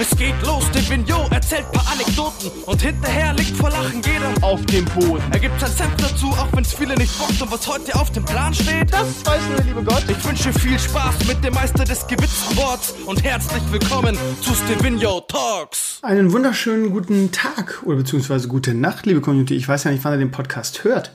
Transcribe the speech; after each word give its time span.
Es 0.00 0.16
geht 0.16 0.34
los, 0.46 0.64
der 0.72 0.88
Vignot 0.88 1.30
erzählt 1.30 1.70
paar 1.72 1.86
Anekdoten 1.92 2.50
und 2.64 2.80
hinterher 2.80 3.34
liegt 3.34 3.54
vor 3.54 3.68
Lachen 3.68 4.00
jeder 4.00 4.32
auf 4.40 4.64
dem 4.64 4.86
Boden. 4.86 5.22
Er 5.30 5.38
gibt 5.38 5.60
sein 5.60 5.70
Senf 5.70 5.94
dazu, 5.98 6.28
auch 6.28 6.48
wenn's 6.54 6.72
viele 6.72 6.94
nicht 6.94 7.18
bockt 7.18 7.42
und 7.42 7.52
was 7.52 7.68
heute 7.68 7.94
auf 7.94 8.10
dem 8.10 8.24
Plan 8.24 8.54
steht, 8.54 8.90
das 8.90 9.26
weiß 9.26 9.42
nur 9.48 9.56
der 9.56 9.64
liebe 9.66 9.84
Gott. 9.84 10.02
Ich 10.08 10.24
wünsche 10.24 10.54
viel 10.54 10.78
Spaß 10.78 11.26
mit 11.28 11.44
dem 11.44 11.52
Meister 11.52 11.84
des 11.84 12.06
gewitzten 12.06 12.56
Worts 12.56 12.94
und 13.04 13.22
herzlich 13.22 13.62
willkommen 13.70 14.16
zu 14.40 14.54
Stevino 14.54 15.20
Talks. 15.20 15.98
Einen 16.00 16.32
wunderschönen 16.32 16.92
guten 16.92 17.30
Tag 17.30 17.82
oder 17.84 17.98
beziehungsweise 17.98 18.48
gute 18.48 18.72
Nacht, 18.72 19.04
liebe 19.04 19.20
Community. 19.20 19.54
Ich 19.54 19.68
weiß 19.68 19.84
ja 19.84 19.90
nicht, 19.90 20.02
wann 20.02 20.14
ihr 20.14 20.18
den 20.18 20.30
Podcast 20.30 20.82
hört. 20.82 21.12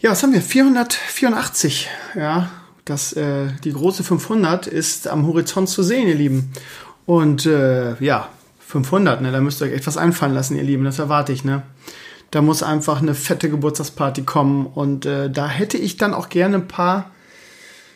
Ja, 0.00 0.10
was 0.10 0.24
haben 0.24 0.32
wir? 0.32 0.42
484. 0.42 1.88
Ja, 2.16 2.50
das, 2.84 3.12
äh, 3.12 3.48
die 3.62 3.72
große 3.72 4.02
500 4.02 4.66
ist 4.66 5.06
am 5.06 5.28
Horizont 5.28 5.68
zu 5.68 5.84
sehen, 5.84 6.08
ihr 6.08 6.16
Lieben. 6.16 6.52
Und 7.08 7.46
äh, 7.46 7.94
ja, 8.04 8.28
500, 8.58 9.22
ne, 9.22 9.32
da 9.32 9.40
müsst 9.40 9.62
ihr 9.62 9.66
euch 9.66 9.72
etwas 9.72 9.96
einfallen 9.96 10.34
lassen, 10.34 10.58
ihr 10.58 10.62
Lieben, 10.62 10.84
das 10.84 10.98
erwarte 10.98 11.32
ich, 11.32 11.42
ne. 11.42 11.62
Da 12.30 12.42
muss 12.42 12.62
einfach 12.62 13.00
eine 13.00 13.14
fette 13.14 13.48
Geburtstagsparty 13.48 14.24
kommen 14.24 14.66
und 14.66 15.06
äh, 15.06 15.30
da 15.30 15.48
hätte 15.48 15.78
ich 15.78 15.96
dann 15.96 16.12
auch 16.12 16.28
gerne 16.28 16.56
ein 16.56 16.68
paar 16.68 17.10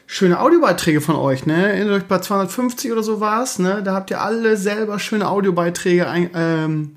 schöne 0.07 0.41
Audiobeiträge 0.41 1.03
von 1.03 1.17
euch, 1.17 1.45
ne? 1.45 1.75
Erinnert 1.75 2.05
euch 2.05 2.09
bei 2.09 2.21
250 2.21 2.91
oder 2.91 3.03
so 3.03 3.21
war 3.21 3.43
es, 3.43 3.59
ne? 3.59 3.83
Da 3.85 3.93
habt 3.93 4.11
ihr 4.11 4.23
alle 4.23 4.57
selber 4.57 4.99
schöne 4.99 5.29
Audiobeiträge 5.29 6.09
ein, 6.09 6.31
ähm, 6.35 6.97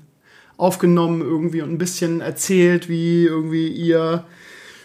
aufgenommen 0.56 1.20
irgendwie 1.20 1.60
und 1.60 1.70
ein 1.70 1.76
bisschen 1.76 2.22
erzählt, 2.22 2.88
wie 2.88 3.26
irgendwie 3.26 3.68
ihr 3.68 4.24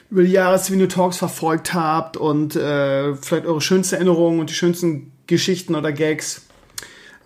über 0.09 0.23
die 0.23 0.33
Jahre 0.33 0.59
Video 0.67 0.87
Talks 0.87 1.15
verfolgt 1.15 1.73
habt 1.73 2.17
und 2.17 2.57
äh, 2.57 3.15
vielleicht 3.15 3.45
eure 3.45 3.61
schönsten 3.61 3.95
Erinnerungen 3.95 4.41
und 4.41 4.49
die 4.49 4.53
schönsten 4.53 5.13
Geschichten 5.27 5.75
oder 5.75 5.93
Gags. 5.93 6.41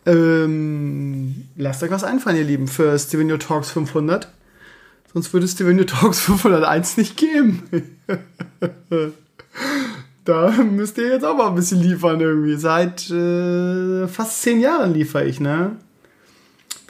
Ähm, 0.05 1.45
lasst 1.55 1.81
euch 1.83 1.91
was 1.91 2.03
einfallen, 2.03 2.37
ihr 2.37 2.43
Lieben, 2.43 2.67
für 2.67 2.97
Stevenio 2.97 3.37
Talks 3.37 3.71
500. 3.71 4.27
Sonst 5.13 5.33
würde 5.33 5.47
Stevenio 5.47 5.85
Talks 5.85 6.19
501 6.25 6.97
nicht 6.97 7.17
geben. 7.17 7.63
da 10.25 10.51
müsst 10.51 10.97
ihr 10.97 11.07
jetzt 11.09 11.25
auch 11.25 11.35
mal 11.35 11.47
ein 11.47 11.55
bisschen 11.55 11.81
liefern 11.81 12.19
irgendwie. 12.19 12.55
Seit 12.55 13.09
äh, 13.09 14.07
fast 14.07 14.41
zehn 14.41 14.59
Jahren 14.59 14.93
liefere 14.93 15.25
ich, 15.25 15.39
ne? 15.39 15.77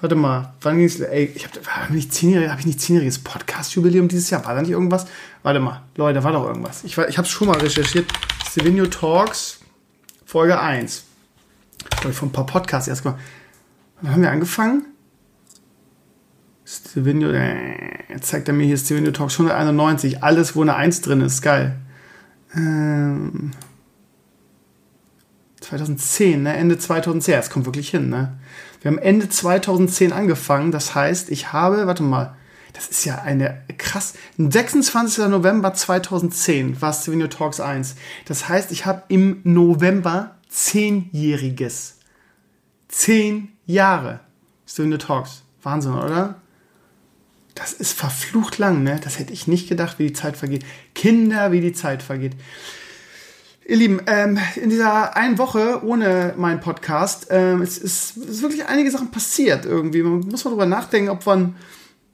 Warte 0.02 0.16
mal, 0.16 0.54
wann 0.62 0.78
ging's? 0.78 1.00
Ey, 1.00 1.32
ich 1.34 1.48
habe 1.48 1.60
hab 1.68 1.90
nicht 1.90 2.14
zehnjähriges, 2.14 2.52
habe 2.52 2.78
zehnjähriges 2.78 3.20
Podcast-Jubiläum 3.20 4.10
dieses 4.10 4.30
Jahr? 4.30 4.46
War 4.46 4.54
da 4.54 4.62
nicht 4.62 4.72
irgendwas? 4.72 5.08
Warte 5.42 5.62
mal, 5.62 5.84
Leute, 5.96 6.24
war 6.24 6.34
doch 6.34 6.46
irgendwas. 6.46 6.84
Ich, 6.84 6.98
ich 6.98 7.18
habe 7.18 7.26
es 7.26 7.30
schon 7.30 7.48
mal 7.48 7.58
recherchiert. 7.58 8.06
Stevenio 8.46 8.88
Talks, 8.88 9.60
Folge 10.26 10.60
1. 10.60 11.05
Ich 11.92 12.16
von 12.16 12.30
ein 12.30 12.32
paar 12.32 12.46
Podcasts 12.46 12.88
erst 12.88 13.06
mal. 13.06 13.18
Wann 14.02 14.12
haben 14.12 14.22
wir 14.22 14.32
angefangen? 14.32 14.86
Stevenio, 16.66 17.30
äh, 17.32 18.12
jetzt 18.12 18.28
zeigt 18.28 18.48
er 18.48 18.54
mir 18.54 18.66
hier 18.66 18.78
Stevenio 18.78 19.12
Talks 19.12 19.40
191. 19.40 20.24
Alles, 20.24 20.56
wo 20.56 20.62
eine 20.62 20.76
1 20.76 21.02
drin 21.02 21.22
ist. 21.22 21.42
Geil. 21.42 21.76
Ähm, 22.56 23.52
2010, 25.62 26.44
ne? 26.44 26.56
Ende 26.56 26.78
2010. 26.78 27.36
Das 27.36 27.50
kommt 27.50 27.66
wirklich 27.66 27.90
hin, 27.90 28.10
ne? 28.10 28.38
Wir 28.82 28.92
haben 28.92 28.98
Ende 28.98 29.30
2010 29.30 30.14
angefangen. 30.14 30.72
Das 30.72 30.96
heißt, 30.96 31.30
ich 31.30 31.54
habe, 31.54 31.88
warte 31.88 32.04
mal, 32.04 32.36
das 32.74 32.88
ist 32.88 33.06
ja 33.06 33.22
eine 33.22 33.62
krass. 33.78 34.14
26. 34.38 35.28
November 35.28 35.74
2010 35.74 36.82
war 36.82 36.94
Stevenio 36.94 37.28
Talks 37.28 37.60
1. 37.60 37.96
Das 38.26 38.50
heißt, 38.50 38.72
ich 38.72 38.86
habe 38.86 39.04
im 39.08 39.40
November 39.44 40.36
zehnjähriges. 40.56 42.00
Zehn 42.88 43.50
Jahre 43.66 44.22
Stevenio 44.66 44.98
Talks. 44.98 45.44
Wahnsinn, 45.62 45.94
oder? 45.94 46.42
Das 47.56 47.74
ist 47.74 47.94
verflucht 47.94 48.58
lang, 48.58 48.84
ne? 48.84 49.00
Das 49.04 49.20
hätte 49.20 49.34
ich 49.34 49.48
nicht 49.48 49.68
gedacht, 49.70 50.00
wie 50.00 50.08
die 50.08 50.14
Zeit 50.14 50.38
vergeht. 50.38 50.66
Kinder, 50.94 51.52
wie 51.52 51.62
die 51.62 51.74
Zeit 51.74 52.04
vergeht. 52.04 52.34
Ihr 53.68 53.78
Lieben, 53.78 54.02
ähm, 54.08 54.38
in 54.56 54.70
dieser 54.70 55.16
einen 55.18 55.38
Woche 55.38 55.84
ohne 55.84 56.36
meinen 56.38 56.60
Podcast 56.60 57.28
ähm, 57.32 57.62
es 57.62 57.78
ist, 57.78 58.18
es 58.18 58.30
ist 58.30 58.42
wirklich 58.42 58.66
einige 58.66 58.92
Sachen 58.92 59.12
passiert 59.12 59.66
irgendwie. 59.66 60.04
Man 60.04 60.20
muss 60.20 60.46
mal 60.46 60.52
drüber 60.52 60.68
nachdenken, 60.68 61.10
ob 61.10 61.26
man 61.26 61.56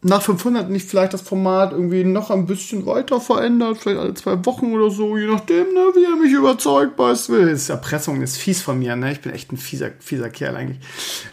nach 0.04 0.22
500 0.22 0.70
nicht 0.70 0.90
vielleicht 0.90 1.14
das 1.14 1.22
Format 1.22 1.74
irgendwie 1.74 2.04
noch 2.04 2.32
ein 2.32 2.48
bisschen 2.48 2.86
weiter 2.86 3.22
verändert, 3.22 3.78
vielleicht 3.78 4.00
alle 4.00 4.14
zwei 4.16 4.44
Wochen 4.46 4.74
oder 4.74 4.90
so, 4.90 5.16
je 5.16 5.28
nachdem, 5.28 5.74
ne, 5.74 5.92
wie 5.94 6.06
er 6.06 6.16
mich 6.16 6.34
überzeugt, 6.34 6.98
weißt 6.98 7.30
du. 7.30 7.46
Das 7.46 7.62
ist 7.62 7.70
Erpressung, 7.70 8.22
ist 8.22 8.38
fies 8.38 8.62
von 8.62 8.80
mir, 8.80 8.96
ne? 8.96 9.12
Ich 9.12 9.22
bin 9.22 9.32
echt 9.32 9.52
ein 9.52 9.58
fieser, 9.58 9.92
fieser 10.00 10.30
Kerl 10.30 10.56
eigentlich. 10.56 10.80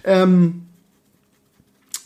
Ähm, 0.04 0.66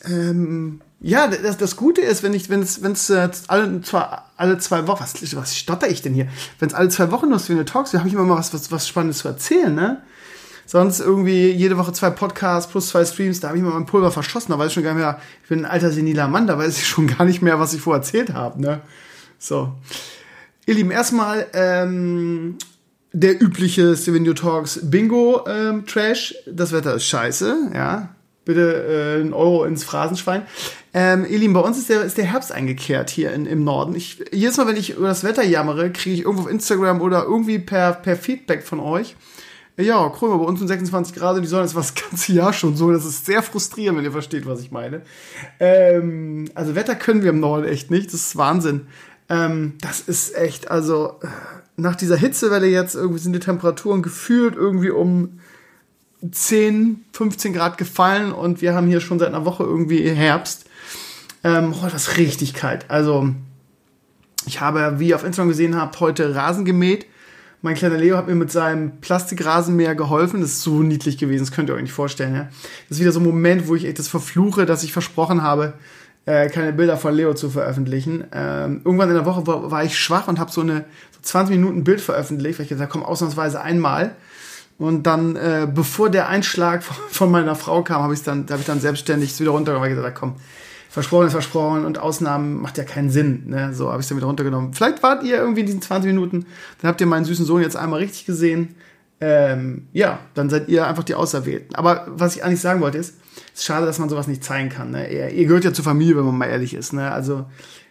ähm, 0.05 0.81
ja, 1.01 1.27
das, 1.27 1.57
das 1.57 1.77
Gute 1.77 2.01
ist, 2.01 2.23
wenn 2.23 2.33
ich, 2.33 2.49
wenn 2.49 2.63
es, 2.63 2.81
wenn 2.81 2.93
es 2.93 3.11
äh, 3.11 3.29
alle, 3.49 3.81
zwar 3.83 4.31
alle 4.37 4.59
zwei 4.59 4.87
Wochen, 4.87 5.03
was, 5.03 5.37
was 5.37 5.57
stotter 5.57 5.91
ich 5.91 6.01
denn 6.01 6.15
hier? 6.15 6.29
Wenn 6.61 6.69
es 6.69 6.75
alle 6.75 6.91
zwei 6.91 7.11
Wochen 7.11 7.29
nur 7.29 7.41
so 7.41 7.53
eine 7.53 7.65
Talks, 7.65 7.93
habe 7.93 8.07
ich 8.07 8.15
immer 8.15 8.23
mal 8.23 8.39
was, 8.39 8.55
was, 8.55 8.71
was 8.71 8.87
Spannendes 8.87 9.19
zu 9.19 9.29
erzählen, 9.29 9.75
ne? 9.75 10.03
Sonst 10.73 11.01
irgendwie 11.01 11.51
jede 11.51 11.77
Woche 11.77 11.93
zwei 11.93 12.09
Podcasts 12.09 12.73
plus 12.73 12.89
zwei 12.89 13.05
Streams, 13.05 13.41
da 13.41 13.49
habe 13.49 13.59
ich 13.59 13.63
mal 13.63 13.75
mein 13.75 13.85
Pulver 13.85 14.11
verschossen, 14.11 14.53
da 14.53 14.59
weiß 14.59 14.69
ich 14.69 14.73
schon 14.73 14.83
gar 14.83 14.95
nicht 14.95 15.03
mehr, 15.03 15.21
ich 15.43 15.49
bin 15.51 15.67
ein 15.67 15.71
alter 15.71 15.91
seniler 15.91 16.29
Mann, 16.29 16.47
da 16.47 16.57
weiß 16.57 16.79
ich 16.79 16.87
schon 16.87 17.09
gar 17.09 17.27
nicht 17.27 17.43
mehr, 17.43 17.61
was 17.61 17.75
ich 17.75 17.83
vorher 17.83 17.99
erzählt 17.99 18.33
habe, 18.33 18.59
ne? 18.59 18.81
So. 19.39 19.75
Ihr 20.65 20.73
Lieben, 20.73 20.91
erstmal, 20.91 21.47
ähm, 21.53 22.57
der 23.13 23.43
übliche 23.43 23.95
Stevenio 23.95 24.33
Talks 24.33 24.81
Bingo 24.83 25.45
ähm, 25.47 25.85
Trash. 25.85 26.35
Das 26.51 26.73
Wetter 26.73 26.95
ist 26.95 27.05
scheiße, 27.05 27.73
ja. 27.75 28.09
Bitte 28.47 29.19
äh, 29.19 29.21
einen 29.21 29.35
Euro 29.35 29.65
ins 29.65 29.85
Phrasenschwein. 29.85 30.47
Ähm, 30.95 31.27
ihr 31.29 31.39
Lieben, 31.39 31.53
bei 31.53 31.61
uns 31.61 31.77
ist 31.77 31.91
der, 31.91 32.01
ist 32.01 32.17
der 32.17 32.25
Herbst 32.25 32.51
eingekehrt 32.51 33.11
hier 33.11 33.35
in, 33.35 33.45
im 33.45 33.63
Norden. 33.63 33.95
Ich, 33.95 34.25
jedes 34.33 34.57
Mal, 34.57 34.69
wenn 34.69 34.79
ich 34.79 34.97
über 34.97 35.09
das 35.09 35.23
Wetter 35.23 35.45
jammere, 35.45 35.93
kriege 35.93 36.15
ich 36.15 36.23
irgendwo 36.23 36.45
auf 36.45 36.51
Instagram 36.51 37.03
oder 37.03 37.25
irgendwie 37.25 37.59
per, 37.59 37.93
per 37.93 38.17
Feedback 38.17 38.63
von 38.63 38.81
euch. 38.81 39.17
Ja, 39.79 40.07
Krömer, 40.11 40.39
bei 40.39 40.45
uns 40.45 40.59
sind 40.59 40.69
26 40.69 41.15
Grad 41.15 41.37
und 41.37 41.43
die 41.43 41.49
Sonne 41.49 41.65
ist 41.65 41.75
das 41.75 41.95
ganze 41.95 42.33
Jahr 42.33 42.53
schon 42.53 42.77
so. 42.77 42.93
Das 42.93 43.05
ist 43.05 43.25
sehr 43.25 43.43
frustrierend, 43.43 43.99
wenn 43.99 44.05
ihr 44.05 44.13
versteht, 44.13 44.47
was 44.47 44.61
ich 44.61 44.71
meine. 44.71 45.03
Ähm, 45.61 46.51
also 46.55 46.75
Wetter 46.75 46.95
können 46.95 47.23
wir 47.23 47.31
im 47.31 47.41
Norden 47.41 47.67
echt 47.67 47.91
nicht. 47.91 48.09
Das 48.09 48.15
ist 48.15 48.37
Wahnsinn. 48.37 48.87
Ähm, 49.31 49.75
das 49.81 50.01
ist 50.01 50.37
echt, 50.37 50.71
also 50.71 51.19
nach 51.77 51.97
dieser 51.97 52.17
Hitzewelle 52.17 52.67
jetzt 52.67 52.95
irgendwie 52.95 53.19
sind 53.19 53.33
die 53.33 53.39
Temperaturen 53.39 54.03
gefühlt 54.03 54.57
irgendwie 54.57 54.91
um 54.91 55.41
10, 56.31 57.05
15 57.13 57.53
Grad 57.55 57.79
gefallen 57.79 58.33
und 58.33 58.61
wir 58.61 58.75
haben 58.75 58.87
hier 58.87 59.01
schon 59.01 59.19
seit 59.19 59.29
einer 59.29 59.47
Woche 59.47 59.65
irgendwie 59.65 60.09
Herbst. 60.09 60.67
Ähm, 61.45 61.75
oh, 61.75 61.89
das 61.91 62.09
ist 62.09 62.17
richtig 62.19 62.55
kalt. 62.55 62.85
Also, 62.89 63.31
ich 64.47 64.61
habe, 64.61 65.01
wie 65.01 65.09
ihr 65.09 65.17
auf 65.17 65.25
Instagram 65.25 65.49
gesehen 65.49 65.77
habt, 65.77 65.99
heute 65.99 66.35
Rasen 66.35 66.65
gemäht. 66.65 67.07
Mein 67.65 67.77
kleiner 67.77 67.97
Leo 67.97 68.17
hat 68.17 68.27
mir 68.27 68.35
mit 68.35 68.51
seinem 68.51 69.01
Plastikrasenmäher 69.01 69.95
geholfen. 69.95 70.41
Das 70.41 70.51
ist 70.51 70.63
so 70.63 70.83
niedlich 70.83 71.17
gewesen, 71.17 71.45
das 71.45 71.53
könnt 71.53 71.69
ihr 71.69 71.77
euch 71.77 71.83
nicht 71.83 71.93
vorstellen. 71.93 72.35
Ja? 72.35 72.49
Das 72.89 72.99
ist 72.99 73.01
wieder 73.01 73.13
so 73.13 73.21
ein 73.21 73.25
Moment, 73.25 73.69
wo 73.69 73.77
ich 73.77 73.85
echt 73.85 74.01
das 74.01 74.09
verfluche, 74.09 74.67
dass 74.67 74.83
ich 74.83 74.93
versprochen 74.93 75.43
habe, 75.43 75.75
äh, 76.27 76.49
keine 76.49 76.73
Bilder 76.73 76.97
von 76.97 77.15
Leo 77.15 77.35
zu 77.35 77.51
veröffentlichen. 77.51 78.25
Ähm, 78.33 78.81
irgendwann 78.85 79.11
in 79.11 79.15
der 79.15 79.27
Woche 79.27 79.47
war, 79.47 79.71
war 79.71 79.85
ich 79.85 79.97
schwach 79.97 80.27
und 80.27 80.41
habe 80.41 80.51
so 80.51 80.61
eine 80.61 80.87
so 81.13 81.21
20 81.23 81.57
Minuten 81.57 81.85
Bild 81.85 82.01
veröffentlicht, 82.01 82.59
weil 82.59 82.65
ich 82.65 82.71
gesagt 82.71 82.91
komm, 82.91 83.05
ausnahmsweise 83.05 83.61
einmal. 83.61 84.17
Und 84.79 85.05
dann, 85.05 85.37
äh, 85.37 85.69
bevor 85.73 86.11
der 86.11 86.29
Einschlag 86.29 86.83
von 87.11 87.31
meiner 87.31 87.55
Frau 87.55 87.85
kam, 87.85 88.03
habe 88.03 88.15
ich 88.15 88.25
dann, 88.25 88.45
habe 88.51 88.59
ich 88.59 88.67
dann 88.67 88.81
selbstständig 88.81 89.39
wieder 89.39 89.53
runtergenommen, 89.53 89.85
weil 89.85 89.93
ich 89.93 89.97
gesagt 89.97 90.19
komm, 90.19 90.35
versprochen 90.93 91.27
ist 91.27 91.33
versprochen 91.33 91.87
und 91.87 91.99
Ausnahmen 91.99 92.61
macht 92.61 92.77
ja 92.77 92.85
keinen 92.85 93.09
Sinn. 93.09 93.45
Ne? 93.47 93.73
So 93.73 93.89
habe 93.89 94.01
ich 94.01 94.05
es 94.05 94.09
dann 94.09 94.19
wieder 94.19 94.27
runtergenommen. 94.27 94.75
Vielleicht 94.75 95.03
wart 95.03 95.25
ihr 95.25 95.39
irgendwie 95.39 95.61
in 95.61 95.67
diesen 95.67 95.81
20 95.81 96.13
Minuten, 96.13 96.45
dann 96.81 96.91
habt 96.91 97.01
ihr 97.01 97.07
meinen 97.07 97.25
süßen 97.25 97.47
Sohn 97.47 97.63
jetzt 97.63 97.77
einmal 97.77 98.01
richtig 98.01 98.27
gesehen. 98.27 98.75
Ähm, 99.19 99.87
ja, 99.95 100.19
dann 100.35 100.51
seid 100.51 100.69
ihr 100.69 100.87
einfach 100.87 101.05
die 101.05 101.15
Auserwählten. 101.15 101.75
Aber 101.77 102.09
was 102.09 102.37
ich 102.37 102.45
eigentlich 102.45 102.61
sagen 102.61 102.83
wollte 102.83 102.99
ist, 102.99 103.15
es 103.55 103.61
ist 103.61 103.65
schade, 103.65 103.87
dass 103.87 103.99
man 104.01 104.11
sowas 104.11 104.27
nicht 104.27 104.45
zeigen 104.45 104.69
kann. 104.69 104.91
Ne? 104.91 105.11
Ihr, 105.11 105.31
ihr 105.31 105.47
gehört 105.47 105.65
ja 105.65 105.73
zur 105.73 105.85
Familie, 105.85 106.15
wenn 106.19 106.27
man 106.27 106.37
mal 106.37 106.47
ehrlich 106.47 106.75
ist. 106.75 106.93
Ne? 106.93 107.11
Also 107.11 107.47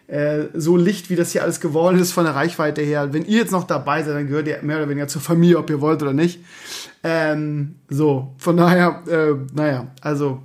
äh, 0.06 0.44
so 0.54 0.76
Licht, 0.76 1.10
wie 1.10 1.16
das 1.16 1.32
hier 1.32 1.42
alles 1.42 1.58
geworden 1.58 1.98
ist 1.98 2.12
von 2.12 2.24
der 2.24 2.36
Reichweite 2.36 2.82
her. 2.82 3.12
Wenn 3.12 3.24
ihr 3.24 3.38
jetzt 3.38 3.50
noch 3.50 3.64
dabei 3.64 4.04
seid, 4.04 4.14
dann 4.14 4.28
gehört 4.28 4.46
ihr 4.46 4.62
mehr 4.62 4.76
oder 4.76 4.88
weniger 4.88 5.08
zur 5.08 5.22
Familie, 5.22 5.58
ob 5.58 5.68
ihr 5.70 5.80
wollt 5.80 6.02
oder 6.02 6.12
nicht. 6.12 6.38
Ähm, 7.02 7.76
so, 7.88 8.32
von 8.36 8.56
daher, 8.56 9.02
äh, 9.08 9.34
naja, 9.54 9.88
also 10.00 10.40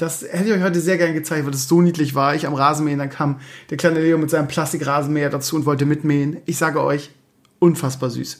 das 0.00 0.22
hätte 0.22 0.50
ich 0.50 0.52
euch 0.52 0.62
heute 0.62 0.80
sehr 0.80 0.98
gerne 0.98 1.14
gezeigt, 1.14 1.44
weil 1.44 1.52
das 1.52 1.68
so 1.68 1.82
niedlich 1.82 2.14
war. 2.14 2.34
Ich 2.34 2.46
am 2.46 2.54
Rasenmähen, 2.54 2.98
dann 2.98 3.10
kam 3.10 3.40
der 3.70 3.76
kleine 3.76 4.00
Leo 4.00 4.18
mit 4.18 4.30
seinem 4.30 4.48
Plastikrasenmäher 4.48 5.30
dazu 5.30 5.56
und 5.56 5.66
wollte 5.66 5.86
mitmähen. 5.86 6.38
Ich 6.46 6.58
sage 6.58 6.82
euch, 6.82 7.10
unfassbar 7.58 8.10
süß. 8.10 8.38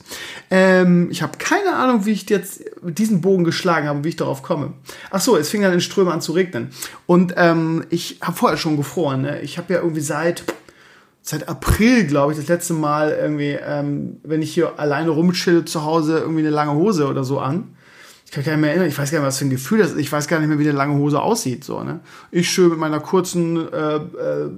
Ähm, 0.51 1.09
ich 1.11 1.23
habe 1.23 1.39
keine 1.39 1.75
Ahnung, 1.77 2.07
wie 2.07 2.12
ich 2.12 2.29
jetzt 2.31 2.65
diesen 2.83 3.21
Bogen 3.21 3.45
geschlagen 3.45 3.87
habe 3.87 4.03
wie 4.03 4.09
ich 4.09 4.17
darauf 4.17 4.43
komme. 4.43 4.73
Ach 5.11 5.21
so, 5.21 5.37
es 5.37 5.51
fing 5.51 5.62
dann 5.62 5.75
in 5.75 5.81
Ströme 5.81 6.12
an 6.12 6.23
zu 6.23 6.33
regnen. 6.33 6.71
Und 7.07 7.35
ähm, 7.37 7.85
ich 7.91 8.19
habe 8.23 8.37
vorher 8.37 8.56
schon 8.56 8.77
gefroren. 8.77 9.23
Ne? 9.23 9.41
Ich 9.43 9.59
habe 9.59 9.75
ja 9.75 9.81
irgendwie 9.81 10.01
seit 10.01 10.45
seit 11.23 11.49
April, 11.49 12.06
glaube 12.06 12.33
ich, 12.33 12.39
das 12.39 12.49
letzte 12.49 12.73
Mal 12.73 13.11
irgendwie, 13.11 13.59
ähm, 13.63 14.17
wenn 14.23 14.41
ich 14.41 14.55
hier 14.55 14.79
alleine 14.79 15.11
rumchill 15.11 15.67
zu 15.67 15.85
Hause, 15.85 16.19
irgendwie 16.19 16.41
eine 16.41 16.51
lange 16.51 16.73
Hose 16.73 17.06
oder 17.09 17.25
so 17.25 17.39
an. 17.39 17.77
Ich 18.31 18.37
kann 18.37 18.44
gar 18.44 18.53
nicht 18.53 18.61
mehr 18.61 18.71
erinnern, 18.71 18.88
ich 18.88 18.97
weiß 18.97 19.11
gar 19.11 19.19
nicht 19.19 19.23
mehr, 19.23 19.29
was 19.29 19.38
für 19.38 19.44
ein 19.47 19.50
Gefühl 19.50 19.81
das 19.81 19.91
ist. 19.91 19.99
Ich 19.99 20.12
weiß 20.12 20.29
gar 20.29 20.38
nicht 20.38 20.49
mehr, 20.49 20.61
wie 20.61 20.69
eine 20.69 20.79
lange 20.79 20.94
Hose 20.94 21.21
aussieht. 21.21 21.65
So, 21.65 21.82
ne? 21.82 21.99
Ich 22.31 22.49
schön 22.49 22.69
mit 22.69 22.79
meiner 22.79 23.00
kurzen 23.00 23.56
äh, 23.56 23.97
äh, 23.97 24.50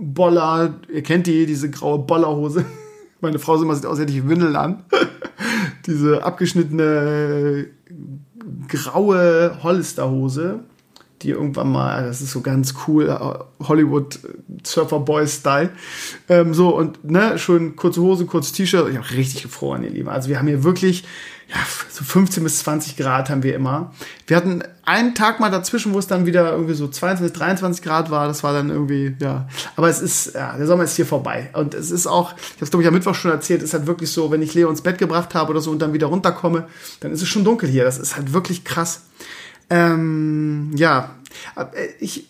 Boller, 0.00 0.74
ihr 0.92 1.04
kennt 1.04 1.28
die, 1.28 1.46
diese 1.46 1.70
graue 1.70 2.00
Bollerhose. 2.00 2.64
Meine 3.20 3.38
Frau 3.38 3.56
sieht 3.56 3.68
aus, 3.68 3.84
als 3.84 4.00
hätte 4.00 4.12
ich 4.12 4.28
Windeln 4.28 4.56
an. 4.56 4.82
diese 5.86 6.24
abgeschnittene 6.24 7.68
graue 8.66 9.56
Hollisterhose, 9.62 10.58
die 11.22 11.30
irgendwann 11.30 11.70
mal, 11.70 12.04
das 12.04 12.22
ist 12.22 12.32
so 12.32 12.40
ganz 12.40 12.74
cool, 12.88 13.08
äh, 13.08 13.64
Hollywood 13.64 14.18
Surfer 14.64 14.98
Boy 14.98 15.28
Style. 15.28 15.70
Ähm, 16.28 16.54
so 16.54 16.76
und 16.76 17.04
ne, 17.08 17.38
schon 17.38 17.76
kurze 17.76 18.00
Hose, 18.00 18.26
kurzes 18.26 18.50
T-Shirt. 18.50 18.88
Ich 18.90 18.96
habe 18.96 19.10
richtig 19.10 19.44
gefroren, 19.44 19.84
ihr 19.84 19.90
Lieben. 19.90 20.08
Also 20.08 20.28
wir 20.28 20.40
haben 20.40 20.48
hier 20.48 20.64
wirklich 20.64 21.04
ja, 21.52 21.58
so 21.90 22.02
15 22.02 22.42
bis 22.42 22.60
20 22.60 22.96
Grad 22.96 23.28
haben 23.28 23.42
wir 23.42 23.54
immer. 23.54 23.92
Wir 24.26 24.36
hatten 24.38 24.62
einen 24.84 25.14
Tag 25.14 25.38
mal 25.38 25.50
dazwischen, 25.50 25.92
wo 25.92 25.98
es 25.98 26.06
dann 26.06 26.24
wieder 26.24 26.50
irgendwie 26.50 26.72
so 26.72 26.88
22, 26.88 27.36
23 27.36 27.84
Grad 27.84 28.10
war. 28.10 28.26
Das 28.26 28.42
war 28.42 28.54
dann 28.54 28.70
irgendwie, 28.70 29.14
ja. 29.20 29.46
Aber 29.76 29.88
es 29.88 30.00
ist, 30.00 30.34
ja, 30.34 30.56
der 30.56 30.66
Sommer 30.66 30.84
ist 30.84 30.96
hier 30.96 31.04
vorbei. 31.04 31.50
Und 31.52 31.74
es 31.74 31.90
ist 31.90 32.06
auch, 32.06 32.32
ich 32.32 32.54
habe 32.54 32.64
es 32.64 32.70
glaube 32.70 32.82
ich 32.82 32.88
am 32.88 32.94
Mittwoch 32.94 33.14
schon 33.14 33.30
erzählt, 33.30 33.62
ist 33.62 33.74
halt 33.74 33.86
wirklich 33.86 34.10
so, 34.10 34.30
wenn 34.30 34.40
ich 34.40 34.54
Leo 34.54 34.70
ins 34.70 34.80
Bett 34.80 34.96
gebracht 34.96 35.34
habe 35.34 35.50
oder 35.50 35.60
so 35.60 35.70
und 35.70 35.80
dann 35.80 35.92
wieder 35.92 36.06
runterkomme, 36.06 36.66
dann 37.00 37.12
ist 37.12 37.20
es 37.20 37.28
schon 37.28 37.44
dunkel 37.44 37.68
hier. 37.68 37.84
Das 37.84 37.98
ist 37.98 38.16
halt 38.16 38.32
wirklich 38.32 38.64
krass. 38.64 39.02
Ähm, 39.68 40.70
ja, 40.74 41.10
ich, 42.00 42.28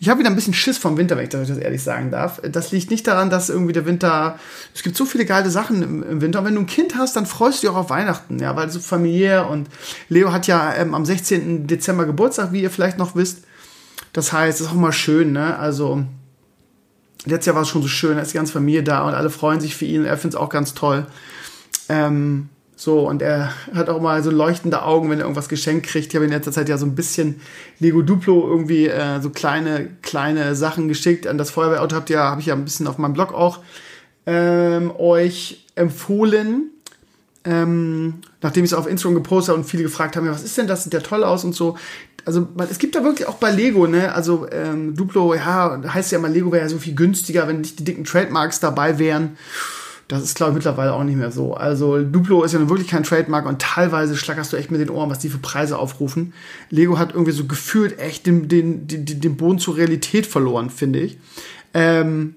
ich 0.00 0.08
habe 0.08 0.20
wieder 0.20 0.30
ein 0.30 0.34
bisschen 0.34 0.54
Schiss 0.54 0.78
vom 0.78 0.96
Winter, 0.96 1.16
wenn 1.16 1.24
ich 1.24 1.30
das 1.30 1.48
ehrlich 1.50 1.82
sagen 1.82 2.10
darf. 2.10 2.40
Das 2.42 2.72
liegt 2.72 2.90
nicht 2.90 3.06
daran, 3.06 3.30
dass 3.30 3.50
irgendwie 3.50 3.72
der 3.72 3.86
Winter. 3.86 4.38
Es 4.74 4.82
gibt 4.82 4.96
so 4.96 5.04
viele 5.04 5.24
geile 5.24 5.50
Sachen 5.50 5.82
im, 5.82 6.02
im 6.02 6.20
Winter. 6.20 6.40
Und 6.40 6.46
wenn 6.46 6.54
du 6.54 6.60
ein 6.60 6.66
Kind 6.66 6.96
hast, 6.96 7.16
dann 7.16 7.26
freust 7.26 7.58
du 7.58 7.66
dich 7.66 7.70
auch 7.70 7.78
auf 7.78 7.90
Weihnachten, 7.90 8.38
ja, 8.38 8.54
weil 8.56 8.70
so 8.70 8.80
familiär 8.80 9.48
und 9.48 9.68
Leo 10.08 10.32
hat 10.32 10.46
ja 10.46 10.74
ähm, 10.74 10.94
am 10.94 11.04
16. 11.04 11.66
Dezember 11.66 12.06
Geburtstag, 12.06 12.52
wie 12.52 12.62
ihr 12.62 12.70
vielleicht 12.70 12.98
noch 12.98 13.14
wisst. 13.14 13.44
Das 14.12 14.32
heißt, 14.32 14.60
es 14.60 14.66
ist 14.66 14.72
auch 14.72 14.76
mal 14.76 14.92
schön, 14.92 15.32
ne? 15.32 15.58
Also, 15.58 16.04
letztes 17.24 17.46
Jahr 17.46 17.56
war 17.56 17.62
es 17.62 17.68
schon 17.68 17.82
so 17.82 17.88
schön, 17.88 18.16
da 18.16 18.22
ist 18.22 18.32
die 18.32 18.36
ganze 18.36 18.52
Familie 18.52 18.82
da 18.82 19.06
und 19.06 19.14
alle 19.14 19.30
freuen 19.30 19.60
sich 19.60 19.74
für 19.74 19.84
ihn. 19.84 20.04
Er 20.04 20.16
findet 20.18 20.34
es 20.34 20.40
auch 20.40 20.50
ganz 20.50 20.74
toll. 20.74 21.06
Ähm, 21.88 22.48
so, 22.74 23.08
und 23.08 23.22
er 23.22 23.52
hat 23.74 23.88
auch 23.88 24.00
mal 24.00 24.22
so 24.22 24.30
leuchtende 24.30 24.82
Augen, 24.82 25.10
wenn 25.10 25.18
er 25.18 25.24
irgendwas 25.24 25.48
geschenkt 25.48 25.86
kriegt. 25.86 26.08
Ich 26.08 26.14
habe 26.14 26.24
in 26.24 26.32
letzter 26.32 26.52
Zeit 26.52 26.68
ja 26.68 26.78
so 26.78 26.86
ein 26.86 26.94
bisschen 26.94 27.40
Lego 27.78 28.02
Duplo 28.02 28.48
irgendwie 28.48 28.88
äh, 28.88 29.20
so 29.20 29.30
kleine, 29.30 29.90
kleine 30.02 30.54
Sachen 30.56 30.88
geschickt. 30.88 31.26
An 31.26 31.38
das 31.38 31.50
Feuerwehrauto 31.50 31.94
habt 31.94 32.10
ihr, 32.10 32.20
habe 32.20 32.40
ich 32.40 32.46
ja 32.46 32.54
ein 32.54 32.64
bisschen 32.64 32.86
auf 32.86 32.98
meinem 32.98 33.12
Blog 33.12 33.34
auch 33.34 33.60
ähm, 34.26 34.90
euch 34.98 35.66
empfohlen. 35.74 36.70
Ähm, 37.44 38.14
nachdem 38.40 38.64
ich 38.64 38.70
es 38.70 38.74
auf 38.76 38.86
Instagram 38.86 39.16
gepostet 39.16 39.50
habe 39.50 39.60
und 39.60 39.68
viele 39.68 39.82
gefragt 39.82 40.16
haben, 40.16 40.26
ja, 40.26 40.32
was 40.32 40.44
ist 40.44 40.56
denn 40.56 40.68
das? 40.68 40.84
Sieht 40.84 40.92
der 40.92 41.02
toll 41.02 41.24
aus 41.24 41.44
und 41.44 41.54
so. 41.54 41.76
Also 42.24 42.48
es 42.70 42.78
gibt 42.78 42.94
da 42.94 43.02
wirklich 43.02 43.26
auch 43.26 43.34
bei 43.34 43.50
Lego, 43.50 43.88
ne? 43.88 44.14
Also 44.14 44.48
ähm, 44.50 44.94
Duplo, 44.94 45.34
ja, 45.34 45.80
heißt 45.86 46.12
ja 46.12 46.18
immer, 46.18 46.28
Lego 46.28 46.52
wäre 46.52 46.62
ja 46.62 46.68
so 46.68 46.78
viel 46.78 46.94
günstiger, 46.94 47.48
wenn 47.48 47.60
nicht 47.60 47.80
die 47.80 47.84
dicken 47.84 48.04
Trademarks 48.04 48.60
dabei 48.60 48.98
wären. 48.98 49.36
Das 50.12 50.22
ist, 50.22 50.34
glaube 50.34 50.50
ich, 50.50 50.56
mittlerweile 50.56 50.92
auch 50.92 51.04
nicht 51.04 51.16
mehr 51.16 51.32
so. 51.32 51.54
Also 51.54 52.02
Duplo 52.02 52.44
ist 52.44 52.52
ja 52.52 52.58
nun 52.58 52.68
wirklich 52.68 52.88
kein 52.88 53.02
Trademark 53.02 53.46
und 53.46 53.62
teilweise 53.62 54.14
schlackerst 54.14 54.52
du 54.52 54.58
echt 54.58 54.70
mit 54.70 54.78
den 54.78 54.90
Ohren, 54.90 55.08
was 55.08 55.20
die 55.20 55.30
für 55.30 55.38
Preise 55.38 55.78
aufrufen. 55.78 56.34
Lego 56.68 56.98
hat 56.98 57.12
irgendwie 57.14 57.32
so 57.32 57.46
gefühlt 57.46 57.98
echt 57.98 58.26
den, 58.26 58.46
den, 58.46 58.86
den, 58.86 59.06
den 59.06 59.36
Boden 59.38 59.58
zur 59.58 59.78
Realität 59.78 60.26
verloren, 60.26 60.68
finde 60.68 60.98
ich. 60.98 61.16
Ähm, 61.72 62.34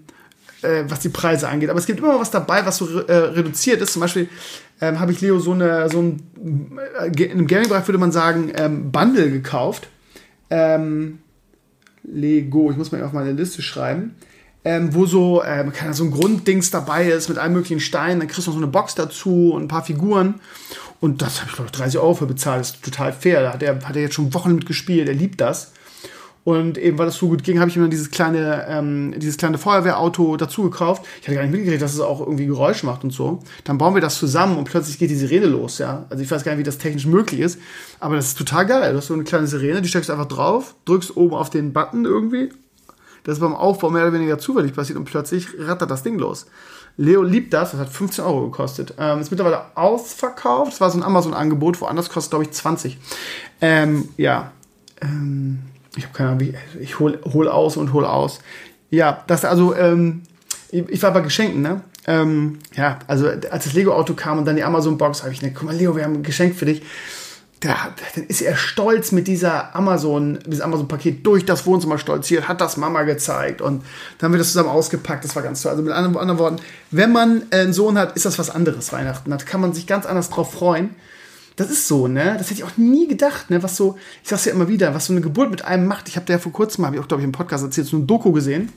äh, 0.61 0.85
was 0.87 1.01
die 1.01 1.09
Preise 1.09 1.49
angeht. 1.49 1.69
Aber 1.69 1.77
es 1.77 1.85
gibt 1.85 1.99
immer 1.99 2.17
was 2.17 2.31
dabei, 2.31 2.65
was 2.65 2.77
so 2.77 3.01
äh, 3.01 3.13
reduziert 3.13 3.81
ist. 3.81 3.91
Zum 3.91 3.99
Beispiel 3.99 4.29
ähm, 4.79 5.01
habe 5.01 5.11
ich 5.11 5.19
Leo 5.19 5.39
so, 5.39 5.51
eine, 5.51 5.89
so 5.89 6.01
ein, 6.01 6.79
äh, 7.01 7.23
im 7.25 7.45
Gaming-Bereich 7.45 7.85
würde 7.89 7.99
man 7.99 8.13
sagen, 8.13 8.53
ähm, 8.55 8.89
Bundle 8.93 9.31
gekauft. 9.31 9.89
Ähm, 10.49 11.19
Lego, 12.03 12.71
ich 12.71 12.77
muss 12.77 12.93
mal 12.93 13.03
auf 13.03 13.11
meine 13.11 13.33
Liste 13.33 13.61
schreiben 13.61 14.15
ähm, 14.65 14.95
wo 14.95 15.05
so, 15.05 15.43
ähm, 15.43 15.71
so 15.91 16.03
ein 16.03 16.11
Grunddings 16.11 16.71
dabei 16.71 17.07
ist 17.07 17.29
mit 17.29 17.37
allen 17.37 17.53
möglichen 17.53 17.79
Steinen. 17.79 18.19
Dann 18.19 18.27
kriegst 18.27 18.47
du 18.47 18.51
noch 18.51 18.57
so 18.57 18.63
eine 18.63 18.71
Box 18.71 18.95
dazu 18.95 19.51
und 19.53 19.63
ein 19.63 19.67
paar 19.67 19.85
Figuren. 19.85 20.41
Und 20.99 21.21
das 21.21 21.39
habe 21.39 21.49
ich, 21.49 21.55
glaube 21.55 21.69
ich, 21.71 21.77
30 21.77 21.99
Euro 21.99 22.15
für 22.15 22.25
bezahlt. 22.25 22.61
Das 22.61 22.71
ist 22.71 22.83
total 22.83 23.13
fair. 23.13 23.43
Da 23.43 23.53
hat 23.53 23.63
er, 23.63 23.79
hat 23.87 23.95
er 23.95 24.01
jetzt 24.01 24.15
schon 24.15 24.33
Wochen 24.33 24.55
mitgespielt. 24.55 25.07
Er 25.07 25.13
liebt 25.13 25.39
das. 25.39 25.71
Und 26.43 26.77
eben 26.77 26.97
weil 26.97 27.07
das 27.07 27.15
so 27.15 27.27
gut 27.27 27.43
ging, 27.43 27.59
habe 27.59 27.69
ich 27.69 27.75
mir 27.75 27.83
dann 27.83 27.91
dieses 27.91 28.11
kleine, 28.11 28.65
ähm, 28.69 29.15
dieses 29.17 29.37
kleine 29.37 29.57
Feuerwehrauto 29.57 30.37
dazu 30.37 30.63
gekauft. 30.63 31.03
Ich 31.19 31.27
hatte 31.27 31.35
gar 31.35 31.41
nicht 31.41 31.51
mitgekriegt, 31.51 31.81
dass 31.81 31.93
es 31.93 31.99
auch 31.99 32.19
irgendwie 32.19 32.45
Geräusch 32.45 32.83
macht 32.83 33.03
und 33.03 33.11
so. 33.11 33.39
Dann 33.63 33.79
bauen 33.79 33.95
wir 33.95 34.01
das 34.01 34.19
zusammen 34.19 34.57
und 34.57 34.65
plötzlich 34.65 34.99
geht 34.99 35.09
die 35.09 35.15
Sirene 35.15 35.47
los, 35.47 35.79
ja. 35.79 36.05
Also 36.09 36.23
ich 36.23 36.29
weiß 36.29 36.43
gar 36.43 36.51
nicht, 36.51 36.59
wie 36.59 36.63
das 36.63 36.77
technisch 36.77 37.07
möglich 37.07 37.39
ist, 37.39 37.59
aber 37.99 38.15
das 38.15 38.27
ist 38.27 38.37
total 38.37 38.67
geil. 38.67 38.91
Du 38.91 38.97
hast 38.99 39.07
so 39.07 39.15
eine 39.15 39.23
kleine 39.23 39.47
Sirene, 39.47 39.81
die 39.81 39.89
steckst 39.89 40.11
einfach 40.11 40.27
drauf, 40.27 40.75
drückst 40.85 41.17
oben 41.17 41.33
auf 41.33 41.49
den 41.49 41.73
Button 41.73 42.05
irgendwie 42.05 42.51
das 43.25 43.37
ist 43.37 43.39
beim 43.41 43.55
Aufbau 43.55 43.89
mehr 43.89 44.03
oder 44.03 44.13
weniger 44.13 44.37
zufällig 44.37 44.73
passiert 44.73 44.97
und 44.97 45.05
plötzlich 45.05 45.47
rattert 45.59 45.89
das 45.89 46.03
Ding 46.03 46.19
los. 46.19 46.45
Leo 46.95 47.23
liebt 47.23 47.53
das, 47.53 47.71
das 47.71 47.79
hat 47.79 47.89
15 47.89 48.23
Euro 48.23 48.45
gekostet. 48.45 48.93
Ähm, 48.97 49.19
ist 49.19 49.31
mittlerweile 49.31 49.63
ausverkauft. 49.75 50.73
Das 50.73 50.81
war 50.81 50.91
so 50.91 50.99
ein 50.99 51.03
Amazon-Angebot, 51.03 51.81
woanders 51.81 52.09
kostet, 52.09 52.31
glaube 52.31 52.45
ich, 52.45 52.51
20. 52.51 52.97
Ähm, 53.61 54.09
ja. 54.15 54.51
Ähm, 55.01 55.59
ich 55.97 56.05
habe 56.05 56.13
keine 56.13 56.29
Ahnung, 56.29 56.41
wie. 56.41 56.53
Ich 56.79 56.99
hol, 56.99 57.19
hol 57.33 57.49
aus 57.49 57.75
und 57.75 57.91
hol 57.91 58.05
aus. 58.05 58.39
Ja, 58.91 59.23
das 59.27 59.43
also, 59.43 59.75
ähm, 59.75 60.21
ich, 60.69 60.87
ich 60.87 61.03
war 61.03 61.11
bei 61.11 61.21
Geschenken, 61.21 61.61
ne? 61.61 61.81
Ähm, 62.07 62.59
ja, 62.75 62.99
also 63.07 63.27
als 63.27 63.65
das 63.65 63.73
Lego-Auto 63.73 64.13
kam 64.13 64.37
und 64.37 64.45
dann 64.45 64.55
die 64.55 64.63
Amazon-Box, 64.63 65.23
habe 65.23 65.33
ich, 65.33 65.41
ne, 65.41 65.51
guck 65.51 65.63
mal, 65.63 65.75
Leo, 65.75 65.95
wir 65.95 66.03
haben 66.03 66.13
ein 66.13 66.23
Geschenk 66.23 66.55
für 66.55 66.65
dich 66.65 66.83
da, 67.61 67.93
dann 68.15 68.25
ist 68.25 68.41
er 68.41 68.55
stolz 68.55 69.11
mit 69.11 69.27
dieser 69.27 69.75
Amazon, 69.75 70.39
dieses 70.45 70.61
Amazon-Paket 70.61 71.25
durch 71.25 71.45
das 71.45 71.65
Wohnzimmer 71.65 71.97
stolziert, 71.97 72.47
hat 72.47 72.61
das 72.61 72.77
Mama 72.77 73.03
gezeigt 73.03 73.61
und 73.61 73.83
dann 74.17 74.31
wird 74.31 74.41
das 74.41 74.49
zusammen 74.49 74.69
ausgepackt. 74.69 75.23
Das 75.23 75.35
war 75.35 75.43
ganz 75.43 75.61
toll. 75.61 75.71
Also 75.71 75.83
mit 75.83 75.93
anderen, 75.93 76.17
anderen 76.17 76.39
Worten, 76.39 76.57
wenn 76.91 77.11
man 77.11 77.43
einen 77.51 77.73
Sohn 77.73 77.97
hat, 77.97 78.15
ist 78.15 78.25
das 78.25 78.37
was 78.37 78.49
anderes 78.49 78.91
Weihnachten. 78.91 79.29
Da 79.29 79.37
kann 79.37 79.61
man 79.61 79.73
sich 79.73 79.87
ganz 79.87 80.05
anders 80.05 80.29
drauf 80.29 80.53
freuen. 80.53 80.91
Das 81.55 81.71
ist 81.71 81.87
so, 81.87 82.07
ne? 82.07 82.35
Das 82.37 82.49
hätte 82.49 82.55
ich 82.55 82.63
auch 82.65 82.75
nie 82.75 83.07
gedacht, 83.07 83.49
ne? 83.49 83.63
Was 83.63 83.77
so, 83.77 83.97
ich 84.21 84.29
sag's 84.29 84.45
ja 84.45 84.51
immer 84.51 84.67
wieder, 84.67 84.93
was 84.93 85.05
so 85.05 85.13
eine 85.13 85.21
Geburt 85.21 85.49
mit 85.49 85.63
einem 85.63 85.87
macht. 85.87 86.09
Ich 86.09 86.17
habe 86.17 86.25
da 86.25 86.33
ja 86.33 86.39
vor 86.39 86.51
kurzem, 86.51 86.85
habe 86.85 86.97
ich 86.97 87.01
auch, 87.01 87.07
glaube 87.07 87.21
ich, 87.21 87.25
im 87.25 87.31
Podcast 87.31 87.63
erzählt, 87.63 87.87
so 87.87 87.95
ein 87.95 88.07
Doku 88.07 88.33
gesehen, 88.33 88.73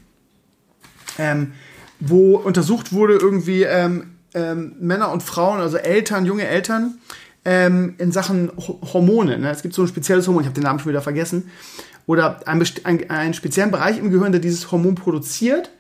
ähm, 1.19 1.55
wo 1.99 2.37
untersucht 2.37 2.93
wurde, 2.93 3.15
irgendwie 3.15 3.65
ähm, 3.65 4.15
ähm, 4.35 4.77
Männer 4.79 5.11
und 5.11 5.25
Frauen, 5.25 5.61
also 5.61 5.77
Eltern, 5.77 6.25
junge 6.25 6.47
Eltern, 6.47 6.99
ähm, 7.49 7.95
in 7.97 8.13
Sachen 8.13 8.53
Hormone. 8.93 9.39
Ne? 9.39 9.51
Es 9.51 9.63
gibt 9.63 9.75
so 9.75 9.81
ein 9.81 9.89
spezielles 9.89 10.27
Hormon, 10.27 10.43
ich 10.43 10.47
habe 10.47 10.55
den 10.55 10.65
Namen 10.65 10.81
schon 10.81 10.91
wieder 10.91 11.01
vergessen, 11.01 11.51
oder 12.07 12.47
einen, 12.47 12.63
ein, 12.85 13.11
einen 13.11 13.33
speziellen 13.33 13.71
Bereich 13.71 13.97
im 13.97 14.11
Gehirn, 14.11 14.33
der 14.33 14.41
dieses 14.43 14.71
Hormon 14.71 14.97
produziert. 14.97 15.71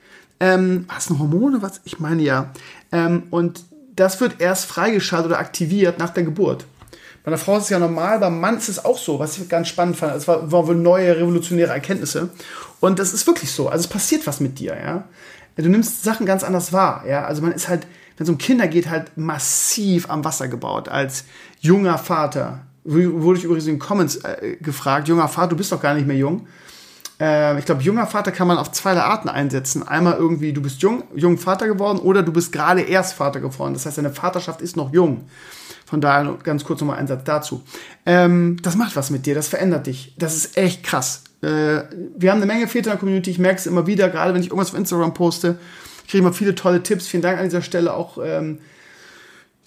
Ähm, 0.40 0.86
was 0.88 1.10
ein 1.10 1.18
Hormon 1.18 1.60
was? 1.60 1.82
Ich 1.84 2.00
meine 2.00 2.22
ja. 2.22 2.52
Ähm, 2.90 3.24
und 3.30 3.64
das 3.94 4.18
wird 4.18 4.40
erst 4.40 4.64
freigeschaltet 4.64 5.30
oder 5.30 5.40
aktiviert 5.40 5.98
nach 5.98 6.08
der 6.08 6.22
Geburt. 6.22 6.64
Bei 7.22 7.28
einer 7.28 7.38
Frau 7.38 7.58
ist 7.58 7.64
es 7.64 7.68
ja 7.68 7.78
normal, 7.78 8.18
beim 8.18 8.40
Mann 8.40 8.56
ist 8.56 8.70
es 8.70 8.82
auch 8.82 8.96
so, 8.96 9.18
was 9.18 9.36
ich 9.36 9.46
ganz 9.50 9.68
spannend 9.68 9.96
fand. 9.96 10.16
Es 10.16 10.26
waren 10.26 10.50
wohl 10.50 10.74
neue 10.74 11.18
revolutionäre 11.18 11.72
Erkenntnisse. 11.72 12.30
Und 12.80 12.98
das 12.98 13.12
ist 13.12 13.26
wirklich 13.26 13.50
so. 13.50 13.68
Also 13.68 13.84
es 13.84 13.88
passiert 13.88 14.26
was 14.26 14.40
mit 14.40 14.58
dir, 14.58 14.74
ja. 14.74 15.04
Du 15.56 15.68
nimmst 15.68 16.02
Sachen 16.02 16.24
ganz 16.24 16.44
anders 16.44 16.72
wahr, 16.72 17.04
ja. 17.06 17.26
Also 17.26 17.42
man 17.42 17.52
ist 17.52 17.68
halt, 17.68 17.86
wenn 18.18 18.24
es 18.24 18.30
um 18.30 18.36
Kinder 18.38 18.66
geht, 18.66 18.90
halt 18.90 19.16
massiv 19.16 20.10
am 20.10 20.24
Wasser 20.24 20.48
gebaut. 20.48 20.88
Als 20.88 21.24
junger 21.60 21.98
Vater. 21.98 22.60
Wurde 22.84 23.38
ich 23.38 23.44
übrigens 23.44 23.66
in 23.66 23.74
den 23.74 23.78
Comments 23.78 24.16
äh, 24.16 24.56
gefragt, 24.60 25.08
junger 25.08 25.28
Vater, 25.28 25.48
du 25.48 25.56
bist 25.56 25.70
doch 25.72 25.80
gar 25.80 25.94
nicht 25.94 26.06
mehr 26.06 26.16
jung. 26.16 26.46
Äh, 27.20 27.58
ich 27.58 27.64
glaube, 27.64 27.82
junger 27.82 28.06
Vater 28.06 28.32
kann 28.32 28.48
man 28.48 28.58
auf 28.58 28.72
zwei 28.72 28.96
Arten 28.96 29.28
einsetzen. 29.28 29.86
Einmal 29.86 30.14
irgendwie, 30.14 30.52
du 30.52 30.62
bist 30.62 30.80
jung, 30.82 31.04
jung 31.14 31.38
Vater 31.38 31.68
geworden 31.68 31.98
oder 31.98 32.22
du 32.22 32.32
bist 32.32 32.50
gerade 32.50 32.80
erst 32.80 33.14
Vater 33.14 33.40
geworden. 33.40 33.74
Das 33.74 33.86
heißt, 33.86 33.98
deine 33.98 34.10
Vaterschaft 34.10 34.62
ist 34.62 34.76
noch 34.76 34.92
jung. 34.92 35.26
Von 35.86 36.00
daher 36.00 36.36
ganz 36.42 36.64
kurz 36.64 36.80
nochmal 36.80 36.98
ein 36.98 37.06
Satz 37.06 37.24
dazu. 37.24 37.62
Ähm, 38.04 38.56
das 38.62 38.76
macht 38.76 38.96
was 38.96 39.10
mit 39.10 39.26
dir, 39.26 39.34
das 39.34 39.48
verändert 39.48 39.86
dich. 39.86 40.14
Das 40.18 40.34
ist 40.34 40.56
echt 40.56 40.82
krass. 40.82 41.24
Äh, 41.40 41.82
wir 42.16 42.30
haben 42.30 42.38
eine 42.38 42.46
Menge 42.46 42.66
Väter 42.66 42.90
in 42.90 42.92
der 42.92 42.98
Community, 42.98 43.30
ich 43.30 43.38
merke 43.38 43.58
es 43.58 43.66
immer 43.66 43.86
wieder, 43.86 44.08
gerade 44.08 44.34
wenn 44.34 44.40
ich 44.40 44.48
irgendwas 44.48 44.70
auf 44.70 44.78
Instagram 44.78 45.14
poste, 45.14 45.58
kriege 46.08 46.18
ich 46.18 46.24
immer 46.24 46.32
viele 46.32 46.54
tolle 46.54 46.82
Tipps. 46.82 47.06
Vielen 47.06 47.22
Dank 47.22 47.38
an 47.38 47.44
dieser 47.44 47.62
Stelle 47.62 47.92
auch. 47.92 48.18
Ähm, 48.24 48.58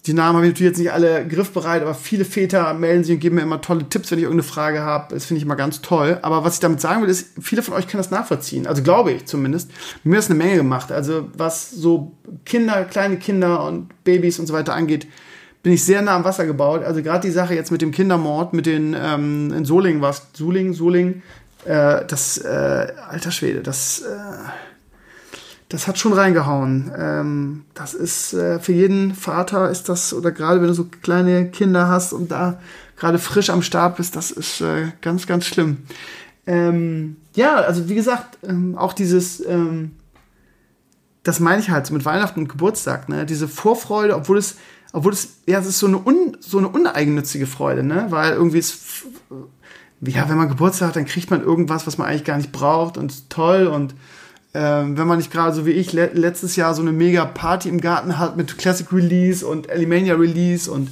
die 0.08 0.14
Namen 0.14 0.38
habe 0.38 0.48
ich 0.48 0.54
natürlich 0.54 0.72
jetzt 0.72 0.80
nicht 0.80 0.92
alle 0.92 1.28
griffbereit, 1.28 1.84
aber 1.84 1.94
viele 1.94 2.26
Väter 2.26 2.74
melden 2.74 3.04
sich 3.04 3.14
und 3.14 3.20
geben 3.20 3.36
mir 3.36 3.44
immer 3.44 3.62
tolle 3.62 3.88
Tipps, 3.88 4.10
wenn 4.10 4.18
ich 4.18 4.24
irgendeine 4.24 4.50
Frage 4.50 4.82
habe. 4.82 5.14
Das 5.14 5.26
finde 5.26 5.38
ich 5.38 5.46
immer 5.46 5.56
ganz 5.56 5.82
toll. 5.82 6.18
Aber 6.24 6.44
was 6.44 6.56
ich 6.56 6.60
damit 6.60 6.82
sagen 6.82 7.04
will, 7.04 7.10
ist, 7.10 7.34
viele 7.40 7.62
von 7.62 7.76
euch 7.76 7.88
können 7.88 8.02
das 8.02 8.10
nachvollziehen. 8.10 8.66
Also 8.66 8.82
glaube 8.82 9.12
ich 9.12 9.26
zumindest. 9.28 9.70
Mir 10.04 10.18
ist 10.18 10.32
eine 10.32 10.40
Menge 10.40 10.56
gemacht. 10.56 10.92
Also 10.92 11.30
was 11.38 11.70
so 11.70 12.14
Kinder, 12.46 12.86
kleine 12.86 13.18
Kinder 13.18 13.64
und 13.64 13.90
Babys 14.04 14.40
und 14.40 14.48
so 14.48 14.56
weiter 14.56 14.74
angeht, 14.74 15.08
bin 15.62 15.74
ich 15.74 15.84
sehr 15.84 16.02
nah 16.02 16.16
am 16.16 16.24
Wasser 16.24 16.48
gebaut. 16.48 16.84
Also 16.84 17.04
gerade 17.04 17.28
die 17.28 17.32
Sache 17.32 17.54
jetzt 17.54 17.72
mit 17.72 17.84
dem 17.84 17.92
Kindermord, 17.92 18.54
mit 18.54 18.66
den 18.66 18.96
ähm, 19.00 19.54
in 19.54 19.66
Solingen 19.66 20.02
was, 20.02 20.30
Suling, 20.34 20.74
Suling, 20.74 21.22
äh, 21.66 22.04
das 22.08 22.40
äh, 22.40 22.88
alter 23.08 23.30
Schwede, 23.30 23.62
das 23.62 24.02
äh, 24.02 24.50
das 25.72 25.88
hat 25.88 25.98
schon 25.98 26.12
reingehauen. 26.12 26.92
Ähm, 26.98 27.64
das 27.74 27.94
ist 27.94 28.34
äh, 28.34 28.60
für 28.60 28.74
jeden 28.74 29.16
Vater 29.16 29.70
ist 29.70 29.88
das, 29.88 30.14
oder 30.14 30.32
gerade 30.32 30.60
wenn 30.60 30.68
du 30.68 30.74
so 30.74 30.86
kleine 31.02 31.50
Kinder 31.50 31.88
hast 31.88 32.12
und 32.12 32.30
da 32.30 32.60
gerade 32.98 33.20
frisch 33.20 33.50
am 33.50 33.62
Start 33.62 33.96
bist, 33.96 34.18
das 34.18 34.32
ist 34.32 34.60
äh, 34.60 34.92
ganz, 35.00 35.28
ganz 35.28 35.46
schlimm. 35.46 35.78
Ähm, 36.46 37.16
ja, 37.36 37.56
also 37.56 37.88
wie 37.88 37.96
gesagt, 37.96 38.38
ähm, 38.44 38.78
auch 38.78 38.92
dieses, 38.92 39.46
ähm, 39.46 39.92
das 41.24 41.40
meine 41.40 41.62
ich 41.62 41.70
halt 41.70 41.88
so 41.88 41.94
mit 41.94 42.04
Weihnachten 42.04 42.42
und 42.42 42.50
Geburtstag, 42.50 43.08
ne? 43.08 43.26
Diese 43.26 43.48
Vorfreude, 43.48 44.16
obwohl 44.16 44.38
es, 44.38 44.58
obwohl 44.92 45.14
es, 45.14 45.36
ja, 45.46 45.60
es 45.60 45.68
ist 45.68 45.80
so 45.80 45.88
eine, 45.88 46.06
un, 46.06 46.36
so 46.42 46.58
eine 46.58 46.68
uneigennützige 46.68 47.48
Freude, 47.48 47.84
ne? 47.84 48.08
Weil 48.10 48.34
irgendwie 48.34 48.60
ist, 48.60 49.06
ja, 50.02 50.28
wenn 50.28 50.38
man 50.38 50.50
Geburtstag 50.50 50.90
hat, 50.90 50.96
dann 50.98 51.06
kriegt 51.06 51.32
man 51.32 51.42
irgendwas, 51.42 51.88
was 51.88 51.98
man 51.98 52.08
eigentlich 52.08 52.26
gar 52.26 52.38
nicht 52.38 52.52
braucht 52.52 52.98
und 52.98 53.30
toll 53.30 53.68
und 53.68 53.96
ähm, 54.54 54.98
wenn 54.98 55.08
man 55.08 55.18
nicht 55.18 55.32
gerade 55.32 55.56
so 55.56 55.66
wie 55.66 55.72
ich 55.72 55.94
le 55.94 56.12
letztes 56.14 56.56
Jahr 56.56 56.74
so 56.74 56.82
eine 56.82 56.92
mega 56.92 57.26
Party 57.26 57.70
im 57.70 57.80
Garten 57.80 58.18
hat 58.18 58.36
mit 58.36 58.58
Classic 58.58 58.92
Release 58.92 59.46
und 59.46 59.70
Alimania 59.70 60.16
Release 60.16 60.70
und 60.70 60.90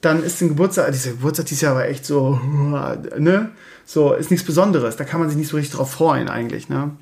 dann 0.00 0.22
ist 0.24 0.40
ein 0.40 0.48
Geburtstag, 0.48 0.92
dieser 0.92 1.10
Geburtstag 1.10 1.46
dieses 1.46 1.62
Jahr 1.62 1.74
war 1.74 1.84
echt 1.84 2.06
so, 2.06 2.40
ne? 3.18 3.50
So, 3.84 4.14
ist 4.14 4.30
nichts 4.30 4.46
Besonderes. 4.46 4.96
Da 4.96 5.04
kann 5.04 5.20
man 5.20 5.28
sich 5.28 5.36
nicht 5.36 5.48
so 5.48 5.56
richtig 5.56 5.76
drauf 5.76 5.90
freuen 5.90 6.28
eigentlich, 6.28 6.68
ne? 6.68 6.92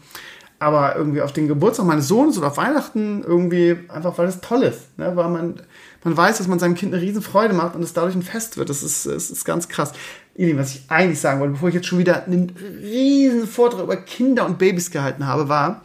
Aber 0.59 0.97
irgendwie 0.97 1.23
auf 1.23 1.33
den 1.33 1.47
Geburtstag 1.47 1.87
meines 1.87 2.09
Sohnes 2.09 2.37
oder 2.37 2.49
auf 2.49 2.57
Weihnachten 2.57 3.23
irgendwie 3.25 3.77
einfach, 3.89 4.19
weil 4.19 4.27
es 4.27 4.41
toll 4.41 4.63
ist, 4.65 4.99
ne? 4.99 5.15
Weil 5.15 5.29
man, 5.29 5.63
man 6.03 6.17
weiß, 6.17 6.39
dass 6.39 6.49
man 6.49 6.59
seinem 6.59 6.75
Kind 6.75 6.93
eine 6.93 7.03
riesen 7.03 7.23
Freude 7.23 7.55
macht 7.55 7.77
und 7.77 7.83
es 7.83 7.93
dadurch 7.93 8.17
ein 8.17 8.23
Fest 8.23 8.57
wird. 8.57 8.69
Das 8.69 8.83
ist, 8.83 9.07
das 9.07 9.31
ist 9.31 9.45
ganz 9.45 9.69
krass. 9.69 9.93
Ili, 10.39 10.57
was 10.57 10.75
ich 10.77 10.83
eigentlich 10.87 11.21
sagen 11.21 11.41
wollte, 11.41 11.55
bevor 11.55 11.69
ich 11.69 11.75
jetzt 11.75 11.89
schon 11.89 11.99
wieder 11.99 12.25
einen 12.25 12.55
riesen 12.81 13.49
Vortrag 13.49 13.83
über 13.83 13.97
Kinder 13.97 14.47
und 14.47 14.57
Babys 14.57 14.93
gehalten 14.93 15.27
habe, 15.27 15.49
war, 15.49 15.83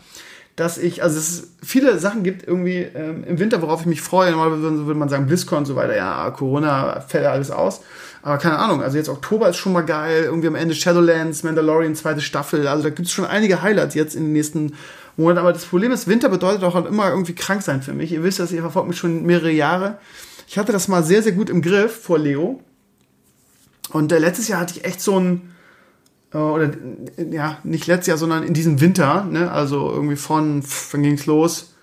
dass 0.56 0.78
ich, 0.78 1.02
also 1.02 1.18
es 1.18 1.54
viele 1.64 1.98
Sachen 1.98 2.22
gibt 2.22 2.48
irgendwie 2.48 2.84
ähm, 2.94 3.24
im 3.24 3.40
Winter, 3.40 3.64
worauf 3.64 3.82
ich 3.82 3.88
mich 3.88 4.04
freue. 4.04 4.30
Normalerweise 4.30 4.86
würde 4.86 5.00
man 5.00 5.10
sagen 5.10 5.26
BlizzCon 5.26 5.60
und 5.60 5.66
so 5.66 5.76
weiter. 5.76 5.96
Ja, 5.96 6.30
Corona 6.30 7.02
fällt 7.02 7.24
ja 7.24 7.32
alles 7.32 7.50
aus. 7.50 7.82
Aber 8.22 8.38
keine 8.38 8.60
Ahnung, 8.60 8.84
also 8.84 8.96
jetzt 8.96 9.10
Oktober 9.10 9.50
ist 9.50 9.58
schon 9.58 9.74
mal 9.74 9.82
geil. 9.82 10.26
Irgendwie 10.26 10.48
am 10.48 10.56
Ende 10.56 10.76
Shadowlands, 10.76 11.42
Mandalorian, 11.42 11.96
zweite 11.96 12.22
Staffel. 12.22 12.68
Also 12.68 12.84
da 12.84 12.90
gibt 12.90 13.08
es 13.08 13.12
schon 13.12 13.26
einige 13.26 13.64
Highlights 13.64 13.96
jetzt 13.96 14.16
in 14.16 14.26
den 14.26 14.34
nächsten 14.34 14.74
Monaten. 15.18 15.40
Aber 15.40 15.52
das 15.52 15.66
Problem 15.66 15.92
ist, 15.92 16.08
Winter 16.08 16.30
bedeutet 16.30 16.64
auch 16.64 16.76
halt 16.76 16.86
immer 16.86 17.10
irgendwie 17.10 17.34
krank 17.34 17.64
sein 17.64 17.82
für 17.82 17.94
mich. 17.94 18.12
Ihr 18.12 18.24
wisst 18.24 18.40
das, 18.40 18.52
ihr 18.52 18.62
verfolgt 18.62 18.88
mich 18.88 19.00
schon 19.00 19.26
mehrere 19.26 19.52
Jahre. 19.52 19.98
Ich 20.48 20.60
hatte 20.60 20.72
das 20.72 20.88
mal 20.88 21.04
sehr, 21.04 21.24
sehr 21.24 21.32
gut 21.32 21.50
im 21.50 21.64
Griff 21.64 22.04
vor 22.04 22.20
Leo. 22.20 22.62
Und 23.94 24.12
äh, 24.12 24.18
letztes 24.18 24.48
Jahr 24.48 24.60
hatte 24.60 24.78
ich 24.78 24.86
echt 24.86 25.00
so 25.00 25.20
ein, 25.20 25.54
äh, 26.34 26.38
oder 26.38 26.72
ja, 27.32 27.60
nicht 27.64 27.88
letztes 27.88 28.08
Jahr, 28.08 28.18
sondern 28.18 28.44
in 28.44 28.54
diesem 28.54 28.82
Winter, 28.82 29.24
ne? 29.24 29.52
also 29.52 29.92
irgendwie 29.92 30.16
von, 30.16 30.64
wann 30.92 31.04
ging 31.04 31.14
es 31.14 31.26
los? 31.26 31.74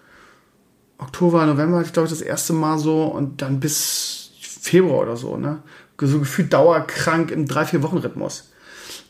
Oktober, 0.99 1.47
November 1.47 1.79
hatte 1.79 1.87
ich 1.87 1.93
glaube 1.93 2.07
ich 2.07 2.13
das 2.13 2.21
erste 2.21 2.53
Mal 2.53 2.79
so 2.79 3.05
und 3.05 3.41
dann 3.41 3.59
bis 3.61 4.33
Februar 4.43 5.01
oder 5.01 5.17
so, 5.17 5.39
ne? 5.39 5.63
So 6.03 6.19
gefühlt 6.19 6.53
dauerkrank 6.53 7.31
im 7.31 7.47
3-4-Wochen-Rhythmus. 7.47 8.51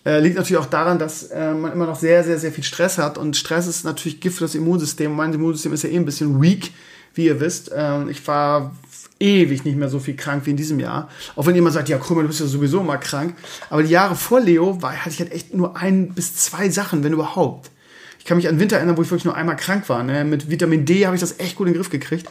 Äh, 0.05 0.21
liegt 0.21 0.37
natürlich 0.37 0.61
auch 0.61 0.67
daran, 0.67 0.99
dass 0.99 1.25
äh, 1.25 1.53
man 1.53 1.73
immer 1.73 1.87
noch 1.87 1.99
sehr, 1.99 2.25
sehr, 2.25 2.39
sehr 2.39 2.53
viel 2.53 2.65
Stress 2.65 2.99
hat 2.99 3.17
und 3.17 3.37
Stress 3.37 3.67
ist 3.67 3.85
natürlich 3.85 4.21
Gift 4.21 4.39
für 4.39 4.45
das 4.45 4.55
Immunsystem. 4.57 5.13
Mein 5.13 5.33
Immunsystem 5.33 5.73
ist 5.73 5.85
ja 5.85 5.91
eh 5.91 5.97
ein 5.97 6.05
bisschen 6.05 6.41
weak, 6.43 6.73
wie 7.15 7.27
ihr 7.27 7.39
wisst. 7.39 7.71
Ähm, 7.75 8.09
ich 8.09 8.27
war 8.27 8.75
ewig 9.21 9.65
nicht 9.65 9.77
mehr 9.77 9.89
so 9.89 10.01
viel 10.01 10.17
krank 10.17 10.47
wie 10.47 10.51
in 10.51 10.57
diesem 10.57 10.81
Jahr. 10.81 11.09
Auch 11.37 11.47
wenn 11.47 11.55
jemand 11.55 11.75
sagt, 11.75 11.89
ja, 11.89 11.99
Krümmer, 11.99 12.23
du 12.23 12.29
bist 12.29 12.41
ja 12.41 12.47
sowieso 12.47 12.81
immer 12.81 12.97
krank. 12.97 13.35
Aber 13.69 13.83
die 13.83 13.91
Jahre 13.91 14.17
vor 14.17 14.41
Leo 14.41 14.83
war, 14.83 14.93
hatte 14.93 15.11
ich 15.11 15.21
halt 15.21 15.33
echt 15.33 15.55
nur 15.55 15.77
ein 15.77 16.15
bis 16.15 16.37
zwei 16.37 16.71
Sachen, 16.71 17.05
wenn 17.05 17.13
überhaupt. 17.13 17.71
Ich 18.19 18.25
kann 18.25 18.37
mich 18.37 18.49
an 18.49 18.59
Winter 18.59 18.77
erinnern, 18.77 18.97
wo 18.97 19.03
ich 19.03 19.11
wirklich 19.11 19.25
nur 19.25 19.37
einmal 19.37 19.57
krank 19.57 19.89
war. 19.89 20.03
Ne? 20.03 20.25
Mit 20.25 20.51
Vitamin 20.51 20.85
D 20.85 21.07
habe 21.07 21.15
ich 21.15 21.21
das 21.21 21.39
echt 21.39 21.57
gut 21.57 21.67
in 21.67 21.75
den 21.75 21.79
Griff 21.79 21.91
gekriegt. 21.91 22.27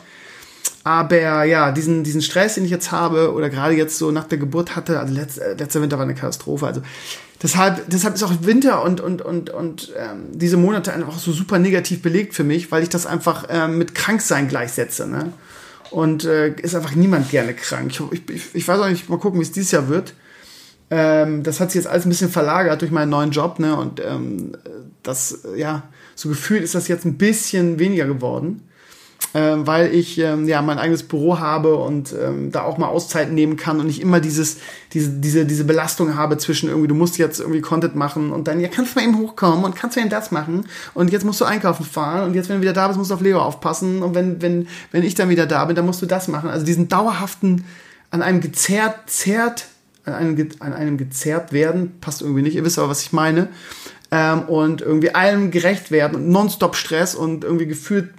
Aber 0.84 1.44
ja, 1.44 1.72
diesen, 1.72 2.04
diesen 2.04 2.22
Stress, 2.22 2.56
den 2.56 2.66
ich 2.66 2.72
jetzt 2.72 2.92
habe, 2.92 3.34
oder 3.34 3.50
gerade 3.50 3.76
jetzt 3.76 3.98
so 3.98 4.12
nach 4.12 4.24
der 4.26 4.38
Geburt 4.38 4.76
hatte, 4.76 5.00
also 5.00 5.14
letzt, 5.14 5.38
äh, 5.38 5.54
letzter 5.54 5.82
Winter 5.82 5.98
war 5.98 6.06
eine 6.06 6.16
Katastrophe. 6.16 6.66
Also 6.66 6.82
deshalb, 7.44 7.90
deshalb 7.90 8.16
ist 8.16 8.24
auch 8.24 8.34
Winter 8.42 8.84
und, 8.84 9.02
und, 9.02 9.22
und, 9.22 9.50
und 9.50 9.94
ähm, 9.98 10.28
diese 10.32 10.58
Monate 10.58 10.94
einfach 10.94 11.20
so 11.20 11.32
super 11.32 11.60
negativ 11.60 12.02
belegt 12.02 12.34
für 12.34 12.44
mich, 12.44 12.72
weil 12.72 12.82
ich 12.82 12.90
das 12.90 13.06
einfach 13.06 13.46
ähm, 13.50 13.78
mit 13.78 13.94
Kranksein 13.94 14.48
gleichsetze. 14.48 15.08
Ne? 15.08 15.34
Und 15.92 16.24
äh, 16.26 16.54
ist 16.56 16.76
einfach 16.76 16.96
niemand 16.96 17.30
gerne 17.32 17.54
krank. 17.54 17.92
Ich, 18.12 18.30
ich, 18.30 18.56
ich 18.56 18.68
weiß 18.68 18.80
auch 18.80 18.90
nicht, 18.90 19.10
mal 19.10 19.20
gucken, 19.20 19.40
wie 19.40 19.44
es 19.44 19.52
dieses 19.52 19.72
Jahr 19.72 19.90
wird. 19.90 20.14
Ähm, 20.92 21.44
das 21.44 21.60
hat 21.60 21.72
sich 21.72 21.82
jetzt 21.82 21.88
alles 21.88 22.06
ein 22.06 22.10
bisschen 22.10 22.30
verlagert 22.30 22.82
durch 22.82 22.92
meinen 22.92 23.10
neuen 23.10 23.32
Job, 23.32 23.60
ne? 23.60 23.76
Und 23.76 24.00
ähm, 24.00 24.54
das, 25.04 25.40
ja, 25.56 25.84
so 26.16 26.30
gefühlt 26.30 26.64
ist 26.64 26.76
das 26.76 26.88
jetzt 26.88 27.06
ein 27.06 27.18
bisschen 27.18 27.80
weniger 27.80 28.06
geworden 28.06 28.69
ähm, 29.34 29.68
weil 29.68 29.94
ich 29.94 30.18
ähm, 30.18 30.48
ja 30.48 30.62
mein 30.62 30.80
eigenes 30.80 31.04
Büro 31.04 31.40
habe 31.40 31.76
und 31.76 32.14
ähm, 32.20 32.52
da 32.52 32.64
auch 32.64 32.78
mal 32.78 32.88
Auszeiten 32.88 33.36
nehmen 33.36 33.58
kann 33.58 33.80
und 33.80 33.86
nicht 33.86 34.02
immer 34.02 34.20
dieses, 34.20 34.58
diese, 34.94 35.10
diese, 35.10 35.46
diese 35.46 35.66
Belastung 35.66 36.16
habe 36.16 36.38
zwischen 36.38 36.70
irgendwie, 36.70 36.88
du 36.88 36.96
musst 36.96 37.18
jetzt 37.18 37.40
irgendwie 37.40 37.62
Content 37.62 37.96
machen 37.96 38.32
und 38.32 38.48
dann, 38.48 38.60
ja, 38.60 38.70
kannst 38.70 38.96
du 38.96 39.00
mal 39.00 39.08
eben 39.08 39.20
hochkommen 39.20 39.66
und 39.66 39.76
kannst 39.76 39.98
du 39.98 40.02
eben 40.02 40.10
das 40.10 40.32
machen 40.32 40.66
und 40.94 41.12
jetzt 41.12 41.26
musst 41.26 41.40
du 41.42 41.46
einkaufen 41.46 41.86
fahren 41.86 42.24
und 42.24 42.34
jetzt, 42.34 42.50
wenn 42.50 42.58
du 42.58 42.62
wieder 42.64 42.74
da 42.74 42.88
bist, 42.88 42.98
musst 42.98 43.12
du 43.12 43.16
auf 43.16 43.22
Leo 43.22 43.40
aufpassen 43.40 44.02
und 44.02 44.16
wenn, 44.16 44.42
wenn, 44.42 44.68
wenn 44.92 45.04
ich 45.04 45.14
dann 45.14 45.30
wieder 45.30 45.46
da 45.46 45.66
bin, 45.66 45.76
dann 45.76 45.86
musst 45.86 46.02
du 46.02 46.08
das 46.08 46.28
machen. 46.28 46.50
Also 46.50 46.66
diesen 46.66 46.88
dauerhaften, 46.88 47.66
an 48.12 48.24
einem 48.24 48.42
gezerrt, 48.42 49.10
zerrt, 49.10 49.68
an 50.06 50.14
einem, 50.14 50.50
an 50.60 50.74
einem 50.74 50.98
gezerrt 50.98 51.54
werden, 51.54 52.00
passt 52.02 52.22
irgendwie 52.22 52.42
nicht, 52.42 52.56
ihr 52.56 52.66
wisst 52.66 52.80
aber, 52.80 52.90
was 52.90 53.04
ich 53.04 53.14
meine. 53.14 53.50
Ähm, 54.12 54.42
und 54.44 54.82
irgendwie 54.82 55.14
allem 55.14 55.52
gerecht 55.52 55.92
werden 55.92 56.16
und 56.16 56.30
nonstop 56.30 56.76
Stress 56.76 57.14
und 57.14 57.44
irgendwie 57.44 57.68
gefühlt 57.68 58.10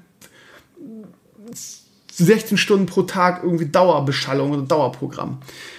16 2.24 2.58
Stunden 2.58 2.86
pro 2.86 3.02
Tag 3.02 3.42
irgendwie 3.42 3.66
Dauerbeschallung 3.66 4.52
oder 4.52 4.62
Dauerprogramm. 4.62 5.38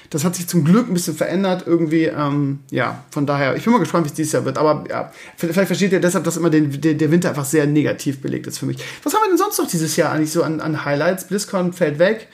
Das 0.09 0.25
hat 0.25 0.35
sich 0.35 0.47
zum 0.47 0.65
Glück 0.65 0.89
ein 0.89 0.93
bisschen 0.93 1.15
verändert 1.15 1.63
irgendwie. 1.65 2.03
Ähm, 2.03 2.59
ja, 2.69 3.05
von 3.11 3.25
daher, 3.25 3.55
ich 3.55 3.63
bin 3.63 3.71
mal 3.71 3.79
gespannt, 3.79 4.05
wie 4.05 4.09
es 4.09 4.13
dieses 4.13 4.33
Jahr 4.33 4.43
wird. 4.43 4.57
Aber 4.57 4.83
ja, 4.89 5.11
vielleicht 5.37 5.67
versteht 5.67 5.93
ihr 5.93 6.01
deshalb, 6.01 6.25
dass 6.25 6.35
immer 6.35 6.49
den, 6.49 6.81
der, 6.81 6.95
der 6.95 7.11
Winter 7.11 7.29
einfach 7.29 7.45
sehr 7.45 7.65
negativ 7.65 8.21
belegt 8.21 8.45
ist 8.45 8.59
für 8.59 8.65
mich. 8.65 8.83
Was 9.03 9.13
haben 9.13 9.21
wir 9.23 9.29
denn 9.29 9.37
sonst 9.37 9.57
noch 9.57 9.67
dieses 9.67 9.95
Jahr 9.95 10.11
eigentlich 10.11 10.31
so 10.31 10.43
an, 10.43 10.59
an 10.59 10.83
Highlights? 10.83 11.27
BlizzCon 11.27 11.71
fällt 11.71 11.97
weg. 11.97 12.27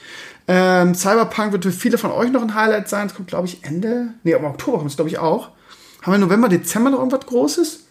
Ähm, 0.48 0.96
Cyberpunk 0.96 1.52
wird 1.52 1.66
für 1.66 1.72
viele 1.72 2.00
von 2.00 2.12
euch 2.12 2.32
noch 2.32 2.42
ein 2.42 2.56
Highlight 2.56 2.90
sein. 2.90 3.08
Es 3.08 3.14
kommt, 3.14 3.28
glaube 3.28 3.48
ich, 3.48 3.64
Ende. 3.64 4.14
Nee, 4.24 4.32
im 4.32 4.46
Oktober 4.46 4.80
kommt 4.80 4.90
es, 4.90 4.98
glaube 4.98 5.10
ich, 5.10 5.20
auch. 5.20 5.50
Haben 6.02 6.14
wir 6.14 6.18
November, 6.20 6.50
Dezember 6.50 6.90
noch 6.90 7.00
irgendwas 7.00 7.28
Großes? 7.28 7.84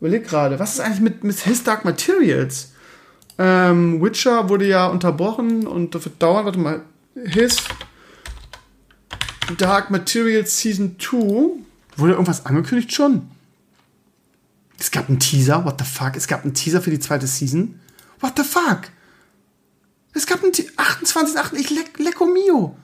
Überleg 0.00 0.28
gerade, 0.28 0.58
was 0.60 0.74
ist 0.74 0.80
eigentlich 0.80 1.00
mit, 1.00 1.24
mit 1.24 1.40
His 1.40 1.64
Dark 1.64 1.84
Materials? 1.84 2.72
Ähm, 3.38 4.02
Witcher 4.02 4.48
wurde 4.48 4.66
ja 4.66 4.88
unterbrochen 4.88 5.66
und 5.66 5.94
das 5.94 6.04
wird 6.04 6.20
dauern. 6.20 6.44
Warte 6.44 6.58
mal. 6.58 6.82
His 7.14 7.62
Dark 9.56 9.90
Materials 9.90 10.60
Season 10.60 10.96
2. 10.98 11.62
Wurde 11.96 12.12
irgendwas 12.12 12.46
angekündigt 12.46 12.92
schon? 12.92 13.30
Es 14.78 14.90
gab 14.90 15.08
einen 15.08 15.18
Teaser. 15.18 15.64
What 15.64 15.80
the 15.80 15.84
fuck? 15.84 16.16
Es 16.16 16.26
gab 16.26 16.44
einen 16.44 16.54
Teaser 16.54 16.82
für 16.82 16.90
die 16.90 17.00
zweite 17.00 17.26
Season. 17.26 17.80
What 18.20 18.34
the 18.36 18.44
fuck? 18.44 18.82
Es 20.14 20.26
gab 20.26 20.42
einen 20.42 20.52
28.8. 20.52 21.54
Ich 21.54 21.70
le 21.70 21.84
lecko 21.98 22.26
mio. 22.26 22.76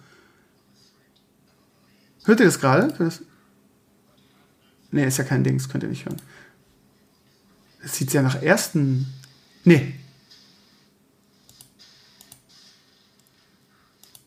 Hört 2.24 2.40
ihr 2.40 2.46
das 2.46 2.60
gerade? 2.60 3.12
Nee, 4.90 5.06
ist 5.06 5.18
ja 5.18 5.24
kein 5.24 5.44
Ding, 5.44 5.58
das 5.58 5.68
könnt 5.68 5.82
ihr 5.82 5.90
nicht 5.90 6.06
hören. 6.06 6.20
Es 7.84 7.96
sieht 7.96 8.12
ja 8.12 8.22
nach 8.22 8.40
ersten. 8.40 9.12
Nee, 9.64 9.94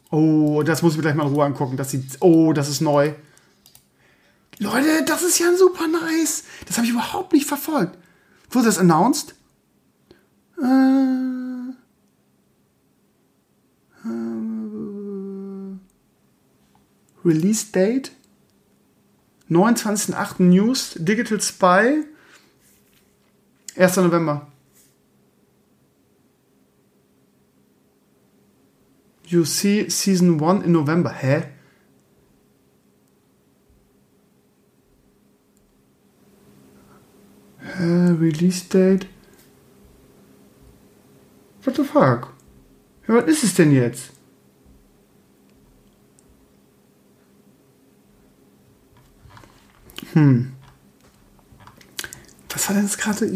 Oh, 0.09 0.63
das 0.63 0.81
muss 0.81 0.93
ich 0.93 0.97
mir 0.97 1.03
gleich 1.03 1.15
mal 1.15 1.27
in 1.27 1.33
Ruhe 1.33 1.45
angucken. 1.45 1.77
Das 1.77 1.91
sieht. 1.91 2.17
Oh, 2.21 2.53
das 2.53 2.69
ist 2.69 2.81
neu. 2.81 3.13
Leute, 4.59 5.03
das 5.05 5.23
ist 5.23 5.39
ja 5.39 5.55
super 5.55 5.87
nice. 5.87 6.43
Das 6.65 6.77
habe 6.77 6.87
ich 6.87 6.93
überhaupt 6.93 7.33
nicht 7.33 7.45
verfolgt. 7.45 7.97
Wurde 8.49 8.65
das 8.67 8.79
announced? 8.79 9.35
Äh, 10.59 10.65
äh, 14.03 14.09
Release 17.23 17.71
Date? 17.71 18.11
29.8. 19.49 20.41
News, 20.43 20.95
Digital 20.97 21.39
Spy. 21.39 22.05
1. 23.75 23.95
November. 23.97 24.47
You 29.29 29.43
see 29.43 29.89
Season 29.89 30.39
1 30.39 30.63
in 30.63 30.71
November. 30.71 31.09
Hä? 31.09 31.51
Hä? 37.59 38.15
Release 38.19 38.63
Date? 38.69 39.07
What 41.65 41.75
the 41.75 41.83
fuck? 41.83 42.33
Ja, 43.07 43.15
was 43.15 43.27
ist 43.27 43.43
es 43.43 43.53
denn 43.55 43.71
jetzt? 43.71 44.13
Hm. 50.13 50.53
Was 52.49 52.69
hat 52.69 52.77
er 52.77 52.81
jetzt 52.83 52.97
gerade? 52.97 53.27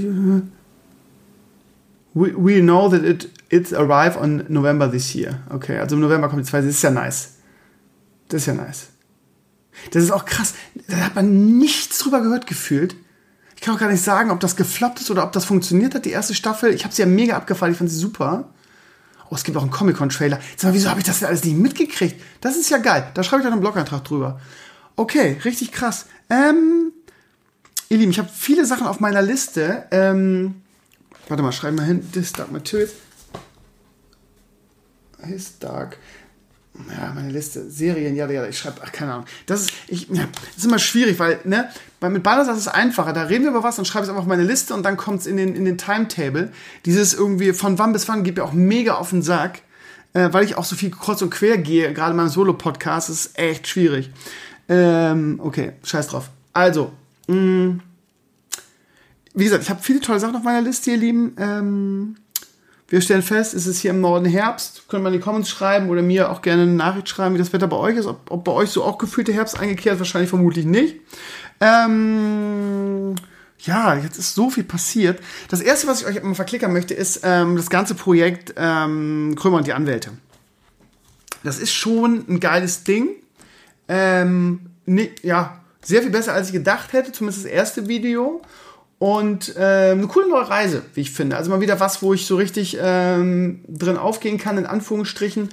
We, 2.14 2.34
we 2.36 2.62
know 2.62 2.90
that 2.90 3.04
it 3.04 3.30
it's 3.52 3.74
arrive 3.74 4.18
on 4.18 4.46
November 4.48 4.90
this 4.90 5.14
year. 5.14 5.40
Okay, 5.50 5.78
also 5.78 5.96
im 5.96 6.02
November 6.02 6.30
kommt 6.30 6.42
die 6.46 6.50
zweite. 6.50 6.68
Das 6.68 6.76
ist 6.78 6.82
ja 6.82 6.92
nice. 6.92 7.34
Das 8.30 8.42
ist 8.42 8.48
ja 8.48 8.54
nice. 8.54 8.88
Das 9.92 10.04
ist 10.04 10.12
auch 10.12 10.26
krass. 10.26 10.54
Da 10.88 10.98
hat 10.98 11.16
man 11.16 11.58
nichts 11.58 12.00
drüber 12.00 12.22
gehört 12.22 12.48
gefühlt. 12.48 12.96
Ich 13.56 13.62
kann 13.62 13.76
auch 13.76 13.80
gar 13.80 13.92
nicht 13.92 14.04
sagen, 14.04 14.32
ob 14.32 14.40
das 14.40 14.56
gefloppt 14.56 15.02
ist 15.02 15.12
oder 15.12 15.24
ob 15.24 15.34
das 15.34 15.46
funktioniert 15.46 15.94
hat, 15.94 16.06
die 16.06 16.12
erste 16.12 16.34
Staffel. 16.34 16.74
Ich 16.74 16.84
habe 16.84 16.94
sie 16.94 17.02
ja 17.02 17.08
mega 17.08 17.36
abgefallen, 17.36 17.74
ich 17.74 17.78
fand 17.78 17.90
sie 17.90 17.98
super. 17.98 18.50
Oh, 19.30 19.36
es 19.36 19.44
gibt 19.44 19.56
auch 19.58 19.62
einen 19.62 19.72
Comic-Con-Trailer. 19.72 20.40
Sag 20.58 20.70
mal, 20.70 20.74
wieso 20.74 20.90
habe 20.90 21.00
ich 21.00 21.06
das 21.06 21.20
denn 21.20 21.28
alles 21.28 21.44
nicht 21.44 21.58
mitgekriegt? 21.58 22.22
Das 22.42 22.58
ist 22.58 22.70
ja 22.70 22.80
geil. 22.80 23.08
Da 23.14 23.24
schreibe 23.24 23.42
ich 23.42 23.44
dann 23.44 23.54
einen 23.54 23.62
Blog-Eintrag 23.62 24.04
drüber. 24.04 24.42
Okay, 24.96 25.38
richtig 25.46 25.72
krass. 25.72 26.08
Ähm, 26.30 26.92
ihr 27.90 27.98
Lieben, 27.98 28.12
ich 28.12 28.20
habe 28.20 28.30
viele 28.34 28.66
Sachen 28.66 28.88
auf 28.88 29.00
meiner 29.00 29.22
Liste. 29.22 29.86
Ähm, 29.92 30.56
warte 31.28 31.44
mal, 31.44 31.52
schreiben 31.52 31.78
wir 31.78 31.86
hin. 31.86 32.12
This 32.12 32.34
Dark 32.34 32.52
Materials. 32.52 32.92
His 35.26 35.60
Dark 35.60 35.98
ja, 36.90 37.12
meine 37.14 37.30
Liste, 37.30 37.70
Serien, 37.70 38.16
ja, 38.16 38.30
ja, 38.30 38.46
ich 38.46 38.58
schreibe, 38.58 38.78
ach, 38.84 38.92
keine 38.92 39.14
Ahnung. 39.14 39.26
Das 39.46 39.62
ist, 39.62 39.72
ich, 39.88 40.08
ja, 40.10 40.24
das 40.46 40.58
ist 40.58 40.66
immer 40.66 40.80
schwierig, 40.80 41.20
weil, 41.20 41.40
ne, 41.44 41.70
weil 42.00 42.12
mit 42.12 42.24
Bannersatz 42.24 42.58
ist 42.58 42.68
es 42.68 42.68
einfacher. 42.70 43.14
Da 43.14 43.24
reden 43.24 43.44
wir 43.44 43.52
über 43.52 43.64
was, 43.64 43.76
dann 43.76 43.86
schreibe 43.86 44.04
ich 44.04 44.08
es 44.08 44.10
einfach 44.10 44.24
auf 44.24 44.28
meine 44.28 44.44
Liste 44.44 44.74
und 44.74 44.84
dann 44.84 44.96
kommt 44.96 45.22
es 45.22 45.28
in 45.28 45.38
den, 45.38 45.56
in 45.56 45.66
den 45.66 45.78
Timetable. 45.78 46.52
Dieses 46.86 47.14
irgendwie 47.14 47.54
von 47.54 47.78
wann 47.78 47.92
bis 47.92 48.08
wann 48.08 48.24
geht 48.24 48.38
mir 48.38 48.44
auch 48.44 48.54
mega 48.54 48.96
auf 48.96 49.10
den 49.10 49.22
Sack, 49.22 49.62
äh, 50.14 50.30
weil 50.32 50.46
ich 50.46 50.56
auch 50.56 50.64
so 50.64 50.76
viel 50.76 50.92
kreuz 50.92 51.22
und 51.22 51.30
quer 51.30 51.58
gehe, 51.58 51.94
gerade 51.94 52.12
in 52.12 52.18
meinem 52.18 52.30
Solo-Podcast, 52.30 53.10
ist 53.10 53.38
echt 53.38 53.68
schwierig. 53.68 54.10
Ähm, 54.70 55.40
okay, 55.44 55.74
scheiß 55.84 56.08
drauf. 56.08 56.30
Also, 56.54 56.94
mh, 57.28 57.36
mm, 57.36 57.82
wie 59.34 59.44
gesagt, 59.44 59.64
ich 59.64 59.70
habe 59.70 59.82
viele 59.82 60.00
tolle 60.00 60.20
Sachen 60.20 60.36
auf 60.36 60.44
meiner 60.44 60.62
Liste, 60.62 60.92
ihr 60.92 60.98
Lieben. 60.98 61.36
Ähm, 61.38 62.16
wir 62.92 63.00
stellen 63.00 63.22
fest, 63.22 63.54
es 63.54 63.68
ist 63.68 63.80
hier 63.80 63.92
im 63.92 64.02
Norden 64.02 64.26
Herbst. 64.26 64.84
Könnt 64.90 65.02
man 65.02 65.14
in 65.14 65.20
die 65.20 65.24
Comments 65.24 65.50
schreiben 65.50 65.90
oder 65.90 66.02
mir 66.02 66.30
auch 66.30 66.42
gerne 66.42 66.64
eine 66.64 66.74
Nachricht 66.74 67.08
schreiben, 67.08 67.34
wie 67.34 67.40
das 67.40 67.54
Wetter 67.54 67.68
bei 67.68 67.78
euch 67.78 67.96
ist. 67.96 68.06
Ob, 68.06 68.30
ob 68.30 68.44
bei 68.44 68.52
euch 68.52 68.70
so 68.70 68.84
auch 68.84 68.98
gefühlte 68.98 69.32
Herbst 69.32 69.58
eingekehrt, 69.58 69.98
wahrscheinlich 69.98 70.30
vermutlich 70.30 70.66
nicht. 70.66 70.98
Ähm, 71.62 73.16
ja, 73.60 73.96
jetzt 73.96 74.18
ist 74.18 74.36
so 74.36 74.50
viel 74.50 74.66
passiert. 74.66 75.22
Das 75.48 75.62
erste, 75.62 75.88
was 75.88 76.02
ich 76.02 76.08
euch 76.08 76.22
mal 76.22 76.36
verklickern 76.36 76.74
möchte, 76.74 76.94
ist 76.94 77.22
ähm, 77.24 77.56
das 77.56 77.70
ganze 77.70 77.96
Projekt 77.96 78.56
ähm, 78.58 79.36
Krömer 79.40 79.60
und 79.60 79.68
die 79.68 79.74
Anwälte. 79.74 80.12
Das 81.46 81.60
ist 81.60 81.72
schon 81.72 82.26
ein 82.28 82.42
geiles 82.42 82.84
Ding. 82.84 83.08
Ähm, 83.88 84.70
ne, 84.86 85.12
ja, 85.24 85.62
sehr 85.82 86.02
viel 86.02 86.12
besser, 86.12 86.34
als 86.34 86.48
ich 86.48 86.54
gedacht 86.54 86.92
hätte, 86.92 87.14
zumindest 87.14 87.46
das 87.46 87.52
erste 87.52 87.88
Video. 87.88 88.42
Und 89.02 89.56
äh, 89.56 89.94
eine 89.94 90.06
coole 90.06 90.30
neue 90.30 90.48
Reise, 90.48 90.84
wie 90.94 91.02
ich 91.02 91.10
finde. 91.10 91.36
Also 91.36 91.50
mal 91.50 91.60
wieder 91.60 91.80
was, 91.80 92.04
wo 92.04 92.14
ich 92.14 92.28
so 92.28 92.36
richtig 92.36 92.78
ähm, 92.80 93.62
drin 93.68 93.98
aufgehen 93.98 94.38
kann, 94.38 94.60
in 94.60 94.68
Anführungsstrichen. 94.68 95.50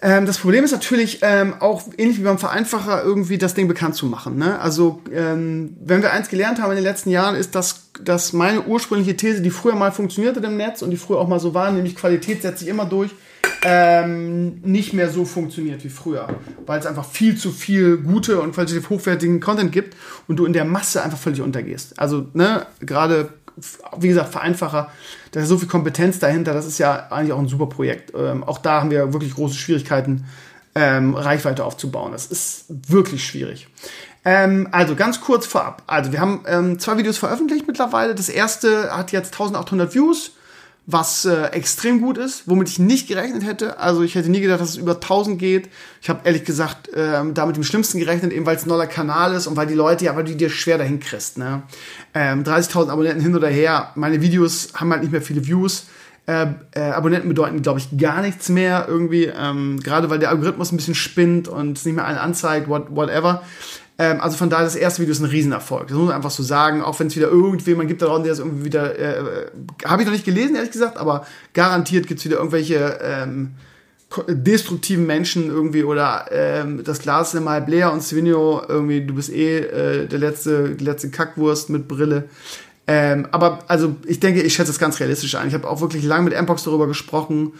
Ähm, 0.00 0.24
das 0.24 0.38
Problem 0.38 0.64
ist 0.64 0.70
natürlich 0.70 1.18
ähm, 1.20 1.52
auch 1.60 1.82
ähnlich 1.98 2.18
wie 2.18 2.22
beim 2.22 2.38
Vereinfacher 2.38 3.04
irgendwie 3.04 3.36
das 3.36 3.52
Ding 3.52 3.68
bekannt 3.68 3.94
zu 3.94 4.06
machen. 4.06 4.38
Ne? 4.38 4.58
Also 4.58 5.02
ähm, 5.12 5.76
wenn 5.84 6.00
wir 6.00 6.14
eins 6.14 6.30
gelernt 6.30 6.62
haben 6.62 6.70
in 6.70 6.76
den 6.76 6.84
letzten 6.84 7.10
Jahren, 7.10 7.34
ist, 7.34 7.54
dass, 7.54 7.90
dass 8.02 8.32
meine 8.32 8.62
ursprüngliche 8.62 9.18
These, 9.18 9.42
die 9.42 9.50
früher 9.50 9.74
mal 9.74 9.92
funktionierte 9.92 10.40
im 10.40 10.56
Netz 10.56 10.80
und 10.80 10.88
die 10.88 10.96
früher 10.96 11.18
auch 11.18 11.28
mal 11.28 11.40
so 11.40 11.52
war, 11.52 11.70
nämlich 11.70 11.94
Qualität 11.94 12.40
setzt 12.40 12.60
sich 12.60 12.68
immer 12.68 12.86
durch, 12.86 13.10
ähm, 13.62 14.60
nicht 14.62 14.92
mehr 14.92 15.10
so 15.10 15.24
funktioniert 15.24 15.84
wie 15.84 15.90
früher, 15.90 16.28
weil 16.66 16.80
es 16.80 16.86
einfach 16.86 17.04
viel 17.04 17.36
zu 17.36 17.50
viel 17.50 17.98
gute 17.98 18.40
und 18.40 18.54
qualitativ 18.54 18.88
hochwertigen 18.88 19.40
Content 19.40 19.72
gibt 19.72 19.96
und 20.28 20.36
du 20.36 20.46
in 20.46 20.52
der 20.52 20.64
Masse 20.64 21.02
einfach 21.02 21.18
völlig 21.18 21.42
untergehst. 21.42 21.98
Also, 21.98 22.26
ne, 22.32 22.66
gerade, 22.80 23.30
wie 23.98 24.08
gesagt, 24.08 24.32
Vereinfacher, 24.32 24.90
da 25.32 25.40
ist 25.40 25.48
so 25.48 25.58
viel 25.58 25.68
Kompetenz 25.68 26.18
dahinter, 26.18 26.54
das 26.54 26.66
ist 26.66 26.78
ja 26.78 27.08
eigentlich 27.10 27.32
auch 27.32 27.38
ein 27.38 27.48
super 27.48 27.66
Projekt. 27.66 28.12
Ähm, 28.16 28.44
auch 28.44 28.58
da 28.58 28.80
haben 28.80 28.90
wir 28.90 29.12
wirklich 29.12 29.34
große 29.34 29.56
Schwierigkeiten, 29.56 30.24
ähm, 30.74 31.14
Reichweite 31.14 31.64
aufzubauen. 31.64 32.12
Das 32.12 32.26
ist 32.26 32.66
wirklich 32.68 33.24
schwierig. 33.26 33.68
Ähm, 34.24 34.68
also 34.70 34.94
ganz 34.94 35.20
kurz 35.20 35.46
vorab. 35.46 35.82
Also 35.86 36.12
wir 36.12 36.20
haben 36.20 36.44
ähm, 36.46 36.78
zwei 36.78 36.96
Videos 36.96 37.18
veröffentlicht 37.18 37.66
mittlerweile. 37.66 38.14
Das 38.14 38.28
erste 38.28 38.96
hat 38.96 39.12
jetzt 39.12 39.32
1800 39.32 39.94
Views 39.94 40.32
was 40.86 41.24
äh, 41.24 41.46
extrem 41.48 42.00
gut 42.00 42.18
ist, 42.18 42.48
womit 42.48 42.68
ich 42.68 42.78
nicht 42.78 43.06
gerechnet 43.06 43.44
hätte. 43.44 43.78
Also 43.78 44.02
ich 44.02 44.14
hätte 44.14 44.30
nie 44.30 44.40
gedacht, 44.40 44.60
dass 44.60 44.70
es 44.70 44.76
über 44.76 44.94
1000 44.94 45.38
geht. 45.38 45.68
Ich 46.02 46.08
habe 46.08 46.20
ehrlich 46.24 46.44
gesagt 46.44 46.88
äh, 46.88 47.22
damit 47.32 47.56
dem 47.56 47.64
Schlimmsten 47.64 47.98
gerechnet, 47.98 48.32
eben 48.32 48.46
weil 48.46 48.56
es 48.56 48.64
ein 48.64 48.70
neuer 48.70 48.86
Kanal 48.86 49.34
ist 49.34 49.46
und 49.46 49.56
weil 49.56 49.66
die 49.66 49.74
Leute, 49.74 50.04
ja, 50.04 50.16
weil 50.16 50.24
du 50.24 50.34
dir 50.34 50.50
schwer 50.50 50.78
dahin 50.78 51.00
kriegst. 51.00 51.38
Ne? 51.38 51.62
Ähm, 52.14 52.42
30.000 52.44 52.90
Abonnenten 52.90 53.22
hin 53.22 53.36
oder 53.36 53.48
her. 53.48 53.92
Meine 53.94 54.20
Videos 54.20 54.70
haben 54.74 54.90
halt 54.90 55.02
nicht 55.02 55.12
mehr 55.12 55.22
viele 55.22 55.46
Views. 55.46 55.86
Äh, 56.26 56.46
äh, 56.72 56.80
Abonnenten 56.80 57.28
bedeuten, 57.28 57.62
glaube 57.62 57.80
ich, 57.80 57.96
gar 57.98 58.22
nichts 58.22 58.48
mehr 58.48 58.86
irgendwie. 58.88 59.24
Ähm, 59.24 59.80
Gerade 59.82 60.10
weil 60.10 60.18
der 60.18 60.30
Algorithmus 60.30 60.70
ein 60.70 60.76
bisschen 60.76 60.94
spinnt 60.94 61.48
und 61.48 61.78
es 61.78 61.84
nicht 61.84 61.94
mehr 61.94 62.06
allen 62.06 62.18
anzeigt, 62.18 62.68
what, 62.68 62.94
whatever. 62.94 63.42
Ähm, 64.00 64.18
also 64.22 64.38
von 64.38 64.48
daher, 64.48 64.64
das 64.64 64.76
erste 64.76 65.02
Video 65.02 65.12
ist 65.12 65.20
ein 65.20 65.26
Riesenerfolg. 65.26 65.88
Das 65.88 65.96
muss 65.96 66.06
man 66.06 66.16
einfach 66.16 66.30
so 66.30 66.42
sagen, 66.42 66.80
auch 66.80 66.98
wenn 66.98 67.08
es 67.08 67.16
wieder 67.16 67.28
irgendjemand 67.28 67.86
gibt 67.86 68.00
der 68.00 68.08
das 68.08 68.38
irgendwie 68.38 68.64
wieder, 68.64 68.98
äh, 68.98 69.18
äh 69.18 69.46
habe 69.84 70.00
ich 70.00 70.06
noch 70.06 70.14
nicht 70.14 70.24
gelesen, 70.24 70.56
ehrlich 70.56 70.70
gesagt, 70.70 70.96
aber 70.96 71.26
garantiert 71.52 72.06
gibt 72.06 72.18
es 72.20 72.24
wieder 72.24 72.38
irgendwelche 72.38 72.98
ähm, 73.02 73.50
destruktiven 74.26 75.06
Menschen 75.06 75.48
irgendwie 75.48 75.84
oder 75.84 76.28
ähm, 76.32 76.82
das 76.82 77.00
Glas 77.00 77.34
ist 77.34 77.42
mal 77.42 77.62
leer 77.68 77.92
und 77.92 78.02
Svinio 78.02 78.62
irgendwie, 78.66 79.04
du 79.04 79.14
bist 79.14 79.30
eh 79.30 79.58
äh, 79.58 80.06
der 80.06 80.18
letzte, 80.18 80.70
die 80.70 80.84
letzte 80.84 81.10
Kackwurst 81.10 81.68
mit 81.68 81.86
Brille. 81.86 82.24
Ähm, 82.86 83.28
aber 83.32 83.58
also 83.68 83.96
ich 84.06 84.18
denke, 84.18 84.40
ich 84.40 84.54
schätze 84.54 84.70
es 84.70 84.78
ganz 84.78 84.98
realistisch 84.98 85.34
ein. 85.34 85.48
Ich 85.48 85.54
habe 85.54 85.68
auch 85.68 85.82
wirklich 85.82 86.04
lange 86.04 86.24
mit 86.24 86.40
Mpox 86.40 86.64
darüber 86.64 86.86
gesprochen. 86.86 87.52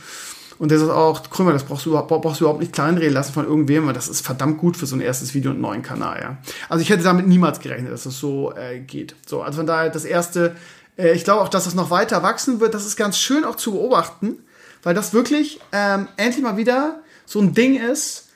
Und 0.60 0.70
der 0.70 0.78
sagt 0.78 0.90
auch, 0.90 1.22
Krümmer, 1.30 1.54
das 1.54 1.64
brauchst 1.64 1.86
du, 1.86 1.90
überhaupt, 1.90 2.08
brauchst 2.08 2.38
du 2.38 2.44
überhaupt 2.44 2.60
nicht 2.60 2.74
kleinreden 2.74 3.14
lassen 3.14 3.32
von 3.32 3.46
irgendwem, 3.46 3.86
weil 3.86 3.94
das 3.94 4.08
ist 4.08 4.20
verdammt 4.20 4.58
gut 4.58 4.76
für 4.76 4.84
so 4.84 4.94
ein 4.94 5.00
erstes 5.00 5.32
Video 5.32 5.50
und 5.50 5.56
einen 5.56 5.62
neuen 5.62 5.82
Kanal, 5.82 6.20
ja. 6.20 6.36
Also 6.68 6.82
ich 6.82 6.90
hätte 6.90 7.02
damit 7.02 7.26
niemals 7.26 7.60
gerechnet, 7.60 7.90
dass 7.90 8.02
das 8.02 8.18
so 8.18 8.52
äh, 8.54 8.78
geht. 8.78 9.14
So, 9.26 9.40
also 9.40 9.56
von 9.56 9.66
daher 9.66 9.88
das 9.88 10.04
erste, 10.04 10.54
äh, 10.98 11.12
ich 11.14 11.24
glaube 11.24 11.40
auch, 11.40 11.48
dass 11.48 11.64
das 11.64 11.74
noch 11.74 11.90
weiter 11.90 12.22
wachsen 12.22 12.60
wird. 12.60 12.74
Das 12.74 12.84
ist 12.84 12.96
ganz 12.96 13.16
schön 13.18 13.44
auch 13.44 13.56
zu 13.56 13.72
beobachten, 13.72 14.36
weil 14.82 14.94
das 14.94 15.14
wirklich 15.14 15.60
ähm, 15.72 16.08
endlich 16.18 16.44
mal 16.44 16.58
wieder 16.58 17.00
so 17.24 17.40
ein 17.40 17.54
Ding 17.54 17.80
ist, 17.80 18.28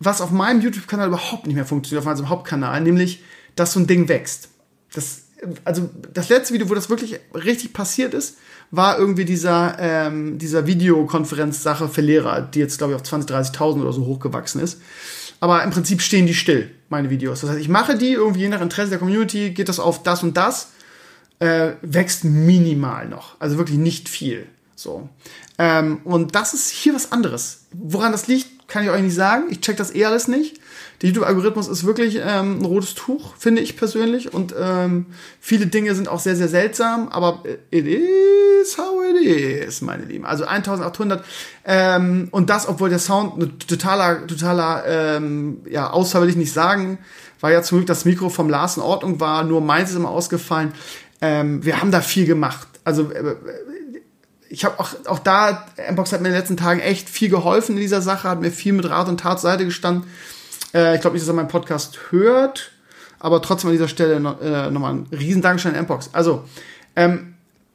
was 0.00 0.22
auf 0.22 0.30
meinem 0.30 0.62
YouTube-Kanal 0.62 1.08
überhaupt 1.08 1.46
nicht 1.46 1.56
mehr 1.56 1.66
funktioniert, 1.66 2.06
auf 2.06 2.10
meinem 2.10 2.30
Hauptkanal, 2.30 2.80
nämlich, 2.80 3.22
dass 3.56 3.74
so 3.74 3.80
ein 3.80 3.86
Ding 3.86 4.08
wächst. 4.08 4.48
Das, 4.94 5.24
also 5.66 5.90
das 6.14 6.30
letzte 6.30 6.54
Video, 6.54 6.70
wo 6.70 6.74
das 6.74 6.88
wirklich 6.88 7.20
richtig 7.34 7.74
passiert 7.74 8.14
ist, 8.14 8.38
war 8.70 8.98
irgendwie 8.98 9.24
dieser, 9.24 9.76
ähm, 9.78 10.38
dieser 10.38 10.66
Videokonferenz-Sache 10.66 11.88
für 11.88 12.00
Lehrer, 12.00 12.42
die 12.42 12.58
jetzt, 12.58 12.78
glaube 12.78 12.92
ich, 12.92 13.00
auf 13.00 13.06
20.000, 13.06 13.52
30.000 13.54 13.80
oder 13.80 13.92
so 13.92 14.04
hochgewachsen 14.04 14.60
ist. 14.60 14.80
Aber 15.40 15.62
im 15.62 15.70
Prinzip 15.70 16.02
stehen 16.02 16.26
die 16.26 16.34
still, 16.34 16.70
meine 16.88 17.10
Videos. 17.10 17.40
Das 17.40 17.50
heißt, 17.50 17.60
ich 17.60 17.68
mache 17.68 17.96
die 17.96 18.12
irgendwie 18.12 18.40
je 18.40 18.48
nach 18.48 18.60
Interesse 18.60 18.90
der 18.90 18.98
Community, 18.98 19.50
geht 19.50 19.68
das 19.68 19.78
auf 19.78 20.02
das 20.02 20.22
und 20.22 20.36
das, 20.36 20.70
äh, 21.38 21.72
wächst 21.82 22.24
minimal 22.24 23.08
noch. 23.08 23.36
Also 23.40 23.56
wirklich 23.56 23.78
nicht 23.78 24.08
viel. 24.08 24.46
So. 24.74 25.08
Ähm, 25.58 26.00
und 26.04 26.34
das 26.34 26.54
ist 26.54 26.70
hier 26.70 26.94
was 26.94 27.12
anderes. 27.12 27.66
Woran 27.72 28.12
das 28.12 28.26
liegt, 28.26 28.68
kann 28.68 28.84
ich 28.84 28.90
euch 28.90 29.02
nicht 29.02 29.14
sagen. 29.14 29.44
Ich 29.50 29.60
check 29.60 29.76
das 29.76 29.94
eh 29.94 30.04
alles 30.04 30.28
nicht. 30.28 30.60
Der 31.00 31.10
YouTube-Algorithmus 31.10 31.68
ist 31.68 31.84
wirklich 31.84 32.16
ähm, 32.16 32.58
ein 32.58 32.64
rotes 32.64 32.94
Tuch, 32.94 33.34
finde 33.36 33.62
ich 33.62 33.76
persönlich. 33.76 34.34
Und 34.34 34.52
ähm, 34.58 35.06
viele 35.40 35.66
Dinge 35.66 35.94
sind 35.94 36.08
auch 36.08 36.18
sehr, 36.18 36.34
sehr 36.34 36.48
seltsam, 36.48 37.08
aber 37.08 37.44
it 37.70 37.86
is 37.86 38.76
how 38.78 39.02
it 39.04 39.24
is, 39.24 39.80
meine 39.80 40.04
Lieben. 40.04 40.26
Also 40.26 40.44
1800 40.44 41.24
ähm, 41.64 42.28
und 42.32 42.50
das, 42.50 42.68
obwohl 42.68 42.90
der 42.90 42.98
Sound 42.98 43.40
ein 43.40 43.58
totaler, 43.60 44.26
totaler, 44.26 44.84
ähm, 44.86 45.60
ja, 45.70 45.90
Ausfall 45.90 46.22
will 46.22 46.30
ich 46.30 46.36
nicht 46.36 46.52
sagen, 46.52 46.98
weil 47.40 47.52
ja 47.52 47.62
zum 47.62 47.78
Glück 47.78 47.86
das 47.86 48.04
Mikro 48.04 48.28
vom 48.28 48.48
Lars 48.48 48.76
in 48.76 48.82
Ordnung 48.82 49.20
war, 49.20 49.44
nur 49.44 49.60
meins 49.60 49.90
ist 49.90 49.96
immer 49.96 50.10
ausgefallen. 50.10 50.72
Ähm, 51.20 51.64
wir 51.64 51.80
haben 51.80 51.92
da 51.92 52.00
viel 52.00 52.26
gemacht. 52.26 52.66
Also 52.82 53.12
äh, 53.12 53.36
ich 54.48 54.64
habe 54.64 54.80
auch, 54.80 54.90
auch 55.06 55.18
da, 55.18 55.66
Mbox 55.90 56.12
hat 56.12 56.22
mir 56.22 56.28
in 56.28 56.34
den 56.34 56.40
letzten 56.40 56.56
Tagen 56.56 56.80
echt 56.80 57.08
viel 57.08 57.28
geholfen 57.28 57.76
in 57.76 57.82
dieser 57.82 58.02
Sache, 58.02 58.28
hat 58.28 58.40
mir 58.40 58.50
viel 58.50 58.72
mit 58.72 58.88
Rat 58.88 59.08
und 59.08 59.20
Tat 59.20 59.40
Seite 59.40 59.64
gestanden. 59.64 60.10
Äh, 60.74 60.94
ich 60.94 61.00
glaube 61.00 61.14
nicht, 61.14 61.22
dass 61.22 61.28
er 61.28 61.34
meinen 61.34 61.48
Podcast 61.48 61.98
hört, 62.10 62.72
aber 63.18 63.42
trotzdem 63.42 63.68
an 63.68 63.74
dieser 63.74 63.88
Stelle 63.88 64.20
noch, 64.20 64.40
äh, 64.40 64.70
nochmal 64.70 64.94
ein 64.94 65.06
riesen 65.10 65.42
Dankeschön 65.42 65.74
an 65.74 65.82
Mbox. 65.84 66.10
Also, 66.12 66.44
ähm, 66.96 67.34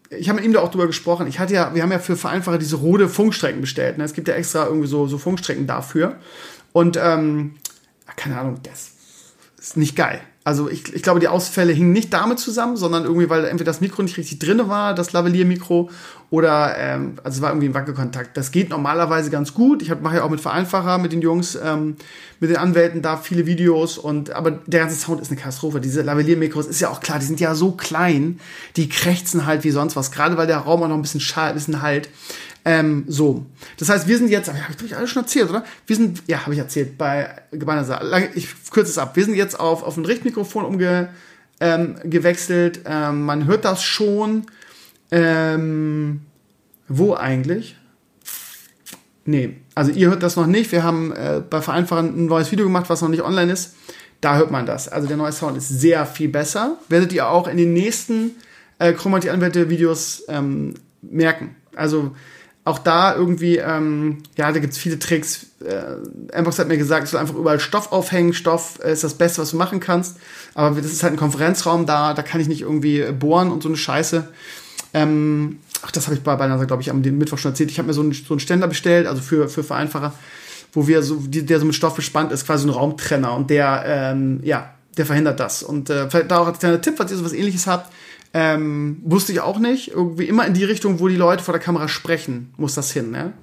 ich 0.10 0.30
habe 0.30 0.38
mit 0.38 0.46
ihm 0.46 0.54
da 0.54 0.60
auch 0.60 0.70
drüber 0.70 0.88
gesprochen. 0.88 1.28
Ich 1.28 1.40
hatte 1.40 1.54
ja, 1.54 1.74
wir 1.74 1.82
haben 1.82 1.92
ja 1.92 2.00
für 2.00 2.16
Vereinfacher 2.16 2.60
diese 2.60 2.76
Rode 2.76 3.10
Funkstrecken 3.10 3.62
bestellt. 3.62 3.98
Ne? 3.98 4.04
Es 4.04 4.14
gibt 4.14 4.28
ja 4.28 4.36
extra 4.36 4.66
irgendwie 4.68 4.88
so, 4.88 5.08
so 5.08 5.18
Funkstrecken 5.18 5.66
dafür. 5.66 6.18
Und 6.72 6.98
ähm, 7.02 7.56
keine 8.16 8.38
Ahnung, 8.38 8.60
das 8.64 8.92
ist 9.58 9.78
nicht 9.78 9.96
geil. 9.96 10.22
Also 10.46 10.70
ich, 10.70 10.94
ich 10.94 11.02
glaube, 11.04 11.22
die 11.22 11.30
Ausfälle 11.30 11.72
hingen 11.72 11.94
nicht 11.94 12.14
damit 12.14 12.38
zusammen, 12.38 12.76
sondern 12.76 13.06
irgendwie, 13.06 13.30
weil 13.30 13.46
entweder 13.46 13.72
das 13.72 13.80
Mikro 13.80 14.02
nicht 14.04 14.18
richtig 14.18 14.40
drin 14.40 14.62
war, 14.68 14.94
das 14.94 15.14
Lavalier-Mikro, 15.14 15.90
oder 16.34 16.76
ähm, 16.80 17.14
also 17.24 17.38
es 17.38 17.42
war 17.44 17.52
irgendwie 17.52 17.68
ein 17.68 17.76
Wackelkontakt. 17.76 18.36
Das 18.36 18.52
geht 18.52 18.72
normalerweise 18.72 19.30
ganz 19.30 19.54
gut. 19.54 19.84
Ich 19.84 19.94
mache 20.02 20.16
ja 20.16 20.24
auch 20.24 20.32
mit 20.32 20.42
Vereinfacher, 20.42 20.98
mit 20.98 21.12
den 21.12 21.22
Jungs, 21.22 21.56
ähm, 21.64 21.96
mit 22.40 22.50
den 22.50 22.58
Anwälten 22.58 23.04
da 23.04 23.18
viele 23.18 23.46
Videos 23.46 24.00
und 24.00 24.32
aber 24.32 24.50
der 24.50 24.80
ganze 24.80 24.96
Sound 24.96 25.22
ist 25.22 25.30
eine 25.30 25.40
Katastrophe. 25.40 25.80
Diese 25.80 26.02
Lavalier-Mikros 26.02 26.66
ist 26.66 26.82
ja 26.82 26.90
auch 26.90 27.02
klar, 27.02 27.20
die 27.20 27.26
sind 27.26 27.40
ja 27.40 27.54
so 27.54 27.74
klein, 27.74 28.40
die 28.78 28.90
krächzen 28.90 29.46
halt 29.46 29.64
wie 29.64 29.70
sonst 29.70 29.96
was, 29.96 30.12
gerade 30.12 30.36
weil 30.36 30.48
der 30.48 30.58
Raum 30.58 30.82
auch 30.82 30.88
noch 30.88 30.96
ein 30.96 31.04
bisschen 31.04 31.22
schall, 31.22 31.50
ein 31.50 31.54
bisschen 31.56 31.84
halt. 31.84 32.10
Ähm, 32.66 33.04
so. 33.08 33.46
Das 33.78 33.90
heißt, 33.90 34.08
wir 34.08 34.18
sind 34.18 34.30
jetzt, 34.30 34.48
habe 34.48 34.58
ich, 34.58 34.64
hab 34.64 34.82
ich 34.82 34.96
alles 34.96 35.10
schon 35.10 35.24
erzählt, 35.24 35.50
oder? 35.50 35.66
Wir 35.86 35.96
sind, 35.96 36.24
ja, 36.28 36.42
habe 36.42 36.54
ich 36.54 36.60
erzählt, 36.60 36.98
bei 36.98 37.30
Gebeiner 37.52 37.86
Ich 38.36 38.48
kürze 38.72 38.92
es 38.92 38.98
ab. 38.98 39.16
Wir 39.16 39.26
sind 39.26 39.36
jetzt 39.36 39.60
auf, 39.60 39.84
auf 39.84 39.98
ein 39.98 40.06
Richtmikrofon 40.06 40.64
umge, 40.66 41.10
ähm, 41.60 41.96
gewechselt. 42.04 42.82
Ähm, 42.86 43.24
man 43.24 43.46
hört 43.46 43.66
das 43.66 43.84
schon. 43.84 44.46
Ähm, 45.12 46.22
wo 46.88 47.14
eigentlich? 47.14 47.76
Nee, 49.26 49.58
also 49.76 49.92
ihr 49.92 50.10
hört 50.10 50.24
das 50.24 50.36
noch 50.36 50.48
nicht. 50.48 50.72
Wir 50.72 50.84
haben 50.84 51.12
äh, 51.12 51.42
bei 51.48 51.62
Vereinfachen 51.62 52.24
ein 52.24 52.26
neues 52.26 52.52
Video 52.52 52.66
gemacht, 52.66 52.90
was 52.90 53.02
noch 53.02 53.10
nicht 53.10 53.24
online 53.24 53.52
ist. 53.52 53.76
Da 54.22 54.38
hört 54.38 54.52
man 54.52 54.66
das. 54.66 54.88
Also 54.88 55.08
der 55.08 55.18
neue 55.18 55.32
Sound 55.32 55.58
ist 55.58 55.70
sehr 55.70 56.06
viel 56.06 56.30
besser. 56.30 56.78
Werdet 56.90 57.14
ihr 57.14 57.28
auch 57.28 57.48
in 57.48 57.58
den 57.58 57.74
nächsten 57.74 58.32
äh, 58.80 58.94
Chromatie-Anwälte-Videos 58.94 60.24
ähm, 60.28 60.76
merken. 61.02 61.56
Also 61.76 62.16
auch 62.66 62.80
da 62.80 63.14
irgendwie, 63.16 63.58
ähm, 63.58 64.20
ja, 64.38 64.52
da 64.52 64.60
gibt 64.60 64.74
es 64.74 64.80
viele 64.80 64.98
Tricks. 64.98 65.48
Äh, 65.66 66.36
Ambox 66.38 66.60
hat 66.60 66.70
mir 66.70 66.78
gesagt, 66.78 67.04
ich 67.04 67.10
soll 67.10 67.20
einfach 67.20 67.36
überall 67.36 67.60
Stoff 67.60 67.92
aufhängen. 67.92 68.34
Stoff 68.34 68.80
ist 68.80 69.04
das 69.04 69.16
Beste, 69.16 69.42
was 69.42 69.52
du 69.52 69.58
machen 69.58 69.82
kannst. 69.82 70.18
Aber 70.54 70.80
das 70.80 70.92
ist 70.92 71.04
halt 71.04 71.14
ein 71.14 71.18
Konferenzraum 71.18 71.86
da, 71.86 72.14
da 72.14 72.22
kann 72.22 72.40
ich 72.40 72.48
nicht 72.48 72.62
irgendwie 72.62 73.04
bohren 73.12 73.52
und 73.52 73.64
so 73.64 73.70
eine 73.70 73.78
Scheiße. 73.78 74.30
Ähm, 74.94 75.60
ach, 75.82 75.92
das 75.92 76.06
habe 76.06 76.16
ich 76.16 76.24
bei 76.24 76.36
Balnasar, 76.36 76.66
glaube 76.66 76.82
ich, 76.82 76.90
am 76.90 77.02
Mittwoch 77.02 77.38
schon 77.38 77.52
erzählt. 77.52 77.70
Ich 77.70 77.80
habe 77.80 77.88
mir 77.88 77.94
so 77.94 78.02
einen, 78.02 78.14
so 78.14 78.34
einen 78.34 78.40
Ständer 78.40 78.68
bestellt, 78.68 79.08
also 79.08 79.22
für, 79.22 79.50
für 79.50 79.64
Vereinfacher, 79.64 80.14
wo 80.72 80.88
wir 80.88 81.04
so, 81.04 81.16
die, 81.16 81.46
der 81.46 81.60
so 81.60 81.66
mit 81.66 81.76
Stoff 81.76 81.96
bespannt 81.96 82.32
ist, 82.32 82.46
quasi 82.46 82.66
ein 82.66 82.70
Raumtrenner 82.70 83.36
und 83.36 83.50
der, 83.50 83.84
ähm, 83.86 84.40
ja, 84.44 84.74
der 84.98 85.06
verhindert 85.06 85.40
das. 85.40 85.64
Und 85.64 85.90
äh, 85.90 86.10
vielleicht 86.10 86.32
da 86.32 86.40
auch 86.40 86.48
als 86.48 86.60
kleiner 86.60 86.80
Tipp, 86.80 86.94
falls 86.98 87.12
ihr 87.12 87.18
sowas 87.18 87.34
ähnliches 87.34 87.68
habt, 87.68 87.92
ähm, 88.34 89.02
wusste 89.04 89.32
ich 89.32 89.42
auch 89.42 89.60
nicht. 89.60 89.92
Irgendwie 89.92 90.26
immer 90.26 90.46
in 90.46 90.54
die 90.54 90.64
Richtung, 90.64 91.00
wo 91.00 91.08
die 91.08 91.16
Leute 91.16 91.44
vor 91.44 91.54
der 91.54 91.62
Kamera 91.62 91.88
sprechen, 91.88 92.54
muss 92.58 92.74
das 92.76 92.92
hin, 92.92 93.12
ne? 93.12 93.34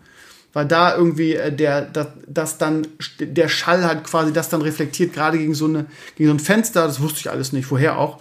Weil 0.52 0.66
da 0.66 0.96
irgendwie 0.96 1.34
äh, 1.36 1.52
der, 1.52 1.82
das, 1.82 2.08
das 2.26 2.58
dann, 2.58 2.86
der 3.20 3.48
Schall 3.48 3.84
halt 3.84 4.02
quasi 4.02 4.32
das 4.32 4.48
dann 4.48 4.62
reflektiert, 4.62 5.12
gerade 5.12 5.38
gegen 5.38 5.54
so 5.54 5.66
eine, 5.66 5.86
gegen 6.16 6.28
so 6.28 6.34
ein 6.34 6.40
Fenster, 6.40 6.86
das 6.86 7.00
wusste 7.00 7.20
ich 7.20 7.30
alles 7.30 7.52
nicht, 7.52 7.70
woher 7.70 7.98
auch. 7.98 8.20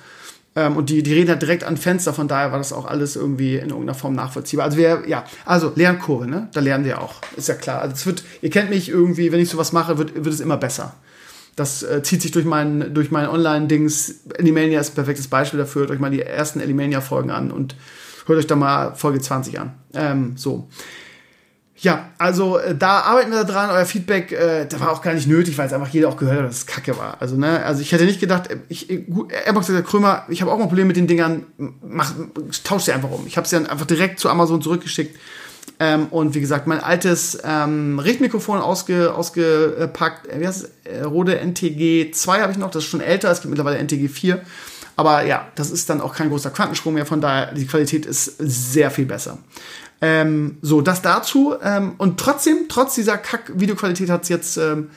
Ähm, 0.56 0.78
und 0.78 0.92
die, 0.92 1.02
die 1.02 1.14
reden 1.14 1.30
halt 1.30 1.42
direkt 1.42 1.64
an 1.64 1.76
Fenster, 1.76 2.14
von 2.14 2.28
daher 2.28 2.52
war 2.52 2.60
das 2.60 2.72
auch 2.72 2.86
alles 2.86 3.16
irgendwie 3.16 3.56
in 3.56 3.70
irgendeiner 3.70 3.96
Form 3.96 4.14
nachvollziehbar. 4.14 4.66
Also 4.66 4.78
wir, 4.78 5.04
ja, 5.08 5.24
also 5.46 5.72
Lernkurve, 5.76 6.28
ne? 6.28 6.50
Da 6.54 6.60
lernen 6.60 6.86
wir 6.86 7.02
auch. 7.02 7.16
Ist 7.36 7.48
ja 7.48 7.56
klar. 7.56 7.82
Also 7.82 7.96
es 7.96 8.06
wird, 8.06 8.24
ihr 8.44 8.52
kennt 8.52 8.70
mich 8.70 8.90
irgendwie, 8.90 9.32
wenn 9.32 9.40
ich 9.40 9.50
sowas 9.50 9.72
mache, 9.72 9.98
wird, 9.98 10.14
wird 10.14 10.34
es 10.34 10.40
immer 10.40 10.58
besser. 10.58 10.94
Das 11.60 11.84
äh, 11.84 12.02
zieht 12.04 12.22
sich 12.22 12.32
durch 12.32 12.46
mein, 12.46 12.94
durch 12.94 13.12
mein 13.12 13.28
Online-Dings. 13.28 14.22
Elimania 14.38 14.80
ist 14.80 14.92
ein 14.92 14.96
perfektes 14.96 15.28
Beispiel 15.28 15.60
dafür. 15.60 15.82
Hört 15.82 15.92
euch 15.92 16.00
mal 16.00 16.10
die 16.10 16.22
ersten 16.22 16.62
Elimania-Folgen 16.62 17.32
an 17.32 17.52
und 17.52 17.76
hört 18.26 18.40
euch 18.40 18.48
da 18.48 18.56
mal 18.56 18.96
Folge 18.96 19.20
20 19.20 19.60
an. 19.60 19.74
Ähm, 19.94 20.38
so. 20.38 20.70
Ja, 21.76 22.12
also 22.18 22.58
äh, 22.60 22.76
da 22.76 23.02
arbeiten 23.02 23.32
wir 23.32 23.44
dran. 23.44 23.72
Euer 23.72 23.86
Feedback, 23.86 24.32
äh, 24.32 24.68
da 24.68 24.80
war 24.80 24.92
auch 24.92 25.02
gar 25.02 25.14
nicht 25.14 25.28
nötig, 25.28 25.58
weil 25.58 25.68
es 25.68 25.74
einfach 25.74 25.90
jeder 25.90 26.08
auch 26.08 26.16
gehört 26.16 26.38
hat, 26.40 26.46
dass 26.46 26.60
es 26.60 26.66
Kacke 26.66 26.98
war. 26.98 27.18
Also 27.22 27.36
ne, 27.36 27.64
also 27.66 27.82
ich 27.82 27.92
hätte 27.92 28.06
nicht 28.06 28.22
gedacht, 28.22 28.50
äh, 28.50 28.60
ich, 28.70 28.90
äh, 28.90 29.06
Airbox 29.46 29.68
sagt 29.68 29.88
Krömer, 29.88 30.24
ich 30.30 30.42
habe 30.42 30.52
auch 30.52 30.58
mal 30.58 30.68
Probleme 30.68 30.88
mit 30.88 30.98
den 30.98 31.08
Dingern, 31.08 31.46
mach, 31.82 32.14
tausch 32.64 32.84
sie 32.84 32.94
einfach 32.94 33.12
um. 33.12 33.28
Ich 33.28 33.36
habe 33.36 33.46
sie 33.48 33.58
dann 33.58 33.68
einfach 33.68 33.86
direkt 33.86 34.20
zu 34.20 34.30
Amazon 34.30 34.62
zurückgeschickt. 34.62 35.18
Ähm, 35.80 36.08
und 36.08 36.36
wie 36.36 36.42
gesagt, 36.42 36.68
mein 36.68 36.82
altes 36.82 37.38
ähm, 37.44 38.00
Richtmikrofon 38.00 38.60
ausge, 38.60 39.14
ausgepackt. 39.14 40.28
Wie 40.38 40.46
heißt 40.46 40.70
es? 40.84 41.06
Rode 41.06 41.40
NTG 41.40 42.12
2 42.12 42.42
habe 42.42 42.52
ich 42.52 42.58
noch, 42.58 42.70
das 42.70 42.84
ist 42.84 42.90
schon 42.90 43.02
älter, 43.02 43.32
es 43.32 43.42
gibt 43.42 43.50
mittlerweile 43.50 43.78
NTG 43.78 44.10
4. 44.10 44.42
Aber 44.98 45.24
ja, 45.24 45.48
das 45.56 45.72
ist 45.72 45.90
dann 45.90 46.02
auch 46.02 46.14
kein 46.14 46.30
großer 46.30 46.50
Quantensprung 46.50 46.94
mehr, 46.94 47.06
von 47.06 47.22
daher 47.22 47.54
die 47.54 47.66
Qualität 47.66 48.06
ist 48.06 48.36
sehr 48.38 48.92
viel 48.92 49.06
besser. 49.06 49.38
Ähm, 50.02 50.58
so, 50.62 50.82
das 50.82 51.02
dazu. 51.02 51.56
Ähm, 51.64 51.94
und 51.98 52.20
trotzdem, 52.20 52.66
trotz 52.68 52.96
dieser 52.96 53.18
Kack-Videoqualität 53.18 54.10
hat 54.10 54.24
es 54.24 54.30
jetzt 54.30 54.58
ähm, 54.58 54.90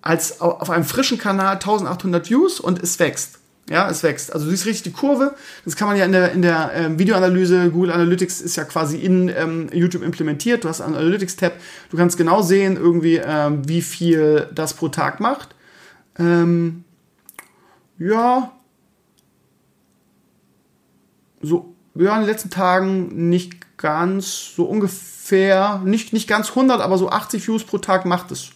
als 0.00 0.40
auf 0.40 0.70
einem 0.70 0.84
frischen 0.84 1.18
Kanal 1.18 1.54
1800 1.54 2.30
Views 2.30 2.60
und 2.60 2.82
es 2.82 2.98
wächst. 2.98 3.38
Ja, 3.72 3.88
es 3.88 4.02
wächst. 4.02 4.30
Also 4.34 4.44
du 4.44 4.50
siehst 4.50 4.66
richtig 4.66 4.82
die 4.82 4.92
Kurve. 4.92 5.34
Das 5.64 5.76
kann 5.76 5.88
man 5.88 5.96
ja 5.96 6.04
in 6.04 6.12
der, 6.12 6.32
in 6.32 6.42
der 6.42 6.72
ähm, 6.74 6.98
Videoanalyse, 6.98 7.70
Google 7.70 7.90
Analytics 7.90 8.42
ist 8.42 8.56
ja 8.56 8.64
quasi 8.64 8.98
in 8.98 9.30
ähm, 9.30 9.70
YouTube 9.72 10.02
implementiert. 10.02 10.64
Du 10.64 10.68
hast 10.68 10.82
einen 10.82 10.94
Analytics-Tab. 10.94 11.54
Du 11.88 11.96
kannst 11.96 12.18
genau 12.18 12.42
sehen, 12.42 12.76
irgendwie, 12.76 13.16
ähm, 13.16 13.66
wie 13.66 13.80
viel 13.80 14.46
das 14.54 14.74
pro 14.74 14.88
Tag 14.88 15.20
macht. 15.20 15.54
Ähm, 16.18 16.84
ja. 17.98 18.52
So, 21.40 21.74
ja, 21.94 22.14
in 22.16 22.20
den 22.20 22.28
letzten 22.28 22.50
Tagen 22.50 23.30
nicht 23.30 23.78
ganz 23.78 24.54
so 24.54 24.64
ungefähr, 24.64 25.80
nicht, 25.82 26.12
nicht 26.12 26.28
ganz 26.28 26.50
100, 26.50 26.82
aber 26.82 26.98
so 26.98 27.08
80 27.08 27.48
Views 27.48 27.64
pro 27.64 27.78
Tag 27.78 28.04
macht 28.04 28.32
es. 28.32 28.50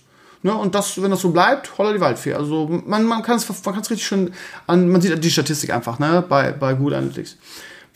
Ne? 0.46 0.54
Und 0.54 0.76
das, 0.76 1.02
wenn 1.02 1.10
das 1.10 1.20
so 1.20 1.30
bleibt, 1.30 1.76
holla 1.76 1.92
die 1.92 2.00
Waldfee. 2.00 2.34
Also 2.34 2.68
man, 2.86 3.04
man 3.04 3.22
kann 3.22 3.36
es 3.36 3.48
man 3.64 3.74
richtig 3.74 4.06
schön 4.06 4.32
an, 4.68 4.88
man 4.88 5.00
sieht 5.00 5.22
die 5.22 5.30
Statistik 5.30 5.70
einfach 5.70 5.98
ne? 5.98 6.24
bei, 6.26 6.52
bei 6.52 6.74
Google 6.74 6.94
Analytics. 6.94 7.36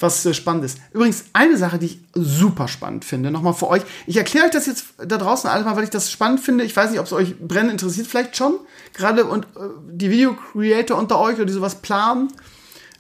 Was 0.01 0.27
äh, 0.27 0.35
spannend 0.35 0.65
ist. 0.65 0.79
Übrigens, 0.93 1.27
eine 1.33 1.57
Sache, 1.57 1.79
die 1.79 1.87
ich 1.87 2.01
super 2.13 2.67
spannend 2.67 3.05
finde, 3.05 3.31
nochmal 3.31 3.55
für 3.55 3.69
euch. 3.69 3.83
Ich 4.07 4.17
erkläre 4.17 4.47
euch 4.47 4.51
das 4.51 4.67
jetzt 4.67 4.87
da 4.99 5.17
draußen 5.17 5.49
alles 5.49 5.65
mal, 5.65 5.77
weil 5.77 5.85
ich 5.85 5.91
das 5.91 6.11
spannend 6.11 6.41
finde. 6.41 6.65
Ich 6.65 6.75
weiß 6.75 6.91
nicht, 6.91 6.99
ob 6.99 7.07
es 7.07 7.13
euch 7.13 7.39
brennend 7.39 7.71
interessiert, 7.71 8.09
vielleicht 8.09 8.37
schon. 8.37 8.55
Gerade 8.95 9.27
und 9.27 9.45
äh, 9.45 9.61
die 9.93 10.11
Video-Creator 10.11 10.99
unter 10.99 11.21
euch 11.21 11.37
oder 11.37 11.47
die 11.47 11.53
sowas 11.53 11.77
planen. 11.77 12.33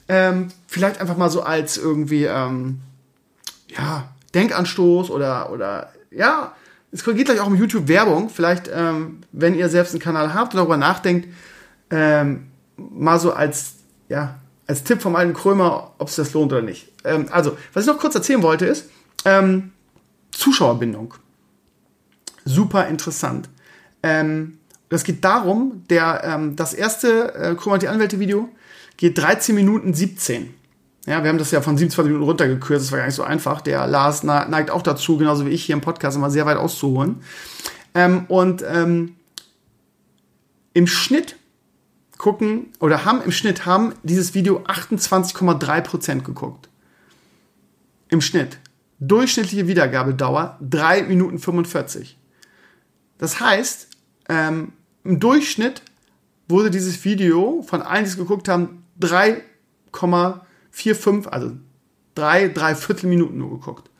Ähm, 0.08 0.48
vielleicht 0.68 1.00
einfach 1.00 1.16
mal 1.16 1.30
so 1.30 1.42
als 1.42 1.76
irgendwie, 1.76 2.24
ähm, 2.24 2.80
ja, 3.68 4.08
Denkanstoß 4.32 5.10
oder, 5.10 5.50
oder 5.50 5.92
ja, 6.12 6.52
es 6.92 7.04
geht 7.04 7.24
gleich 7.24 7.40
auch 7.40 7.46
um 7.46 7.54
YouTube-Werbung. 7.54 8.30
Vielleicht, 8.30 8.70
ähm, 8.72 9.20
wenn 9.32 9.54
ihr 9.54 9.68
selbst 9.68 9.92
einen 9.92 10.00
Kanal 10.00 10.34
habt 10.34 10.54
und 10.54 10.58
darüber 10.58 10.76
nachdenkt, 10.76 11.28
ähm, 11.90 12.48
mal 12.76 13.18
so 13.20 13.32
als, 13.32 13.74
ja, 14.08 14.36
als 14.66 14.84
Tipp 14.84 15.00
vom 15.00 15.16
alten 15.16 15.34
Krömer, 15.34 15.92
ob 15.98 16.08
es 16.08 16.16
das 16.16 16.32
lohnt 16.32 16.52
oder 16.52 16.62
nicht. 16.62 16.92
Ähm, 17.04 17.26
also, 17.30 17.56
was 17.72 17.84
ich 17.84 17.92
noch 17.92 17.98
kurz 17.98 18.14
erzählen 18.14 18.42
wollte, 18.42 18.66
ist 18.66 18.90
ähm, 19.24 19.72
Zuschauerbindung. 20.32 21.14
Super 22.44 22.88
interessant. 22.88 23.48
Ähm, 24.02 24.58
das 24.88 25.04
geht 25.04 25.24
darum, 25.24 25.84
der, 25.88 26.22
ähm, 26.24 26.56
das 26.56 26.74
erste 26.74 27.34
äh, 27.34 27.54
Krömer 27.54 27.78
die 27.78 27.88
Anwälte-Video 27.88 28.48
geht 28.96 29.18
13 29.18 29.54
Minuten 29.54 29.94
17. 29.94 30.54
Ja, 31.10 31.24
wir 31.24 31.28
haben 31.28 31.38
das 31.38 31.50
ja 31.50 31.60
von 31.60 31.76
27 31.76 32.08
Minuten 32.08 32.24
runtergekürzt, 32.24 32.84
das 32.84 32.92
war 32.92 33.00
gar 33.00 33.06
nicht 33.06 33.16
so 33.16 33.24
einfach. 33.24 33.62
Der 33.62 33.84
Lars 33.88 34.22
neigt 34.22 34.70
auch 34.70 34.80
dazu, 34.80 35.16
genauso 35.16 35.44
wie 35.44 35.50
ich 35.50 35.64
hier 35.64 35.72
im 35.72 35.80
Podcast, 35.80 36.16
immer 36.16 36.30
sehr 36.30 36.46
weit 36.46 36.56
auszuholen. 36.56 37.16
Ähm, 37.96 38.26
und 38.28 38.62
ähm, 38.64 39.16
im 40.72 40.86
Schnitt 40.86 41.34
gucken 42.16 42.66
oder 42.78 43.04
haben 43.04 43.22
im 43.22 43.32
Schnitt 43.32 43.66
haben 43.66 43.92
dieses 44.04 44.34
Video 44.34 44.60
28,3% 44.60 46.20
geguckt. 46.20 46.68
Im 48.08 48.20
Schnitt. 48.20 48.58
Durchschnittliche 49.00 49.66
Wiedergabedauer 49.66 50.58
3 50.60 51.02
Minuten 51.02 51.40
45. 51.40 52.18
Das 53.18 53.40
heißt, 53.40 53.88
ähm, 54.28 54.74
im 55.02 55.18
Durchschnitt 55.18 55.82
wurde 56.46 56.70
dieses 56.70 57.04
Video 57.04 57.64
von 57.66 57.82
allen, 57.82 58.04
die 58.04 58.10
es 58.10 58.16
geguckt 58.16 58.46
haben, 58.46 58.84
3,45 59.00 60.42
vier, 60.70 60.94
fünf, 60.94 61.26
also 61.28 61.52
drei, 62.14 62.48
drei 62.48 62.74
Viertelminuten 62.74 63.38
nur 63.38 63.50
geguckt. 63.50 63.90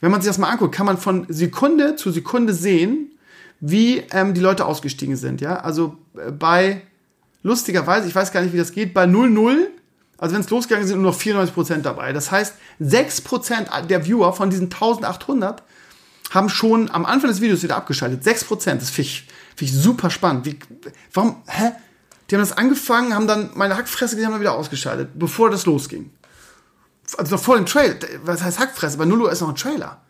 Wenn 0.00 0.10
man 0.10 0.20
sich 0.20 0.28
das 0.28 0.38
mal 0.38 0.50
anguckt, 0.50 0.74
kann 0.74 0.86
man 0.86 0.98
von 0.98 1.26
Sekunde 1.28 1.96
zu 1.96 2.10
Sekunde 2.10 2.52
sehen, 2.52 3.12
wie 3.60 4.02
ähm, 4.12 4.34
die 4.34 4.40
Leute 4.40 4.66
ausgestiegen 4.66 5.16
sind. 5.16 5.40
Ja, 5.40 5.56
also 5.56 5.96
äh, 6.16 6.30
bei 6.30 6.82
lustigerweise, 7.42 8.08
ich 8.08 8.14
weiß 8.14 8.32
gar 8.32 8.42
nicht, 8.42 8.52
wie 8.52 8.58
das 8.58 8.72
geht, 8.72 8.92
bei 8.92 9.04
0-0, 9.04 9.68
also 10.18 10.34
wenn 10.34 10.42
es 10.42 10.50
losgegangen 10.50 10.86
sind 10.86 11.00
nur 11.00 11.12
noch 11.12 11.18
94% 11.18 11.78
dabei. 11.82 12.12
Das 12.12 12.30
heißt, 12.30 12.54
6% 12.80 13.86
der 13.86 14.06
Viewer 14.06 14.32
von 14.32 14.50
diesen 14.50 14.64
1800 14.64 15.62
haben 16.30 16.48
schon 16.48 16.90
am 16.90 17.06
Anfang 17.06 17.30
des 17.30 17.40
Videos 17.40 17.62
wieder 17.62 17.76
abgeschaltet. 17.76 18.22
6%, 18.22 18.74
das 18.76 18.90
finde 18.90 19.08
ich, 19.08 19.26
find 19.54 19.70
ich 19.70 19.72
super 19.72 20.10
spannend. 20.10 20.44
Wie, 20.44 20.58
warum, 21.12 21.36
hä? 21.46 21.72
Die 22.28 22.34
haben 22.34 22.42
das 22.42 22.56
angefangen, 22.56 23.14
haben 23.14 23.26
dann 23.26 23.50
meine 23.54 23.76
Hackfresse 23.76 24.16
gesehen, 24.16 24.26
haben 24.26 24.32
dann 24.32 24.40
wieder 24.40 24.54
ausgeschaltet, 24.54 25.10
bevor 25.14 25.50
das 25.50 25.66
losging. 25.66 26.10
Also 27.16 27.36
noch 27.36 27.42
vor 27.42 27.56
dem 27.56 27.66
Trailer. 27.66 27.96
Was 28.24 28.42
heißt 28.42 28.58
Hackfresse? 28.58 28.98
Bei 28.98 29.04
0 29.04 29.22
Uhr 29.22 29.32
ist 29.32 29.40
noch 29.40 29.50
ein 29.50 29.54
Trailer. 29.54 30.00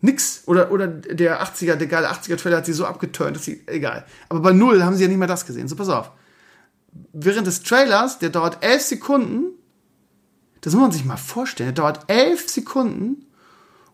Nix. 0.00 0.42
Oder, 0.46 0.70
oder 0.70 0.86
der 0.86 1.42
80er, 1.42 1.74
der 1.74 1.88
geile 1.88 2.10
80er-Trailer 2.10 2.58
hat 2.58 2.66
sie 2.66 2.72
so 2.72 2.86
abgeturnt, 2.86 3.36
dass 3.36 3.44
sie, 3.44 3.62
egal. 3.66 4.06
Aber 4.28 4.40
bei 4.40 4.52
0 4.52 4.84
haben 4.84 4.96
sie 4.96 5.02
ja 5.02 5.08
nicht 5.08 5.18
mehr 5.18 5.28
das 5.28 5.44
gesehen. 5.44 5.66
So, 5.68 5.76
pass 5.76 5.88
auf. 5.88 6.12
Während 7.12 7.46
des 7.46 7.62
Trailers, 7.62 8.18
der 8.18 8.30
dauert 8.30 8.64
11 8.64 8.82
Sekunden, 8.82 9.46
das 10.60 10.72
muss 10.72 10.82
man 10.82 10.92
sich 10.92 11.04
mal 11.04 11.16
vorstellen, 11.16 11.74
der 11.74 11.82
dauert 11.82 12.04
11 12.08 12.48
Sekunden 12.48 13.26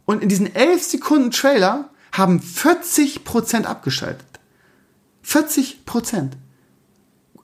Und 0.07 0.23
in 0.23 0.29
diesen 0.29 0.55
11 0.55 0.83
Sekunden 0.85 1.31
Trailer 1.31 1.91
haben 2.13 2.41
40% 2.41 3.65
abgeschaltet. 3.65 4.27
40%. 5.27 6.31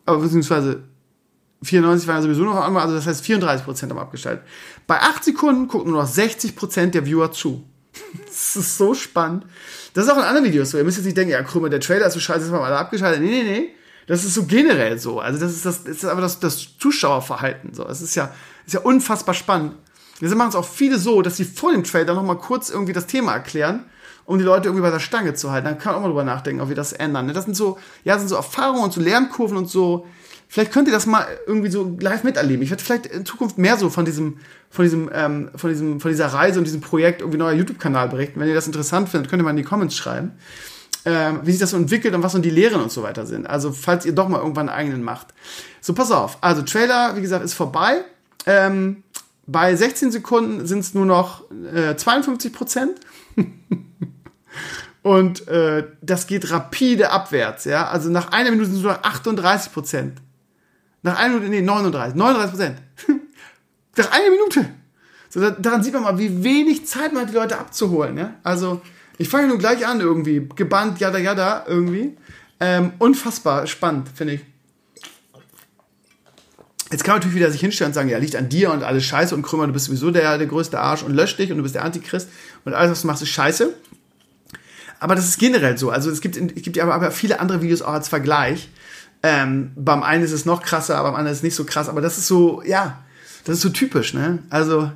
Aber 0.04 0.18
beziehungsweise 0.18 0.82
94 1.62 2.08
waren 2.08 2.22
sowieso 2.22 2.42
noch 2.44 2.56
einmal, 2.56 2.82
also 2.82 2.94
das 2.94 3.06
heißt 3.06 3.24
34% 3.24 3.90
haben 3.90 3.98
abgeschaltet. 3.98 4.44
Bei 4.86 5.00
8 5.00 5.24
Sekunden 5.24 5.68
gucken 5.68 5.92
nur 5.92 6.02
noch 6.02 6.08
60% 6.08 6.86
der 6.86 7.06
Viewer 7.06 7.30
zu. 7.32 7.64
das 8.26 8.56
ist 8.56 8.78
so 8.78 8.94
spannend. 8.94 9.44
Das 9.94 10.04
ist 10.04 10.10
auch 10.10 10.16
in 10.16 10.24
anderen 10.24 10.46
Videos 10.46 10.70
so. 10.70 10.78
Ihr 10.78 10.84
müsst 10.84 10.96
jetzt 10.96 11.04
nicht 11.04 11.16
denken, 11.16 11.32
ja, 11.32 11.42
Krümmer, 11.42 11.68
der 11.68 11.80
Trailer 11.80 12.06
ist 12.06 12.14
so 12.14 12.20
scheiße, 12.20 12.46
ist 12.46 12.50
mal 12.50 12.62
alle 12.62 12.78
abgeschaltet. 12.78 13.22
Nee, 13.22 13.30
nee, 13.30 13.42
nee. 13.42 13.68
Das 14.06 14.24
ist 14.24 14.34
so 14.34 14.44
generell 14.44 14.98
so. 14.98 15.20
Also 15.20 15.38
das 15.38 15.52
ist 15.52 15.64
das, 15.64 15.84
das 15.84 15.96
ist 15.98 16.04
aber 16.04 16.20
das, 16.20 16.40
das 16.40 16.78
Zuschauerverhalten 16.78 17.74
so. 17.74 17.86
Es 17.86 18.00
ist 18.00 18.14
ja, 18.14 18.34
ist 18.66 18.74
ja 18.74 18.80
unfassbar 18.80 19.34
spannend. 19.34 19.74
Wir 20.18 20.34
machen 20.34 20.50
es 20.50 20.54
auch 20.54 20.68
viele 20.68 20.98
so, 20.98 21.22
dass 21.22 21.36
sie 21.36 21.44
vor 21.44 21.72
dem 21.72 21.84
Trailer 21.84 22.14
noch 22.14 22.22
mal 22.22 22.36
kurz 22.36 22.70
irgendwie 22.70 22.92
das 22.92 23.06
Thema 23.06 23.32
erklären, 23.32 23.84
um 24.24 24.38
die 24.38 24.44
Leute 24.44 24.68
irgendwie 24.68 24.82
bei 24.82 24.90
der 24.90 25.00
Stange 25.00 25.34
zu 25.34 25.50
halten. 25.50 25.66
Dann 25.66 25.78
kann 25.78 25.92
man 25.92 25.96
auch 25.96 26.02
mal 26.02 26.08
drüber 26.08 26.24
nachdenken, 26.24 26.60
ob 26.60 26.68
wir 26.68 26.76
das 26.76 26.92
ändern. 26.92 27.26
Ne? 27.26 27.32
Das 27.32 27.44
sind 27.44 27.54
so, 27.54 27.78
ja, 28.04 28.18
sind 28.18 28.28
so 28.28 28.36
Erfahrungen 28.36 28.84
und 28.84 28.92
so 28.92 29.00
Lernkurven 29.00 29.56
und 29.56 29.68
so. 29.68 30.06
Vielleicht 30.48 30.72
könnt 30.72 30.88
ihr 30.88 30.92
das 30.92 31.06
mal 31.06 31.26
irgendwie 31.46 31.70
so 31.70 31.96
live 31.98 32.24
miterleben. 32.24 32.62
Ich 32.62 32.70
werde 32.70 32.82
vielleicht 32.82 33.06
in 33.06 33.24
Zukunft 33.24 33.56
mehr 33.56 33.76
so 33.78 33.88
von 33.88 34.04
diesem, 34.04 34.38
von 34.70 34.84
diesem, 34.84 35.10
ähm, 35.12 35.50
von 35.56 35.70
diesem, 35.70 36.00
von 36.00 36.10
dieser 36.10 36.26
Reise 36.26 36.58
und 36.58 36.66
diesem 36.66 36.82
Projekt 36.82 37.20
irgendwie 37.20 37.38
neuer 37.38 37.52
YouTube-Kanal 37.52 38.08
berichten. 38.08 38.38
Wenn 38.38 38.48
ihr 38.48 38.54
das 38.54 38.66
interessant 38.66 39.08
findet, 39.08 39.30
könnt 39.30 39.40
ihr 39.40 39.44
mal 39.44 39.50
in 39.50 39.56
die 39.56 39.62
Comments 39.62 39.94
schreiben 39.94 40.32
ähm, 41.04 41.40
wie 41.44 41.50
sich 41.50 41.60
das 41.60 41.70
so 41.70 41.76
entwickelt 41.76 42.14
und 42.14 42.22
was 42.22 42.32
so 42.32 42.38
die 42.38 42.50
Lehren 42.50 42.80
und 42.80 42.92
so 42.92 43.02
weiter 43.02 43.26
sind. 43.26 43.46
Also 43.46 43.72
falls 43.72 44.06
ihr 44.06 44.12
doch 44.12 44.28
mal 44.28 44.38
irgendwann 44.38 44.68
einen 44.68 44.78
eigenen 44.78 45.02
macht. 45.02 45.28
So, 45.80 45.94
pass 45.94 46.10
auf. 46.10 46.38
Also 46.40 46.62
Trailer, 46.62 47.16
wie 47.16 47.22
gesagt, 47.22 47.44
ist 47.44 47.54
vorbei. 47.54 48.04
Ähm, 48.46 49.02
bei 49.46 49.74
16 49.74 50.12
Sekunden 50.12 50.66
sind 50.66 50.80
es 50.80 50.94
nur 50.94 51.06
noch 51.06 51.42
äh, 51.74 51.96
52 51.96 52.52
Prozent. 52.52 53.00
und 55.02 55.48
äh, 55.48 55.86
das 56.00 56.26
geht 56.26 56.50
rapide 56.50 57.10
abwärts. 57.10 57.64
Ja? 57.64 57.88
Also 57.88 58.10
nach 58.10 58.32
einer 58.32 58.50
Minute 58.50 58.66
sind 58.66 58.76
es 58.78 58.82
nur 58.82 58.92
noch 58.92 59.02
38 59.02 59.72
Prozent. 59.72 60.18
Nach 61.02 61.18
einer 61.18 61.34
Minute, 61.34 61.50
nee, 61.50 61.62
39. 61.62 62.16
39 62.16 62.50
Prozent. 62.50 62.82
nach 63.96 64.10
einer 64.12 64.30
Minute. 64.30 64.70
So, 65.28 65.50
daran 65.50 65.82
sieht 65.82 65.94
man 65.94 66.02
mal, 66.02 66.18
wie 66.18 66.44
wenig 66.44 66.86
Zeit 66.86 67.12
man 67.12 67.22
hat, 67.22 67.30
die 67.30 67.34
Leute 67.34 67.58
abzuholen. 67.58 68.18
Ja? 68.18 68.34
Also 68.42 68.82
ich 69.18 69.28
fange 69.28 69.48
nur 69.48 69.58
gleich 69.58 69.86
an 69.86 70.00
irgendwie. 70.00 70.48
Gebannt, 70.54 71.00
jada, 71.00 71.18
jada, 71.18 71.64
irgendwie. 71.66 72.16
Ähm, 72.60 72.92
unfassbar 72.98 73.66
spannend, 73.66 74.08
finde 74.14 74.34
ich. 74.34 74.51
Jetzt 76.92 77.04
kann 77.04 77.14
man 77.14 77.20
natürlich 77.20 77.36
wieder 77.36 77.50
sich 77.50 77.60
hinstellen 77.60 77.90
und 77.90 77.94
sagen, 77.94 78.10
ja, 78.10 78.18
liegt 78.18 78.36
an 78.36 78.50
dir 78.50 78.70
und 78.70 78.82
alles 78.82 79.04
scheiße 79.04 79.34
und 79.34 79.42
Krümmer, 79.42 79.66
du 79.66 79.72
bist 79.72 79.86
sowieso 79.86 80.10
der, 80.10 80.36
der 80.36 80.46
größte 80.46 80.78
Arsch 80.78 81.02
und 81.02 81.14
löscht 81.14 81.38
dich 81.38 81.50
und 81.50 81.56
du 81.56 81.62
bist 81.62 81.74
der 81.74 81.84
Antichrist 81.84 82.28
und 82.66 82.74
alles, 82.74 82.90
was 82.90 83.00
du 83.00 83.06
machst, 83.06 83.22
ist 83.22 83.30
scheiße. 83.30 83.74
Aber 85.00 85.14
das 85.14 85.26
ist 85.26 85.38
generell 85.38 85.78
so. 85.78 85.90
Also 85.90 86.10
es 86.10 86.20
gibt, 86.20 86.36
es 86.36 86.62
gibt 86.62 86.76
ja 86.76 86.84
aber, 86.84 86.94
aber 86.94 87.10
viele 87.10 87.40
andere 87.40 87.62
Videos 87.62 87.80
auch 87.80 87.94
als 87.94 88.08
Vergleich. 88.08 88.68
Ähm, 89.22 89.72
beim 89.74 90.02
einen 90.02 90.22
ist 90.22 90.32
es 90.32 90.44
noch 90.44 90.62
krasser, 90.62 91.02
beim 91.02 91.14
anderen 91.14 91.32
ist 91.32 91.38
es 91.38 91.42
nicht 91.42 91.54
so 91.54 91.64
krass. 91.64 91.88
Aber 91.88 92.02
das 92.02 92.18
ist 92.18 92.26
so, 92.26 92.62
ja, 92.64 93.02
das 93.44 93.56
ist 93.56 93.62
so 93.62 93.70
typisch, 93.70 94.12
ne? 94.12 94.40
Also 94.50 94.92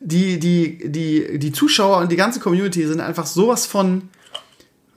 die, 0.00 0.38
die, 0.38 0.90
die, 0.90 1.38
die 1.38 1.52
Zuschauer 1.52 1.98
und 1.98 2.10
die 2.10 2.16
ganze 2.16 2.40
Community 2.40 2.86
sind 2.86 3.00
einfach 3.00 3.26
sowas 3.26 3.66
von, 3.66 4.08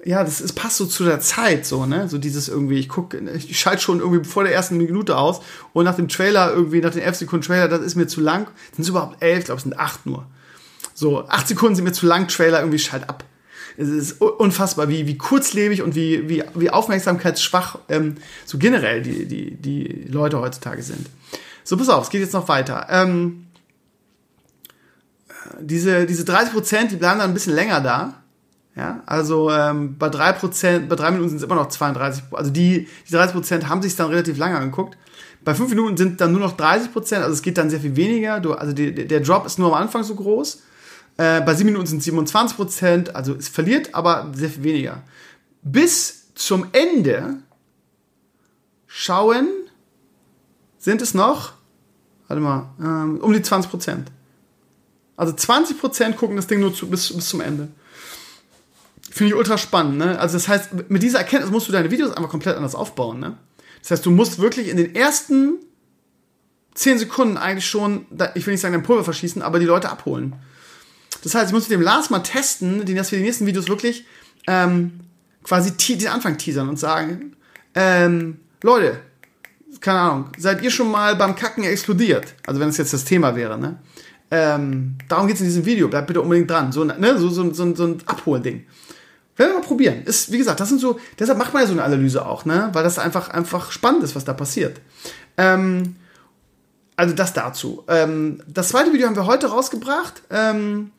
ja, 0.06 0.24
das 0.24 0.42
ist, 0.42 0.54
passt 0.54 0.78
so 0.78 0.86
zu 0.86 1.04
der 1.04 1.20
Zeit, 1.20 1.66
so, 1.66 1.86
ne? 1.86 2.08
So 2.08 2.18
dieses 2.18 2.48
irgendwie, 2.48 2.80
ich 2.80 2.90
gucke, 2.90 3.18
ich 3.18 3.60
schalte 3.60 3.82
schon 3.82 4.00
irgendwie 4.00 4.24
vor 4.24 4.44
der 4.44 4.54
ersten 4.54 4.78
Minute 4.78 5.18
aus 5.18 5.42
und 5.74 5.86
nach 5.86 5.96
dem 5.96 6.08
Trailer, 6.08 6.54
irgendwie, 6.54 6.82
nach 6.82 6.92
den 6.92 7.02
11 7.02 7.18
Sekunden 7.18 7.46
Trailer, 7.46 7.68
das 7.68 7.82
ist 7.82 7.96
mir 7.96 8.08
zu 8.08 8.22
lang. 8.22 8.48
Sind 8.74 8.84
es 8.84 8.90
überhaupt 8.90 9.22
11? 9.22 9.40
Ich 9.40 9.46
glaube, 9.46 9.58
es 9.58 9.64
sind 9.64 9.78
8 9.78 10.06
nur. 10.06 10.26
So, 10.94 11.28
8 11.28 11.48
Sekunden 11.48 11.76
sind 11.76 11.86
mir 11.86 11.92
zu 11.92 12.06
lang, 12.06 12.28
Trailer, 12.28 12.60
irgendwie 12.60 12.80
schalt 12.80 13.10
ab. 13.10 13.24
Es 13.78 13.88
ist 13.88 14.22
unfassbar, 14.22 14.90
wie, 14.90 15.08
wie 15.08 15.18
kurzlebig 15.18 15.82
und 15.82 15.96
wie, 15.96 16.28
wie, 16.28 16.44
wie 16.54 16.70
aufmerksamkeitsschwach 16.70 17.78
ähm, 17.88 18.16
so 18.46 18.58
generell 18.58 19.02
die, 19.02 19.26
die, 19.26 19.56
die 19.56 20.06
Leute 20.10 20.40
heutzutage 20.40 20.84
sind. 20.84 21.10
So, 21.64 21.78
pass 21.78 21.88
auf, 21.88 22.06
es 22.06 22.10
geht 22.10 22.22
jetzt 22.22 22.34
noch 22.34 22.50
weiter. 22.50 22.88
Ähm, 22.90 23.48
diese, 25.62 26.06
diese 26.06 26.26
30 26.26 26.54
Prozent, 26.54 26.92
die 26.92 26.98
bleiben 26.98 27.20
dann 27.20 27.32
ein 27.32 27.34
bisschen 27.34 27.56
länger 27.56 27.80
da. 27.80 28.22
Ja, 28.80 29.04
also 29.06 29.52
ähm, 29.52 29.98
bei 29.98 30.08
3 30.08 30.32
Prozent, 30.32 30.88
bei 30.88 30.96
3 30.96 31.12
Minuten 31.12 31.28
sind 31.28 31.40
es 31.40 31.44
immer 31.44 31.56
noch 31.56 31.68
32, 31.68 32.24
also 32.32 32.50
die, 32.50 32.88
die 33.10 33.12
30 33.12 33.34
Prozent 33.34 33.68
haben 33.68 33.82
sich 33.82 33.98
dann 33.98 34.08
relativ 34.08 34.38
lange 34.38 34.56
angeguckt. 34.58 34.98
Bei 35.44 35.54
5 35.54 35.72
Minuten 35.72 35.98
sind 35.98 36.22
dann 36.22 36.32
nur 36.32 36.40
noch 36.40 36.56
30 36.56 36.94
Prozent, 36.94 37.22
also 37.24 37.34
es 37.34 37.42
geht 37.42 37.58
dann 37.58 37.70
sehr 37.70 37.82
viel 37.82 37.98
weniger. 37.98 38.40
Du, 38.40 38.54
also 38.54 38.72
die, 38.72 38.94
der 38.94 39.20
Drop 39.20 39.46
ist 39.46 39.60
nur 39.60 39.76
am 39.76 39.84
Anfang 39.84 40.04
so 40.04 40.16
groß. 40.16 40.62
Äh, 41.18 41.42
bei 41.42 41.56
7 41.56 41.66
Minuten 41.66 41.88
sind 41.88 41.98
es 41.98 42.06
27 42.06 42.56
Prozent, 42.56 43.16
also 43.18 43.36
es 43.36 43.50
verliert, 43.50 43.94
aber 43.94 44.32
sehr 44.34 44.50
viel 44.50 44.64
weniger. 44.64 45.04
Bis 45.62 46.34
zum 46.36 46.68
Ende 46.72 47.40
schauen 48.88 49.50
sind 50.78 51.02
es 51.02 51.14
noch, 51.14 51.52
warte 52.30 52.42
mal, 52.42 52.70
ähm, 52.80 53.20
um 53.20 53.34
die 53.34 53.42
20 53.42 53.70
Prozent. 53.70 54.12
Also 55.18 55.34
20% 55.34 56.14
gucken 56.14 56.38
das 56.38 56.48
Ding 56.48 56.62
nur 56.62 56.74
zu, 56.74 56.90
bis, 56.90 57.14
bis 57.14 57.28
zum 57.28 57.42
Ende. 57.42 57.68
Finde 59.12 59.34
ich 59.34 59.36
ultra 59.36 59.58
spannend, 59.58 59.98
ne? 59.98 60.20
Also 60.20 60.38
das 60.38 60.48
heißt, 60.48 60.90
mit 60.90 61.02
dieser 61.02 61.20
Erkenntnis 61.20 61.52
musst 61.52 61.68
du 61.68 61.72
deine 61.72 61.92
Videos 61.92 62.12
einfach 62.12 62.30
komplett 62.30 62.56
anders 62.56 62.76
aufbauen, 62.76 63.20
ne? 63.20 63.38
Das 63.82 63.92
heißt, 63.92 64.06
du 64.06 64.12
musst 64.12 64.40
wirklich 64.40 64.70
in 64.70 64.78
den 64.78 64.96
ersten 64.96 65.60
10 66.76 67.00
Sekunden 67.00 67.38
eigentlich 67.38 67.68
schon, 67.68 68.06
ich 68.36 68.46
will 68.46 68.54
nicht 68.54 68.62
sagen, 68.62 68.74
dein 68.74 68.84
Pulver 68.84 69.04
verschießen, 69.04 69.42
aber 69.42 69.60
die 69.60 69.66
Leute 69.66 69.90
abholen. 69.90 70.36
Das 71.24 71.36
heißt, 71.36 71.48
ich 71.48 71.54
muss 71.54 71.64
mit 71.64 71.72
dem 71.72 71.82
Lars 71.82 72.10
mal 72.10 72.20
testen, 72.20 72.86
den 72.86 72.96
das 72.96 73.10
für 73.10 73.18
die 73.18 73.24
nächsten 73.24 73.46
Videos 73.46 73.68
wirklich 73.68 74.06
ähm, 74.48 75.00
quasi 75.44 75.72
den 75.98 76.08
Anfang 76.08 76.38
teasern 76.38 76.70
und 76.70 76.78
sagen, 76.78 77.36
ähm, 77.76 78.40
Leute, 78.62 79.00
keine 79.82 80.00
Ahnung, 80.00 80.30
seid 80.38 80.62
ihr 80.62 80.72
schon 80.72 80.92
mal 80.92 81.16
beim 81.16 81.36
Kacken 81.36 81.64
explodiert? 81.64 82.36
Also 82.46 82.60
wenn 82.60 82.70
es 82.70 82.78
jetzt 82.78 82.94
das 82.94 83.06
Thema 83.06 83.36
wäre, 83.36 83.58
ne? 83.58 83.80
Ähm, 84.32 84.96
darum 85.08 85.28
geht 85.28 85.36
es 85.36 85.42
in 85.42 85.48
diesem 85.48 85.66
Video. 85.66 85.88
Bleibt 85.88 86.08
bitte 86.08 86.22
unbedingt 86.22 86.50
dran. 86.50 86.72
So, 86.72 86.84
ne, 86.84 87.18
so, 87.18 87.30
so, 87.30 87.52
so, 87.52 87.76
so 87.76 87.84
ein 87.86 87.98
Abholding. 88.06 88.66
Werden 89.40 89.52
wir 89.52 89.60
mal 89.60 89.66
probieren. 89.66 90.04
Ist, 90.04 90.32
wie 90.32 90.38
gesagt, 90.38 90.60
das 90.60 90.70
sind 90.70 90.80
so, 90.80 91.00
deshalb 91.18 91.38
macht 91.38 91.54
man 91.54 91.64
ja 91.64 91.68
so 91.68 91.74
eine 91.74 91.84
Analyse 91.84 92.26
auch, 92.26 92.46
ne? 92.46 92.70
Weil 92.74 92.84
das 92.84 93.00
einfach, 93.00 93.30
einfach 93.30 93.72
spannend 93.72 94.04
ist, 94.04 94.16
was 94.16 94.26
da 94.26 94.34
passiert. 94.34 94.82
Ähm, 95.38 95.96
also 96.96 97.16
das 97.16 97.34
dazu. 97.34 97.84
Ähm, 97.88 98.44
das 98.48 98.70
zweite 98.70 98.92
Video 98.92 99.08
haben 99.08 99.16
wir 99.16 99.26
heute 99.26 99.48
rausgebracht. 99.48 100.22
Ähm, 100.30 100.92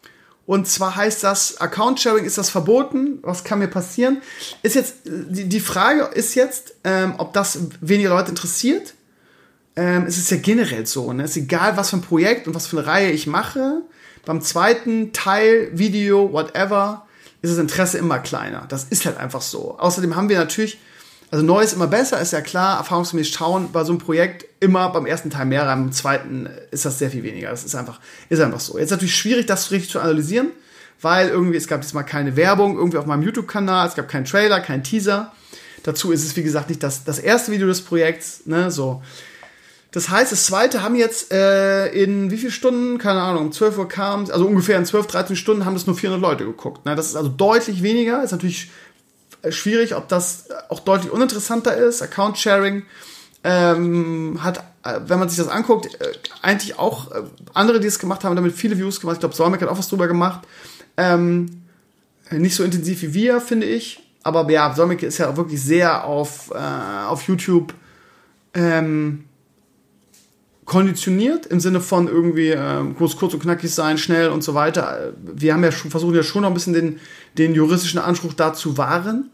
und 0.47 0.67
zwar 0.67 0.97
heißt 0.97 1.23
das, 1.23 1.61
Account 1.61 2.01
Sharing 2.01 2.25
ist 2.25 2.39
das 2.39 2.51
verboten. 2.51 3.19
Was 3.23 3.45
kann 3.45 3.59
mir 3.59 3.69
passieren? 3.69 4.23
Ist 4.63 4.75
jetzt, 4.75 4.97
die, 5.05 5.49
die 5.49 5.61
Frage 5.61 6.05
ist 6.15 6.35
jetzt, 6.35 6.75
ähm, 6.83 7.15
ob 7.19 7.35
das 7.35 7.59
weniger 7.81 8.09
Leute 8.09 8.31
interessiert 8.31 8.95
ähm, 9.77 10.05
es 10.07 10.19
ist 10.19 10.31
ja 10.31 10.37
generell 10.37 10.85
so, 10.85 11.13
ne? 11.13 11.23
Es 11.23 11.31
ist 11.31 11.45
egal, 11.45 11.77
was 11.77 11.91
für 11.91 11.97
ein 11.97 12.03
Projekt 12.03 12.49
und 12.49 12.55
was 12.55 12.67
für 12.67 12.79
eine 12.79 12.87
Reihe 12.87 13.11
ich 13.13 13.27
mache. 13.27 13.83
Beim 14.27 14.41
zweiten 14.43 15.13
Teil, 15.13 15.71
Video, 15.73 16.33
whatever, 16.33 17.07
ist 17.43 17.51
das 17.53 17.59
Interesse 17.59 17.99
immer 17.99 18.19
kleiner. 18.19 18.67
Das 18.69 18.85
ist 18.85 19.07
halt 19.07 19.17
einfach 19.17 19.41
so. 19.41 19.79
Außerdem 19.79 20.17
haben 20.17 20.29
wir 20.29 20.39
natürlich, 20.39 20.79
also 21.31 21.45
neu 21.45 21.63
ist 21.63 21.73
immer 21.73 21.87
besser, 21.87 22.21
ist 22.21 22.33
ja 22.33 22.41
klar, 22.41 22.79
erfahrungsgemäß 22.79 23.29
schauen 23.29 23.71
bei 23.73 23.85
so 23.85 23.93
einem 23.93 24.01
Projekt 24.01 24.45
immer 24.61 24.91
beim 24.91 25.07
ersten 25.07 25.31
Teil 25.31 25.47
mehr 25.47 25.67
rein, 25.67 25.85
beim 25.85 25.93
zweiten 25.93 26.49
ist 26.71 26.85
das 26.85 26.99
sehr 26.99 27.11
viel 27.11 27.23
weniger. 27.23 27.51
Das 27.51 27.65
ist 27.65 27.75
einfach, 27.75 28.01
ist 28.29 28.41
einfach 28.41 28.61
so. 28.61 28.79
Jetzt 28.79 28.91
natürlich 28.91 29.17
schwierig, 29.17 29.47
das 29.47 29.71
richtig 29.71 29.91
zu 29.91 30.01
analysieren, 30.01 30.49
weil 31.01 31.29
irgendwie, 31.29 31.57
es 31.57 31.67
gab 31.67 31.81
diesmal 31.81 32.05
keine 32.05 32.37
Werbung 32.37 32.77
irgendwie 32.77 32.99
auf 32.99 33.07
meinem 33.07 33.23
YouTube-Kanal, 33.23 33.89
es 33.89 33.95
gab 33.95 34.09
keinen 34.09 34.25
Trailer, 34.27 34.61
keinen 34.61 34.85
Teaser. 34.85 35.33
Dazu 35.83 36.13
ist 36.13 36.25
es, 36.25 36.37
wie 36.37 36.43
gesagt, 36.43 36.69
nicht 36.69 36.83
das, 36.83 37.05
das 37.05 37.19
erste 37.19 37.53
Video 37.53 37.67
des 37.67 37.81
Projekts, 37.81 38.43
ne, 38.45 38.71
so. 38.71 39.03
Das 39.93 40.09
heißt, 40.09 40.31
das 40.31 40.47
zweite 40.47 40.83
haben 40.83 40.95
jetzt 40.95 41.33
äh, 41.33 41.89
in 41.89 42.31
wie 42.31 42.37
viele 42.37 42.53
Stunden, 42.53 42.99
keine 42.99 43.23
Ahnung, 43.23 43.47
um 43.47 43.53
12 43.53 43.79
Uhr 43.79 43.89
kam, 43.89 44.31
also 44.31 44.47
ungefähr 44.47 44.79
in 44.79 44.87
12, 44.87 45.09
13 45.09 45.37
Stunden 45.37 45.65
haben 45.65 45.75
das 45.75 45.87
nur 45.87 45.97
400 45.97 46.21
Leute 46.21 46.45
geguckt. 46.45 46.87
Ne? 46.87 46.95
Das 46.95 47.07
ist 47.07 47.17
also 47.17 47.29
deutlich 47.29 47.83
weniger, 47.83 48.23
ist 48.23 48.31
natürlich 48.31 48.71
schwierig, 49.49 49.97
ob 49.97 50.09
das 50.09 50.47
auch 50.69 50.81
deutlich 50.81 51.11
uninteressanter 51.11 51.77
ist. 51.77 52.03
Account 52.03 52.39
Sharing 52.39 52.85
ähm, 53.43 54.39
hat, 54.43 54.59
äh, 54.85 55.01
wenn 55.07 55.19
man 55.19 55.29
sich 55.29 55.39
das 55.39 55.49
anguckt, 55.49 55.87
äh, 56.01 56.13
eigentlich 56.43 56.79
auch 56.79 57.11
äh, 57.11 57.23
andere, 57.55 57.81
die 57.81 57.89
es 57.89 57.99
gemacht 57.99 58.23
haben, 58.23 58.37
damit 58.37 58.55
viele 58.55 58.79
Views 58.79 59.01
gemacht. 59.01 59.15
Ich 59.15 59.21
glaube, 59.21 59.35
Solmek 59.35 59.63
hat 59.63 59.69
auch 59.69 59.79
was 59.79 59.89
drüber 59.89 60.09
gemacht. 60.09 60.41
Ähm, 60.97 61.63
nicht 62.31 62.55
so 62.55 62.63
intensiv 62.63 63.03
wie 63.03 63.15
wir, 63.15 63.41
finde 63.41 63.67
ich. 63.67 64.03
Aber 64.23 64.49
ja, 64.51 64.73
Solmek 64.75 65.03
ist 65.03 65.19
ja 65.19 65.37
wirklich 65.37 65.63
sehr 65.63 66.05
auf, 66.05 66.53
äh, 66.55 67.07
auf 67.07 67.23
YouTube 67.23 67.75
ähm, 68.55 69.25
konditioniert 70.71 71.47
im 71.47 71.59
Sinne 71.59 71.81
von 71.81 72.07
irgendwie 72.07 72.51
äh, 72.51 72.81
muss 72.81 73.17
kurz 73.17 73.35
und 73.35 73.43
knackig 73.43 73.75
sein, 73.75 73.99
schnell 73.99 74.29
und 74.29 74.45
so 74.45 74.55
weiter. 74.55 75.15
Wir 75.21 75.53
haben 75.53 75.65
ja 75.65 75.73
schon 75.73 75.91
versucht 75.91 76.15
ja 76.15 76.23
schon 76.23 76.43
noch 76.43 76.49
ein 76.49 76.55
bisschen 76.55 76.75
den, 76.75 77.01
den 77.37 77.57
juristischen 77.57 77.99
Anspruch 77.99 78.35
da 78.35 78.55
zu 78.55 78.79
wahren. 78.79 79.31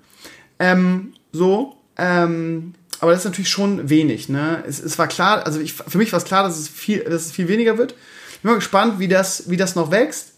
Ähm, 0.59 1.13
so, 1.33 1.77
ähm, 1.99 2.73
aber 3.01 3.11
das 3.11 3.21
ist 3.21 3.27
natürlich 3.27 3.51
schon 3.51 3.91
wenig. 3.91 4.31
Ne? 4.31 4.65
Es, 4.67 4.81
es 4.83 4.99
war 4.99 5.09
klar, 5.09 5.45
also 5.45 5.61
ich, 5.61 5.75
für 5.75 5.99
mich 5.99 6.11
war 6.11 6.17
es 6.17 6.25
klar, 6.25 6.43
dass 6.43 6.59
es 6.59 6.71
viel, 6.71 7.01
dass 7.01 7.27
es 7.27 7.33
viel 7.33 7.49
weniger 7.49 7.77
wird. 7.77 7.95
Ich 8.37 8.41
bin 8.41 8.53
mal 8.53 8.55
gespannt, 8.55 8.99
wie 8.99 9.09
das, 9.09 9.51
wie 9.51 9.59
das 9.59 9.75
noch 9.75 9.91
wächst. 9.91 10.33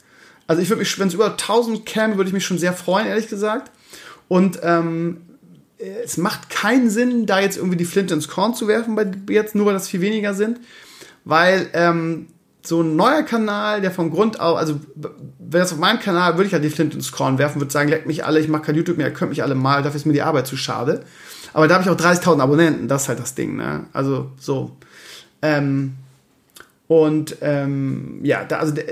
Also 0.48 0.62
ich 0.62 0.68
würde 0.68 0.80
mich, 0.80 0.98
wenn 0.98 1.06
es 1.06 1.14
über 1.14 1.30
1000 1.30 1.86
käme, 1.86 2.16
würde 2.16 2.26
ich 2.26 2.34
mich 2.34 2.44
schon 2.44 2.58
sehr 2.58 2.72
freuen, 2.72 3.06
ehrlich 3.06 3.28
gesagt. 3.28 3.70
Und 4.26 4.58
ähm, 4.64 5.18
es 5.78 6.16
macht 6.16 6.50
keinen 6.50 6.90
Sinn, 6.90 7.24
da 7.26 7.38
jetzt 7.38 7.56
irgendwie 7.56 7.76
die 7.76 7.84
Flinte 7.84 8.14
ins 8.14 8.26
Korn 8.26 8.54
zu 8.54 8.66
werfen, 8.66 8.96
bei 8.96 9.08
jetzt 9.32 9.54
nur 9.54 9.66
weil 9.66 9.74
das 9.74 9.86
viel 9.86 10.00
weniger 10.00 10.34
sind, 10.34 10.58
weil 11.28 11.68
ähm, 11.74 12.28
so 12.62 12.80
ein 12.80 12.96
neuer 12.96 13.22
Kanal, 13.22 13.82
der 13.82 13.90
vom 13.90 14.10
Grund 14.10 14.40
auf, 14.40 14.56
also 14.56 14.80
wäre 14.96 15.62
das 15.62 15.74
auf 15.74 15.78
meinem 15.78 16.00
Kanal, 16.00 16.38
würde 16.38 16.46
ich 16.46 16.52
ja 16.52 16.58
die 16.58 16.70
Flinte 16.70 16.96
ins 16.96 17.12
Korn 17.12 17.36
werfen, 17.36 17.60
würde 17.60 17.70
sagen, 17.70 17.90
leckt 17.90 18.06
mich 18.06 18.24
alle, 18.24 18.40
ich 18.40 18.48
mache 18.48 18.62
kein 18.62 18.76
YouTube 18.76 18.96
mehr, 18.96 19.08
ihr 19.08 19.12
könnt 19.12 19.28
mich 19.28 19.42
alle 19.42 19.54
mal, 19.54 19.82
dafür 19.82 19.96
ist 19.96 20.06
mir 20.06 20.14
die 20.14 20.22
Arbeit 20.22 20.46
zu 20.46 20.56
schade. 20.56 21.04
Aber 21.52 21.68
da 21.68 21.74
habe 21.74 21.84
ich 21.84 21.90
auch 21.90 21.96
30.000 21.96 22.40
Abonnenten, 22.40 22.88
das 22.88 23.02
ist 23.02 23.08
halt 23.10 23.20
das 23.20 23.34
Ding, 23.34 23.56
ne? 23.56 23.84
Also 23.92 24.32
so. 24.38 24.74
Ähm, 25.42 25.96
und 26.86 27.36
ähm, 27.42 28.20
ja, 28.22 28.44
da, 28.44 28.60
also 28.60 28.72
der, 28.72 28.86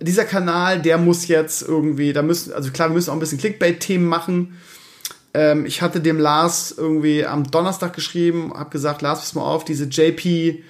dieser 0.00 0.24
Kanal, 0.24 0.80
der 0.80 0.96
muss 0.96 1.28
jetzt 1.28 1.60
irgendwie, 1.60 2.14
da 2.14 2.22
müssen, 2.22 2.54
also 2.54 2.70
klar, 2.70 2.88
wir 2.88 2.94
müssen 2.94 3.10
auch 3.10 3.14
ein 3.14 3.20
bisschen 3.20 3.38
Clickbait-Themen 3.38 4.06
machen. 4.06 4.58
Ähm, 5.34 5.66
ich 5.66 5.82
hatte 5.82 6.00
dem 6.00 6.18
Lars 6.18 6.74
irgendwie 6.74 7.26
am 7.26 7.50
Donnerstag 7.50 7.92
geschrieben, 7.92 8.54
habe 8.56 8.70
gesagt, 8.70 9.02
Lars, 9.02 9.20
pass 9.20 9.34
mal 9.34 9.42
auf, 9.42 9.66
diese 9.66 9.84
JP 9.84 10.62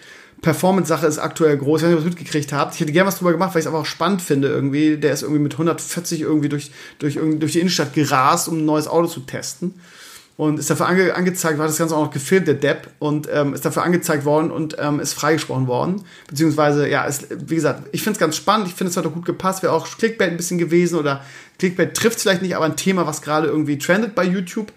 Performance-Sache 0.42 1.06
ist 1.06 1.18
aktuell 1.18 1.56
groß. 1.56 1.80
Ich 1.80 1.84
weiß 1.84 1.90
nicht, 1.90 1.98
ob 1.98 2.04
ihr 2.04 2.10
mitgekriegt 2.10 2.52
habt. 2.52 2.74
Ich 2.74 2.80
hätte 2.80 2.92
gerne 2.92 3.06
was 3.06 3.18
drüber 3.18 3.32
gemacht, 3.32 3.54
weil 3.54 3.60
ich 3.60 3.66
es 3.66 3.68
aber 3.68 3.78
auch 3.78 3.86
spannend 3.86 4.20
finde 4.20 4.48
irgendwie. 4.48 4.96
Der 4.96 5.12
ist 5.12 5.22
irgendwie 5.22 5.40
mit 5.40 5.54
140 5.54 6.20
irgendwie 6.20 6.48
durch, 6.48 6.70
durch, 6.98 7.18
durch 7.18 7.52
die 7.52 7.60
Innenstadt 7.60 7.94
gerast, 7.94 8.48
um 8.48 8.58
ein 8.58 8.64
neues 8.64 8.88
Auto 8.88 9.06
zu 9.06 9.20
testen 9.20 9.74
und 10.36 10.58
ist 10.58 10.70
dafür 10.70 10.88
ange 10.88 11.14
angezeigt, 11.14 11.58
war 11.58 11.66
das 11.66 11.78
Ganze 11.78 11.96
auch 11.96 12.06
noch 12.06 12.10
gefilmt, 12.10 12.48
der 12.48 12.54
Depp, 12.54 12.88
und 12.98 13.28
ähm, 13.32 13.54
ist 13.54 13.64
dafür 13.64 13.82
angezeigt 13.82 14.24
worden 14.24 14.50
und 14.50 14.76
ähm, 14.78 14.98
ist 14.98 15.12
freigesprochen 15.12 15.66
worden. 15.66 16.04
Beziehungsweise, 16.26 16.88
ja, 16.88 17.04
ist, 17.04 17.28
wie 17.48 17.54
gesagt, 17.54 17.88
ich 17.92 18.02
finde 18.02 18.16
es 18.16 18.20
ganz 18.20 18.36
spannend, 18.36 18.66
ich 18.66 18.74
finde 18.74 18.90
es 18.90 18.96
hat 18.96 19.06
auch 19.06 19.12
gut 19.12 19.24
gepasst, 19.24 19.62
wäre 19.62 19.72
auch 19.72 19.86
Clickbait 19.86 20.30
ein 20.30 20.36
bisschen 20.36 20.58
gewesen 20.58 20.98
oder 20.98 21.22
Clickbait 21.58 21.94
trifft 21.94 22.20
vielleicht 22.20 22.42
nicht, 22.42 22.56
aber 22.56 22.64
ein 22.64 22.76
Thema, 22.76 23.06
was 23.06 23.22
gerade 23.22 23.46
irgendwie 23.46 23.78
trendet 23.78 24.14
bei 24.14 24.24
YouTube. 24.24 24.72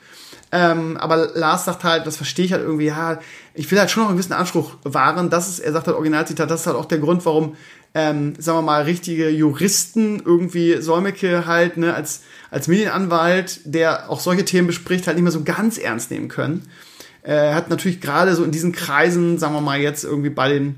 Ähm, 0.57 0.95
aber 0.95 1.31
Lars 1.33 1.65
sagt 1.65 1.83
halt, 1.83 2.07
das 2.07 2.15
verstehe 2.15 2.45
ich 2.45 2.53
halt 2.53 2.63
irgendwie, 2.63 2.85
ja, 2.85 3.19
ich 3.53 3.69
will 3.69 3.77
halt 3.77 3.91
schon 3.91 4.03
noch 4.03 4.09
einen 4.09 4.17
gewissen 4.17 4.31
Anspruch 4.31 4.77
wahren. 4.83 5.29
Das 5.29 5.49
ist, 5.49 5.59
er 5.59 5.73
sagt 5.73 5.87
halt 5.87 5.97
Originalzitat, 5.97 6.49
das 6.49 6.61
ist 6.61 6.67
halt 6.67 6.77
auch 6.77 6.85
der 6.85 6.99
Grund, 6.99 7.25
warum, 7.25 7.57
ähm, 7.93 8.35
sagen 8.37 8.59
wir 8.59 8.61
mal, 8.61 8.83
richtige 8.83 9.29
Juristen 9.29 10.21
irgendwie 10.23 10.81
Säumecke 10.81 11.45
halt, 11.45 11.75
ne, 11.75 11.93
als 11.93 12.21
als 12.51 12.69
Medienanwalt, 12.69 13.59
der 13.65 14.09
auch 14.09 14.21
solche 14.21 14.45
Themen 14.45 14.67
bespricht, 14.67 15.07
halt 15.07 15.17
nicht 15.17 15.23
mehr 15.23 15.31
so 15.33 15.43
ganz 15.43 15.77
ernst 15.77 16.09
nehmen 16.09 16.29
können. 16.29 16.63
Er 17.21 17.53
hat 17.53 17.69
natürlich 17.69 17.99
gerade 17.99 18.33
so 18.33 18.45
in 18.45 18.51
diesen 18.51 18.71
Kreisen, 18.71 19.37
sagen 19.37 19.55
wir 19.55 19.61
mal 19.61 19.79
jetzt 19.79 20.05
irgendwie 20.05 20.29
bei 20.29 20.47
den, 20.47 20.77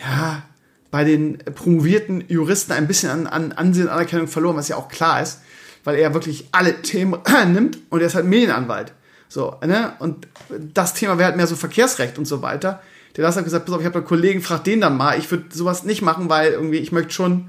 ja, 0.00 0.44
bei 0.90 1.04
den 1.04 1.36
promovierten 1.54 2.24
Juristen 2.28 2.72
ein 2.72 2.86
bisschen 2.86 3.10
an, 3.10 3.26
an 3.26 3.52
Ansehen 3.52 3.84
und 3.84 3.92
Anerkennung 3.92 4.28
verloren, 4.28 4.56
was 4.56 4.68
ja 4.68 4.76
auch 4.76 4.88
klar 4.88 5.20
ist, 5.20 5.42
weil 5.84 5.96
er 5.96 6.14
wirklich 6.14 6.48
alle 6.52 6.80
Themen 6.80 7.20
nimmt 7.52 7.76
und 7.90 8.00
er 8.00 8.06
ist 8.06 8.14
halt 8.14 8.24
Medienanwalt. 8.24 8.94
So, 9.30 9.54
ne? 9.64 9.92
Und 10.00 10.26
das 10.74 10.92
Thema 10.92 11.16
wäre 11.16 11.28
halt 11.28 11.36
mehr 11.36 11.46
so 11.46 11.54
Verkehrsrecht 11.54 12.18
und 12.18 12.26
so 12.26 12.42
weiter. 12.42 12.82
Der 13.16 13.24
Lars 13.24 13.36
hat 13.36 13.44
gesagt, 13.44 13.64
pass 13.64 13.74
auf, 13.74 13.80
ich 13.80 13.86
habe 13.86 13.98
einen 13.98 14.06
Kollegen, 14.06 14.42
frag 14.42 14.64
den 14.64 14.80
dann 14.80 14.96
mal. 14.96 15.18
Ich 15.18 15.30
würde 15.30 15.44
sowas 15.50 15.84
nicht 15.84 16.02
machen, 16.02 16.28
weil 16.28 16.52
irgendwie 16.52 16.78
ich 16.78 16.90
möchte 16.90 17.12
schon 17.12 17.46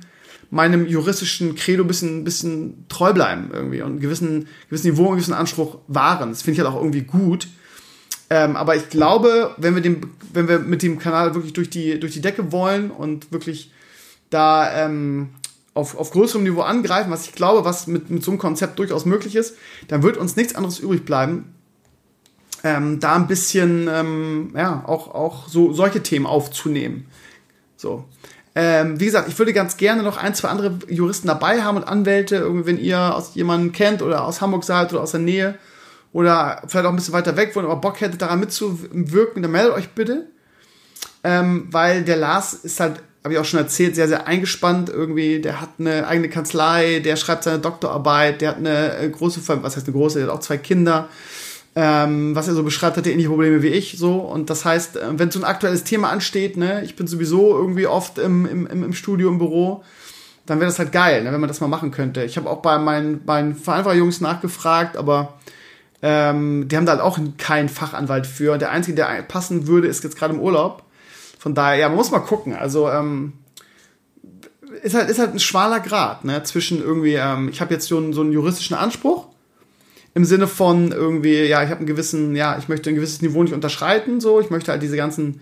meinem 0.52 0.86
juristischen 0.86 1.56
Credo 1.56 1.84
ein 1.84 1.88
bisschen, 1.88 2.24
bisschen 2.24 2.86
treu 2.88 3.13
bleiben 3.13 3.50
irgendwie 3.52 3.82
und 3.82 3.91
einen 3.91 4.00
gewissen, 4.00 4.48
gewissen 4.70 4.91
Niveau, 4.91 5.08
einen 5.08 5.15
gewissen 5.15 5.34
Anspruch 5.34 5.80
wahren. 5.88 6.30
Das 6.30 6.44
finde 6.44 6.60
ich 6.60 6.65
halt 6.65 6.72
auch 6.72 6.80
irgendwie 6.80 7.02
gut. 7.02 7.48
Ähm, 8.30 8.56
aber 8.56 8.76
ich 8.76 8.89
glaube, 8.89 9.56
wenn 9.58 9.74
wir, 9.74 9.82
dem, 9.82 10.12
wenn 10.34 10.48
wir 10.48 10.60
mit 10.60 10.84
dem 10.84 11.00
Kanal 11.00 11.34
wirklich 11.34 11.54
durch 11.54 11.72
die, 11.72 12.00
durch 12.00 12.13
die 12.13 12.22
Decke 12.22 12.52
wollen 12.52 12.91
und 12.91 13.32
wirklich 13.32 13.72
da 14.30 14.86
ähm, 14.86 15.30
auf, 15.74 15.98
auf 15.98 16.12
größerem 16.12 16.44
Niveau 16.44 16.62
angreifen, 16.62 17.12
was 17.12 17.26
ich 17.26 17.34
glaube, 17.34 17.65
was 17.65 17.88
mit, 17.88 18.12
mit 18.12 18.24
so 18.24 18.32
einem 18.32 18.39
Konzept 18.39 18.78
durchaus 18.78 19.06
möglich 19.06 19.36
ist, 19.36 19.58
dann 19.88 20.04
wird 20.04 20.17
uns 20.17 20.36
nichts 20.36 20.54
anderes 20.54 20.80
übrig 20.80 21.06
bleiben, 21.06 21.56
ähm, 22.63 23.00
da 23.00 23.15
ein 23.15 23.28
bisschen, 23.28 23.88
ähm, 23.91 24.54
ja, 24.56 24.84
auch, 24.86 25.13
auch 25.13 25.47
so 25.47 25.74
solche 25.74 26.04
Themen 26.04 26.26
aufzunehmen. 26.26 27.08
So. 27.76 28.06
Ähm, 28.54 29.00
wie 29.00 29.06
gesagt, 29.06 29.30
ich 29.30 29.39
würde 29.39 29.54
ganz 29.54 29.78
gerne 29.78 30.04
noch 30.04 30.17
ein, 30.17 30.36
zwei 30.36 30.50
andere 30.50 30.78
Juristen 30.89 31.28
dabei 31.28 31.63
haben 31.63 31.78
und 31.78 31.88
Anwälte, 31.88 32.36
irgendwie, 32.36 32.65
wenn 32.67 32.78
ihr 32.78 33.15
aus 33.15 33.34
jemanden 33.34 33.71
kennt 33.71 34.02
oder 34.02 34.26
aus 34.26 34.41
Hamburg 34.41 34.65
seid 34.65 34.91
oder 34.91 35.02
aus 35.02 35.12
der 35.12 35.21
Nähe 35.21 35.56
oder 36.12 36.62
vielleicht 36.67 36.86
auch 36.86 36.89
ein 36.89 36.97
bisschen 36.97 37.13
weiter 37.13 37.38
weg, 37.38 37.52
wo 37.54 37.62
ihr 37.62 37.65
aber 37.65 37.78
Bock 37.78 38.02
hättet, 38.02 38.21
daran 38.21 38.41
mitzuwirken, 38.41 39.41
dann 39.41 39.52
meldet 39.52 39.74
euch 39.74 39.89
bitte. 39.89 40.28
Ähm, 41.24 41.67
weil 41.71 42.04
der 42.04 42.17
Lars 42.17 42.54
ist 42.54 42.80
halt, 42.80 43.02
habe 43.24 43.34
ich 43.34 43.39
auch 43.39 43.45
schon 43.45 43.60
erzählt, 43.60 43.95
sehr, 43.95 44.10
sehr 44.10 44.28
eingespannt 44.28 44.89
irgendwie. 44.89 45.39
Der 45.39 45.62
hat 45.62 45.69
eine 45.80 46.08
eigene 46.08 46.28
Kanzlei, 46.28 47.00
der 47.00 47.15
schreibt 47.15 47.43
seine 47.43 47.60
Doktorarbeit, 47.60 48.41
der 48.41 48.50
hat 48.50 48.58
eine 48.58 48.97
äh, 48.97 49.10
große, 49.10 49.41
was 49.47 49.78
heißt 49.78 49.88
eine 49.88 49.95
große, 49.95 50.19
der 50.19 50.28
hat 50.28 50.36
auch 50.36 50.41
zwei 50.41 50.58
Kinder 50.58 51.08
ähm, 51.75 52.36
was 52.36 52.47
er 52.47 52.53
so 52.53 52.63
beschreibt, 52.63 52.97
hat 52.97 53.05
er 53.05 53.12
ähnliche 53.13 53.29
Probleme 53.29 53.63
wie 53.63 53.69
ich. 53.69 53.97
So. 53.97 54.15
Und 54.15 54.49
das 54.49 54.65
heißt, 54.65 54.97
äh, 54.97 55.19
wenn 55.19 55.31
so 55.31 55.39
ein 55.39 55.45
aktuelles 55.45 55.84
Thema 55.84 56.10
ansteht, 56.10 56.57
ne, 56.57 56.84
ich 56.84 56.95
bin 56.95 57.07
sowieso 57.07 57.57
irgendwie 57.57 57.88
oft 57.88 58.17
im, 58.17 58.45
im, 58.45 58.67
im 58.67 58.93
Studio, 58.93 59.29
im 59.29 59.38
Büro, 59.38 59.84
dann 60.45 60.60
wäre 60.60 60.69
das 60.69 60.79
halt 60.79 60.91
geil, 60.91 61.23
ne, 61.23 61.31
wenn 61.31 61.39
man 61.39 61.47
das 61.47 61.62
mal 61.62 61.67
machen 61.67 61.91
könnte. 61.91 62.23
Ich 62.23 62.36
habe 62.36 62.49
auch 62.49 62.62
bei 62.62 62.77
meinen, 62.77 63.21
meinen 63.25 63.55
Vereinfacher-Jungs 63.55 64.19
nachgefragt, 64.19 64.97
aber 64.97 65.39
ähm, 66.01 66.67
die 66.67 66.75
haben 66.75 66.86
da 66.86 66.93
halt 66.93 67.01
auch 67.01 67.19
keinen 67.38 67.69
Fachanwalt 67.69 68.27
für. 68.27 68.57
Der 68.57 68.71
einzige, 68.71 68.95
der 68.95 69.21
passen 69.23 69.67
würde, 69.67 69.88
ist 69.88 70.03
jetzt 70.03 70.17
gerade 70.17 70.34
im 70.34 70.41
Urlaub. 70.41 70.84
Von 71.39 71.55
daher, 71.55 71.77
ja, 71.77 71.88
man 71.88 71.97
muss 71.97 72.12
mal 72.12 72.19
gucken. 72.19 72.53
Also, 72.53 72.89
ähm, 72.89 73.34
ist 74.84 74.95
halt, 74.95 75.10
ist 75.10 75.19
halt 75.19 75.34
ein 75.34 75.39
schmaler 75.39 75.79
Grad, 75.79 76.25
ne, 76.25 76.43
zwischen 76.43 76.81
irgendwie, 76.81 77.13
ähm, 77.13 77.49
ich 77.49 77.62
habe 77.62 77.73
jetzt 77.73 77.88
so 77.88 77.97
einen, 77.97 78.12
so 78.12 78.21
einen 78.21 78.34
juristischen 78.34 78.75
Anspruch 78.75 79.27
im 80.13 80.26
Sinne 80.26 80.47
von 80.47 80.91
irgendwie, 80.91 81.43
ja, 81.43 81.63
ich 81.63 81.69
habe 81.69 81.80
einen 81.80 81.88
gewissen, 81.88 82.36
ja, 82.36 82.58
ich 82.58 82.67
möchte 82.67 82.89
ein 82.89 82.95
gewisses 82.95 83.21
Niveau 83.21 83.43
nicht 83.43 83.54
unterschreiten, 83.54 84.19
so, 84.19 84.39
ich 84.41 84.50
möchte 84.50 84.71
halt 84.71 84.82
diese 84.82 84.97
ganzen 84.97 85.41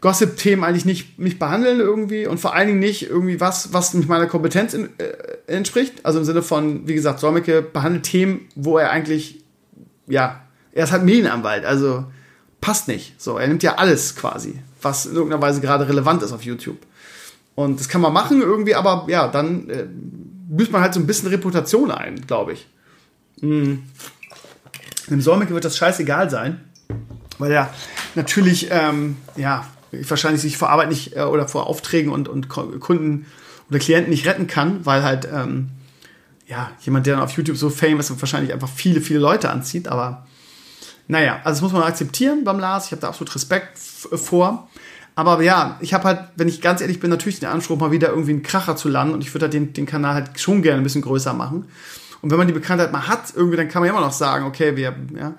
Gossip-Themen 0.00 0.62
eigentlich 0.62 0.84
nicht 0.84 1.18
mich 1.18 1.38
behandeln 1.38 1.80
irgendwie 1.80 2.26
und 2.26 2.38
vor 2.38 2.54
allen 2.54 2.68
Dingen 2.68 2.78
nicht 2.78 3.10
irgendwie 3.10 3.40
was, 3.40 3.72
was 3.72 3.94
nicht 3.94 4.08
meiner 4.08 4.26
Kompetenz 4.26 4.72
in, 4.72 4.90
äh, 4.98 5.52
entspricht. 5.52 6.04
Also 6.04 6.20
im 6.20 6.24
Sinne 6.24 6.42
von, 6.42 6.86
wie 6.86 6.94
gesagt, 6.94 7.18
Solmecke 7.18 7.62
behandelt 7.62 8.04
Themen, 8.04 8.46
wo 8.54 8.78
er 8.78 8.90
eigentlich, 8.90 9.42
ja, 10.06 10.42
er 10.72 10.84
ist 10.84 10.92
halt 10.92 11.02
Medienanwalt, 11.02 11.64
also 11.64 12.04
passt 12.60 12.86
nicht. 12.86 13.20
So, 13.20 13.38
er 13.38 13.48
nimmt 13.48 13.64
ja 13.64 13.74
alles 13.74 14.14
quasi, 14.14 14.60
was 14.80 15.06
in 15.06 15.16
irgendeiner 15.16 15.42
Weise 15.42 15.60
gerade 15.60 15.88
relevant 15.88 16.22
ist 16.22 16.32
auf 16.32 16.42
YouTube. 16.42 16.78
Und 17.56 17.80
das 17.80 17.88
kann 17.88 18.00
man 18.00 18.12
machen 18.12 18.40
irgendwie, 18.40 18.76
aber 18.76 19.06
ja, 19.08 19.26
dann 19.26 19.68
äh, 19.68 19.86
büßt 19.90 20.70
man 20.70 20.80
halt 20.80 20.94
so 20.94 21.00
ein 21.00 21.06
bisschen 21.08 21.28
Reputation 21.28 21.90
ein, 21.90 22.24
glaube 22.24 22.52
ich. 22.52 22.68
Mhm. 23.40 23.84
Dem 25.08 25.20
Solmecke 25.20 25.54
wird 25.54 25.64
das 25.64 25.76
scheißegal 25.76 26.30
sein, 26.30 26.60
weil 27.38 27.52
er 27.52 27.72
natürlich, 28.14 28.68
ähm, 28.70 29.16
ja, 29.36 29.66
wahrscheinlich 29.90 30.42
sich 30.42 30.58
vor 30.58 30.70
Arbeit 30.70 30.90
nicht 30.90 31.16
äh, 31.16 31.22
oder 31.22 31.48
vor 31.48 31.66
Aufträgen 31.66 32.12
und, 32.12 32.28
und 32.28 32.48
Kunden 32.48 33.26
oder 33.70 33.78
Klienten 33.78 34.10
nicht 34.10 34.26
retten 34.26 34.46
kann, 34.46 34.84
weil 34.84 35.02
halt, 35.02 35.28
ähm, 35.32 35.70
ja, 36.46 36.70
jemand, 36.80 37.06
der 37.06 37.16
dann 37.16 37.24
auf 37.24 37.32
YouTube 37.32 37.56
so 37.56 37.70
famous 37.70 38.10
ist, 38.10 38.20
wahrscheinlich 38.20 38.52
einfach 38.52 38.68
viele, 38.68 39.00
viele 39.00 39.18
Leute 39.18 39.50
anzieht, 39.50 39.88
aber 39.88 40.26
naja, 41.08 41.40
also 41.42 41.56
das 41.56 41.62
muss 41.62 41.72
man 41.72 41.82
akzeptieren 41.82 42.44
beim 42.44 42.58
Lars. 42.58 42.86
Ich 42.86 42.92
habe 42.92 43.00
da 43.00 43.08
absolut 43.08 43.34
Respekt 43.34 43.78
vor. 43.78 44.68
Aber 45.14 45.42
ja, 45.42 45.78
ich 45.80 45.94
habe 45.94 46.04
halt, 46.04 46.20
wenn 46.36 46.46
ich 46.46 46.60
ganz 46.60 46.80
ehrlich 46.80 47.00
bin, 47.00 47.10
natürlich 47.10 47.40
den 47.40 47.48
Anspruch, 47.48 47.78
mal 47.78 47.90
wieder 47.90 48.10
irgendwie 48.10 48.32
einen 48.32 48.42
Kracher 48.42 48.76
zu 48.76 48.88
landen 48.88 49.14
und 49.14 49.22
ich 49.22 49.34
würde 49.34 49.46
halt 49.46 49.54
den, 49.54 49.72
den 49.72 49.86
Kanal 49.86 50.14
halt 50.14 50.38
schon 50.38 50.62
gerne 50.62 50.80
ein 50.80 50.84
bisschen 50.84 51.02
größer 51.02 51.32
machen. 51.32 51.64
Und 52.20 52.30
wenn 52.30 52.38
man 52.38 52.46
die 52.46 52.52
Bekanntheit 52.52 52.92
mal 52.92 53.06
hat, 53.06 53.32
irgendwie, 53.34 53.56
dann 53.56 53.68
kann 53.68 53.82
man 53.82 53.88
ja 53.88 53.96
immer 53.96 54.04
noch 54.04 54.12
sagen, 54.12 54.44
okay, 54.44 54.76
wir, 54.76 54.94
ja. 55.16 55.34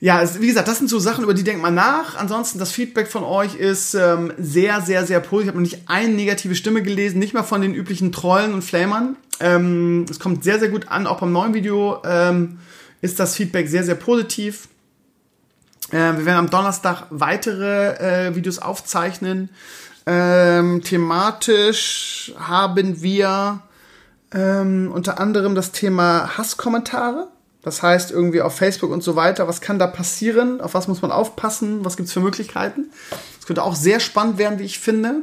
Ja, 0.00 0.20
es, 0.20 0.40
wie 0.40 0.48
gesagt, 0.48 0.66
das 0.66 0.78
sind 0.78 0.90
so 0.90 0.98
Sachen, 0.98 1.22
über 1.22 1.32
die 1.32 1.44
denkt 1.44 1.62
man 1.62 1.74
nach. 1.74 2.16
Ansonsten, 2.16 2.58
das 2.58 2.72
Feedback 2.72 3.06
von 3.06 3.22
euch 3.22 3.54
ist 3.54 3.94
ähm, 3.94 4.32
sehr, 4.36 4.80
sehr, 4.80 5.06
sehr 5.06 5.20
positiv. 5.20 5.42
Ich 5.42 5.48
habe 5.48 5.58
noch 5.58 5.70
nicht 5.70 5.88
eine 5.88 6.12
negative 6.12 6.56
Stimme 6.56 6.82
gelesen, 6.82 7.20
nicht 7.20 7.34
mal 7.34 7.44
von 7.44 7.62
den 7.62 7.72
üblichen 7.72 8.10
Trollen 8.10 8.52
und 8.52 8.62
Flamern. 8.62 9.16
Ähm, 9.38 10.06
es 10.10 10.18
kommt 10.18 10.42
sehr, 10.42 10.58
sehr 10.58 10.70
gut 10.70 10.88
an. 10.88 11.06
Auch 11.06 11.20
beim 11.20 11.30
neuen 11.30 11.54
Video 11.54 12.02
ähm, 12.04 12.58
ist 13.00 13.20
das 13.20 13.36
Feedback 13.36 13.68
sehr, 13.68 13.84
sehr 13.84 13.94
positiv. 13.94 14.66
Äh, 15.90 16.16
wir 16.16 16.26
werden 16.26 16.38
am 16.38 16.50
Donnerstag 16.50 17.06
weitere 17.10 18.28
äh, 18.28 18.34
Videos 18.34 18.58
aufzeichnen. 18.58 19.50
Ähm, 20.04 20.82
thematisch 20.82 22.32
haben 22.38 23.02
wir 23.02 23.62
ähm, 24.34 24.90
unter 24.92 25.20
anderem 25.20 25.54
das 25.54 25.72
Thema 25.72 26.36
Hasskommentare. 26.36 27.28
Das 27.62 27.82
heißt, 27.82 28.10
irgendwie 28.10 28.42
auf 28.42 28.56
Facebook 28.56 28.90
und 28.90 29.02
so 29.02 29.14
weiter, 29.14 29.46
was 29.46 29.60
kann 29.60 29.78
da 29.78 29.86
passieren? 29.86 30.60
Auf 30.60 30.74
was 30.74 30.88
muss 30.88 31.00
man 31.00 31.12
aufpassen? 31.12 31.84
Was 31.84 31.96
gibt 31.96 32.08
es 32.08 32.12
für 32.12 32.20
Möglichkeiten? 32.20 32.90
Das 33.36 33.46
könnte 33.46 33.62
auch 33.62 33.76
sehr 33.76 34.00
spannend 34.00 34.38
werden, 34.38 34.58
wie 34.58 34.64
ich 34.64 34.80
finde. 34.80 35.22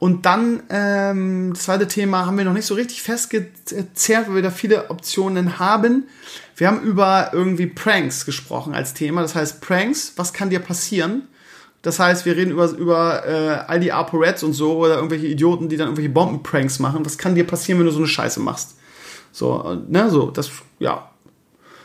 Und 0.00 0.26
dann, 0.26 0.64
ähm, 0.68 1.52
das 1.54 1.62
zweite 1.62 1.86
Thema 1.86 2.26
haben 2.26 2.36
wir 2.36 2.44
noch 2.44 2.52
nicht 2.52 2.66
so 2.66 2.74
richtig 2.74 3.02
festgezerrt, 3.02 4.26
weil 4.26 4.34
wir 4.34 4.42
da 4.42 4.50
viele 4.50 4.90
Optionen 4.90 5.60
haben. 5.60 6.08
Wir 6.56 6.66
haben 6.66 6.80
über 6.80 7.30
irgendwie 7.32 7.68
Pranks 7.68 8.26
gesprochen 8.26 8.74
als 8.74 8.94
Thema. 8.94 9.22
Das 9.22 9.36
heißt, 9.36 9.60
Pranks, 9.60 10.14
was 10.16 10.32
kann 10.32 10.50
dir 10.50 10.58
passieren? 10.58 11.28
Das 11.82 11.98
heißt, 11.98 12.24
wir 12.24 12.36
reden 12.36 12.52
über, 12.52 12.70
über 12.70 13.26
äh, 13.26 13.64
all 13.66 13.80
die 13.80 13.92
ApoReds 13.92 14.44
und 14.44 14.52
so 14.52 14.78
oder 14.78 14.96
irgendwelche 14.96 15.26
Idioten, 15.26 15.68
die 15.68 15.76
dann 15.76 15.88
irgendwelche 15.88 16.10
Bombenpranks 16.10 16.78
machen. 16.78 17.04
Was 17.04 17.18
kann 17.18 17.34
dir 17.34 17.44
passieren, 17.44 17.80
wenn 17.80 17.86
du 17.86 17.92
so 17.92 17.98
eine 17.98 18.06
Scheiße 18.06 18.40
machst? 18.40 18.76
So, 19.32 19.82
ne, 19.88 20.08
so, 20.08 20.30
das, 20.30 20.50
ja. 20.78 21.10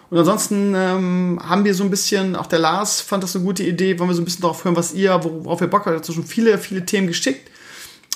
Und 0.09 0.17
ansonsten 0.19 0.73
ähm, 0.75 1.39
haben 1.43 1.65
wir 1.65 1.73
so 1.73 1.83
ein 1.83 1.89
bisschen, 1.89 2.35
auch 2.35 2.45
der 2.45 2.59
Lars 2.59 3.01
fand 3.01 3.23
das 3.23 3.35
eine 3.35 3.43
gute 3.43 3.63
Idee, 3.63 3.97
wollen 3.99 4.09
wir 4.09 4.13
so 4.13 4.21
ein 4.21 4.25
bisschen 4.25 4.41
darauf 4.41 4.63
hören, 4.63 4.75
was 4.75 4.93
ihr, 4.93 5.19
worauf 5.23 5.59
ihr 5.61 5.67
Bock 5.67 5.85
habt. 5.85 5.97
Dazu 5.97 6.13
schon 6.13 6.23
viele, 6.23 6.57
viele 6.59 6.85
Themen 6.85 7.07
geschickt. 7.07 7.49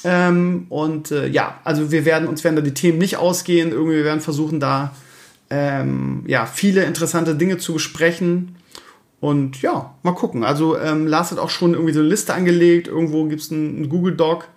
Ähm, 0.03 0.67
und 0.69 1.11
äh, 1.11 1.27
ja, 1.27 1.59
also 1.63 1.91
wir 1.91 2.05
werden, 2.05 2.27
uns 2.27 2.43
werden 2.43 2.55
da 2.55 2.61
die 2.61 2.73
Themen 2.73 2.97
nicht 2.99 3.17
ausgehen. 3.17 3.71
Irgendwie, 3.71 3.97
wir 3.97 4.05
werden 4.05 4.21
versuchen, 4.21 4.59
da 4.59 4.95
ähm, 5.49 6.23
ja, 6.27 6.45
viele 6.45 6.83
interessante 6.83 7.35
Dinge 7.35 7.57
zu 7.57 7.73
besprechen. 7.73 8.55
Und 9.21 9.61
ja, 9.61 9.93
mal 10.01 10.13
gucken. 10.13 10.43
Also 10.43 10.77
ähm, 10.77 11.05
Lars 11.05 11.31
hat 11.31 11.37
auch 11.37 11.51
schon 11.51 11.73
irgendwie 11.73 11.93
so 11.93 11.99
eine 11.99 12.09
Liste 12.09 12.33
angelegt. 12.33 12.87
Irgendwo 12.87 13.25
gibt 13.25 13.43
es 13.43 13.51
einen, 13.51 13.77
einen, 13.77 13.89
Google 13.89 14.15
Doc 14.15 14.47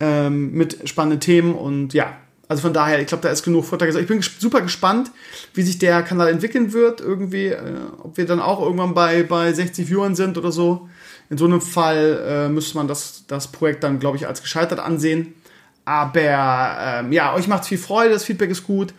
ähm, 0.00 0.52
mit 0.52 0.88
spannenden 0.88 1.20
Themen. 1.20 1.54
Und 1.54 1.94
ja, 1.94 2.16
also 2.48 2.62
von 2.62 2.74
daher, 2.74 3.00
ich 3.00 3.06
glaube, 3.06 3.22
da 3.22 3.28
ist 3.28 3.44
genug 3.44 3.64
Vorteil. 3.64 3.96
Ich 3.96 4.08
bin 4.08 4.20
super 4.22 4.60
gespannt, 4.60 5.12
wie 5.54 5.62
sich 5.62 5.78
der 5.78 6.02
Kanal 6.02 6.28
entwickeln 6.28 6.72
wird. 6.72 7.00
Irgendwie, 7.00 7.46
äh, 7.46 7.62
ob 8.02 8.16
wir 8.16 8.26
dann 8.26 8.40
auch 8.40 8.60
irgendwann 8.60 8.92
bei, 8.92 9.22
bei 9.22 9.52
60 9.52 9.88
Viewern 9.88 10.16
sind 10.16 10.36
oder 10.36 10.50
so. 10.50 10.88
In 11.30 11.38
so 11.38 11.44
einem 11.44 11.60
Fall 11.60 12.24
äh, 12.26 12.48
müsste 12.48 12.76
man 12.76 12.88
das, 12.88 13.22
das 13.28 13.52
Projekt 13.52 13.84
dann, 13.84 14.00
glaube 14.00 14.16
ich, 14.16 14.26
als 14.26 14.42
gescheitert 14.42 14.80
ansehen. 14.80 15.34
Aber 15.84 16.18
ähm, 16.20 17.12
ja, 17.12 17.34
euch 17.34 17.46
macht 17.46 17.66
viel 17.66 17.78
Freude, 17.78 18.14
das 18.14 18.24
Feedback 18.24 18.50
ist 18.50 18.64
gut. 18.64 18.92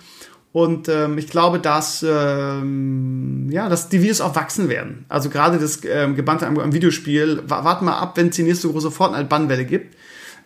Und 0.58 0.89
ähm, 0.89 1.20
ich 1.20 1.28
glaube, 1.28 1.60
dass, 1.60 2.03
ähm, 2.03 3.47
ja, 3.51 3.70
dass 3.70 3.89
die 3.89 4.01
Videos 4.01 4.22
auch 4.22 4.36
wachsen 4.36 4.70
werden. 4.70 5.05
Also 5.08 5.30
gerade 5.30 5.60
das 5.60 5.82
ähm, 5.86 6.16
Gebannte 6.16 6.47
am, 6.47 6.58
am 6.58 6.74
Videospiel, 6.74 7.43
warten 7.45 7.86
mal 7.86 7.99
ab, 7.99 8.18
wenn 8.18 8.30
es 8.30 8.38
die 8.38 8.41
nächste 8.41 8.68
große 8.68 8.89
Fortnite-Bannwelle 8.89 9.66
gibt. 9.66 9.95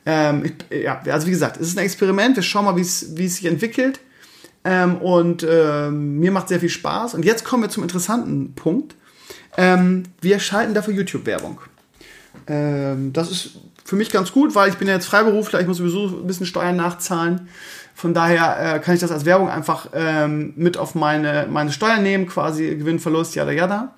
Ähm, 0.06 0.44
ich, 0.44 0.82
ja, 0.84 1.02
also 1.10 1.28
wie 1.28 1.32
gesagt, 1.32 1.56
es 1.62 1.70
ist 1.70 1.78
ein 1.78 1.86
Experiment, 1.86 2.36
wir 2.36 2.44
schauen 2.44 2.66
mal, 2.66 2.76
wie 2.76 2.82
es 2.82 3.00
sich 3.16 3.46
entwickelt. 3.46 4.02
Ähm, 4.66 4.98
und 4.98 5.48
ähm, 5.50 6.20
mir 6.20 6.34
macht 6.34 6.50
sehr 6.50 6.60
viel 6.60 6.68
Spaß. 6.68 7.14
Und 7.14 7.24
jetzt 7.24 7.46
kommen 7.46 7.64
wir 7.64 7.70
zum 7.70 7.84
interessanten 7.84 8.54
Punkt. 8.54 8.96
Ähm, 9.56 10.04
wir 10.20 10.40
schalten 10.40 10.74
dafür 10.74 10.94
YouTube-Werbung. 10.94 11.62
Ähm, 12.48 13.14
das 13.14 13.32
ist 13.32 13.52
für 13.86 13.96
mich 13.96 14.10
ganz 14.10 14.34
gut, 14.34 14.56
weil 14.56 14.70
ich 14.70 14.76
bin 14.76 14.90
ja 14.90 14.96
jetzt 14.96 15.06
Freiberufler, 15.06 15.62
ich 15.62 15.68
muss 15.68 15.78
sowieso 15.78 16.08
ein 16.08 16.28
bisschen 16.28 16.46
Steuern 16.46 16.76
nachzahlen. 16.76 17.48
Von 18.02 18.16
daher 18.16 18.78
äh, 18.78 18.80
kann 18.80 18.96
ich 18.96 19.00
das 19.00 19.12
als 19.12 19.26
Werbung 19.26 19.48
einfach 19.48 19.90
ähm, 19.94 20.54
mit 20.56 20.76
auf 20.76 20.96
meine, 20.96 21.46
meine 21.48 21.72
Steuern 21.72 22.02
nehmen, 22.02 22.26
quasi 22.26 22.76
Gewinn, 22.76 22.98
Verlust, 22.98 23.36
yada 23.36 23.52
yada. 23.52 23.94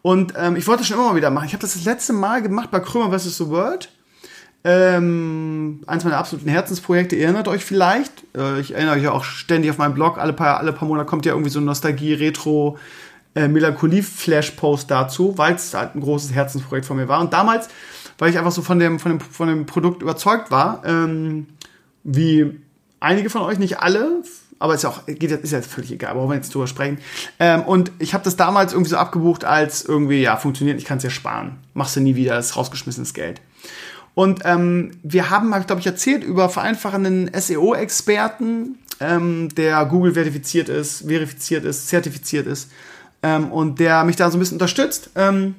Und 0.00 0.34
ähm, 0.36 0.54
ich 0.54 0.64
wollte 0.68 0.82
das 0.82 0.86
schon 0.86 0.96
immer 0.96 1.08
mal 1.08 1.16
wieder 1.16 1.30
machen. 1.30 1.46
Ich 1.46 1.54
habe 1.54 1.62
das 1.62 1.72
das 1.72 1.84
letzte 1.84 2.12
Mal 2.12 2.40
gemacht 2.40 2.70
bei 2.70 2.78
Krömer 2.78 3.18
vs. 3.18 3.36
The 3.36 3.48
World. 3.48 3.88
Ähm, 4.62 5.82
eins 5.88 6.04
meiner 6.04 6.18
absoluten 6.18 6.48
Herzensprojekte, 6.48 7.16
ihr 7.16 7.24
erinnert 7.24 7.48
euch 7.48 7.64
vielleicht. 7.64 8.12
Äh, 8.36 8.60
ich 8.60 8.76
erinnere 8.76 8.94
euch 8.94 9.08
auch 9.08 9.24
ständig 9.24 9.72
auf 9.72 9.78
meinem 9.78 9.94
Blog. 9.94 10.18
Alle 10.18 10.34
paar, 10.34 10.58
alle 10.58 10.72
paar 10.72 10.86
Monate 10.86 11.06
kommt 11.06 11.26
ja 11.26 11.32
irgendwie 11.32 11.50
so 11.50 11.58
ein 11.58 11.64
Nostalgie, 11.64 12.14
Retro, 12.14 12.78
äh, 13.34 13.48
dazu, 14.86 15.36
weil 15.36 15.54
es 15.56 15.74
halt 15.74 15.96
ein 15.96 16.00
großes 16.00 16.32
Herzensprojekt 16.32 16.86
von 16.86 16.96
mir 16.96 17.08
war. 17.08 17.20
Und 17.20 17.32
damals, 17.32 17.66
weil 18.18 18.30
ich 18.30 18.38
einfach 18.38 18.52
so 18.52 18.62
von 18.62 18.78
dem, 18.78 19.00
von 19.00 19.18
dem, 19.18 19.20
von 19.20 19.48
dem 19.48 19.66
Produkt 19.66 20.02
überzeugt 20.02 20.52
war, 20.52 20.82
ähm, 20.84 21.48
wie 22.04 22.60
einige 23.00 23.30
von 23.30 23.42
euch, 23.42 23.58
nicht 23.58 23.80
alle, 23.80 24.22
aber 24.58 24.74
ist 24.74 24.82
ja 24.82 24.90
auch, 24.90 25.06
geht, 25.06 25.30
ist 25.30 25.52
ja 25.52 25.62
völlig 25.62 25.92
egal, 25.92 26.14
brauchen 26.14 26.30
wir 26.30 26.36
jetzt 26.36 26.54
drüber 26.54 26.66
sprechen. 26.66 26.98
Ähm, 27.38 27.62
und 27.62 27.92
ich 27.98 28.14
habe 28.14 28.24
das 28.24 28.36
damals 28.36 28.72
irgendwie 28.72 28.90
so 28.90 28.96
abgebucht 28.96 29.44
als 29.44 29.84
irgendwie, 29.84 30.22
ja, 30.22 30.36
funktioniert, 30.36 30.78
ich 30.78 30.84
kann 30.84 30.98
es 30.98 31.04
ja 31.04 31.10
sparen. 31.10 31.58
Machst 31.74 31.96
du 31.96 32.00
nie 32.00 32.16
wieder, 32.16 32.34
das 32.34 32.50
ist 32.50 32.56
rausgeschmissenes 32.56 33.14
Geld. 33.14 33.40
Und 34.14 34.40
ähm, 34.44 34.92
wir 35.04 35.30
haben, 35.30 35.50
glaube 35.50 35.80
ich, 35.80 35.86
erzählt 35.86 36.24
über 36.24 36.48
vereinfachenden 36.48 37.30
SEO-Experten, 37.32 38.78
ähm, 39.00 39.48
der 39.54 39.84
Google 39.86 40.14
verifiziert 40.14 40.68
ist, 40.68 41.06
verifiziert 41.06 41.64
ist, 41.64 41.86
zertifiziert 41.86 42.48
ist 42.48 42.70
ähm, 43.22 43.52
und 43.52 43.78
der 43.78 44.02
mich 44.04 44.16
da 44.16 44.28
so 44.30 44.36
ein 44.36 44.40
bisschen 44.40 44.56
unterstützt. 44.56 45.10
Ähm, 45.14 45.54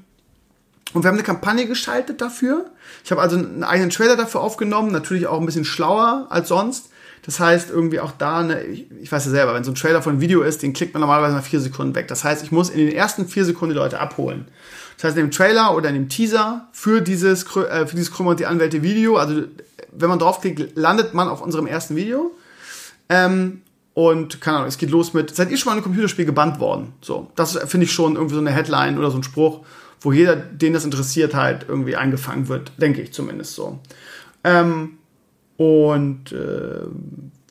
und 0.93 1.03
wir 1.03 1.07
haben 1.07 1.15
eine 1.15 1.23
Kampagne 1.23 1.67
geschaltet 1.67 2.19
dafür. 2.19 2.65
Ich 3.05 3.11
habe 3.11 3.21
also 3.21 3.37
einen 3.37 3.63
eigenen 3.63 3.91
Trailer 3.91 4.17
dafür 4.17 4.41
aufgenommen, 4.41 4.91
natürlich 4.91 5.27
auch 5.27 5.39
ein 5.39 5.45
bisschen 5.45 5.65
schlauer 5.65 6.27
als 6.29 6.47
sonst. 6.49 6.89
Das 7.29 7.39
heißt, 7.39 7.69
irgendwie 7.69 7.99
auch 7.99 8.11
da, 8.17 8.39
eine, 8.39 8.63
ich, 8.63 8.87
ich 9.03 9.11
weiß 9.11 9.25
ja 9.25 9.29
selber, 9.29 9.53
wenn 9.53 9.63
so 9.63 9.69
ein 9.69 9.75
Trailer 9.75 10.01
von 10.01 10.13
einem 10.13 10.21
Video 10.21 10.41
ist, 10.41 10.63
den 10.63 10.73
klickt 10.73 10.95
man 10.95 11.01
normalerweise 11.01 11.35
nach 11.35 11.43
vier 11.43 11.59
Sekunden 11.59 11.93
weg. 11.93 12.07
Das 12.07 12.23
heißt, 12.23 12.43
ich 12.43 12.51
muss 12.51 12.71
in 12.71 12.79
den 12.79 12.91
ersten 12.91 13.27
vier 13.27 13.45
Sekunden 13.45 13.75
die 13.75 13.79
Leute 13.79 13.99
abholen. 13.99 14.47
Das 14.97 15.03
heißt, 15.03 15.17
in 15.17 15.27
dem 15.27 15.31
Trailer 15.31 15.75
oder 15.75 15.89
in 15.89 15.93
dem 15.93 16.09
Teaser 16.09 16.67
für 16.71 17.01
dieses, 17.01 17.43
äh, 17.55 17.85
für 17.85 17.95
dieses 17.95 18.11
Krümmer 18.11 18.31
und 18.31 18.39
die 18.39 18.47
Anwälte 18.47 18.81
Video, 18.81 19.17
also 19.17 19.43
wenn 19.91 20.09
man 20.09 20.17
draufklickt, 20.17 20.75
landet 20.75 21.13
man 21.13 21.27
auf 21.27 21.43
unserem 21.43 21.67
ersten 21.67 21.95
Video. 21.95 22.31
Ähm, 23.09 23.61
und 23.93 24.41
keine 24.41 24.57
Ahnung, 24.57 24.69
es 24.69 24.79
geht 24.79 24.89
los 24.89 25.13
mit, 25.13 25.35
seid 25.35 25.51
ihr 25.51 25.57
schon 25.59 25.69
mal 25.69 25.73
in 25.73 25.77
einem 25.77 25.83
Computerspiel 25.83 26.25
gebannt 26.25 26.59
worden? 26.59 26.93
So, 27.01 27.29
das 27.35 27.59
finde 27.67 27.85
ich 27.85 27.93
schon 27.93 28.15
irgendwie 28.15 28.33
so 28.33 28.41
eine 28.41 28.49
Headline 28.49 28.97
oder 28.97 29.11
so 29.11 29.19
ein 29.19 29.23
Spruch, 29.23 29.63
wo 30.01 30.11
jeder, 30.11 30.35
den 30.35 30.73
das 30.73 30.83
interessiert, 30.83 31.35
halt 31.35 31.67
irgendwie 31.67 31.95
eingefangen 31.95 32.47
wird, 32.47 32.71
denke 32.77 33.03
ich 33.03 33.13
zumindest 33.13 33.53
so. 33.53 33.77
Ähm, 34.43 34.98
und 35.59 36.31
äh, 36.31 36.87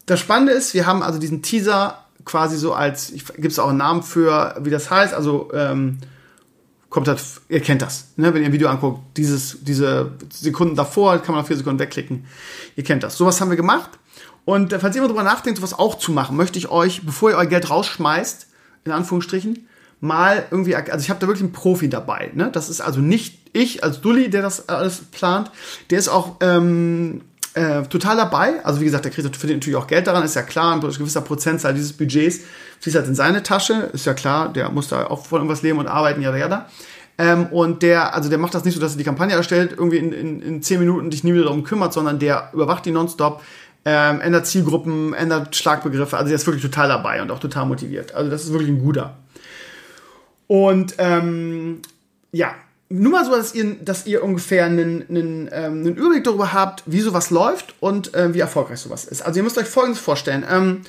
das 0.07 0.19
Spannende 0.19 0.55
ist, 0.55 0.73
wir 0.73 0.87
haben 0.87 1.03
also 1.03 1.19
diesen 1.19 1.43
Teaser 1.43 2.07
quasi 2.25 2.57
so 2.57 2.73
als, 2.73 3.13
gibt 3.13 3.53
es 3.53 3.59
auch 3.59 3.69
einen 3.69 3.77
Namen 3.77 4.03
für, 4.03 4.57
wie 4.63 4.71
das 4.71 4.91
heißt, 4.91 5.13
also 5.13 5.51
ähm, 5.53 5.99
kommt 6.89 7.07
halt, 7.07 7.23
ihr 7.51 7.61
kennt 7.61 7.83
das, 7.83 8.07
ne? 8.17 8.33
wenn 8.33 8.41
ihr 8.41 8.49
ein 8.49 8.55
Video 8.55 8.71
anguckt, 8.71 9.01
dieses, 9.19 9.59
diese 9.61 10.13
Sekunden 10.33 10.75
davor, 10.75 11.19
kann 11.19 11.35
man 11.35 11.43
auf 11.43 11.49
vier 11.49 11.59
Sekunden 11.59 11.79
wegklicken, 11.81 12.25
ihr 12.77 12.83
kennt 12.83 13.03
das. 13.03 13.19
Sowas 13.19 13.43
haben 13.43 13.51
wir 13.51 13.59
gemacht 13.59 13.91
und 14.47 14.73
äh, 14.73 14.79
falls 14.79 14.97
ihr 14.97 15.03
mal 15.03 15.09
drüber 15.09 15.23
nachdenkt, 15.23 15.59
sowas 15.59 15.79
auch 15.79 15.99
zu 15.99 16.11
machen, 16.11 16.35
möchte 16.35 16.59
ich 16.59 16.71
euch, 16.71 17.05
bevor 17.05 17.29
ihr 17.29 17.37
euer 17.37 17.45
Geld 17.45 17.69
rausschmeißt, 17.69 18.47
in 18.87 18.93
Anführungsstrichen, 18.93 19.69
mal 20.01 20.47
irgendwie, 20.51 20.77
also 20.77 21.05
ich 21.05 21.11
habe 21.11 21.21
da 21.21 21.27
wirklich 21.27 21.43
einen 21.43 21.53
Profi 21.53 21.91
dabei. 21.91 22.31
Ne? 22.33 22.49
Das 22.51 22.71
ist 22.71 22.81
also 22.81 23.01
nicht 23.01 23.51
ich 23.53 23.85
als 23.85 24.01
Dulli, 24.01 24.31
der 24.31 24.41
das 24.41 24.71
alles 24.71 25.03
plant. 25.11 25.51
Der 25.91 25.99
ist 25.99 26.09
auch 26.09 26.37
ähm, 26.41 27.21
äh, 27.55 27.83
total 27.83 28.17
dabei. 28.17 28.65
Also 28.65 28.81
wie 28.81 28.85
gesagt, 28.85 29.05
der 29.05 29.13
kriegt 29.13 29.37
für 29.37 29.47
den 29.47 29.57
natürlich 29.57 29.77
auch 29.77 29.87
Geld 29.87 30.07
daran, 30.07 30.25
ist 30.25 30.37
ja 30.37 30.43
klar, 30.43 30.75
ein 30.75 30.81
gewisser 30.81 31.21
Prozentzahl 31.21 31.75
dieses 31.75 31.93
Budgets 31.93 32.41
fließt 32.81 32.97
halt 32.97 33.09
in 33.09 33.15
seine 33.15 33.43
Tasche, 33.43 33.91
ist 33.93 34.07
ja 34.07 34.15
klar, 34.15 34.53
der 34.53 34.71
muss 34.71 34.89
da 34.89 35.07
auch 35.07 35.27
von 35.27 35.39
irgendwas 35.41 35.63
leben 35.63 35.79
und 35.79 35.89
arbeiten, 35.89 36.23
ja, 36.23 36.35
ja, 36.37 36.49
da. 36.49 36.69
Ähm, 37.19 37.47
und 37.47 37.83
der, 37.83 38.15
also 38.15 38.29
der 38.29 38.39
macht 38.39 38.55
das 38.55 38.65
nicht 38.65 38.75
so, 38.75 38.81
dass 38.81 38.93
er 38.93 38.99
die 38.99 39.05
Kampagne 39.05 39.35
erstellt, 39.35 39.73
irgendwie 39.77 39.97
in, 39.97 40.13
in, 40.13 40.41
in 40.41 40.63
10 40.63 40.79
Minuten 40.79 41.11
dich 41.11 41.25
nie 41.25 41.35
wieder 41.35 41.45
darum 41.45 41.65
kümmert, 41.65 41.93
sondern 41.93 42.21
der 42.21 42.51
überwacht 42.53 42.85
die 42.87 42.93
nonstop, 42.93 43.43
ähm, 43.85 44.21
ändert 44.21 44.47
Zielgruppen, 44.47 45.15
ändert 45.15 45.57
Schlagbegriffe. 45.57 46.17
Also 46.17 46.29
der 46.29 46.37
ist 46.37 46.47
wirklich 46.47 46.63
total 46.63 46.89
dabei 46.89 47.21
und 47.21 47.31
auch 47.33 47.41
total 47.41 47.67
motiviert. 47.67 48.15
Also 48.15 48.31
das 48.31 48.45
ist 48.45 48.53
wirklich 48.53 48.69
ein 48.69 48.81
guter. 48.81 49.17
Und 50.47 50.95
ähm, 50.99 51.83
ja, 52.31 52.55
nur 52.91 53.13
mal 53.13 53.25
so, 53.25 53.33
dass 53.33 53.55
ihr, 53.55 53.77
dass 53.77 54.07
ihr 54.07 54.25
ungefähr 54.25 54.65
einen, 54.65 55.05
einen, 55.09 55.49
ähm, 55.53 55.81
einen 55.81 55.97
Überblick 55.97 56.25
darüber 56.25 56.53
habt, 56.53 56.83
wie 56.87 57.01
sowas 57.01 57.31
läuft 57.31 57.75
und 57.81 58.15
äh, 58.15 58.33
wie 58.33 58.41
erfolgreich 58.41 58.81
sowas 58.81 59.05
ist. 59.05 59.23
Also 59.23 59.41
ihr 59.41 59.45
müsst 59.45 59.59
euch 59.59 59.67
Folgendes 59.67 60.01
vorstellen. 60.01 60.45
Ähm, 60.51 60.81
äh, 60.83 60.87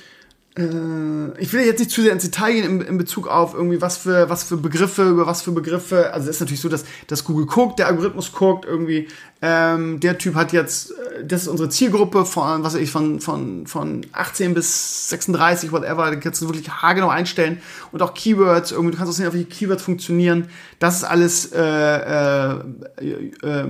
ich 0.55 1.53
will 1.53 1.61
jetzt 1.61 1.79
nicht 1.79 1.91
zu 1.91 2.01
sehr 2.01 2.11
ins 2.11 2.23
Detail 2.23 2.53
gehen 2.53 2.65
in, 2.65 2.81
in, 2.81 2.97
Bezug 2.97 3.27
auf 3.27 3.53
irgendwie 3.53 3.81
was 3.81 3.97
für 3.97 4.29
was 4.29 4.43
für 4.43 4.57
Begriffe 4.57 5.07
über 5.07 5.27
was 5.27 5.43
für 5.43 5.51
Begriffe. 5.51 6.11
Also 6.11 6.27
es 6.27 6.37
ist 6.37 6.39
natürlich 6.41 6.59
so, 6.59 6.67
dass, 6.67 6.83
dass 7.07 7.23
Google 7.23 7.45
guckt, 7.45 7.79
der 7.79 7.87
Algorithmus 7.87 8.33
guckt 8.33 8.65
irgendwie. 8.65 9.07
Ähm, 9.41 9.99
der 9.99 10.17
Typ 10.17 10.35
hat 10.35 10.51
jetzt, 10.51 10.91
äh, 10.91 11.23
das 11.23 11.43
ist 11.43 11.47
unsere 11.47 11.69
Zielgruppe 11.69 12.25
von 12.25 12.63
was 12.63 12.73
weiß 12.73 12.81
ich 12.81 12.91
von 12.91 13.21
von 13.21 13.67
von 13.67 14.05
18 14.11 14.55
bis 14.55 15.09
36 15.09 15.71
whatever. 15.71 16.09
Da 16.09 16.15
kannst 16.15 16.41
du 16.41 16.47
wirklich 16.47 16.69
haargenau 16.69 17.09
einstellen 17.09 17.61
und 17.91 18.01
auch 18.01 18.13
Keywords 18.13 18.71
irgendwie. 18.71 18.93
Du 18.93 18.97
kannst 18.97 19.13
auch 19.13 19.15
sehen, 19.15 19.31
welche 19.31 19.45
Keywords 19.45 19.83
funktionieren. 19.83 20.49
Das 20.79 20.97
ist 20.97 21.03
alles 21.03 21.53
äh, 21.53 21.61
äh, 21.61 22.53
äh, 23.43 23.67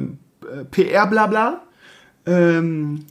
PR 0.72 1.08
blabla. 1.08 1.62
Ähm, 2.26 3.06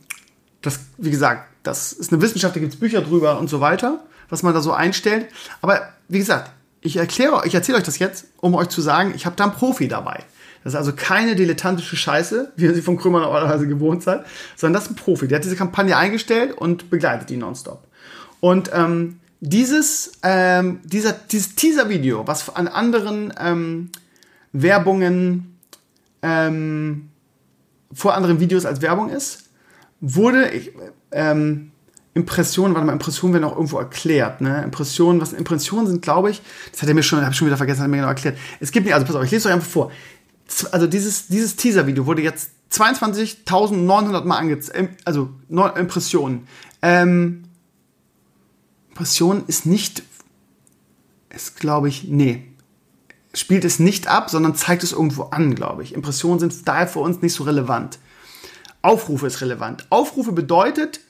das 0.63 0.81
wie 0.97 1.11
gesagt 1.11 1.48
das 1.63 1.93
ist 1.93 2.13
eine 2.13 2.23
Wissenschaft, 2.23 2.57
da 2.57 2.61
gibt 2.61 2.75
es 2.75 2.81
Bücher 2.81 3.03
drüber 3.03 3.39
und 3.39 3.49
so 3.49 3.61
weiter, 3.61 4.01
was 4.29 4.43
man 4.43 4.55
da 4.55 4.61
so 4.61 4.73
einstellt. 4.73 5.27
Aber 5.61 5.89
wie 6.09 6.19
gesagt, 6.19 6.51
ich 6.81 6.97
erkläre, 6.97 7.43
ich 7.47 7.55
erzähle 7.55 7.79
euch 7.79 7.85
das 7.85 7.99
jetzt, 7.99 8.27
um 8.39 8.55
euch 8.55 8.69
zu 8.69 8.81
sagen, 8.81 9.13
ich 9.15 9.27
habe 9.27 9.37
da 9.37 9.45
einen 9.45 9.53
Profi 9.53 9.89
dabei. 9.89 10.25
Das 10.65 10.73
ist 10.73 10.79
also 10.79 10.93
keine 10.95 11.35
dilettantische 11.35 11.97
Scheiße, 11.97 12.53
wie 12.57 12.65
ihr 12.65 12.75
sie 12.75 12.83
von 12.83 12.97
Krümmer 12.97 13.21
normalerweise 13.21 13.67
gewohnt 13.67 14.03
seid, 14.03 14.25
sondern 14.57 14.75
das 14.75 14.85
ist 14.85 14.93
ein 14.93 14.97
Profi. 14.97 15.29
Der 15.29 15.37
hat 15.37 15.45
diese 15.45 15.57
Kampagne 15.57 15.97
eingestellt 15.97 16.53
und 16.53 16.91
begleitet 16.91 17.31
die 17.31 17.37
nonstop. 17.37 17.85
Und 18.41 18.71
ähm, 18.73 19.21
dieses, 19.41 20.13
ähm, 20.23 20.81
dieser, 20.85 21.13
dieses 21.13 21.55
Teaser-Video, 21.55 22.27
was 22.27 22.55
an 22.55 22.69
anderen 22.69 23.33
ähm, 23.41 23.91
Werbungen 24.53 25.59
ähm, 26.23 27.11
vor 27.93 28.15
anderen 28.15 28.41
Videos 28.41 28.67
als 28.67 28.83
Werbung 28.83 29.11
ist, 29.11 29.45
wurde, 30.01 30.51
ich, 30.51 30.73
ähm, 31.13 31.73
Impressionen, 32.15 32.75
warte 32.75 32.87
mal, 32.87 32.93
Impressionen 32.93 33.35
werden 33.35 33.45
auch 33.45 33.55
irgendwo 33.55 33.79
erklärt, 33.79 34.41
ne? 34.41 34.63
Impressionen, 34.65 35.21
was 35.21 35.33
Impressionen 35.33 35.87
sind, 35.87 36.03
glaube 36.03 36.31
ich, 36.31 36.43
das 36.73 36.83
hat 36.83 36.89
er 36.89 36.95
mir 36.95 37.03
schon, 37.03 37.21
habe 37.21 37.31
ich 37.31 37.39
schon 37.39 37.47
wieder 37.47 37.57
vergessen, 37.57 37.81
hat 37.81 37.87
er 37.87 37.91
mir 37.91 37.99
genau 37.99 38.09
erklärt. 38.09 38.37
Es 38.61 38.73
gibt 38.73 38.87
nicht, 38.87 38.95
also 38.95 39.07
pass 39.07 39.15
auf, 39.15 39.25
ich 39.25 39.31
lese 39.31 39.49
euch 39.49 39.55
einfach 39.55 39.69
vor. 39.69 39.93
also 40.73 40.87
dieses, 40.87 41.29
dieses 41.29 41.57
Teaser-Video 41.57 42.07
wurde 42.07 42.23
jetzt 42.23 42.51
22.900 42.73 44.25
Mal 44.25 44.37
angezeigt, 44.37 45.01
also 45.05 45.31
Impressionen. 45.49 46.49
Ähm, 46.83 47.45
Impression 48.91 49.45
ist 49.47 49.65
nicht, 49.65 50.03
ist 51.31 51.61
glaube 51.61 51.89
ich, 51.89 52.09
nee, 52.09 52.49
spielt 53.33 53.65
es 53.65 53.79
nicht 53.79 54.09
ab, 54.09 54.29
sondern 54.29 54.57
zeigt 54.57 54.83
es 54.83 54.93
irgendwo 54.93 55.25
an, 55.25 55.55
glaube 55.55 55.85
ich. 55.85 55.95
Impressionen 55.95 56.41
sind 56.41 56.67
daher 56.67 56.89
für 56.89 56.99
uns 56.99 57.23
nicht 57.23 57.35
so 57.35 57.45
relevant. 57.45 58.01
Aufrufe 58.89 59.27
ist 59.27 59.43
relevant. 59.43 59.87
Aufrufe 59.91 60.33
bedeutet, 60.33 61.01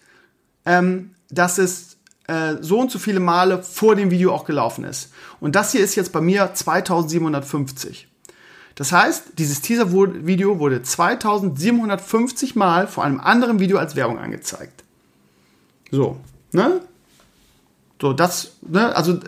ähm, 0.67 1.15
dass 1.31 1.59
es 1.59 1.97
äh, 2.27 2.57
so 2.61 2.81
und 2.81 2.91
so 2.91 2.99
viele 2.99 3.21
Male 3.21 3.63
vor 3.63 3.95
dem 3.95 4.11
Video 4.11 4.35
auch 4.35 4.45
gelaufen 4.45 4.83
ist. 4.83 5.13
Und 5.39 5.55
das 5.55 5.71
hier 5.71 5.83
ist 5.83 5.95
jetzt 5.95 6.13
bei 6.13 6.21
mir 6.21 6.53
2750. 6.53 8.09
Das 8.75 8.91
heißt, 8.91 9.39
dieses 9.39 9.61
Teaser-Video 9.61 10.59
wurde 10.59 10.83
2750 10.83 12.57
Mal 12.57 12.89
vor 12.89 13.05
einem 13.05 13.21
anderen 13.21 13.61
Video 13.61 13.79
als 13.79 13.95
Werbung 13.95 14.19
angezeigt. 14.19 14.83
So, 15.93 16.17
ne? 16.51 16.81
So, 18.01 18.13
das, 18.13 18.55
ne? 18.63 18.95
Also 18.97 19.21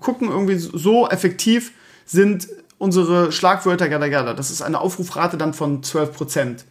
gucken 0.00 0.30
irgendwie 0.30 0.56
so 0.56 1.06
effektiv 1.08 1.72
sind 2.06 2.48
unsere 2.78 3.30
Schlagwörter 3.30 3.90
gada 3.90 4.08
gada. 4.08 4.32
Das 4.32 4.50
ist 4.50 4.62
eine 4.62 4.80
Aufrufrate 4.80 5.36
dann 5.36 5.52
von 5.52 5.82
12%. 5.82 6.64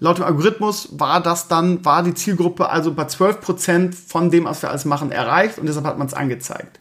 Laut 0.00 0.16
dem 0.16 0.24
Algorithmus 0.24 0.88
war 0.92 1.22
das 1.22 1.46
dann, 1.46 1.84
war 1.84 2.02
die 2.02 2.14
Zielgruppe 2.14 2.70
also 2.70 2.92
bei 2.92 3.04
12% 3.04 3.94
von 3.94 4.30
dem, 4.30 4.46
was 4.46 4.62
wir 4.62 4.70
alles 4.70 4.86
machen, 4.86 5.12
erreicht 5.12 5.58
und 5.58 5.66
deshalb 5.66 5.84
hat 5.84 5.98
man 5.98 6.06
es 6.06 6.14
angezeigt. 6.14 6.80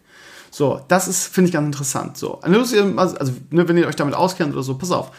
So, 0.51 0.81
das 0.87 1.07
ist, 1.07 1.27
finde 1.27 1.49
ich 1.49 1.53
ganz 1.53 1.65
interessant. 1.65 2.17
So, 2.17 2.39
also, 2.39 3.33
ne, 3.51 3.67
wenn 3.67 3.77
ihr 3.77 3.87
euch 3.87 3.97
damit 3.97 4.15
auskennt 4.15 4.53
oder 4.53 4.63
so, 4.63 4.77
pass 4.77 4.91
auf. 4.91 5.11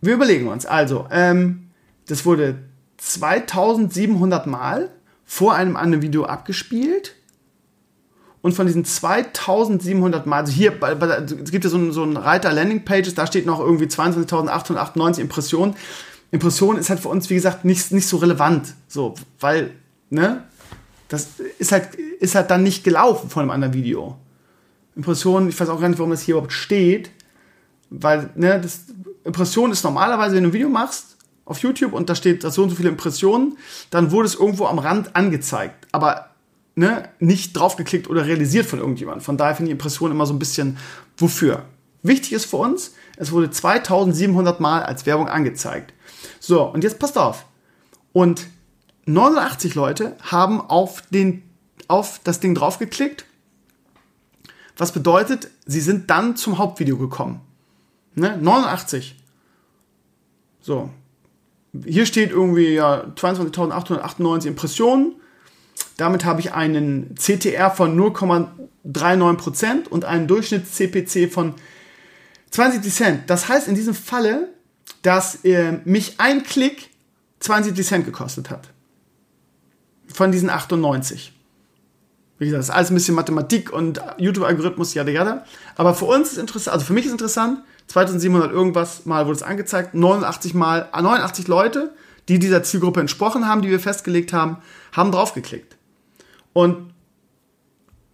Wir 0.00 0.14
überlegen 0.14 0.48
uns, 0.48 0.64
also, 0.66 1.06
ähm, 1.10 1.68
das 2.08 2.24
wurde 2.24 2.58
2700 2.96 4.46
Mal 4.46 4.90
vor 5.24 5.54
einem 5.54 5.76
anderen 5.76 6.02
Video 6.02 6.24
abgespielt 6.24 7.14
und 8.40 8.52
von 8.52 8.66
diesen 8.66 8.84
2700 8.84 10.26
Mal, 10.26 10.40
also 10.40 10.52
hier, 10.52 10.78
bei, 10.78 10.94
bei, 10.94 11.06
es 11.06 11.50
gibt 11.50 11.64
ja 11.64 11.70
so 11.70 11.76
einen, 11.76 11.92
so 11.92 12.02
einen 12.02 12.16
Reiter 12.16 12.52
Landing 12.52 12.84
Pages, 12.84 13.14
da 13.14 13.26
steht 13.26 13.46
noch 13.46 13.60
irgendwie 13.60 13.86
22.898 13.86 15.20
Impressionen. 15.20 15.76
Impression 16.34 16.76
ist 16.76 16.90
halt 16.90 16.98
für 16.98 17.10
uns, 17.10 17.30
wie 17.30 17.36
gesagt, 17.36 17.64
nicht, 17.64 17.92
nicht 17.92 18.08
so 18.08 18.16
relevant, 18.16 18.74
so, 18.88 19.14
weil, 19.38 19.70
ne, 20.10 20.42
das 21.08 21.28
ist 21.60 21.70
halt, 21.70 21.94
ist 21.94 22.34
halt 22.34 22.50
dann 22.50 22.64
nicht 22.64 22.82
gelaufen 22.82 23.30
von 23.30 23.42
einem 23.42 23.52
anderen 23.52 23.72
Video. 23.72 24.16
Impression, 24.96 25.48
ich 25.48 25.58
weiß 25.58 25.68
auch 25.68 25.80
gar 25.80 25.88
nicht, 25.88 25.98
warum 25.98 26.10
das 26.10 26.22
hier 26.22 26.34
überhaupt 26.34 26.52
steht, 26.52 27.12
weil, 27.88 28.30
ne, 28.34 28.60
das, 28.60 28.80
Impression 29.22 29.70
ist 29.70 29.84
normalerweise, 29.84 30.34
wenn 30.34 30.42
du 30.42 30.50
ein 30.50 30.52
Video 30.52 30.68
machst, 30.68 31.16
auf 31.44 31.58
YouTube 31.58 31.92
und 31.92 32.10
da 32.10 32.16
steht 32.16 32.42
so 32.42 32.64
und 32.64 32.70
so 32.70 32.74
viele 32.74 32.88
Impressionen, 32.88 33.56
dann 33.90 34.10
wurde 34.10 34.26
es 34.26 34.34
irgendwo 34.34 34.66
am 34.66 34.80
Rand 34.80 35.14
angezeigt. 35.14 35.86
Aber 35.92 36.30
ne, 36.74 37.10
nicht 37.20 37.52
draufgeklickt 37.52 38.10
oder 38.10 38.26
realisiert 38.26 38.66
von 38.66 38.80
irgendjemandem. 38.80 39.22
Von 39.22 39.36
daher 39.36 39.54
finde 39.54 39.70
ich 39.70 39.72
Impression 39.72 40.10
immer 40.10 40.26
so 40.26 40.34
ein 40.34 40.38
bisschen 40.38 40.78
wofür. 41.16 41.64
Wichtig 42.02 42.32
ist 42.32 42.46
für 42.46 42.56
uns, 42.56 42.94
es 43.16 43.30
wurde 43.32 43.50
2700 43.50 44.60
Mal 44.60 44.82
als 44.82 45.06
Werbung 45.06 45.28
angezeigt. 45.28 45.94
So, 46.40 46.62
und 46.64 46.84
jetzt 46.84 46.98
passt 46.98 47.18
auf. 47.18 47.46
Und 48.12 48.46
89 49.06 49.74
Leute 49.74 50.16
haben 50.22 50.60
auf, 50.60 51.02
den, 51.10 51.42
auf 51.88 52.20
das 52.24 52.40
Ding 52.40 52.54
draufgeklickt. 52.54 53.24
Was 54.76 54.92
bedeutet, 54.92 55.50
sie 55.66 55.80
sind 55.80 56.10
dann 56.10 56.36
zum 56.36 56.58
Hauptvideo 56.58 56.96
gekommen. 56.96 57.40
Ne? 58.14 58.36
89. 58.36 59.16
So. 60.60 60.90
Hier 61.84 62.06
steht 62.06 62.30
irgendwie 62.30 62.74
ja 62.74 63.04
22.898 63.16 64.46
Impressionen. 64.46 65.16
Damit 65.96 66.24
habe 66.24 66.40
ich 66.40 66.52
einen 66.52 67.14
CTR 67.16 67.70
von 67.70 67.98
0,39% 67.98 69.88
und 69.88 70.04
einen 70.04 70.26
Durchschnitts-CPC 70.26 71.30
von 71.30 71.54
72 72.50 72.94
Cent. 72.94 73.30
Das 73.30 73.48
heißt 73.48 73.68
in 73.68 73.74
diesem 73.74 73.94
Falle, 73.94 74.53
dass 75.04 75.44
äh, 75.44 75.80
mich 75.84 76.14
ein 76.18 76.42
Klick 76.42 76.88
72 77.40 77.86
Cent 77.86 78.04
gekostet 78.06 78.50
hat. 78.50 78.70
Von 80.08 80.32
diesen 80.32 80.48
98. 80.48 81.32
Wie 82.38 82.46
gesagt, 82.46 82.60
das 82.60 82.68
ist 82.70 82.74
alles 82.74 82.90
ein 82.90 82.94
bisschen 82.94 83.14
Mathematik 83.14 83.70
und 83.70 84.00
YouTube-Algorithmus, 84.16 84.94
jada, 84.94 85.10
jada. 85.10 85.44
Aber 85.76 85.94
für 85.94 86.06
uns 86.06 86.32
ist 86.32 86.38
interessant, 86.38 86.72
also 86.72 86.86
für 86.86 86.94
mich 86.94 87.04
ist 87.04 87.12
interessant, 87.12 87.60
2700 87.88 88.50
irgendwas 88.50 89.04
Mal 89.04 89.26
wurde 89.26 89.36
es 89.36 89.42
angezeigt, 89.42 89.94
89 89.94 90.54
Mal, 90.54 90.88
89 90.92 91.48
Leute, 91.48 91.92
die 92.28 92.38
dieser 92.38 92.62
Zielgruppe 92.62 93.00
entsprochen 93.00 93.46
haben, 93.46 93.60
die 93.60 93.68
wir 93.68 93.80
festgelegt 93.80 94.32
haben, 94.32 94.56
haben 94.92 95.12
draufgeklickt. 95.12 95.76
Und, 96.54 96.94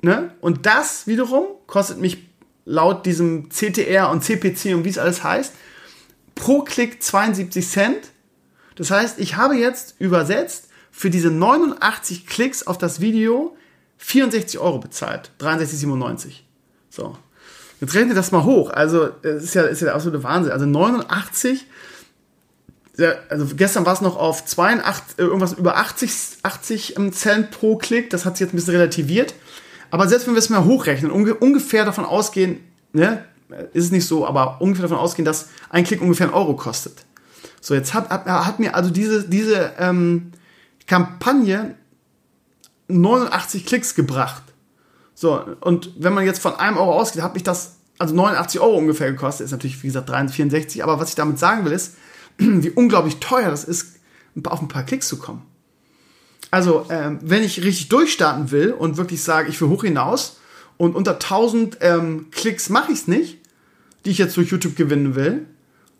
ne? 0.02 0.32
Und 0.40 0.66
das 0.66 1.06
wiederum 1.06 1.44
kostet 1.68 2.00
mich 2.00 2.18
laut 2.64 3.06
diesem 3.06 3.48
CTR 3.48 4.10
und 4.10 4.24
CPC 4.24 4.74
und 4.74 4.84
wie 4.84 4.88
es 4.88 4.98
alles 4.98 5.22
heißt, 5.22 5.54
pro 6.40 6.62
Klick 6.62 7.02
72 7.02 7.68
Cent. 7.68 7.98
Das 8.74 8.90
heißt, 8.90 9.18
ich 9.18 9.36
habe 9.36 9.54
jetzt 9.54 9.94
übersetzt 9.98 10.68
für 10.90 11.10
diese 11.10 11.30
89 11.30 12.26
Klicks 12.26 12.66
auf 12.66 12.78
das 12.78 13.00
Video 13.00 13.56
64 13.98 14.58
Euro 14.58 14.78
bezahlt. 14.78 15.30
63,97. 15.38 16.40
So. 16.88 17.16
Jetzt 17.80 17.94
rechnet 17.94 18.16
das 18.16 18.32
mal 18.32 18.44
hoch. 18.44 18.70
Also, 18.70 19.10
es 19.22 19.44
ist 19.44 19.54
ja, 19.54 19.62
ist 19.62 19.80
ja 19.80 19.86
der 19.86 19.94
absolute 19.94 20.22
Wahnsinn. 20.22 20.52
Also 20.52 20.66
89 20.66 21.66
also 23.30 23.46
gestern 23.56 23.86
war 23.86 23.94
es 23.94 24.02
noch 24.02 24.18
auf 24.18 24.44
82, 24.44 25.18
äh, 25.18 25.22
irgendwas 25.22 25.54
über 25.54 25.78
80, 25.78 26.10
80 26.42 26.96
ähm, 26.98 27.12
Cent 27.14 27.50
pro 27.50 27.76
Klick. 27.76 28.10
Das 28.10 28.26
hat 28.26 28.36
sich 28.36 28.44
jetzt 28.44 28.52
ein 28.52 28.56
bisschen 28.56 28.74
relativiert. 28.74 29.32
Aber 29.90 30.06
selbst 30.06 30.26
wenn 30.26 30.34
wir 30.34 30.38
es 30.38 30.50
mal 30.50 30.64
hochrechnen, 30.64 31.10
unge 31.10 31.34
ungefähr 31.34 31.86
davon 31.86 32.04
ausgehen, 32.04 32.60
ne, 32.92 33.24
ist 33.72 33.84
es 33.86 33.90
nicht 33.90 34.06
so, 34.06 34.26
aber 34.26 34.60
ungefähr 34.60 34.82
davon 34.82 34.98
ausgehen, 34.98 35.24
dass 35.24 35.48
ein 35.68 35.84
Klick 35.84 36.00
ungefähr 36.00 36.26
einen 36.26 36.34
Euro 36.34 36.54
kostet. 36.54 37.04
So, 37.60 37.74
jetzt 37.74 37.94
hat, 37.94 38.10
hat, 38.10 38.26
hat 38.26 38.58
mir 38.58 38.74
also 38.74 38.90
diese, 38.90 39.28
diese 39.28 39.72
ähm, 39.78 40.32
Kampagne 40.86 41.74
89 42.88 43.66
Klicks 43.66 43.94
gebracht. 43.94 44.42
So, 45.14 45.44
und 45.60 45.92
wenn 45.98 46.14
man 46.14 46.24
jetzt 46.24 46.40
von 46.40 46.54
einem 46.54 46.78
Euro 46.78 46.98
ausgeht, 46.98 47.22
hat 47.22 47.34
mich 47.34 47.42
das 47.42 47.76
also 47.98 48.14
89 48.14 48.60
Euro 48.60 48.76
ungefähr 48.78 49.12
gekostet. 49.12 49.44
Ist 49.44 49.52
natürlich, 49.52 49.82
wie 49.82 49.88
gesagt, 49.88 50.08
364. 50.08 50.82
Aber 50.82 50.98
was 50.98 51.10
ich 51.10 51.14
damit 51.14 51.38
sagen 51.38 51.64
will, 51.64 51.72
ist, 51.72 51.96
wie 52.38 52.70
unglaublich 52.70 53.18
teuer 53.18 53.50
das 53.50 53.64
ist, 53.64 53.96
auf 54.44 54.62
ein 54.62 54.68
paar 54.68 54.84
Klicks 54.84 55.08
zu 55.08 55.18
kommen. 55.18 55.42
Also, 56.50 56.86
ähm, 56.88 57.18
wenn 57.22 57.44
ich 57.44 57.62
richtig 57.62 57.88
durchstarten 57.90 58.50
will 58.50 58.72
und 58.72 58.96
wirklich 58.96 59.22
sage, 59.22 59.50
ich 59.50 59.60
will 59.60 59.68
hoch 59.68 59.84
hinaus 59.84 60.40
und 60.78 60.96
unter 60.96 61.12
1000 61.12 61.78
ähm, 61.80 62.28
Klicks 62.30 62.70
mache 62.70 62.90
ich 62.90 63.00
es 63.00 63.06
nicht, 63.06 63.39
die 64.04 64.10
ich 64.10 64.18
jetzt 64.18 64.36
durch 64.36 64.50
YouTube 64.50 64.76
gewinnen 64.76 65.14
will, 65.14 65.46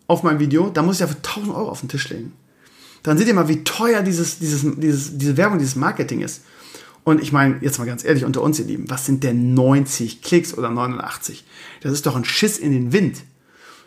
auf 0.07 0.23
mein 0.23 0.39
Video, 0.39 0.69
dann 0.69 0.85
muss 0.85 0.95
ich 0.95 1.01
dafür 1.01 1.17
1000 1.17 1.55
Euro 1.55 1.69
auf 1.69 1.79
den 1.79 1.89
Tisch 1.89 2.09
legen. 2.09 2.33
Dann 3.03 3.17
seht 3.17 3.27
ihr 3.27 3.33
mal, 3.33 3.47
wie 3.47 3.63
teuer 3.63 4.01
dieses, 4.01 4.39
dieses, 4.39 4.65
dieses, 4.77 5.17
diese 5.17 5.37
Werbung, 5.37 5.57
dieses 5.57 5.75
Marketing 5.75 6.21
ist. 6.21 6.43
Und 7.03 7.21
ich 7.21 7.31
meine, 7.31 7.57
jetzt 7.61 7.79
mal 7.79 7.85
ganz 7.85 8.03
ehrlich 8.03 8.25
unter 8.25 8.41
uns, 8.41 8.59
ihr 8.59 8.65
Lieben, 8.65 8.89
was 8.89 9.05
sind 9.05 9.23
denn 9.23 9.53
90 9.53 10.21
Klicks 10.21 10.55
oder 10.55 10.69
89? 10.69 11.43
Das 11.81 11.91
ist 11.91 12.05
doch 12.05 12.15
ein 12.15 12.25
Schiss 12.25 12.57
in 12.59 12.71
den 12.71 12.93
Wind. 12.93 13.23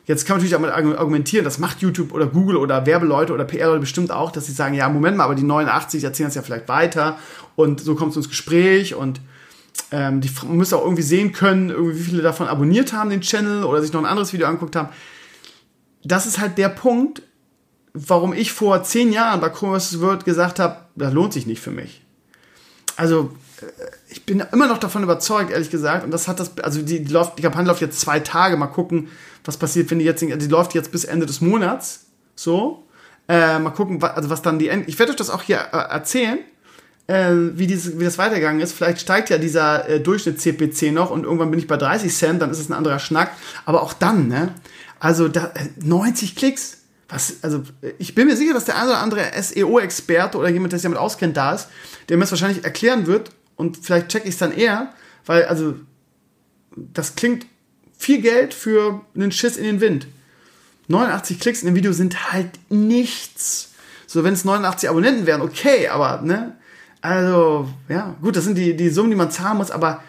Jetzt 0.06 0.26
kann 0.26 0.34
man 0.36 0.44
natürlich 0.44 0.56
auch 0.56 0.60
mal 0.60 0.96
argumentieren, 0.96 1.44
das 1.44 1.58
macht 1.58 1.80
YouTube 1.80 2.12
oder 2.12 2.26
Google 2.26 2.56
oder 2.56 2.84
Werbeleute 2.84 3.32
oder 3.32 3.44
PR-Leute 3.44 3.80
bestimmt 3.80 4.10
auch, 4.10 4.32
dass 4.32 4.46
sie 4.46 4.52
sagen, 4.52 4.74
ja, 4.74 4.88
Moment 4.88 5.16
mal, 5.16 5.24
aber 5.24 5.34
die 5.34 5.44
89 5.44 6.04
erzählen 6.04 6.28
das 6.28 6.34
ja 6.34 6.42
vielleicht 6.42 6.68
weiter 6.68 7.18
und 7.56 7.80
so 7.80 7.94
kommt 7.94 8.10
es 8.10 8.16
ins 8.18 8.28
Gespräch 8.28 8.94
und 8.94 9.20
ähm, 9.90 10.20
die 10.20 10.30
müssen 10.46 10.74
auch 10.74 10.82
irgendwie 10.84 11.02
sehen 11.02 11.32
können, 11.32 11.70
irgendwie 11.70 11.98
wie 11.98 12.02
viele 12.02 12.22
davon 12.22 12.48
abonniert 12.48 12.92
haben 12.92 13.10
den 13.10 13.20
Channel 13.20 13.64
oder 13.64 13.82
sich 13.82 13.92
noch 13.92 14.00
ein 14.00 14.06
anderes 14.06 14.32
Video 14.32 14.46
angeguckt 14.46 14.76
haben. 14.76 14.88
Das 16.02 16.26
ist 16.26 16.38
halt 16.38 16.58
der 16.58 16.68
Punkt, 16.68 17.22
warum 17.92 18.32
ich 18.32 18.52
vor 18.52 18.82
zehn 18.82 19.12
Jahren 19.12 19.40
bei 19.40 19.48
Chrome 19.48 19.78
Word 19.78 20.24
gesagt 20.24 20.58
habe, 20.58 20.76
das 20.96 21.12
lohnt 21.12 21.32
sich 21.32 21.46
nicht 21.46 21.60
für 21.60 21.70
mich. 21.70 22.02
Also 22.96 23.32
äh, 23.60 23.64
ich 24.08 24.24
bin 24.24 24.40
immer 24.52 24.66
noch 24.66 24.78
davon 24.78 25.02
überzeugt, 25.02 25.50
ehrlich 25.50 25.70
gesagt. 25.70 26.04
Und 26.04 26.10
das 26.10 26.28
hat 26.28 26.40
das, 26.40 26.58
also 26.58 26.82
die, 26.82 27.04
die, 27.04 27.12
läuft, 27.12 27.38
die 27.38 27.42
Kampagne 27.42 27.66
läuft 27.66 27.80
jetzt 27.80 28.00
zwei 28.00 28.20
Tage. 28.20 28.56
Mal 28.56 28.66
gucken, 28.66 29.08
was 29.44 29.56
passiert, 29.56 29.90
wenn 29.90 29.98
die 29.98 30.04
jetzt, 30.04 30.20
die 30.20 30.48
läuft 30.48 30.74
jetzt 30.74 30.92
bis 30.92 31.04
Ende 31.04 31.26
des 31.26 31.40
Monats. 31.40 32.06
So. 32.36 32.86
Äh, 33.28 33.58
mal 33.58 33.70
gucken, 33.70 34.02
was, 34.02 34.12
also 34.12 34.30
was 34.30 34.42
dann 34.42 34.58
die 34.58 34.68
End 34.68 34.88
Ich 34.88 34.98
werde 34.98 35.12
euch 35.12 35.16
das 35.16 35.30
auch 35.30 35.42
hier 35.42 35.58
äh, 35.72 35.76
erzählen, 35.76 36.38
äh, 37.06 37.32
wie, 37.54 37.66
dieses, 37.66 37.98
wie 37.98 38.04
das 38.04 38.18
weitergegangen 38.18 38.60
ist. 38.60 38.72
Vielleicht 38.72 39.00
steigt 39.00 39.30
ja 39.30 39.38
dieser 39.38 39.88
äh, 39.88 40.00
Durchschnitt-CPC 40.00 40.92
noch 40.92 41.10
und 41.10 41.24
irgendwann 41.24 41.50
bin 41.50 41.58
ich 41.58 41.66
bei 41.66 41.76
30 41.76 42.14
Cent, 42.14 42.42
dann 42.42 42.50
ist 42.50 42.58
es 42.58 42.68
ein 42.68 42.74
anderer 42.74 42.98
Schnack. 42.98 43.32
Aber 43.64 43.82
auch 43.82 43.92
dann, 43.92 44.28
ne? 44.28 44.54
Also 44.98 45.28
da, 45.28 45.52
90 45.82 46.32
äh, 46.32 46.34
Klicks. 46.34 46.78
Was, 47.08 47.36
also 47.42 47.62
ich 47.98 48.14
bin 48.14 48.26
mir 48.26 48.36
sicher, 48.36 48.54
dass 48.54 48.64
der 48.64 48.76
eine 48.76 48.90
oder 48.90 48.98
andere 48.98 49.30
SEO-Experte 49.40 50.38
oder 50.38 50.48
jemand, 50.48 50.72
der 50.72 50.78
sich 50.78 50.84
damit 50.84 50.98
auskennt, 50.98 51.36
da 51.36 51.54
ist, 51.54 51.68
der 52.08 52.16
mir 52.16 52.22
das 52.22 52.30
wahrscheinlich 52.30 52.64
erklären 52.64 53.06
wird 53.06 53.30
und 53.56 53.76
vielleicht 53.76 54.08
checke 54.08 54.26
ich 54.26 54.34
es 54.34 54.38
dann 54.38 54.52
eher, 54.52 54.92
weil 55.26 55.44
also 55.44 55.74
das 56.74 57.14
klingt 57.14 57.46
viel 57.96 58.20
Geld 58.20 58.54
für 58.54 59.02
einen 59.14 59.32
Schiss 59.32 59.56
in 59.56 59.64
den 59.64 59.80
Wind. 59.80 60.06
89 60.88 61.40
Klicks 61.40 61.62
in 61.62 61.66
dem 61.66 61.74
Video 61.74 61.92
sind 61.92 62.32
halt 62.32 62.50
nichts. 62.68 63.72
So, 64.06 64.24
wenn 64.24 64.34
es 64.34 64.44
89 64.44 64.88
Abonnenten 64.88 65.26
wären, 65.26 65.40
okay, 65.40 65.88
aber, 65.88 66.22
ne? 66.22 66.56
Also, 67.04 67.68
ja, 67.90 68.16
gut, 68.22 68.34
das 68.34 68.44
sind 68.44 68.56
die, 68.56 68.74
die 68.74 68.88
Summen, 68.88 69.10
die 69.10 69.16
man 69.16 69.30
zahlen 69.30 69.58
muss, 69.58 69.70
aber 69.70 70.02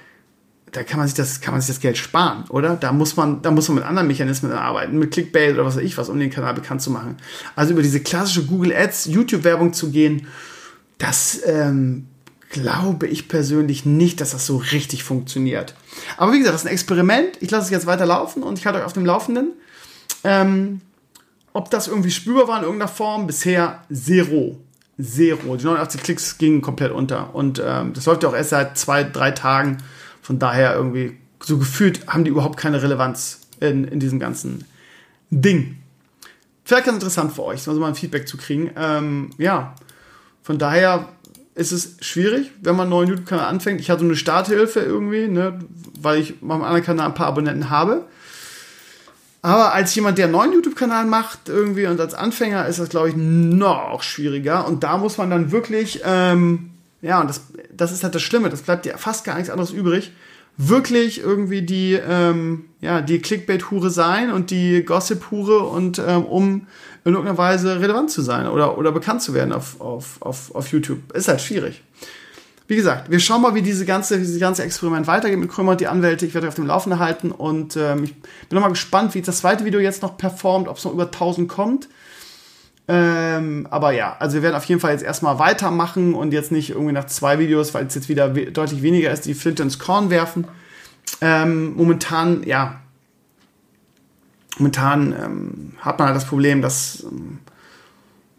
da 0.72 0.82
kann 0.84 0.98
man 0.98 1.10
sich 1.10 1.14
das, 1.14 1.42
kann 1.42 1.54
man 1.54 1.60
sich 1.60 1.68
das 1.68 1.82
Geld 1.82 1.98
sparen, 1.98 2.46
oder? 2.48 2.78
Da 2.78 2.94
muss 2.94 3.18
man, 3.18 3.42
da 3.42 3.52
muss 3.52 3.68
man 3.68 3.76
mit 3.76 3.84
anderen 3.84 4.08
Mechanismen 4.08 4.54
arbeiten, 4.54 4.98
mit 4.98 5.12
Clickbait 5.12 5.56
oder 5.56 5.66
was 5.66 5.76
weiß 5.76 5.84
ich 5.84 5.98
was, 5.98 6.08
um 6.08 6.18
den 6.18 6.30
Kanal 6.30 6.54
bekannt 6.54 6.82
zu 6.82 6.92
machen. 6.92 7.18
Also 7.54 7.74
über 7.74 7.82
diese 7.82 8.00
klassische 8.00 8.46
Google 8.46 8.74
Ads, 8.74 9.08
YouTube-Werbung 9.08 9.74
zu 9.74 9.92
gehen, 9.92 10.28
das 10.98 11.42
ähm, 11.46 12.08
glaube 12.50 13.08
ich 13.08 13.28
persönlich 13.28 13.86
nicht, 13.86 14.22
dass 14.22 14.32
das 14.32 14.46
so 14.46 14.56
richtig 14.56 15.04
funktioniert. 15.04 15.76
Aber 16.16 16.32
wie 16.32 16.38
gesagt, 16.38 16.54
das 16.54 16.62
ist 16.62 16.68
ein 16.68 16.74
Experiment. 16.74 17.42
Ich 17.42 17.52
lasse 17.52 17.66
es 17.66 17.72
jetzt 17.72 17.88
weiter 17.88 18.06
laufen 18.06 18.42
und 18.42 18.58
ich 18.58 18.66
halte 18.66 18.80
euch 18.80 18.86
auf 18.86 18.94
dem 18.94 19.06
Laufenden. 19.06 19.50
Ähm, 20.24 20.80
ob 21.52 21.70
das 21.70 21.90
irgendwie 21.90 22.12
spürbar 22.12 22.48
war 22.48 22.58
in 22.60 22.64
irgendeiner 22.64 22.88
Form, 22.88 23.28
bisher 23.28 23.84
zero. 23.92 24.62
Zero. 25.02 25.56
Die 25.58 25.66
89 25.66 26.04
Klicks 26.04 26.38
gingen 26.38 26.62
komplett 26.62 26.92
unter. 26.92 27.36
Und 27.36 27.62
ähm, 27.64 27.94
das 27.94 28.06
läuft 28.06 28.24
ja 28.24 28.30
auch 28.30 28.36
erst 28.36 28.52
seit 28.52 28.78
zwei, 28.78 29.04
drei 29.04 29.32
Tagen. 29.32 29.78
Von 30.22 30.40
daher 30.40 30.76
irgendwie, 30.76 31.18
so 31.44 31.58
gefühlt 31.58 32.08
haben 32.08 32.24
die 32.24 32.32
überhaupt 32.32 32.58
keine 32.58 32.82
Relevanz 32.82 33.42
in, 33.60 33.86
in 33.86 34.00
diesem 34.00 34.20
ganzen 34.20 34.66
Ding. 35.30 35.78
Vielleicht 36.64 36.86
ganz 36.86 36.96
interessant 36.96 37.34
für 37.34 37.44
euch, 37.44 37.68
also 37.68 37.80
mal 37.80 37.90
ein 37.90 37.96
Feedback 37.96 38.28
zu 38.28 38.38
kriegen. 38.38 38.72
Ähm, 38.76 39.30
ja, 39.38 39.76
von 40.42 40.58
daher 40.58 41.10
ist 41.54 41.72
es 41.72 41.98
schwierig, 42.02 42.52
wenn 42.62 42.76
man 42.76 42.84
einen 42.84 42.92
neuen 42.92 43.10
YouTube-Kanal 43.10 43.46
anfängt. 43.46 43.80
Ich 43.80 43.90
hatte 43.90 44.04
eine 44.04 44.16
Starthilfe 44.16 44.80
irgendwie, 44.80 45.28
ne, 45.28 45.60
weil 46.00 46.20
ich 46.20 46.42
meinem 46.42 46.64
anderen 46.64 46.84
Kanal 46.84 47.08
ein 47.08 47.14
paar 47.14 47.28
Abonnenten 47.28 47.70
habe. 47.70 48.06
Aber 49.46 49.74
als 49.74 49.94
jemand, 49.94 50.18
der 50.18 50.26
einen 50.26 50.34
neuen 50.34 50.54
YouTube-Kanal 50.54 51.06
macht 51.06 51.50
irgendwie 51.50 51.86
und 51.86 52.00
als 52.00 52.14
Anfänger 52.14 52.66
ist 52.68 52.80
das, 52.80 52.90
glaube 52.90 53.10
ich, 53.10 53.16
noch 53.16 54.02
schwieriger. 54.02 54.68
Und 54.68 54.84
da 54.84 54.98
muss 54.98 55.18
man 55.18 55.30
dann 55.30 55.52
wirklich 55.52 56.02
ähm, 56.04 56.72
ja, 57.06 57.22
und 57.22 57.30
das, 57.30 57.42
das 57.72 57.92
ist 57.92 58.04
halt 58.04 58.16
das 58.16 58.24
Schlimme, 58.24 58.50
das 58.50 58.64
bleibt 58.64 58.86
dir 58.86 58.98
fast 58.98 59.26
gar 59.26 59.36
nichts 59.36 59.52
anderes 59.52 59.72
übrig, 59.72 60.12
wirklich 60.58 61.20
irgendwie 61.20 61.62
die, 61.62 61.94
ähm, 61.94 62.66
ja, 62.82 63.02
die 63.02 63.20
Clickbait-Hure 63.20 63.92
sein 63.92 64.32
und 64.32 64.50
die 64.50 64.84
Gossip-Hure 64.84 65.60
und 65.60 66.00
ähm, 66.00 66.26
um 66.26 66.68
in 67.04 67.14
irgendeiner 67.14 67.38
Weise 67.38 67.80
relevant 67.80 68.10
zu 68.10 68.24
sein 68.24 68.48
oder, 68.48 68.78
oder 68.80 68.92
bekannt 68.92 69.22
zu 69.22 69.36
werden 69.36 69.54
auf, 69.54 69.80
auf, 69.80 70.20
auf, 70.22 70.56
auf 70.56 70.72
YouTube. 70.72 71.12
Ist 71.14 71.28
halt 71.28 71.42
schwierig. 71.42 71.84
Wie 72.68 72.76
gesagt, 72.76 73.12
wir 73.12 73.20
schauen 73.20 73.44
mal, 73.44 73.54
wie 73.54 73.62
diese 73.62 73.86
ganze, 73.86 74.18
dieses 74.18 74.40
ganze 74.40 74.64
Experiment 74.64 75.06
weitergeht 75.06 75.38
mit 75.38 75.52
Krömer 75.52 75.74
und 75.74 75.82
die 75.82 75.88
Anwälte. 75.88 76.26
Ich 76.26 76.34
werde 76.34 76.48
auf 76.48 76.56
dem 76.56 76.66
Laufenden 76.66 77.00
halten 77.00 77.32
und 77.32 77.78
ähm, 77.78 78.06
ich 78.06 78.16
bin 78.16 78.56
nochmal 78.56 78.72
gespannt, 78.72 79.14
wie 79.14 79.22
das 79.22 79.38
zweite 79.38 79.66
Video 79.66 79.80
jetzt 79.80 80.02
noch 80.02 80.18
performt, 80.18 80.68
ob 80.68 80.78
es 80.78 80.86
noch 80.86 80.94
über 80.94 81.06
1000 81.06 81.48
kommt. 81.48 81.88
Ähm, 82.88 83.68
aber 83.70 83.92
ja, 83.92 84.16
also 84.20 84.36
wir 84.36 84.44
werden 84.44 84.56
auf 84.56 84.66
jeden 84.66 84.80
Fall 84.80 84.92
jetzt 84.92 85.04
erstmal 85.04 85.40
weitermachen 85.40 86.14
und 86.14 86.34
jetzt 86.34 86.52
nicht 86.52 86.72
irgendwie 86.72 86.94
nach 86.94 87.06
zwei 87.06 87.40
Videos, 87.40 87.74
weil 87.74 87.86
es 87.86 87.96
jetzt 87.96 88.10
wieder 88.10 88.36
we 88.36 88.52
deutlich 88.52 88.82
weniger 88.82 89.12
ist, 89.12 89.26
die 89.26 89.34
Flinte 89.34 89.64
ins 89.64 89.80
Korn 89.80 90.10
werfen. 90.10 90.48
Ähm, 91.22 91.76
momentan, 91.76 92.44
ja, 92.44 92.80
momentan 94.58 95.14
ähm, 95.14 95.74
hat 95.80 95.98
man 95.98 96.08
halt 96.10 96.18
das 96.18 96.26
Problem, 96.26 96.62
dass, 96.62 97.04
ähm, 97.04 97.40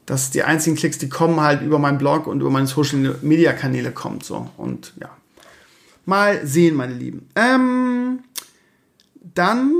dass 0.07 0.31
die 0.31 0.45
einzigen 0.45 0.77
Klicks, 0.77 0.99
die 0.99 1.09
kommen, 1.09 1.41
halt 1.41 1.63
über 1.63 1.79
meinen 1.79 1.99
Blog 1.99 2.27
und 2.27 2.41
über 2.41 2.51
meine 2.51 2.67
Social 2.67 3.17
Media 3.23 3.53
Kanäle 3.53 3.91
kommt. 3.91 4.25
So. 4.25 4.49
Und 4.57 4.93
ja. 5.01 5.11
Mal 6.05 6.47
sehen, 6.47 6.77
meine 6.77 6.95
Lieben. 6.95 7.29
Ähm, 7.35 8.21
dann 9.35 9.73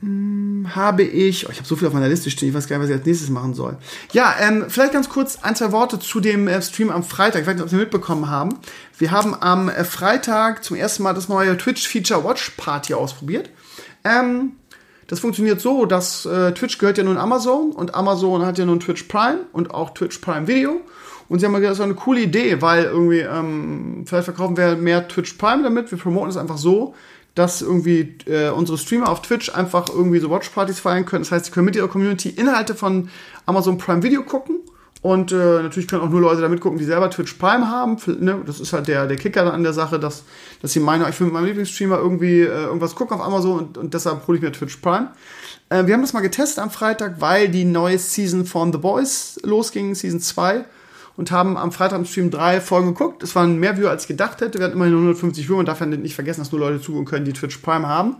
hm, 0.00 0.68
habe 0.76 1.02
ich, 1.02 1.48
oh, 1.48 1.50
ich 1.50 1.58
habe 1.58 1.66
so 1.66 1.74
viel 1.74 1.88
auf 1.88 1.94
meiner 1.94 2.08
Liste 2.08 2.30
stehen, 2.30 2.50
ich 2.50 2.54
weiß 2.54 2.68
gar 2.68 2.78
nicht, 2.78 2.84
was 2.84 2.90
ich 2.90 2.96
als 2.96 3.06
nächstes 3.06 3.30
machen 3.30 3.54
soll. 3.54 3.76
Ja, 4.12 4.36
ähm, 4.40 4.66
vielleicht 4.68 4.92
ganz 4.92 5.08
kurz 5.08 5.40
ein, 5.42 5.56
zwei 5.56 5.72
Worte 5.72 5.98
zu 5.98 6.20
dem 6.20 6.46
äh, 6.46 6.62
Stream 6.62 6.90
am 6.90 7.02
Freitag. 7.02 7.42
Ich 7.42 7.48
weiß 7.48 7.54
nicht, 7.54 7.64
ob 7.64 7.70
Sie 7.70 7.76
mitbekommen 7.76 8.30
haben. 8.30 8.60
Wir 8.96 9.10
haben 9.10 9.34
am 9.34 9.68
äh, 9.68 9.82
Freitag 9.82 10.62
zum 10.62 10.76
ersten 10.76 11.02
Mal 11.02 11.14
das 11.14 11.28
neue 11.28 11.56
Twitch-Feature 11.56 12.22
Watch 12.22 12.50
Party 12.50 12.94
ausprobiert. 12.94 13.50
Ähm, 14.04 14.52
das 15.08 15.20
funktioniert 15.20 15.60
so, 15.60 15.86
dass 15.86 16.26
äh, 16.26 16.52
Twitch 16.52 16.78
gehört 16.78 16.98
ja 16.98 17.04
nun 17.04 17.16
Amazon 17.16 17.72
und 17.72 17.94
Amazon 17.94 18.44
hat 18.44 18.58
ja 18.58 18.66
nun 18.66 18.78
Twitch 18.78 19.04
Prime 19.04 19.40
und 19.52 19.72
auch 19.72 19.90
Twitch 19.90 20.18
Prime 20.18 20.46
Video. 20.46 20.82
Und 21.30 21.40
sie 21.40 21.46
haben 21.46 21.52
gesagt, 21.52 21.70
das 21.70 21.78
ist 21.78 21.84
eine 21.84 21.94
coole 21.94 22.20
Idee, 22.20 22.60
weil 22.60 22.84
irgendwie, 22.84 23.20
ähm, 23.20 24.04
vielleicht 24.06 24.26
verkaufen 24.26 24.56
wir 24.56 24.76
mehr 24.76 25.08
Twitch 25.08 25.34
Prime 25.34 25.62
damit. 25.62 25.90
Wir 25.90 25.98
promoten 25.98 26.28
es 26.28 26.36
einfach 26.36 26.58
so, 26.58 26.94
dass 27.34 27.62
irgendwie 27.62 28.16
äh, 28.26 28.50
unsere 28.50 28.76
Streamer 28.76 29.08
auf 29.08 29.22
Twitch 29.22 29.54
einfach 29.54 29.88
irgendwie 29.88 30.18
so 30.18 30.30
Watchpartys 30.30 30.80
feiern 30.80 31.06
können. 31.06 31.24
Das 31.24 31.32
heißt, 31.32 31.46
sie 31.46 31.52
können 31.52 31.66
mit 31.66 31.76
ihrer 31.76 31.88
Community 31.88 32.28
Inhalte 32.28 32.74
von 32.74 33.08
Amazon 33.46 33.78
Prime 33.78 34.02
Video 34.02 34.22
gucken. 34.22 34.56
Und 35.00 35.30
äh, 35.30 35.62
natürlich 35.62 35.86
können 35.86 36.02
auch 36.02 36.10
nur 36.10 36.20
Leute 36.20 36.40
damit 36.40 36.60
gucken, 36.60 36.78
die 36.78 36.84
selber 36.84 37.08
Twitch 37.08 37.34
Prime 37.34 37.68
haben. 37.70 37.98
Ne? 38.20 38.42
Das 38.44 38.58
ist 38.58 38.72
halt 38.72 38.88
der, 38.88 39.06
der 39.06 39.16
Kicker 39.16 39.52
an 39.52 39.62
der 39.62 39.72
Sache, 39.72 40.00
dass, 40.00 40.24
dass 40.60 40.72
sie 40.72 40.80
meinen, 40.80 41.08
ich 41.08 41.18
will 41.20 41.26
mit 41.26 41.34
meinem 41.34 41.46
Lieblingsstreamer 41.46 41.98
irgendwie 41.98 42.40
äh, 42.40 42.64
irgendwas 42.64 42.96
gucken 42.96 43.16
auf 43.16 43.24
Amazon 43.24 43.58
und, 43.58 43.78
und 43.78 43.94
deshalb 43.94 44.26
hole 44.26 44.38
ich 44.38 44.42
mir 44.42 44.50
Twitch 44.50 44.76
Prime. 44.78 45.12
Äh, 45.68 45.86
wir 45.86 45.94
haben 45.94 46.02
das 46.02 46.14
mal 46.14 46.20
getestet 46.20 46.58
am 46.58 46.70
Freitag, 46.70 47.20
weil 47.20 47.48
die 47.48 47.64
neue 47.64 47.98
Season 47.98 48.44
von 48.44 48.72
The 48.72 48.78
Boys 48.78 49.38
losging, 49.44 49.94
Season 49.94 50.20
2 50.20 50.64
und 51.18 51.32
haben 51.32 51.56
am 51.56 51.72
Freitag 51.72 51.98
im 51.98 52.04
Stream 52.04 52.30
drei 52.30 52.60
Folgen 52.60 52.94
geguckt. 52.94 53.24
Es 53.24 53.34
waren 53.34 53.58
mehr 53.58 53.76
Viewer, 53.76 53.90
als 53.90 54.02
ich 54.04 54.08
gedacht 54.08 54.40
hätte. 54.40 54.58
Wir 54.58 54.66
hatten 54.66 54.76
immerhin 54.76 54.94
150 54.94 55.48
Viewer. 55.48 55.56
Man 55.56 55.66
darf 55.66 55.80
ja 55.80 55.86
nicht 55.86 56.14
vergessen, 56.14 56.40
dass 56.40 56.52
nur 56.52 56.60
Leute 56.60 56.80
zugucken 56.80 57.06
können, 57.06 57.24
die 57.24 57.32
Twitch 57.32 57.58
Prime 57.58 57.88
haben. 57.88 58.16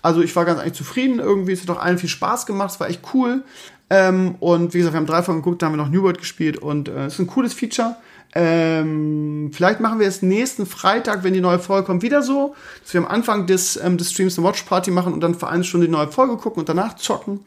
Also 0.00 0.22
ich 0.22 0.34
war 0.34 0.46
ganz 0.46 0.58
eigentlich 0.58 0.72
zufrieden. 0.72 1.18
Irgendwie 1.18 1.52
es 1.52 1.60
hat 1.60 1.68
doch 1.68 1.78
allen 1.78 1.98
viel 1.98 2.08
Spaß 2.08 2.46
gemacht. 2.46 2.70
Es 2.70 2.80
war 2.80 2.88
echt 2.88 3.02
cool. 3.12 3.44
Ähm, 3.90 4.34
und 4.40 4.74
wie 4.74 4.78
gesagt, 4.78 4.94
wir 4.94 4.98
haben 4.98 5.06
drei 5.06 5.22
Folgen 5.22 5.42
geguckt, 5.42 5.62
da 5.62 5.66
haben 5.66 5.72
wir 5.72 5.78
noch 5.78 5.90
New 5.90 6.02
World 6.02 6.18
gespielt 6.18 6.58
und 6.58 6.88
äh, 6.88 7.06
es 7.06 7.14
ist 7.14 7.20
ein 7.20 7.26
cooles 7.26 7.54
Feature. 7.54 7.96
Ähm, 8.34 9.50
vielleicht 9.54 9.80
machen 9.80 10.00
wir 10.00 10.06
es 10.06 10.20
nächsten 10.20 10.66
Freitag, 10.66 11.24
wenn 11.24 11.32
die 11.32 11.40
neue 11.40 11.58
Folge 11.58 11.86
kommt, 11.86 12.02
wieder 12.02 12.22
so, 12.22 12.54
dass 12.82 12.92
wir 12.92 13.00
am 13.00 13.06
Anfang 13.06 13.46
des, 13.46 13.76
ähm, 13.82 13.96
des 13.96 14.12
Streams 14.12 14.38
eine 14.38 14.46
Watch 14.46 14.62
Party 14.64 14.90
machen 14.90 15.14
und 15.14 15.20
dann 15.20 15.34
für 15.34 15.48
eine 15.48 15.64
Stunde 15.64 15.86
die 15.86 15.92
neue 15.92 16.08
Folge 16.08 16.36
gucken 16.36 16.60
und 16.60 16.68
danach 16.68 16.96
zocken. 16.96 17.40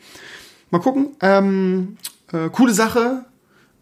Mal 0.72 0.80
gucken. 0.80 1.12
Ähm, 1.22 1.98
äh, 2.32 2.50
coole 2.50 2.74
Sache. 2.74 3.26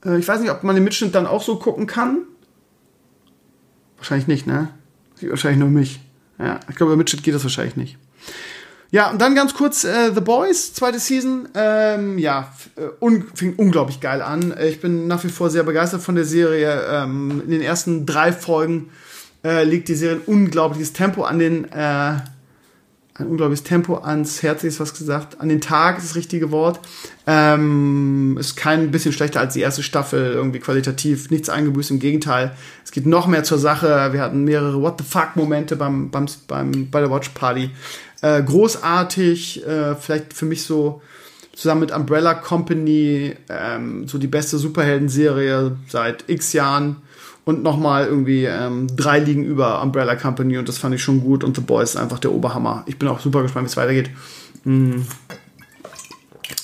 Äh, 0.05 0.19
ich 0.19 0.27
weiß 0.27 0.41
nicht, 0.41 0.51
ob 0.51 0.63
man 0.63 0.75
den 0.75 0.83
Mitschnitt 0.83 1.15
dann 1.15 1.27
auch 1.27 1.41
so 1.41 1.57
gucken 1.57 1.87
kann. 1.87 2.23
Wahrscheinlich 3.97 4.27
nicht, 4.27 4.47
ne? 4.47 4.69
Wahrscheinlich 5.21 5.59
nur 5.59 5.69
mich. 5.69 5.99
Ja, 6.37 6.59
ich 6.69 6.75
glaube, 6.75 6.93
bei 6.93 6.97
Mitschnitt 6.97 7.23
geht 7.23 7.35
das 7.35 7.43
wahrscheinlich 7.43 7.75
nicht. 7.75 7.97
Ja, 8.91 9.11
und 9.11 9.21
dann 9.21 9.35
ganz 9.35 9.53
kurz 9.53 9.83
äh, 9.83 10.11
The 10.13 10.21
Boys, 10.21 10.73
zweite 10.73 10.99
Season. 10.99 11.47
Ähm, 11.53 12.17
ja, 12.17 12.51
äh, 12.75 12.87
un 12.99 13.25
fing 13.35 13.53
unglaublich 13.55 13.99
geil 13.99 14.21
an. 14.21 14.55
Ich 14.59 14.81
bin 14.81 15.07
nach 15.07 15.23
wie 15.23 15.29
vor 15.29 15.51
sehr 15.51 15.63
begeistert 15.63 16.01
von 16.01 16.15
der 16.15 16.25
Serie. 16.25 16.83
Ähm, 16.89 17.43
in 17.45 17.51
den 17.51 17.61
ersten 17.61 18.07
drei 18.07 18.31
Folgen 18.31 18.89
äh, 19.43 19.63
legt 19.63 19.89
die 19.89 19.95
Serie 19.95 20.17
ein 20.17 20.21
unglaubliches 20.25 20.93
Tempo 20.93 21.23
an 21.23 21.37
den 21.37 21.71
äh, 21.71 22.17
ein 23.19 23.27
unglaubliches 23.27 23.63
Tempo 23.63 23.97
ans 23.97 24.41
Herz, 24.43 24.63
ist 24.63 24.79
was 24.79 24.93
gesagt, 24.93 25.41
an 25.41 25.49
den 25.49 25.61
Tag 25.61 25.97
ist 25.97 26.07
das 26.07 26.15
richtige 26.15 26.51
Wort. 26.51 26.79
Ähm, 27.27 28.37
ist 28.39 28.55
kein 28.55 28.91
bisschen 28.91 29.11
schlechter 29.11 29.41
als 29.41 29.53
die 29.53 29.61
erste 29.61 29.83
Staffel, 29.83 30.33
irgendwie 30.33 30.59
qualitativ 30.59 31.29
nichts 31.29 31.49
eingebüßt, 31.49 31.91
im 31.91 31.99
Gegenteil. 31.99 32.55
Es 32.83 32.91
geht 32.91 33.05
noch 33.05 33.27
mehr 33.27 33.43
zur 33.43 33.59
Sache. 33.59 34.13
Wir 34.13 34.21
hatten 34.21 34.45
mehrere 34.45 34.81
What 34.81 34.99
the 34.99 35.03
fuck-Momente 35.03 35.75
beim, 35.75 36.09
beim, 36.09 36.27
beim, 36.47 36.89
bei 36.89 37.01
der 37.01 37.11
Watch 37.11 37.29
Party. 37.29 37.71
Äh, 38.21 38.43
großartig, 38.43 39.65
äh, 39.65 39.95
vielleicht 39.95 40.33
für 40.33 40.45
mich 40.45 40.63
so 40.63 41.01
zusammen 41.53 41.81
mit 41.81 41.91
Umbrella 41.91 42.33
Company 42.33 43.35
ähm, 43.49 44.07
so 44.07 44.17
die 44.17 44.27
beste 44.27 44.57
Superhelden-Serie 44.57 45.77
seit 45.87 46.25
x 46.27 46.53
Jahren 46.53 46.97
und 47.45 47.63
nochmal 47.63 48.05
irgendwie 48.05 48.45
ähm, 48.45 48.87
drei 48.95 49.19
liegen 49.19 49.43
über 49.43 49.81
Umbrella 49.81 50.15
Company 50.15 50.57
und 50.57 50.69
das 50.69 50.77
fand 50.77 50.95
ich 50.95 51.01
schon 51.03 51.21
gut 51.21 51.43
und 51.43 51.55
The 51.55 51.61
Boys 51.61 51.91
ist 51.91 51.95
einfach 51.97 52.19
der 52.19 52.31
Oberhammer. 52.31 52.83
Ich 52.85 52.97
bin 52.99 53.07
auch 53.07 53.19
super 53.19 53.41
gespannt, 53.41 53.65
wie 53.65 53.71
es 53.71 53.77
weitergeht. 53.77 54.09
Mhm. 54.63 55.05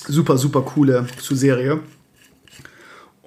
Super, 0.06 0.38
super 0.38 0.62
coole 0.62 1.06
Serie. 1.20 1.80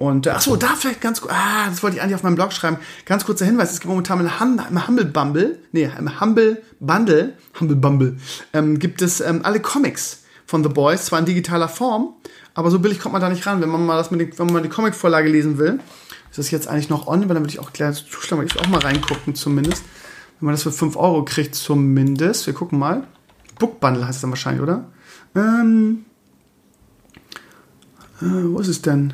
Und 0.00 0.26
äh, 0.26 0.30
achso, 0.30 0.56
da 0.56 0.68
vielleicht 0.68 1.02
ganz 1.02 1.20
kurz, 1.20 1.30
ah, 1.30 1.68
das 1.68 1.82
wollte 1.82 1.96
ich 1.96 2.02
eigentlich 2.02 2.14
auf 2.14 2.22
meinem 2.22 2.34
Blog 2.34 2.54
schreiben. 2.54 2.78
Ganz 3.04 3.26
kurzer 3.26 3.44
Hinweis, 3.44 3.70
es 3.70 3.80
gibt 3.80 3.90
momentan 3.90 4.18
im, 4.18 4.40
hum, 4.40 4.58
im 4.70 4.88
Humble 4.88 5.04
Bumble, 5.04 5.58
nee, 5.72 5.90
im 5.98 6.18
Humble 6.18 6.62
Bundle, 6.80 7.34
Humble 7.60 7.76
Bumble, 7.76 8.16
ähm, 8.54 8.78
gibt 8.78 9.02
es 9.02 9.20
ähm, 9.20 9.40
alle 9.42 9.60
Comics 9.60 10.22
von 10.46 10.62
The 10.62 10.70
Boys, 10.70 11.04
zwar 11.04 11.18
in 11.18 11.26
digitaler 11.26 11.68
Form, 11.68 12.14
aber 12.54 12.70
so 12.70 12.78
billig 12.78 12.98
kommt 12.98 13.12
man 13.12 13.20
da 13.20 13.28
nicht 13.28 13.46
ran, 13.46 13.60
wenn 13.60 13.68
man 13.68 13.84
mal 13.84 13.98
das 13.98 14.10
mit 14.10 14.22
den, 14.22 14.38
wenn 14.38 14.46
man 14.46 14.54
mal 14.54 14.62
die 14.62 14.70
Comicvorlage 14.70 15.28
lesen 15.28 15.58
will. 15.58 15.80
Ist 16.30 16.38
das 16.38 16.50
jetzt 16.50 16.66
eigentlich 16.66 16.88
noch 16.88 17.06
on? 17.06 17.28
Weil 17.28 17.34
dann 17.34 17.42
würde 17.42 17.52
ich 17.52 17.58
auch 17.58 17.74
gleich 17.74 18.02
zuschlagen, 18.08 18.42
weil 18.42 18.46
ich 18.46 18.58
auch 18.58 18.68
mal 18.68 18.80
reingucken 18.80 19.34
zumindest. 19.34 19.84
Wenn 20.38 20.46
man 20.46 20.54
das 20.54 20.62
für 20.62 20.72
5 20.72 20.96
Euro 20.96 21.26
kriegt 21.26 21.54
zumindest. 21.54 22.46
Wir 22.46 22.54
gucken 22.54 22.78
mal. 22.78 23.06
Book 23.58 23.80
Bundle 23.80 24.06
heißt 24.06 24.16
es 24.16 24.20
dann 24.22 24.30
wahrscheinlich, 24.30 24.62
oder? 24.62 24.86
Ähm, 25.34 26.06
äh, 28.22 28.44
wo 28.44 28.60
ist 28.60 28.68
es 28.68 28.80
denn? 28.80 29.12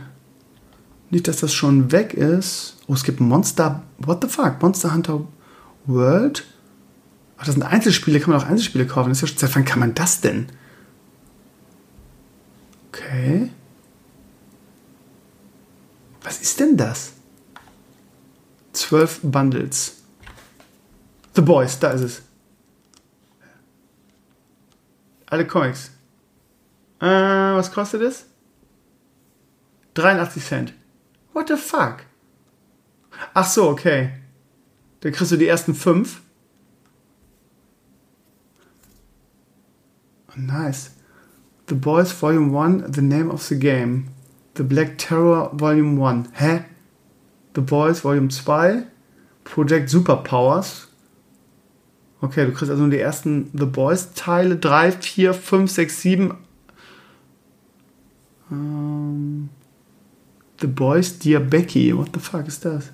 Nicht, 1.11 1.28
dass 1.28 1.38
das 1.38 1.54
schon 1.54 1.92
weg 1.92 2.14
ist. 2.14 2.78
Oh, 2.86 2.94
es 2.94 3.04
gibt 3.04 3.20
Monster. 3.20 3.82
What 3.98 4.22
the 4.22 4.28
fuck? 4.28 4.61
Monster 4.61 4.92
Hunter 4.92 5.26
World? 5.86 6.44
Ach, 7.38 7.44
das 7.44 7.54
sind 7.54 7.62
Einzelspiele. 7.62 8.20
Kann 8.20 8.32
man 8.32 8.40
auch 8.40 8.46
Einzelspiele 8.46 8.86
kaufen? 8.86 9.11
Das 9.11 9.22
ist 9.22 9.30
ja, 9.30 9.46
seit 9.46 9.54
wann 9.54 9.64
kann 9.64 9.78
man 9.78 9.94
das 9.94 10.20
denn? 10.20 10.48
Okay. 12.88 13.50
Was 16.22 16.40
ist 16.40 16.59
denn 16.59 16.76
das? 16.76 17.12
Zwölf 18.72 19.20
Bundles. 19.22 20.02
The 21.34 21.42
Boys, 21.42 21.78
da 21.78 21.90
ist 21.90 22.00
es. 22.00 22.22
Alle 25.26 25.46
Comics. 25.46 25.90
Äh, 27.00 27.07
was 27.07 27.70
kostet 27.72 28.02
es? 28.02 28.24
83 29.94 30.44
Cent. 30.44 30.72
What 31.37 31.49
the 31.49 31.59
fuck? 31.59 32.07
Ach 33.34 33.47
so, 33.47 33.68
okay. 33.68 34.12
Dann 35.01 35.12
kriegst 35.12 35.32
du 35.32 35.37
die 35.37 35.47
ersten 35.47 35.74
fünf. 35.74 36.22
Oh, 40.30 40.41
nice. 40.41 40.93
The 41.68 41.74
Boys 41.74 42.11
Volume 42.12 42.57
1, 42.57 42.91
The 42.91 43.03
Name 43.03 43.30
of 43.30 43.43
the 43.43 43.59
Game. 43.59 44.09
The 44.55 44.62
Black 44.62 44.97
Terror 44.97 45.51
Volume 45.53 45.99
1. 46.01 46.30
Hä? 46.32 46.64
The 47.55 47.61
Boys 47.61 48.03
Volume 48.03 48.30
2. 48.30 48.87
Project 49.45 49.91
Superpowers. 49.91 50.89
Okay, 52.22 52.47
du 52.47 52.53
kriegst 52.53 52.70
also 52.70 52.84
nur 52.84 52.91
die 52.91 52.99
ersten 52.99 53.51
The 53.53 53.66
Boys 53.66 54.14
Teile. 54.14 54.57
3, 54.57 54.93
4, 54.93 55.34
5, 55.34 55.70
6, 55.70 56.01
7. 56.01 56.34
Um, 58.51 59.51
the 60.61 60.66
Boys 60.66 61.18
Dear 61.18 61.40
Becky. 61.40 61.96
What 61.96 62.09
the 62.14 62.20
fuck 62.20 62.46
ist 62.46 62.64
das? 62.64 62.92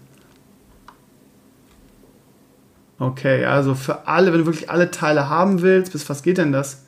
Okay, 2.99 3.45
also 3.45 3.75
für 3.75 4.07
alle, 4.07 4.33
wenn 4.33 4.41
du 4.41 4.47
wirklich 4.47 4.71
alle 4.71 4.91
Teile 4.91 5.29
haben 5.29 5.61
willst, 5.61 5.93
bis 5.93 6.09
was 6.09 6.23
geht 6.23 6.39
denn 6.39 6.53
das? 6.53 6.85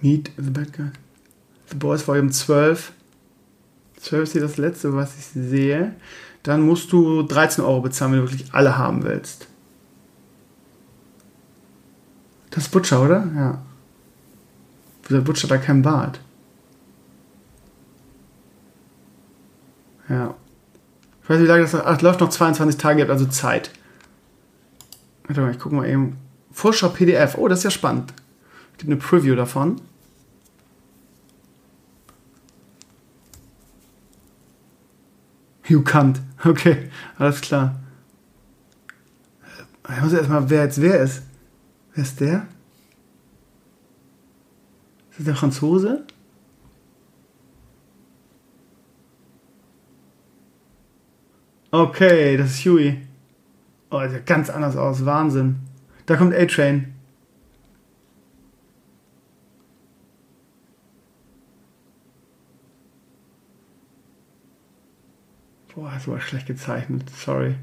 Meet 0.00 0.32
the 0.36 0.50
Bad 0.50 0.72
Guy. 0.72 0.90
The 1.70 1.76
Boys 1.76 2.06
Volume 2.06 2.30
12. 2.30 2.92
12 4.00 4.22
ist 4.22 4.32
hier 4.32 4.42
das 4.42 4.56
letzte, 4.56 4.94
was 4.94 5.16
ich 5.16 5.26
sehe. 5.26 5.94
Dann 6.42 6.60
musst 6.60 6.92
du 6.92 7.22
13 7.22 7.64
Euro 7.64 7.80
bezahlen, 7.80 8.12
wenn 8.12 8.20
du 8.20 8.30
wirklich 8.30 8.52
alle 8.52 8.76
haben 8.76 9.02
willst. 9.02 9.46
Das 12.50 12.64
ist 12.64 12.70
Butcher, 12.70 13.02
oder? 13.02 13.26
Ja. 13.34 13.62
Der 15.10 15.20
Butcher 15.20 15.44
hat 15.44 15.50
da 15.52 15.58
keinen 15.58 15.82
Bart. 15.82 16.20
Ja. 20.08 20.34
Ich 21.24 21.30
weiß 21.30 21.38
nicht, 21.38 21.46
wie 21.46 21.50
lange 21.52 21.62
das 21.62 21.74
Ach, 21.74 22.02
läuft 22.02 22.20
noch 22.20 22.28
22 22.28 22.76
Tage, 22.76 22.98
ihr 22.98 23.04
habt 23.04 23.10
also 23.10 23.24
Zeit. 23.24 23.70
Warte 25.26 25.40
mal, 25.40 25.52
ich 25.52 25.58
gucke 25.58 25.74
mal 25.74 25.88
eben. 25.88 26.18
Vorschau 26.52 26.90
PDF. 26.90 27.38
Oh, 27.38 27.48
das 27.48 27.60
ist 27.60 27.64
ja 27.64 27.70
spannend. 27.70 28.12
Es 28.72 28.78
gibt 28.78 28.92
eine 28.92 29.00
Preview 29.00 29.34
davon. 29.34 29.80
You 35.66 35.80
can't. 35.80 36.20
Okay, 36.46 36.90
alles 37.16 37.40
klar. 37.40 37.80
Ich 39.88 40.02
muss 40.02 40.12
erstmal, 40.12 40.50
wer 40.50 40.64
jetzt 40.64 40.78
wer 40.78 41.00
ist. 41.00 41.22
Wer 41.94 42.04
ist 42.04 42.20
der? 42.20 42.46
Ist 45.10 45.20
das 45.20 45.24
der 45.24 45.36
Franzose? 45.36 46.04
Okay, 51.74 52.36
das 52.36 52.52
ist 52.52 52.66
Huey. 52.66 53.02
Oh, 53.90 53.98
der 53.98 54.08
sieht 54.10 54.26
ganz 54.26 54.48
anders 54.48 54.76
aus. 54.76 55.04
Wahnsinn. 55.04 55.58
Da 56.06 56.14
kommt 56.14 56.32
A-Train. 56.32 56.94
Boah, 65.74 65.90
das 65.92 66.06
war 66.06 66.20
schlecht 66.20 66.46
gezeichnet. 66.46 67.10
Sorry. 67.10 67.56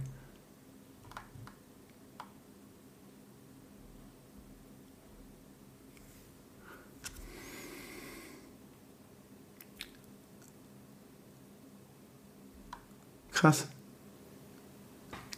Krass. 13.32 13.71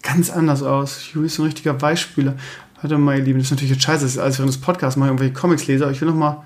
Ganz 0.03 0.29
anders 0.29 0.61
aus. 0.61 0.99
Hugh 1.15 1.25
ist 1.25 1.39
ein 1.39 1.45
richtiger 1.45 1.81
Weichspüler. 1.81 2.35
Warte 2.81 2.97
mal, 2.97 3.17
ihr 3.17 3.23
Lieben, 3.23 3.39
das 3.39 3.47
ist 3.47 3.51
natürlich 3.51 3.71
jetzt 3.71 3.83
scheiße, 3.83 4.03
das 4.03 4.15
ist 4.15 4.19
alles 4.19 4.37
während 4.37 4.53
des 4.53 4.61
Podcasts 4.61 4.97
mal 4.97 5.05
irgendwelche 5.07 5.33
Comics 5.33 5.65
lese, 5.67 5.85
aber 5.85 5.93
ich 5.93 6.01
will 6.01 6.09
noch 6.09 6.15
mal 6.15 6.43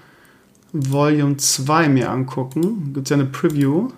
Volume 0.71 1.37
2 1.37 1.89
mir 1.89 2.11
angucken. 2.11 2.93
Gibt 2.93 3.07
es 3.07 3.09
ja 3.09 3.15
eine 3.15 3.25
Preview. 3.25 3.89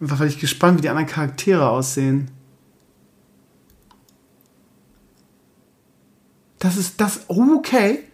Einfach 0.00 0.20
weil 0.20 0.28
ich 0.28 0.38
gespannt, 0.38 0.78
wie 0.78 0.82
die 0.82 0.90
anderen 0.90 1.08
Charaktere 1.08 1.68
aussehen. 1.68 2.30
Das 6.58 6.76
ist 6.76 7.00
das. 7.00 7.22
Oh, 7.28 7.56
okay. 7.56 8.04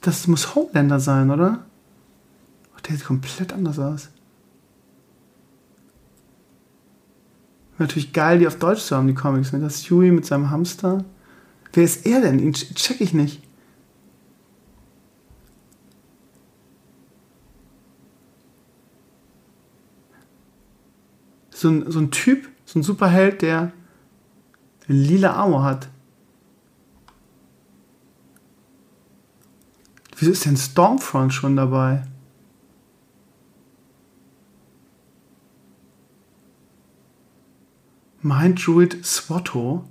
Das 0.00 0.26
muss 0.26 0.54
Homelander 0.54 0.98
sein, 0.98 1.30
oder? 1.30 1.66
Oh, 2.74 2.80
der 2.80 2.96
sieht 2.96 3.04
komplett 3.04 3.52
anders 3.52 3.78
aus. 3.78 4.08
Natürlich 7.82 8.12
geil, 8.12 8.38
die 8.38 8.46
auf 8.46 8.58
Deutsch 8.58 8.82
zu 8.82 8.96
haben, 8.96 9.06
die 9.06 9.14
Comics. 9.14 9.52
Ne? 9.52 9.60
Das 9.60 9.90
Huey 9.90 10.10
mit 10.10 10.24
seinem 10.24 10.50
Hamster. 10.50 11.04
Wer 11.72 11.84
ist 11.84 12.06
er 12.06 12.20
denn? 12.20 12.38
Den 12.38 12.52
check 12.52 13.00
ich 13.00 13.12
nicht. 13.12 13.42
so 21.62 21.68
ein, 21.68 21.90
so 21.90 21.98
ein 21.98 22.10
Typ, 22.10 22.48
so 22.66 22.78
ein 22.78 22.82
Superheld, 22.82 23.40
der 23.40 23.72
lila 24.86 25.32
Armor 25.32 25.62
hat. 25.62 25.88
Wieso 30.16 30.32
ist 30.32 30.44
denn 30.44 30.56
Stormfront 30.56 31.32
schon 31.32 31.56
dabei? 31.56 32.04
Mind 38.22 38.64
Druid 38.64 39.04
Swatto? 39.04 39.84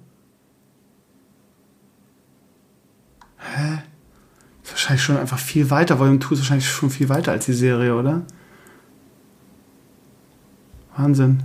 Hä? 3.38 3.84
Ist 4.64 4.72
wahrscheinlich 4.72 5.04
schon 5.04 5.18
einfach 5.18 5.40
viel 5.40 5.70
weiter. 5.70 6.00
Volume 6.00 6.20
2 6.20 6.34
ist 6.34 6.40
wahrscheinlich 6.40 6.70
schon 6.70 6.90
viel 6.90 7.10
weiter 7.10 7.34
als 7.34 7.46
die 7.46 7.54
Serie, 7.54 7.96
oder? 7.96 8.24
Wahnsinn. 10.96 11.44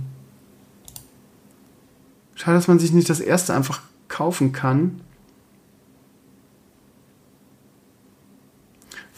Schade, 2.35 2.57
dass 2.57 2.67
man 2.67 2.79
sich 2.79 2.93
nicht 2.93 3.09
das 3.09 3.19
erste 3.19 3.53
einfach 3.53 3.81
kaufen 4.07 4.53
kann. 4.53 5.01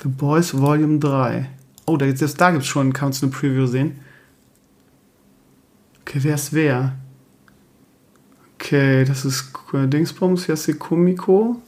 The 0.01 0.07
Boys 0.07 0.57
Volume 0.57 0.99
3. 0.99 1.49
Oh, 1.85 1.97
da, 1.97 2.05
da 2.05 2.51
gibt 2.51 2.63
es 2.63 2.67
schon, 2.67 2.93
kannst 2.93 3.21
du 3.21 3.27
eine 3.27 3.35
Preview 3.35 3.67
sehen. 3.67 3.99
Okay, 6.01 6.19
wer 6.23 6.35
ist 6.35 6.53
wer? 6.53 6.95
Okay, 8.61 9.05
das 9.05 9.23
ist 9.23 9.53
Dingsbums, 9.71 10.45
hier 10.45 10.53
ist 10.53 10.67
die 10.67 10.73
Kumiko. 10.73 11.61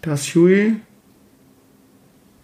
Da 0.00 0.14
ist 0.14 0.34
Huey. 0.34 0.76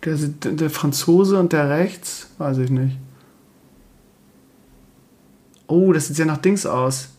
Der, 0.05 0.17
der, 0.17 0.71
Franzose 0.71 1.39
und 1.39 1.53
der 1.53 1.71
rechts, 1.71 2.31
weiß 2.39 2.59
ich 2.59 2.71
nicht. 2.71 2.97
Oh, 5.69 5.93
das 5.93 6.09
sieht 6.09 6.19
ja 6.19 6.25
nach 6.25 6.39
Dings 6.39 6.67
aus. 6.67 7.11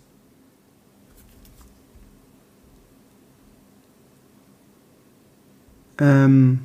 Ähm, 5.99 6.59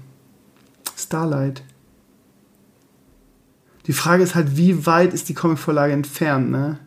Starlight. 0.96 1.62
Die 3.86 3.92
Frage 3.92 4.24
ist 4.24 4.34
halt, 4.34 4.56
wie 4.56 4.84
weit 4.86 5.14
ist 5.14 5.28
die 5.28 5.34
Comicvorlage 5.34 5.92
entfernt, 5.92 6.50
ne? 6.50 6.78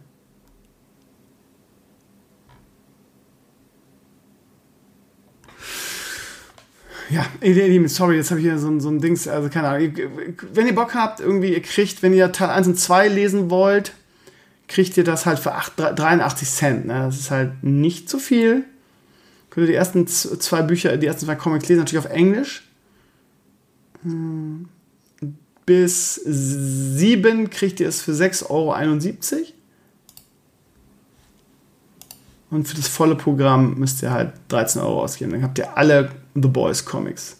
Ja, 7.09 7.25
sorry, 7.87 8.17
jetzt 8.17 8.31
habe 8.31 8.39
ich 8.41 8.45
hier 8.45 8.59
so, 8.59 8.67
ein, 8.69 8.81
so 8.81 8.89
ein 8.89 8.99
Dings, 8.99 9.27
also 9.27 9.49
keine 9.49 9.69
Ahnung. 9.69 9.93
Wenn 10.53 10.67
ihr 10.67 10.75
Bock 10.75 10.93
habt, 10.93 11.19
irgendwie, 11.19 11.53
ihr 11.53 11.61
kriegt, 11.61 12.03
wenn 12.03 12.13
ihr 12.13 12.31
Teil 12.31 12.49
1 12.49 12.67
und 12.67 12.79
2 12.79 13.07
lesen 13.07 13.49
wollt, 13.49 13.93
kriegt 14.67 14.97
ihr 14.97 15.03
das 15.03 15.25
halt 15.25 15.39
für 15.39 15.53
8, 15.53 15.73
83 15.77 16.49
Cent. 16.49 16.85
Ne? 16.85 17.03
Das 17.05 17.17
ist 17.17 17.31
halt 17.31 17.63
nicht 17.63 18.09
so 18.09 18.19
viel 18.19 18.65
könnt 19.57 19.69
ihr 19.69 19.71
die 19.71 19.77
ersten 19.77 20.05
zwei 20.05 20.61
Bücher, 20.61 20.97
die 20.97 21.07
ersten 21.07 21.25
zwei 21.25 21.33
Comics 21.33 21.67
lesen, 21.67 21.79
natürlich 21.79 22.05
auf 22.05 22.11
Englisch. 22.11 22.61
Hm. 24.03 24.69
Bis 25.65 26.13
sieben 26.13 27.49
kriegt 27.49 27.79
ihr 27.79 27.87
es 27.87 28.03
für 28.03 28.11
6,71 28.11 28.51
Euro. 28.51 28.75
Und 32.51 32.67
für 32.67 32.75
das 32.75 32.87
volle 32.87 33.15
Programm 33.15 33.79
müsst 33.79 34.03
ihr 34.03 34.11
halt 34.11 34.33
13 34.49 34.79
Euro 34.79 35.01
ausgeben. 35.01 35.31
Dann 35.31 35.41
habt 35.41 35.57
ihr 35.57 35.75
alle 35.75 36.11
The 36.41 36.47
Boys 36.47 36.85
Comics. 36.85 37.37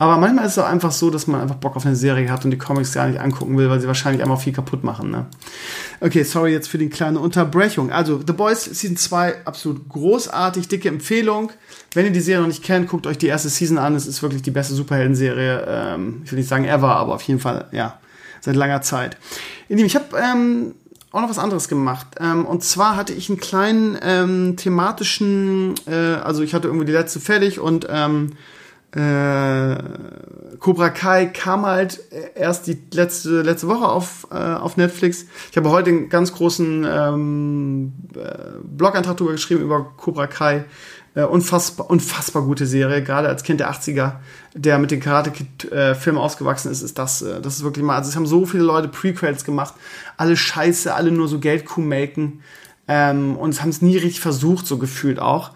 Aber 0.00 0.16
manchmal 0.16 0.46
ist 0.46 0.52
es 0.52 0.58
auch 0.58 0.66
einfach 0.66 0.92
so, 0.92 1.10
dass 1.10 1.26
man 1.26 1.42
einfach 1.42 1.56
Bock 1.56 1.76
auf 1.76 1.84
eine 1.84 1.94
Serie 1.94 2.30
hat 2.30 2.46
und 2.46 2.50
die 2.50 2.56
Comics 2.56 2.94
gar 2.94 3.06
nicht 3.06 3.20
angucken 3.20 3.58
will, 3.58 3.68
weil 3.68 3.82
sie 3.82 3.86
wahrscheinlich 3.86 4.22
einmal 4.22 4.38
viel 4.38 4.54
kaputt 4.54 4.82
machen. 4.82 5.10
Ne? 5.10 5.26
Okay, 6.00 6.22
sorry 6.22 6.52
jetzt 6.52 6.68
für 6.68 6.78
die 6.78 6.88
kleine 6.88 7.18
Unterbrechung. 7.18 7.92
Also, 7.92 8.18
The 8.26 8.32
Boys 8.32 8.64
Season 8.64 8.96
2, 8.96 9.44
absolut 9.44 9.90
großartig, 9.90 10.68
dicke 10.68 10.88
Empfehlung. 10.88 11.52
Wenn 11.92 12.06
ihr 12.06 12.12
die 12.12 12.22
Serie 12.22 12.40
noch 12.40 12.48
nicht 12.48 12.64
kennt, 12.64 12.88
guckt 12.88 13.06
euch 13.06 13.18
die 13.18 13.26
erste 13.26 13.50
Season 13.50 13.76
an. 13.76 13.94
Es 13.94 14.06
ist 14.06 14.22
wirklich 14.22 14.40
die 14.40 14.50
beste 14.50 14.72
Superhelden-Serie. 14.72 15.66
Ähm, 15.68 16.22
ich 16.24 16.32
will 16.32 16.38
nicht 16.38 16.48
sagen 16.48 16.64
ever, 16.64 16.96
aber 16.96 17.14
auf 17.14 17.22
jeden 17.24 17.40
Fall, 17.40 17.68
ja, 17.72 17.98
seit 18.40 18.56
langer 18.56 18.80
Zeit. 18.80 19.18
Ich 19.68 19.94
habe 19.94 20.16
ähm, 20.16 20.74
auch 21.12 21.20
noch 21.20 21.30
was 21.30 21.38
anderes 21.38 21.68
gemacht. 21.68 22.06
Ähm, 22.20 22.46
und 22.46 22.62
zwar 22.62 22.96
hatte 22.96 23.12
ich 23.12 23.28
einen 23.28 23.40
kleinen 23.40 23.98
ähm, 24.02 24.56
thematischen, 24.56 25.74
äh, 25.86 25.94
also 25.94 26.42
ich 26.42 26.54
hatte 26.54 26.68
irgendwie 26.68 26.86
die 26.86 26.92
letzte 26.92 27.20
fertig 27.20 27.58
und 27.58 27.86
ähm, 27.90 28.32
äh, 28.92 29.76
Cobra 30.58 30.90
Kai 30.90 31.26
kam 31.26 31.64
halt 31.64 32.00
erst 32.34 32.66
die 32.66 32.76
letzte, 32.92 33.42
letzte 33.42 33.68
Woche 33.68 33.88
auf, 33.88 34.26
äh, 34.32 34.34
auf 34.34 34.76
Netflix. 34.76 35.26
Ich 35.50 35.56
habe 35.56 35.70
heute 35.70 35.90
einen 35.90 36.08
ganz 36.08 36.32
großen 36.34 36.86
ähm, 36.88 37.92
äh, 38.16 38.58
Blogantrag 38.62 39.16
darüber 39.16 39.32
geschrieben 39.32 39.62
über 39.62 39.92
Cobra 39.96 40.26
Kai. 40.26 40.64
Äh, 41.14 41.24
unfassbar, 41.24 41.90
unfassbar 41.90 42.42
gute 42.42 42.66
Serie, 42.66 43.02
gerade 43.02 43.28
als 43.28 43.42
Kind 43.42 43.58
der 43.58 43.72
80er, 43.72 44.12
der 44.54 44.78
mit 44.78 44.92
den 44.92 45.00
Karate 45.00 45.32
Kid 45.32 45.70
äh, 45.72 45.96
ausgewachsen 46.16 46.70
ist, 46.70 46.82
ist 46.82 46.98
das, 46.98 47.22
äh, 47.22 47.40
das 47.40 47.56
ist 47.56 47.64
wirklich 47.64 47.84
mal, 47.84 47.96
also 47.96 48.08
es 48.08 48.14
haben 48.14 48.26
so 48.26 48.46
viele 48.46 48.62
Leute 48.62 48.86
Prequels 48.86 49.44
gemacht, 49.44 49.74
alle 50.16 50.36
scheiße, 50.36 50.94
alle 50.94 51.10
nur 51.10 51.26
so 51.26 51.40
Geldkuh 51.40 51.80
melken 51.80 52.42
ähm, 52.86 53.36
und 53.36 53.60
haben 53.60 53.70
es 53.70 53.82
nie 53.82 53.96
richtig 53.96 54.20
versucht, 54.20 54.68
so 54.68 54.78
gefühlt 54.78 55.18
auch 55.18 55.50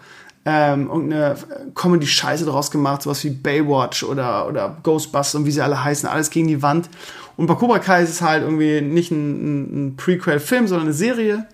ähm, 0.45 0.87
irgendeine 0.87 1.35
Comedy-Scheiße 1.73 2.45
draus 2.45 2.69
gemacht, 2.69 3.01
sowas 3.01 3.23
wie 3.23 3.31
Baywatch 3.31 4.03
oder, 4.03 4.47
oder 4.47 4.77
Ghostbusters 4.83 5.35
und 5.35 5.45
wie 5.45 5.51
sie 5.51 5.61
alle 5.61 5.83
heißen, 5.83 6.07
alles 6.07 6.29
gegen 6.29 6.47
die 6.47 6.61
Wand. 6.61 6.89
Und 7.35 7.47
bei 7.47 7.55
Cobra 7.55 7.79
Kai 7.79 8.03
ist 8.03 8.11
es 8.11 8.21
halt 8.21 8.43
irgendwie 8.43 8.81
nicht 8.81 9.11
ein, 9.11 9.87
ein 9.87 9.95
Prequel-Film, 9.97 10.67
sondern 10.67 10.87
eine 10.87 10.93
Serie. 10.93 11.47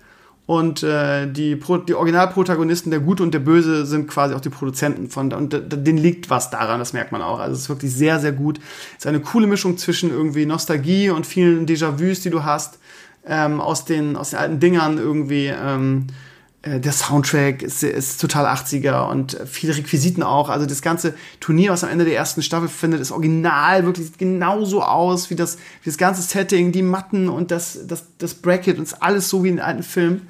Und 0.44 0.82
äh, 0.82 1.30
die, 1.30 1.54
Pro 1.54 1.78
die 1.78 1.94
Originalprotagonisten, 1.94 2.90
der 2.90 3.00
Gute 3.00 3.22
und 3.22 3.32
der 3.32 3.38
Böse, 3.38 3.86
sind 3.86 4.08
quasi 4.08 4.34
auch 4.34 4.40
die 4.40 4.50
Produzenten 4.50 5.08
von. 5.08 5.32
Und 5.32 5.52
denen 5.52 5.98
liegt 5.98 6.30
was 6.30 6.50
daran, 6.50 6.80
das 6.80 6.92
merkt 6.92 7.12
man 7.12 7.22
auch. 7.22 7.38
Also 7.38 7.54
es 7.54 7.62
ist 7.62 7.68
wirklich 7.68 7.94
sehr, 7.94 8.18
sehr 8.18 8.32
gut. 8.32 8.58
Es 8.92 9.04
ist 9.04 9.06
eine 9.06 9.20
coole 9.20 9.46
Mischung 9.46 9.78
zwischen 9.78 10.10
irgendwie 10.10 10.44
Nostalgie 10.44 11.10
und 11.10 11.26
vielen 11.26 11.66
Déjà-vus, 11.66 12.22
die 12.22 12.30
du 12.30 12.42
hast, 12.44 12.78
ähm, 13.24 13.60
aus, 13.60 13.84
den, 13.84 14.16
aus 14.16 14.30
den 14.30 14.38
alten 14.40 14.60
Dingern 14.60 14.98
irgendwie. 14.98 15.46
Ähm, 15.46 16.06
äh, 16.08 16.31
der 16.64 16.92
Soundtrack 16.92 17.62
ist, 17.62 17.82
ist 17.82 18.20
total 18.20 18.46
80er 18.46 19.08
und 19.10 19.36
viele 19.46 19.76
Requisiten 19.76 20.22
auch. 20.22 20.48
Also 20.48 20.64
das 20.64 20.80
ganze 20.80 21.14
Turnier, 21.40 21.72
was 21.72 21.82
am 21.82 21.90
Ende 21.90 22.04
der 22.04 22.14
ersten 22.14 22.40
Staffel 22.42 22.68
findet, 22.68 23.00
ist 23.00 23.10
original, 23.10 23.84
wirklich 23.84 24.16
genauso 24.16 24.82
aus 24.82 25.28
wie 25.30 25.34
das, 25.34 25.56
wie 25.82 25.90
das 25.90 25.98
ganze 25.98 26.22
Setting, 26.22 26.70
die 26.70 26.82
Matten 26.82 27.28
und 27.28 27.50
das, 27.50 27.80
das, 27.88 28.04
das 28.18 28.34
Bracket 28.34 28.78
und 28.78 29.02
alles 29.02 29.28
so 29.28 29.42
wie 29.42 29.48
in 29.48 29.58
alten 29.58 29.82
Filmen. 29.82 30.28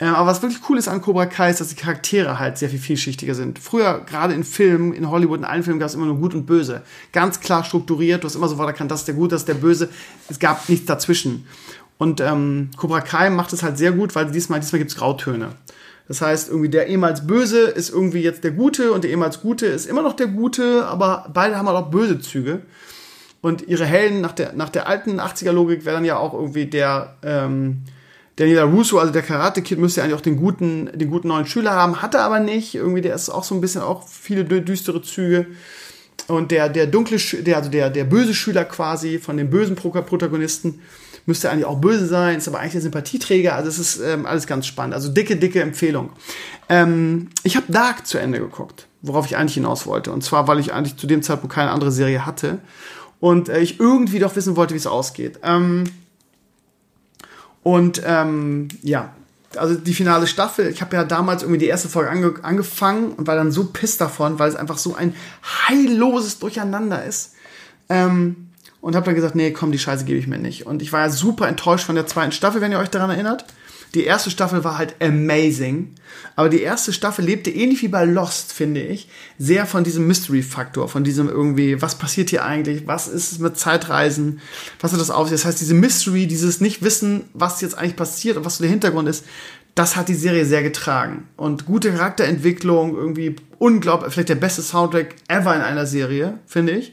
Äh, 0.00 0.06
aber 0.06 0.26
was 0.26 0.42
wirklich 0.42 0.60
cool 0.68 0.76
ist 0.76 0.88
an 0.88 1.00
Cobra 1.00 1.26
Kai 1.26 1.50
ist, 1.50 1.60
dass 1.60 1.68
die 1.68 1.76
Charaktere 1.76 2.38
halt 2.38 2.58
sehr 2.58 2.68
viel 2.68 2.78
vielschichtiger 2.78 3.34
sind. 3.34 3.58
Früher, 3.58 4.00
gerade 4.04 4.34
in 4.34 4.44
Filmen, 4.44 4.92
in 4.92 5.08
Hollywood, 5.08 5.38
in 5.38 5.44
allen 5.44 5.62
Filmen 5.62 5.78
gab 5.78 5.88
es 5.88 5.94
immer 5.94 6.06
nur 6.06 6.18
Gut 6.18 6.34
und 6.34 6.46
Böse. 6.46 6.82
Ganz 7.12 7.40
klar 7.40 7.64
strukturiert. 7.64 8.22
Du 8.22 8.26
hast 8.26 8.34
immer 8.34 8.48
sofort 8.48 8.68
erkannt, 8.68 8.90
das 8.90 9.00
ist 9.00 9.08
der 9.08 9.14
Gut, 9.14 9.32
das 9.32 9.42
ist 9.42 9.48
der 9.48 9.54
Böse. 9.54 9.88
Es 10.28 10.38
gab 10.38 10.68
nichts 10.68 10.86
dazwischen. 10.86 11.46
Und 11.98 12.20
ähm, 12.20 12.70
Cobra 12.76 13.00
Kai 13.00 13.30
macht 13.30 13.52
es 13.52 13.62
halt 13.62 13.78
sehr 13.78 13.92
gut, 13.92 14.14
weil 14.14 14.30
diesmal, 14.30 14.60
diesmal 14.60 14.78
gibt 14.78 14.90
es 14.90 14.96
Grautöne. 14.96 15.50
Das 16.08 16.20
heißt, 16.20 16.50
irgendwie 16.50 16.68
der 16.68 16.88
ehemals 16.88 17.26
Böse 17.26 17.62
ist 17.62 17.90
irgendwie 17.90 18.20
jetzt 18.20 18.44
der 18.44 18.50
Gute 18.50 18.92
und 18.92 19.04
der 19.04 19.10
ehemals 19.10 19.40
Gute 19.40 19.66
ist 19.66 19.86
immer 19.86 20.02
noch 20.02 20.14
der 20.14 20.26
Gute, 20.26 20.84
aber 20.86 21.30
beide 21.32 21.56
haben 21.56 21.66
halt 21.66 21.78
auch 21.78 21.90
böse 21.90 22.20
Züge. 22.20 22.60
Und 23.40 23.68
ihre 23.68 23.86
Helden 23.86 24.20
nach 24.20 24.32
der, 24.32 24.52
nach 24.54 24.70
der 24.70 24.88
alten 24.88 25.20
80er-Logik 25.20 25.84
wäre 25.84 25.96
dann 25.96 26.04
ja 26.04 26.16
auch 26.16 26.34
irgendwie 26.34 26.66
der, 26.66 27.16
ähm, 27.22 27.84
Daniela 28.36 28.64
Russo, 28.64 28.98
also 28.98 29.12
der 29.12 29.22
Karate-Kid, 29.22 29.78
müsste 29.78 30.00
ja 30.00 30.04
eigentlich 30.04 30.16
auch 30.16 30.22
den 30.22 30.36
guten, 30.36 30.90
den 30.92 31.10
guten 31.10 31.28
neuen 31.28 31.46
Schüler 31.46 31.72
haben, 31.72 32.02
hatte 32.02 32.20
aber 32.20 32.40
nicht. 32.40 32.74
Irgendwie, 32.74 33.00
der 33.00 33.14
ist 33.14 33.30
auch 33.30 33.44
so 33.44 33.54
ein 33.54 33.60
bisschen 33.60 33.82
auch 33.82 34.08
viele 34.08 34.44
düstere 34.44 35.02
Züge. 35.02 35.46
Und 36.26 36.50
der, 36.50 36.68
der 36.68 36.86
dunkle, 36.86 37.18
der, 37.42 37.56
also 37.56 37.70
der, 37.70 37.90
der 37.90 38.04
böse 38.04 38.34
Schüler 38.34 38.64
quasi 38.64 39.18
von 39.18 39.36
dem 39.36 39.50
bösen 39.50 39.76
Protagonisten, 39.76 40.80
müsste 41.26 41.50
eigentlich 41.50 41.64
auch 41.64 41.80
böse 41.80 42.06
sein, 42.06 42.38
ist 42.38 42.48
aber 42.48 42.60
eigentlich 42.60 42.72
der 42.72 42.82
Sympathieträger. 42.82 43.54
Also 43.54 43.68
es 43.68 43.78
ist 43.78 44.00
ähm, 44.00 44.26
alles 44.26 44.46
ganz 44.46 44.66
spannend. 44.66 44.94
Also 44.94 45.10
dicke, 45.10 45.36
dicke 45.36 45.60
Empfehlung. 45.62 46.10
Ähm, 46.68 47.30
ich 47.42 47.56
habe 47.56 47.70
Dark 47.70 48.06
zu 48.06 48.18
Ende 48.18 48.38
geguckt, 48.38 48.86
worauf 49.02 49.26
ich 49.26 49.36
eigentlich 49.36 49.54
hinaus 49.54 49.86
wollte. 49.86 50.12
Und 50.12 50.22
zwar, 50.22 50.48
weil 50.48 50.58
ich 50.58 50.72
eigentlich 50.72 50.96
zu 50.96 51.06
dem 51.06 51.22
Zeitpunkt 51.22 51.54
keine 51.54 51.70
andere 51.70 51.92
Serie 51.92 52.26
hatte 52.26 52.58
und 53.20 53.48
äh, 53.48 53.60
ich 53.60 53.80
irgendwie 53.80 54.18
doch 54.18 54.36
wissen 54.36 54.56
wollte, 54.56 54.74
wie 54.74 54.78
es 54.78 54.86
ausgeht. 54.86 55.40
Ähm, 55.42 55.84
und 57.62 58.02
ähm, 58.04 58.68
ja, 58.82 59.14
also 59.56 59.74
die 59.74 59.94
finale 59.94 60.26
Staffel, 60.26 60.68
ich 60.68 60.80
habe 60.82 60.96
ja 60.96 61.04
damals 61.04 61.42
irgendwie 61.42 61.58
die 61.58 61.66
erste 61.66 61.88
Folge 61.88 62.10
ange 62.10 62.34
angefangen 62.42 63.12
und 63.12 63.26
war 63.26 63.36
dann 63.36 63.52
so 63.52 63.64
piss 63.64 63.96
davon, 63.96 64.38
weil 64.38 64.48
es 64.48 64.56
einfach 64.56 64.78
so 64.78 64.94
ein 64.94 65.14
heilloses 65.68 66.38
Durcheinander 66.38 67.04
ist. 67.04 67.32
Ähm, 67.88 68.43
und 68.84 68.94
habe 68.94 69.06
dann 69.06 69.14
gesagt, 69.14 69.34
nee, 69.34 69.50
komm, 69.50 69.72
die 69.72 69.78
Scheiße 69.78 70.04
gebe 70.04 70.18
ich 70.18 70.26
mir 70.26 70.36
nicht. 70.36 70.66
Und 70.66 70.82
ich 70.82 70.92
war 70.92 71.00
ja 71.00 71.08
super 71.08 71.48
enttäuscht 71.48 71.86
von 71.86 71.94
der 71.94 72.06
zweiten 72.06 72.32
Staffel, 72.32 72.60
wenn 72.60 72.70
ihr 72.70 72.78
euch 72.78 72.90
daran 72.90 73.08
erinnert. 73.08 73.46
Die 73.94 74.04
erste 74.04 74.30
Staffel 74.30 74.62
war 74.62 74.76
halt 74.76 74.96
amazing, 75.00 75.94
aber 76.36 76.50
die 76.50 76.60
erste 76.60 76.92
Staffel 76.92 77.24
lebte 77.24 77.50
ähnlich 77.50 77.80
wie 77.80 77.88
bei 77.88 78.04
Lost, 78.04 78.52
finde 78.52 78.82
ich, 78.82 79.08
sehr 79.38 79.64
von 79.64 79.84
diesem 79.84 80.06
Mystery-Faktor, 80.06 80.90
von 80.90 81.02
diesem 81.02 81.30
irgendwie, 81.30 81.80
was 81.80 81.96
passiert 81.96 82.28
hier 82.28 82.44
eigentlich, 82.44 82.86
was 82.86 83.08
ist 83.08 83.32
es 83.32 83.38
mit 83.38 83.56
Zeitreisen, 83.56 84.40
was 84.80 84.92
hat 84.92 85.00
das 85.00 85.10
auf 85.10 85.28
sich? 85.28 85.40
Das 85.40 85.46
heißt, 85.46 85.62
diese 85.62 85.72
Mystery, 85.72 86.26
dieses 86.26 86.60
Nicht-Wissen, 86.60 87.24
was 87.32 87.62
jetzt 87.62 87.78
eigentlich 87.78 87.96
passiert 87.96 88.36
und 88.36 88.44
was 88.44 88.58
so 88.58 88.64
der 88.64 88.70
Hintergrund 88.70 89.08
ist, 89.08 89.24
das 89.74 89.96
hat 89.96 90.08
die 90.08 90.14
Serie 90.14 90.44
sehr 90.44 90.62
getragen. 90.62 91.26
Und 91.38 91.64
gute 91.64 91.90
Charakterentwicklung, 91.90 92.94
irgendwie 92.94 93.36
unglaublich, 93.58 94.12
vielleicht 94.12 94.28
der 94.28 94.34
beste 94.34 94.60
Soundtrack 94.60 95.14
ever 95.28 95.56
in 95.56 95.62
einer 95.62 95.86
Serie, 95.86 96.38
finde 96.46 96.72
ich. 96.72 96.92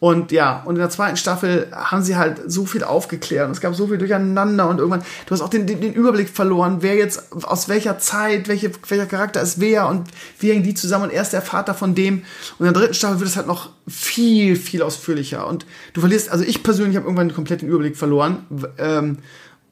Und 0.00 0.32
ja, 0.32 0.62
und 0.64 0.76
in 0.76 0.80
der 0.80 0.88
zweiten 0.88 1.18
Staffel 1.18 1.68
haben 1.72 2.02
sie 2.02 2.16
halt 2.16 2.40
so 2.46 2.64
viel 2.64 2.82
aufgeklärt 2.82 3.46
und 3.46 3.52
es 3.52 3.60
gab 3.60 3.74
so 3.74 3.86
viel 3.86 3.98
Durcheinander 3.98 4.66
und 4.66 4.78
irgendwann, 4.78 5.02
du 5.26 5.34
hast 5.34 5.42
auch 5.42 5.50
den, 5.50 5.66
den, 5.66 5.82
den 5.82 5.92
Überblick 5.92 6.30
verloren, 6.30 6.78
wer 6.80 6.94
jetzt 6.94 7.30
aus 7.44 7.68
welcher 7.68 7.98
Zeit, 7.98 8.48
welche, 8.48 8.72
welcher 8.88 9.04
Charakter 9.04 9.42
ist 9.42 9.60
wer 9.60 9.88
und 9.88 10.08
wie 10.38 10.50
hängen 10.50 10.62
die 10.62 10.72
zusammen 10.72 11.04
und 11.04 11.10
er 11.12 11.20
ist 11.20 11.34
der 11.34 11.42
Vater 11.42 11.74
von 11.74 11.94
dem. 11.94 12.22
Und 12.58 12.66
in 12.66 12.72
der 12.72 12.80
dritten 12.80 12.94
Staffel 12.94 13.20
wird 13.20 13.28
es 13.28 13.36
halt 13.36 13.46
noch 13.46 13.68
viel, 13.86 14.56
viel 14.56 14.80
ausführlicher 14.80 15.46
und 15.46 15.66
du 15.92 16.00
verlierst, 16.00 16.30
also 16.30 16.44
ich 16.44 16.62
persönlich 16.62 16.96
habe 16.96 17.04
irgendwann 17.04 17.34
komplett 17.34 17.60
den 17.60 17.68
Überblick 17.68 17.98
verloren. 17.98 18.46
Ähm, 18.78 19.18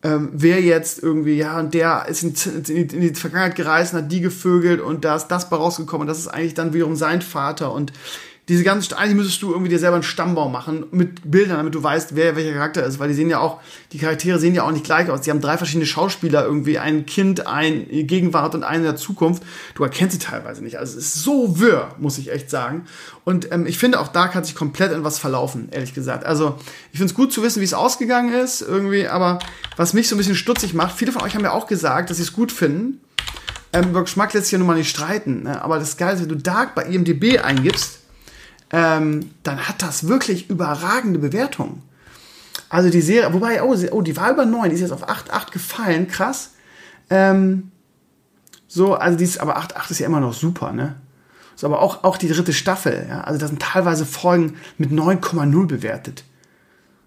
ähm, 0.03 0.29
wer 0.33 0.61
jetzt 0.61 1.03
irgendwie, 1.03 1.39
ja, 1.39 1.59
und 1.59 1.73
der 1.73 2.07
ist 2.07 2.23
in, 2.23 2.35
in, 2.69 2.89
in, 2.89 3.01
die 3.01 3.15
Vergangenheit 3.15 3.57
gereist 3.57 3.95
und 3.95 4.03
hat 4.03 4.13
die 4.13 4.21
gevögelt 4.21 4.81
und 4.81 5.05
da 5.05 5.17
ist 5.17 5.29
das 5.29 5.49
bei 5.49 5.57
rausgekommen 5.57 6.03
und 6.03 6.07
das 6.07 6.19
ist 6.19 6.29
eigentlich 6.29 6.55
dann 6.55 6.75
wiederum 6.75 6.97
sein 6.97 7.23
Vater 7.23 7.73
und 7.73 7.93
diese 8.49 8.65
ganzen, 8.65 8.95
eigentlich 8.95 9.17
müsstest 9.17 9.43
du 9.43 9.51
irgendwie 9.51 9.69
dir 9.69 9.79
selber 9.79 9.97
einen 9.97 10.03
Stammbaum 10.03 10.51
machen 10.51 10.87
mit 10.91 11.31
Bildern, 11.31 11.59
damit 11.59 11.75
du 11.75 11.83
weißt, 11.83 12.17
wer 12.17 12.35
welcher 12.35 12.55
Charakter 12.55 12.83
ist, 12.85 12.99
weil 12.99 13.09
die 13.09 13.15
sehen 13.15 13.29
ja 13.29 13.41
auch, 13.41 13.61
die 13.93 13.99
Charaktere 13.99 14.39
sehen 14.39 14.55
ja 14.55 14.63
auch 14.63 14.71
nicht 14.71 14.85
gleich 14.85 15.11
aus. 15.11 15.21
Die 15.21 15.31
haben 15.31 15.43
drei 15.43 15.59
verschiedene 15.59 15.85
Schauspieler 15.85 16.45
irgendwie, 16.45 16.79
ein 16.79 17.05
Kind, 17.05 17.47
ein 17.47 17.87
Gegenwart 17.89 18.55
und 18.55 18.65
einen 18.65 18.85
in 18.85 18.91
der 18.91 18.97
Zukunft. 18.97 19.43
Du 19.75 19.83
erkennst 19.83 20.19
sie 20.19 20.27
teilweise 20.27 20.65
nicht. 20.65 20.79
Also 20.79 20.99
es 20.99 21.05
ist 21.05 21.23
so 21.23 21.61
wirr, 21.61 21.95
muss 21.99 22.17
ich 22.17 22.33
echt 22.33 22.49
sagen. 22.49 22.87
Und 23.25 23.53
ähm, 23.53 23.67
ich 23.67 23.77
finde 23.77 24.01
auch 24.01 24.09
Dark 24.09 24.35
hat 24.35 24.47
sich 24.47 24.55
komplett 24.55 24.93
in 24.93 25.05
was 25.05 25.19
verlaufen, 25.19 25.69
ehrlich 25.71 25.93
gesagt. 25.93 26.25
Also 26.25 26.57
ich 26.93 26.99
finde 26.99 27.13
es 27.13 27.15
gut 27.15 27.35
zu 27.35 27.43
wissen, 27.43 27.61
wie 27.61 27.67
es 27.67 27.75
ausgegangen 27.75 28.33
ist 28.33 28.63
irgendwie, 28.63 29.09
aber 29.09 29.41
was 29.77 29.93
mich 29.93 30.09
so 30.09 30.15
ein 30.15 30.19
bisschen 30.19 30.35
stutzig 30.37 30.73
macht, 30.73 30.97
viele 30.97 31.13
von 31.13 31.21
euch 31.21 31.35
haben 31.35 31.45
ja 31.45 31.53
auch 31.53 31.67
gesagt, 31.67 32.09
dass 32.09 32.17
sie 32.17 32.23
es 32.23 32.33
gut 32.33 32.51
finden. 32.51 33.01
Ähm, 33.75 33.91
über 33.91 34.01
Geschmack 34.03 34.33
lässt 34.33 34.47
sich 34.47 34.53
ja 34.53 34.59
nun 34.59 34.67
mal 34.67 34.77
nicht 34.79 34.89
streiten. 34.89 35.43
Ne? 35.43 35.63
Aber 35.63 35.79
das 35.79 35.99
Geile 35.99 36.15
ist, 36.15 36.23
wenn 36.23 36.31
du 36.31 36.37
Dark 36.37 36.75
bei 36.75 36.85
IMDB 36.85 37.41
eingibst, 37.41 37.99
ähm, 38.71 39.31
dann 39.43 39.69
hat 39.69 39.83
das 39.83 40.09
wirklich 40.09 40.51
überragende 40.51 41.19
Bewertungen. 41.19 41.83
Also 42.69 42.91
die 42.91 43.01
Serie, 43.01 43.33
wobei, 43.33 43.63
oh, 43.63 43.75
oh 43.93 44.03
die 44.03 44.17
war 44.17 44.31
über 44.31 44.45
9, 44.45 44.69
die 44.69 44.75
ist 44.75 44.83
jetzt 44.83 44.93
auf 44.93 45.09
8,8 45.09 45.53
gefallen, 45.53 46.09
krass. 46.09 46.53
Ähm, 47.09 47.71
so, 48.67 48.95
also 48.95 49.17
die 49.17 49.25
ist, 49.25 49.41
aber 49.41 49.59
8,8 49.59 49.91
ist 49.93 49.99
ja 50.01 50.07
immer 50.07 50.21
noch 50.21 50.35
super, 50.35 50.73
ne? 50.73 50.97
So, 51.57 51.67
aber 51.67 51.81
auch, 51.81 52.05
auch 52.05 52.19
die 52.19 52.29
dritte 52.29 52.53
Staffel, 52.53 53.07
ja. 53.09 53.23
Also 53.23 53.41
da 53.41 53.49
sind 53.49 53.63
teilweise 53.63 54.05
Folgen 54.05 54.57
mit 54.77 54.91
9,0 54.91 55.67
bewertet. 55.67 56.25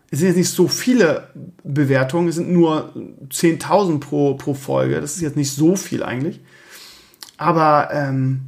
Es 0.09 0.20
sind 0.20 0.30
jetzt 0.30 0.38
nicht 0.38 0.49
so 0.49 0.68
viele 0.68 1.30
Bewertungen, 1.64 2.28
es 2.28 2.36
sind 2.36 2.51
nur 2.51 2.91
10.000 3.30 3.99
pro, 3.99 4.34
pro 4.34 4.55
Folge. 4.55 4.99
Das 4.99 5.16
ist 5.16 5.22
jetzt 5.22 5.38
nicht 5.38 5.53
so 5.53 5.76
viel 5.76 6.03
eigentlich. 6.03 6.41
Aber, 7.38 7.89
ähm, 7.93 8.41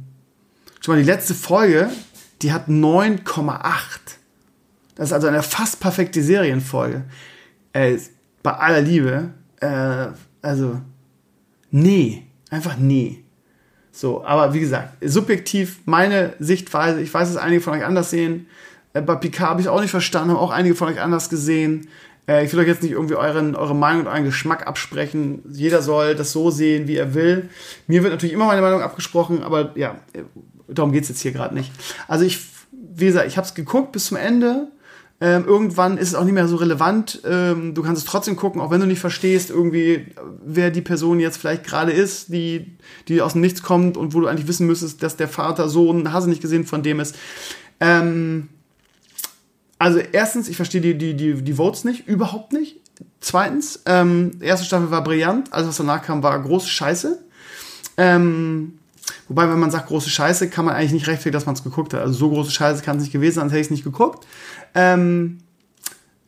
schon 0.80 0.94
mal 0.94 1.00
die 1.00 1.08
letzte 1.08 1.32
Folge, 1.32 1.88
die 2.42 2.52
hat 2.52 2.68
9,8. 2.68 3.62
Das 4.94 5.08
ist 5.08 5.12
also 5.12 5.26
eine 5.26 5.42
fast 5.42 5.80
perfekte 5.80 6.22
Serienfolge. 6.22 7.04
Äh, 7.72 7.98
bei 8.42 8.52
aller 8.52 8.80
Liebe, 8.80 9.30
äh, 9.60 10.06
also, 10.42 10.80
nee, 11.70 12.24
Einfach 12.54 12.76
nee. 12.76 13.24
So, 13.90 14.24
aber 14.24 14.54
wie 14.54 14.60
gesagt, 14.60 14.96
subjektiv 15.00 15.80
meine 15.86 16.34
Sichtweise, 16.38 17.00
ich 17.00 17.12
weiß, 17.12 17.32
dass 17.32 17.42
einige 17.42 17.60
von 17.60 17.72
euch 17.72 17.84
anders 17.84 18.10
sehen. 18.10 18.46
Äh, 18.92 19.02
bei 19.02 19.16
Picard 19.16 19.50
habe 19.50 19.60
ich 19.60 19.68
auch 19.68 19.80
nicht 19.80 19.90
verstanden, 19.90 20.30
haben 20.30 20.38
auch 20.38 20.52
einige 20.52 20.76
von 20.76 20.88
euch 20.88 21.00
anders 21.00 21.30
gesehen. 21.30 21.88
Äh, 22.28 22.44
ich 22.44 22.52
will 22.52 22.60
euch 22.60 22.68
jetzt 22.68 22.84
nicht 22.84 22.92
irgendwie 22.92 23.16
euren, 23.16 23.56
eure 23.56 23.74
Meinung 23.74 24.02
und 24.02 24.06
euren 24.06 24.24
Geschmack 24.24 24.68
absprechen. 24.68 25.42
Jeder 25.50 25.82
soll 25.82 26.14
das 26.14 26.30
so 26.30 26.52
sehen, 26.52 26.86
wie 26.86 26.96
er 26.96 27.14
will. 27.14 27.48
Mir 27.88 28.04
wird 28.04 28.12
natürlich 28.12 28.34
immer 28.34 28.46
meine 28.46 28.62
Meinung 28.62 28.82
abgesprochen, 28.82 29.42
aber 29.42 29.72
ja, 29.76 29.96
darum 30.68 30.92
geht 30.92 31.04
es 31.04 31.08
jetzt 31.08 31.20
hier 31.20 31.32
gerade 31.32 31.54
nicht. 31.54 31.70
Also 32.08 32.24
ich, 32.24 32.40
wie 32.72 33.06
gesagt, 33.06 33.26
ich 33.26 33.36
habe 33.36 33.46
es 33.46 33.54
geguckt 33.54 33.92
bis 33.92 34.06
zum 34.06 34.16
Ende. 34.16 34.68
Ähm, 35.20 35.44
irgendwann 35.46 35.96
ist 35.96 36.08
es 36.08 36.14
auch 36.16 36.24
nicht 36.24 36.34
mehr 36.34 36.48
so 36.48 36.56
relevant. 36.56 37.22
Ähm, 37.24 37.74
du 37.74 37.82
kannst 37.82 38.02
es 38.02 38.10
trotzdem 38.10 38.36
gucken, 38.36 38.60
auch 38.60 38.70
wenn 38.70 38.80
du 38.80 38.86
nicht 38.86 38.98
verstehst, 38.98 39.48
irgendwie, 39.48 40.06
wer 40.44 40.70
die 40.70 40.82
Person 40.82 41.20
jetzt 41.20 41.36
vielleicht 41.36 41.64
gerade 41.64 41.92
ist, 41.92 42.32
die, 42.32 42.76
die 43.08 43.22
aus 43.22 43.32
dem 43.32 43.40
Nichts 43.40 43.62
kommt 43.62 43.96
und 43.96 44.12
wo 44.12 44.20
du 44.20 44.26
eigentlich 44.26 44.48
wissen 44.48 44.66
müsstest, 44.66 45.02
dass 45.02 45.16
der 45.16 45.28
Vater 45.28 45.68
Sohn, 45.68 46.12
hast 46.12 46.24
du 46.24 46.30
nicht 46.30 46.42
gesehen, 46.42 46.66
von 46.66 46.82
dem 46.82 47.00
ist. 47.00 47.14
Ähm, 47.80 48.48
also 49.78 49.98
erstens, 49.98 50.48
ich 50.48 50.56
verstehe 50.56 50.80
die, 50.80 50.98
die, 50.98 51.14
die, 51.14 51.42
die 51.42 51.52
Votes 51.54 51.84
nicht, 51.84 52.08
überhaupt 52.08 52.52
nicht. 52.52 52.80
Zweitens, 53.20 53.82
ähm, 53.86 54.32
erste 54.40 54.66
Staffel 54.66 54.90
war 54.90 55.04
brillant, 55.04 55.52
alles 55.52 55.68
was 55.68 55.76
danach 55.76 56.02
kam, 56.02 56.22
war 56.22 56.40
große 56.40 56.68
Scheiße. 56.68 57.22
Ähm, 57.96 58.78
wobei, 59.28 59.48
wenn 59.48 59.58
man 59.58 59.70
sagt 59.70 59.88
große 59.88 60.10
Scheiße, 60.10 60.48
kann 60.48 60.64
man 60.64 60.74
eigentlich 60.74 60.92
nicht 60.92 61.06
rechtfertigen, 61.06 61.34
dass 61.34 61.46
man 61.46 61.54
es 61.54 61.64
geguckt 61.64 61.94
hat. 61.94 62.00
Also 62.00 62.14
so 62.14 62.30
große 62.30 62.50
Scheiße 62.50 62.82
kann 62.82 62.96
es 62.96 63.04
nicht 63.04 63.12
gewesen 63.12 63.36
sein, 63.36 63.42
sonst 63.42 63.52
hätte 63.52 63.60
ich 63.60 63.66
es 63.66 63.70
nicht 63.70 63.84
geguckt. 63.84 64.26
Ähm, 64.74 65.38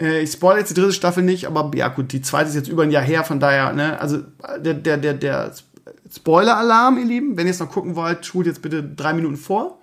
äh, 0.00 0.22
ich 0.22 0.32
spoilere 0.32 0.60
jetzt 0.60 0.70
die 0.70 0.80
dritte 0.80 0.92
Staffel 0.92 1.22
nicht, 1.22 1.46
aber 1.46 1.70
ja 1.74 1.88
gut, 1.88 2.12
die 2.12 2.22
zweite 2.22 2.48
ist 2.48 2.54
jetzt 2.54 2.68
über 2.68 2.82
ein 2.82 2.90
Jahr 2.90 3.02
her, 3.02 3.24
von 3.24 3.40
daher, 3.40 3.72
ne, 3.72 3.98
also 4.00 4.18
der, 4.58 4.74
der, 4.74 4.96
der, 4.96 5.14
der 5.14 5.52
Spoiler-Alarm, 6.14 6.98
ihr 6.98 7.04
Lieben, 7.04 7.36
wenn 7.36 7.46
ihr 7.46 7.52
es 7.52 7.58
noch 7.58 7.70
gucken 7.70 7.96
wollt, 7.96 8.24
spult 8.24 8.46
jetzt 8.46 8.62
bitte 8.62 8.82
drei 8.82 9.12
Minuten 9.12 9.36
vor. 9.36 9.78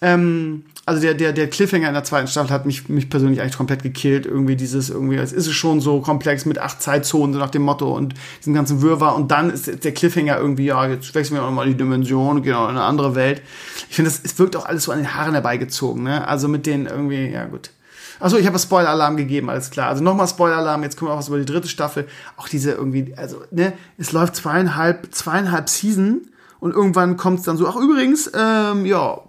Ähm, 0.00 0.64
also 0.88 1.02
der, 1.02 1.12
der, 1.12 1.34
der 1.34 1.50
Cliffhanger 1.50 1.88
in 1.88 1.92
der 1.92 2.02
zweiten 2.02 2.28
Staffel 2.28 2.50
hat 2.50 2.64
mich, 2.64 2.88
mich 2.88 3.10
persönlich 3.10 3.42
eigentlich 3.42 3.58
komplett 3.58 3.82
gekillt. 3.82 4.24
Irgendwie 4.24 4.56
dieses, 4.56 4.88
irgendwie, 4.88 5.16
es 5.16 5.32
ist 5.32 5.52
schon 5.52 5.82
so 5.82 6.00
komplex 6.00 6.46
mit 6.46 6.58
acht 6.58 6.80
Zeitzonen, 6.80 7.34
so 7.34 7.38
nach 7.38 7.50
dem 7.50 7.60
Motto 7.60 7.94
und 7.94 8.14
diesem 8.40 8.54
ganzen 8.54 8.80
Wirrwarr. 8.80 9.14
Und 9.14 9.30
dann 9.30 9.50
ist 9.50 9.84
der 9.84 9.92
Cliffhanger 9.92 10.38
irgendwie, 10.38 10.64
ja, 10.64 10.88
jetzt 10.88 11.14
wechseln 11.14 11.36
wir 11.36 11.42
nochmal 11.42 11.66
die 11.66 11.74
Dimension, 11.74 12.42
gehen 12.42 12.54
auch 12.54 12.70
in 12.70 12.76
eine 12.76 12.84
andere 12.84 13.14
Welt. 13.14 13.42
Ich 13.90 13.96
finde, 13.96 14.10
es 14.10 14.38
wirkt 14.38 14.56
auch 14.56 14.64
alles 14.64 14.84
so 14.84 14.92
an 14.92 14.98
den 14.98 15.14
Haaren 15.14 15.34
herbeigezogen, 15.34 16.04
ne? 16.04 16.26
Also 16.26 16.48
mit 16.48 16.64
denen 16.64 16.86
irgendwie, 16.86 17.28
ja 17.28 17.44
gut. 17.44 17.70
Achso, 18.18 18.38
ich 18.38 18.46
habe 18.46 18.58
Spoiler-Alarm 18.58 19.18
gegeben, 19.18 19.50
alles 19.50 19.70
klar. 19.70 19.90
Also 19.90 20.02
nochmal 20.02 20.26
Spoiler-Alarm, 20.26 20.82
jetzt 20.84 20.96
kommen 20.96 21.10
wir 21.10 21.14
auch 21.14 21.18
was 21.18 21.28
über 21.28 21.38
die 21.38 21.44
dritte 21.44 21.68
Staffel. 21.68 22.08
Auch 22.38 22.48
diese 22.48 22.72
irgendwie, 22.72 23.12
also, 23.14 23.42
ne, 23.50 23.74
es 23.98 24.12
läuft 24.12 24.36
zweieinhalb, 24.36 25.14
zweieinhalb 25.14 25.68
Season 25.68 26.22
und 26.60 26.74
irgendwann 26.74 27.16
kommt 27.16 27.38
es 27.38 27.44
dann 27.44 27.56
so, 27.56 27.68
ach 27.68 27.76
übrigens, 27.76 28.30
ähm, 28.34 28.84
ja, 28.84 29.20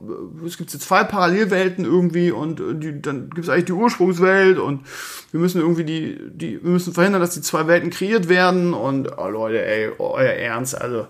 es 0.45 0.57
gibt 0.57 0.73
jetzt 0.73 0.83
zwei 0.83 1.03
Parallelwelten 1.03 1.85
irgendwie 1.85 2.31
und 2.31 2.59
äh, 2.59 2.75
die, 2.75 3.01
dann 3.01 3.29
gibt 3.29 3.45
es 3.45 3.49
eigentlich 3.49 3.65
die 3.65 3.73
Ursprungswelt 3.73 4.57
und 4.57 4.81
wir 5.31 5.39
müssen 5.39 5.61
irgendwie 5.61 5.83
die, 5.83 6.17
die, 6.31 6.63
wir 6.63 6.71
müssen 6.71 6.93
verhindern, 6.93 7.21
dass 7.21 7.35
die 7.35 7.41
zwei 7.41 7.67
Welten 7.67 7.91
kreiert 7.91 8.29
werden 8.29 8.73
und 8.73 9.11
oh 9.17 9.29
Leute, 9.29 9.63
ey, 9.63 9.91
euer 9.99 10.33
Ernst, 10.33 10.79
also 10.79 11.05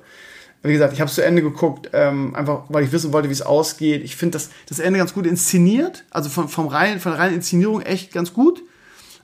wie 0.61 0.73
gesagt, 0.73 0.91
ich 0.91 0.99
habe 0.99 1.07
es 1.07 1.15
zu 1.15 1.23
Ende 1.23 1.41
geguckt, 1.41 1.89
ähm, 1.93 2.35
einfach 2.35 2.63
weil 2.67 2.83
ich 2.83 2.91
wissen 2.91 3.13
wollte, 3.13 3.29
wie 3.29 3.33
es 3.33 3.41
ausgeht. 3.41 4.03
Ich 4.03 4.17
finde 4.17 4.33
das, 4.33 4.49
das 4.67 4.79
Ende 4.79 4.99
ganz 4.99 5.13
gut 5.13 5.25
inszeniert, 5.25 6.03
also 6.09 6.29
von, 6.29 6.49
vom 6.49 6.67
rein, 6.67 6.99
von 6.99 7.13
der 7.13 7.21
reinen 7.21 7.35
Inszenierung 7.35 7.81
echt 7.81 8.11
ganz 8.11 8.33
gut. 8.33 8.61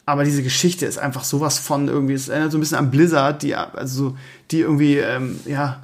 Aber 0.06 0.24
diese 0.24 0.44
Geschichte 0.44 0.86
ist 0.86 0.98
einfach 0.98 1.24
sowas 1.24 1.60
von 1.60 1.88
irgendwie, 1.90 2.14
es 2.14 2.30
erinnert 2.30 2.52
so 2.52 2.58
ein 2.58 2.62
bisschen 2.62 2.78
an 2.78 2.92
Blizzard, 2.92 3.42
die, 3.42 3.56
also, 3.56 4.16
die 4.52 4.62
irgendwie, 4.62 4.98
ähm, 4.98 5.40
ja, 5.46 5.84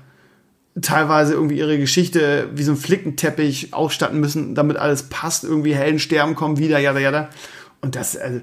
teilweise 0.80 1.34
irgendwie 1.34 1.58
ihre 1.58 1.78
Geschichte 1.78 2.50
wie 2.54 2.64
so 2.64 2.72
ein 2.72 2.78
Flickenteppich 2.78 3.74
ausstatten 3.74 4.20
müssen, 4.20 4.56
damit 4.56 4.78
alles 4.78 5.04
passt, 5.04 5.44
irgendwie 5.44 5.76
Helden 5.76 6.00
sterben, 6.00 6.36
kommen 6.36 6.58
wieder, 6.58 6.80
jada, 6.80 7.00
jada. 7.00 7.30
Und 7.82 7.96
das, 7.96 8.16
also, 8.16 8.42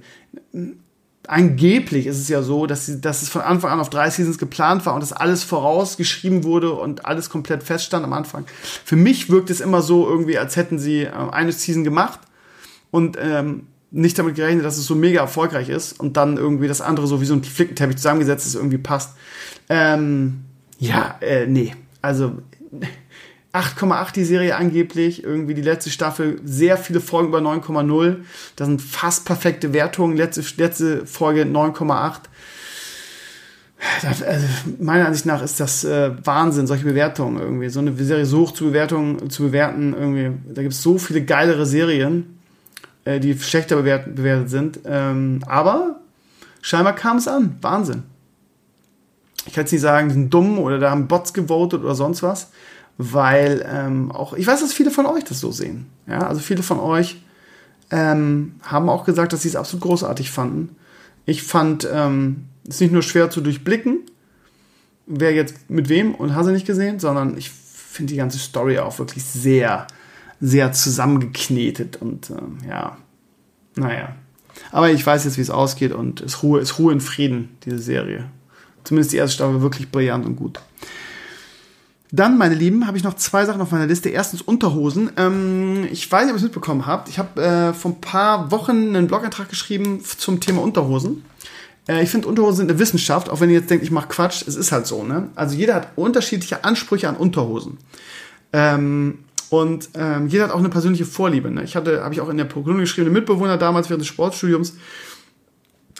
angeblich 1.27 2.07
ist 2.07 2.19
es 2.19 2.29
ja 2.29 2.43
so, 2.43 2.67
dass, 2.67 2.87
sie, 2.87 3.01
dass 3.01 3.23
es 3.23 3.29
von 3.29 3.43
Anfang 3.43 3.71
an 3.71 3.81
auf 3.81 3.91
drei 3.91 4.11
Seasons 4.11 4.39
geplant 4.39 4.85
war 4.85 4.95
und 4.95 5.01
dass 5.01 5.13
alles 5.13 5.45
vorausgeschrieben 5.45 6.45
wurde 6.45 6.73
und 6.73 7.07
alles 7.07 7.31
komplett 7.31 7.63
feststand 7.63 8.05
am 8.05 8.13
Anfang. 8.13 8.47
Für 8.85 8.97
mich 8.97 9.31
wirkt 9.31 9.51
es 9.51 9.61
immer 9.61 9.81
so 9.81 10.09
irgendwie, 10.09 10.39
als 10.39 10.57
hätten 10.57 10.79
sie 10.79 11.03
äh, 11.03 11.13
eine 11.31 11.53
Season 11.53 11.85
gemacht 11.85 12.21
und 12.91 13.17
ähm, 13.21 13.67
nicht 13.91 14.19
damit 14.19 14.35
gerechnet, 14.35 14.65
dass 14.65 14.77
es 14.77 14.87
so 14.87 14.95
mega 14.95 15.21
erfolgreich 15.21 15.69
ist 15.71 15.99
und 15.99 16.17
dann 16.19 16.37
irgendwie 16.37 16.69
das 16.69 16.81
andere 16.81 17.07
so 17.07 17.21
wie 17.21 17.27
so 17.27 17.35
ein 17.35 17.43
Flickenteppich 17.43 17.97
zusammengesetzt 17.97 18.47
ist, 18.47 18.55
irgendwie 18.55 18.79
passt. 18.79 19.15
Ähm, 19.71 20.45
ja, 20.79 21.17
äh, 21.21 21.47
nee, 21.47 21.75
also 22.03 22.39
8,8 23.53 24.13
die 24.13 24.25
Serie 24.25 24.57
angeblich, 24.57 25.25
irgendwie 25.25 25.55
die 25.55 25.63
letzte 25.63 25.91
Staffel, 25.91 26.41
sehr 26.45 26.77
viele 26.77 27.01
Folgen 27.01 27.29
über 27.29 27.39
9,0. 27.39 28.17
Das 28.57 28.67
sind 28.67 28.83
fast 28.83 29.25
perfekte 29.25 29.73
Wertungen. 29.73 30.17
Letzte, 30.17 30.45
letzte 30.59 31.07
Folge 31.07 31.43
9,8. 31.43 32.21
Also 34.03 34.25
meiner 34.81 35.07
Ansicht 35.07 35.25
nach 35.25 35.41
ist 35.41 35.61
das 35.61 35.85
äh, 35.85 36.11
Wahnsinn, 36.25 36.67
solche 36.67 36.85
Bewertungen 36.85 37.39
irgendwie. 37.41 37.69
So 37.69 37.81
eine 37.81 37.95
Serie 37.97 38.27
so 38.27 38.41
hoch 38.41 38.53
zu, 38.53 38.65
Bewertung, 38.65 39.31
zu 39.31 39.45
bewerten, 39.45 39.95
irgendwie. 39.95 40.53
Da 40.53 40.63
gibt 40.63 40.75
es 40.75 40.83
so 40.83 40.99
viele 40.99 41.23
geilere 41.25 41.65
Serien, 41.65 42.39
äh, 43.05 43.21
die 43.21 43.39
schlechter 43.39 43.77
bewertet, 43.77 44.17
bewertet 44.17 44.51
sind. 44.51 44.81
Ähm, 44.85 45.41
aber 45.47 46.01
scheinbar 46.61 46.95
kam 46.95 47.19
es 47.19 47.29
an. 47.29 47.57
Wahnsinn 47.63 48.03
ich 49.49 49.55
kann 49.55 49.65
jetzt 49.65 49.73
nicht 49.73 49.81
sagen, 49.81 50.09
die 50.09 50.15
sind 50.15 50.33
dumm 50.33 50.59
oder 50.59 50.79
da 50.79 50.91
haben 50.91 51.09
Bots 51.09 51.33
gewotet 51.33 51.83
oder 51.83 51.95
sonst 51.95 52.23
was, 52.23 52.51
weil 52.99 53.67
ähm, 53.67 54.13
auch, 54.13 54.35
ich 54.35 54.47
weiß, 54.47 54.61
dass 54.61 54.75
viele 54.75 54.91
von 54.91 55.07
euch 55.07 55.25
das 55.25 55.41
so 55.41 55.51
sehen. 55.51 55.87
Ja, 56.07 56.27
also 56.27 56.41
viele 56.41 56.63
von 56.63 56.79
euch 56.79 57.23
ähm, 57.91 58.57
haben 58.63 58.91
auch 58.91 59.07
gesagt, 59.07 59.33
dass 59.33 59.43
sie 59.43 59.49
es 59.49 59.57
absolut 59.57 59.85
großartig 59.85 60.31
fanden. 60.31 60.77
Ich 61.25 61.43
fand 61.43 61.89
ähm, 61.91 62.45
es 62.65 62.75
ist 62.75 62.81
nicht 62.83 62.93
nur 62.93 63.03
schwer 63.03 63.31
zu 63.31 63.41
durchblicken, 63.41 64.01
wer 65.07 65.33
jetzt 65.33 65.71
mit 65.71 65.89
wem 65.89 66.15
und 66.15 66.35
hast 66.35 66.47
du 66.47 66.53
nicht 66.53 66.67
gesehen, 66.67 67.01
sondern 67.01 67.39
ich 67.39 67.51
finde 67.51 68.13
die 68.13 68.19
ganze 68.19 68.39
Story 68.39 68.79
auch 68.79 68.99
wirklich 68.99 69.25
sehr, 69.25 69.87
sehr 70.43 70.73
zusammengeknetet 70.73 71.97
und 72.03 72.29
ähm, 72.29 72.59
ja, 72.69 72.99
naja. 73.77 74.15
Aber 74.73 74.91
ich 74.91 75.07
weiß 75.07 75.25
jetzt, 75.25 75.39
wie 75.39 75.43
es 75.43 75.49
ausgeht 75.49 75.93
und 75.93 76.21
es 76.21 76.43
Ruhe, 76.43 76.61
ist 76.61 76.79
Ruhe 76.79 76.93
in 76.93 77.01
Frieden, 77.01 77.57
diese 77.65 77.79
Serie. 77.79 78.29
Zumindest 78.89 79.13
die 79.13 79.19
erste 79.19 79.35
Staffel 79.35 79.61
wirklich 79.61 79.91
brillant 79.91 80.25
und 80.25 80.37
gut. 80.37 80.61
Dann, 82.11 82.39
meine 82.39 82.55
Lieben, 82.55 82.87
habe 82.87 82.97
ich 82.97 83.05
noch 83.05 83.13
zwei 83.17 83.45
Sachen 83.45 83.61
auf 83.61 83.71
meiner 83.71 83.85
Liste. 83.85 84.09
Erstens 84.09 84.41
Unterhosen. 84.41 85.11
Ähm, 85.19 85.87
ich 85.93 86.11
weiß 86.11 86.23
nicht, 86.23 86.31
ob 86.31 86.37
ihr 86.37 86.39
es 86.39 86.43
mitbekommen 86.45 86.87
habt. 86.87 87.11
Ich 87.11 87.19
habe 87.19 87.43
äh, 87.43 87.75
vor 87.75 87.91
ein 87.91 88.01
paar 88.01 88.51
Wochen 88.51 88.97
einen 88.97 89.07
Blogantrag 89.09 89.51
geschrieben 89.51 90.03
zum 90.03 90.41
Thema 90.41 90.63
Unterhosen. 90.63 91.23
Äh, 91.87 92.03
ich 92.03 92.09
finde, 92.09 92.29
Unterhosen 92.29 92.57
sind 92.57 92.71
eine 92.71 92.79
Wissenschaft, 92.79 93.29
auch 93.29 93.41
wenn 93.41 93.51
ihr 93.51 93.57
jetzt 93.57 93.69
denkt, 93.69 93.85
ich 93.85 93.91
mache 93.91 94.09
Quatsch. 94.09 94.43
Es 94.47 94.57
ist 94.57 94.73
halt 94.73 94.87
so, 94.87 95.05
ne? 95.05 95.29
Also 95.35 95.55
jeder 95.55 95.75
hat 95.75 95.89
unterschiedliche 95.97 96.65
Ansprüche 96.65 97.11
an 97.11 97.17
Unterhosen. 97.17 97.77
Ähm, 98.55 99.19
und 99.51 99.91
ähm, 99.97 100.29
jeder 100.29 100.45
hat 100.45 100.51
auch 100.51 100.61
eine 100.61 100.71
persönliche 100.71 101.05
Vorliebe. 101.05 101.51
Ne? 101.51 101.63
Ich 101.63 101.77
hatte, 101.77 102.03
habe 102.03 102.15
ich 102.15 102.23
auch 102.23 102.31
in 102.31 102.39
der 102.39 102.45
Programm 102.45 102.79
geschrieben, 102.79 103.09
einen 103.09 103.15
Mitbewohner 103.15 103.59
damals 103.59 103.91
während 103.91 104.01
des 104.01 104.09
Sportstudiums, 104.09 104.75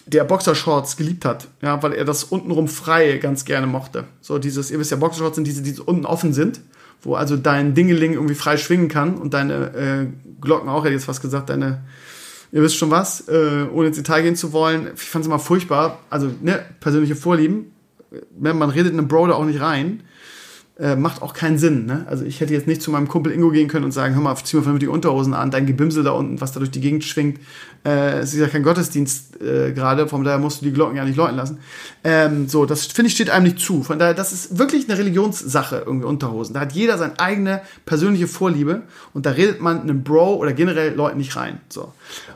der 0.09 0.25
Boxershorts 0.25 0.97
geliebt 0.97 1.25
hat, 1.25 1.49
ja, 1.63 1.83
weil 1.83 1.93
er 1.93 2.05
das 2.05 2.25
untenrum 2.25 2.69
frei 2.69 3.19
ganz 3.19 3.45
gerne 3.45 3.67
mochte. 3.67 4.05
So 4.21 4.39
dieses, 4.39 4.71
ihr 4.71 4.79
wisst 4.79 4.91
ja, 4.91 4.97
Boxershorts 4.97 5.37
sind 5.37 5.47
diese, 5.47 5.63
die 5.63 5.79
unten 5.81 6.07
offen 6.07 6.33
sind, 6.33 6.61
wo 7.03 7.15
also 7.15 7.37
dein 7.37 7.75
Dingeling 7.75 8.15
irgendwie 8.15 8.35
frei 8.35 8.57
schwingen 8.57 8.89
kann 8.89 9.17
und 9.17 9.35
deine 9.35 9.55
äh, 9.75 10.07
Glocken 10.41 10.69
auch, 10.69 10.85
hätte 10.85 10.95
jetzt 10.95 11.09
was 11.09 11.21
gesagt, 11.21 11.51
deine, 11.51 11.83
ihr 12.53 12.63
wisst 12.63 12.77
schon 12.77 12.91
was, 12.91 13.29
äh, 13.29 13.67
ohne 13.73 13.89
ins 13.89 13.97
Detail 13.97 14.23
gehen 14.23 14.37
zu 14.37 14.53
wollen. 14.53 14.89
Ich 14.95 15.03
fand 15.03 15.25
es 15.25 15.27
immer 15.27 15.39
furchtbar, 15.39 15.99
also 16.09 16.31
ne, 16.41 16.65
persönliche 16.81 17.17
Vorlieben, 17.17 17.73
man 18.39 18.71
redet 18.71 18.93
in 18.93 18.99
einem 18.99 19.09
Bro 19.09 19.27
da 19.27 19.35
auch 19.35 19.45
nicht 19.45 19.61
rein 19.61 20.03
äh, 20.79 20.95
macht 20.95 21.23
auch 21.23 21.35
keinen 21.35 21.59
Sinn. 21.59 21.87
Ne? 21.87 22.07
Also 22.09 22.25
ich 22.25 22.41
hätte 22.41 22.53
jetzt 22.53 22.69
nicht 22.69 22.83
zu 22.83 22.93
meinem 22.93 23.09
Kumpel 23.09 23.33
Ingo 23.33 23.51
gehen 23.51 23.67
können 23.67 23.85
und 23.85 23.91
sagen, 23.91 24.15
hör 24.15 24.23
mal, 24.23 24.37
zieh 24.37 24.57
mal 24.59 24.79
die 24.79 24.87
Unterhosen 24.87 25.35
an, 25.35 25.51
dein 25.51 25.67
Gebimsel 25.67 26.05
da 26.05 26.13
unten, 26.13 26.41
was 26.41 26.53
da 26.53 26.61
durch 26.61 26.71
die 26.71 26.81
Gegend 26.81 27.03
schwingt. 27.03 27.41
Äh, 27.85 28.19
es 28.19 28.33
ist 28.33 28.39
ja 28.39 28.47
kein 28.47 28.63
Gottesdienst 28.63 29.41
äh, 29.41 29.73
gerade, 29.73 30.07
von 30.07 30.23
daher 30.23 30.39
musst 30.39 30.61
du 30.61 30.67
die 30.67 30.73
Glocken 30.73 30.97
ja 30.97 31.05
nicht 31.05 31.17
läuten 31.17 31.37
lassen. 31.37 31.59
Ähm, 32.05 32.49
so, 32.49 32.65
das 32.65 32.87
finde 32.87 33.09
ich 33.09 33.15
steht 33.15 33.29
einem 33.29 33.45
nicht 33.45 33.59
zu. 33.59 33.83
Von 33.83 33.99
daher, 33.99 34.15
das 34.15 34.33
ist 34.33 34.57
wirklich 34.57 34.89
eine 34.89 34.99
Religionssache, 34.99 35.83
irgendwie 35.85 36.07
Unterhosen. 36.07 36.55
Da 36.55 36.61
hat 36.61 36.73
jeder 36.73 36.97
seine 36.97 37.19
eigene 37.19 37.61
persönliche 37.85 38.29
Vorliebe 38.29 38.83
und 39.15 39.27
da 39.27 39.31
redet 39.31 39.61
man 39.61 39.81
einem 39.81 40.05
Bro 40.05 40.37
oder 40.37 40.53
generell 40.53 40.95
Leuten 40.95 41.19
nicht 41.19 41.35
rein. 41.35 41.61
So. 41.69 41.93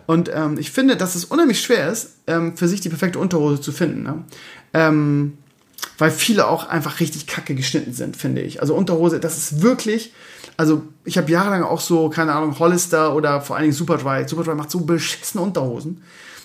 Und 0.06 0.30
ähm, 0.34 0.56
ich 0.58 0.72
finde, 0.72 0.96
dass 0.96 1.14
es 1.14 1.24
unheimlich 1.24 1.60
schwer 1.60 1.88
ist, 1.92 2.16
ähm, 2.26 2.56
für 2.56 2.66
sich 2.66 2.80
die 2.80 2.88
perfekte 2.88 3.20
Unterhose 3.20 3.60
zu 3.60 3.70
finden. 3.70 4.02
Ne? 4.02 4.24
Ähm, 4.74 5.34
weil 5.98 6.10
viele 6.10 6.48
auch 6.48 6.68
einfach 6.68 7.00
richtig 7.00 7.26
kacke 7.26 7.54
geschnitten 7.54 7.92
sind, 7.92 8.16
finde 8.16 8.42
ich. 8.42 8.60
Also 8.60 8.74
Unterhose, 8.74 9.20
das 9.20 9.38
ist 9.38 9.62
wirklich, 9.62 10.12
also 10.56 10.82
ich 11.04 11.18
habe 11.18 11.30
jahrelang 11.30 11.62
auch 11.62 11.80
so, 11.80 12.08
keine 12.08 12.32
Ahnung, 12.32 12.58
Hollister 12.58 13.14
oder 13.14 13.40
vor 13.40 13.56
allen 13.56 13.64
Dingen 13.64 13.74
Superdry. 13.74 14.28
Superdry 14.28 14.54
macht 14.54 14.70
so 14.70 14.80
beschissene 14.80 15.42
Unterhosen. 15.42 16.02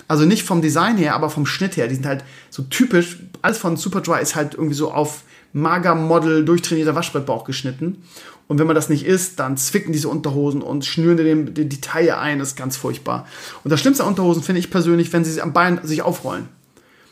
Also 0.07 0.25
nicht 0.25 0.43
vom 0.43 0.61
Design 0.61 0.97
her, 0.97 1.15
aber 1.15 1.29
vom 1.29 1.45
Schnitt 1.45 1.75
her. 1.75 1.87
Die 1.87 1.95
sind 1.95 2.05
halt 2.05 2.23
so 2.49 2.63
typisch. 2.63 3.19
Alles 3.41 3.57
von 3.57 3.75
Superdry 3.75 4.21
ist 4.21 4.35
halt 4.35 4.53
irgendwie 4.53 4.75
so 4.75 4.91
auf 4.91 5.23
mager 5.53 5.95
Model 5.95 6.45
durchtrainierter 6.45 6.95
Waschbrettbauch 6.95 7.43
geschnitten. 7.43 8.03
Und 8.47 8.59
wenn 8.59 8.67
man 8.67 8.75
das 8.75 8.87
nicht 8.87 9.05
isst, 9.05 9.39
dann 9.39 9.57
zwicken 9.57 9.91
diese 9.91 10.07
Unterhosen 10.07 10.61
und 10.61 10.85
schnüren 10.85 11.53
die, 11.53 11.67
die 11.67 11.81
Taille 11.81 12.17
ein. 12.17 12.39
Das 12.39 12.49
ist 12.49 12.55
ganz 12.55 12.77
furchtbar. 12.77 13.27
Und 13.63 13.71
das 13.71 13.81
Schlimmste 13.81 14.03
an 14.03 14.09
Unterhosen 14.09 14.43
finde 14.43 14.59
ich 14.59 14.71
persönlich, 14.71 15.11
wenn 15.11 15.25
sie 15.25 15.41
am 15.41 15.51
Bein 15.51 15.79
sich 15.83 16.01
aufrollen. 16.01 16.47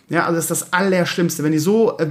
Ja, 0.09 0.25
also 0.25 0.35
das 0.35 0.51
ist 0.51 0.61
das 0.61 0.73
Allerschlimmste. 0.73 1.43
Wenn 1.43 1.51
die 1.51 1.59
so, 1.59 1.97
äh, 1.97 2.07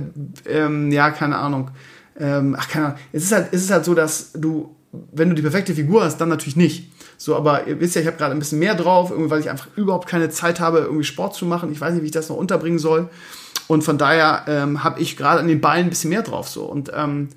ähm, 0.46 0.90
ja, 0.90 1.10
keine 1.10 1.36
Ahnung, 1.36 1.70
ähm, 2.18 2.56
ach, 2.58 2.68
keine 2.68 2.86
Ahnung. 2.86 2.98
Es 3.12 3.24
ist, 3.24 3.32
halt, 3.32 3.48
es 3.52 3.62
ist 3.62 3.70
halt 3.70 3.84
so, 3.84 3.94
dass 3.94 4.32
du, 4.32 4.74
wenn 5.12 5.28
du 5.28 5.34
die 5.34 5.42
perfekte 5.42 5.74
Figur 5.74 6.04
hast, 6.04 6.18
dann 6.18 6.28
natürlich 6.28 6.56
nicht. 6.56 6.90
So, 7.16 7.36
aber 7.36 7.66
ihr 7.66 7.80
wisst 7.80 7.94
ja, 7.94 8.00
ich 8.00 8.06
habe 8.06 8.16
gerade 8.16 8.32
ein 8.32 8.38
bisschen 8.38 8.58
mehr 8.58 8.74
drauf, 8.74 9.12
weil 9.14 9.40
ich 9.40 9.48
einfach 9.48 9.68
überhaupt 9.76 10.08
keine 10.08 10.30
Zeit 10.30 10.60
habe, 10.60 10.78
irgendwie 10.78 11.04
Sport 11.04 11.34
zu 11.34 11.46
machen. 11.46 11.70
Ich 11.72 11.80
weiß 11.80 11.94
nicht, 11.94 12.02
wie 12.02 12.06
ich 12.06 12.12
das 12.12 12.28
noch 12.28 12.36
unterbringen 12.36 12.78
soll. 12.78 13.08
Und 13.66 13.82
von 13.82 13.98
daher 13.98 14.44
ähm, 14.46 14.84
habe 14.84 15.00
ich 15.00 15.16
gerade 15.16 15.40
an 15.40 15.48
den 15.48 15.60
Beinen 15.60 15.86
ein 15.86 15.90
bisschen 15.90 16.10
mehr 16.10 16.22
drauf. 16.22 16.48
So. 16.48 16.64
Und 16.64 16.90
ähm, 16.94 17.28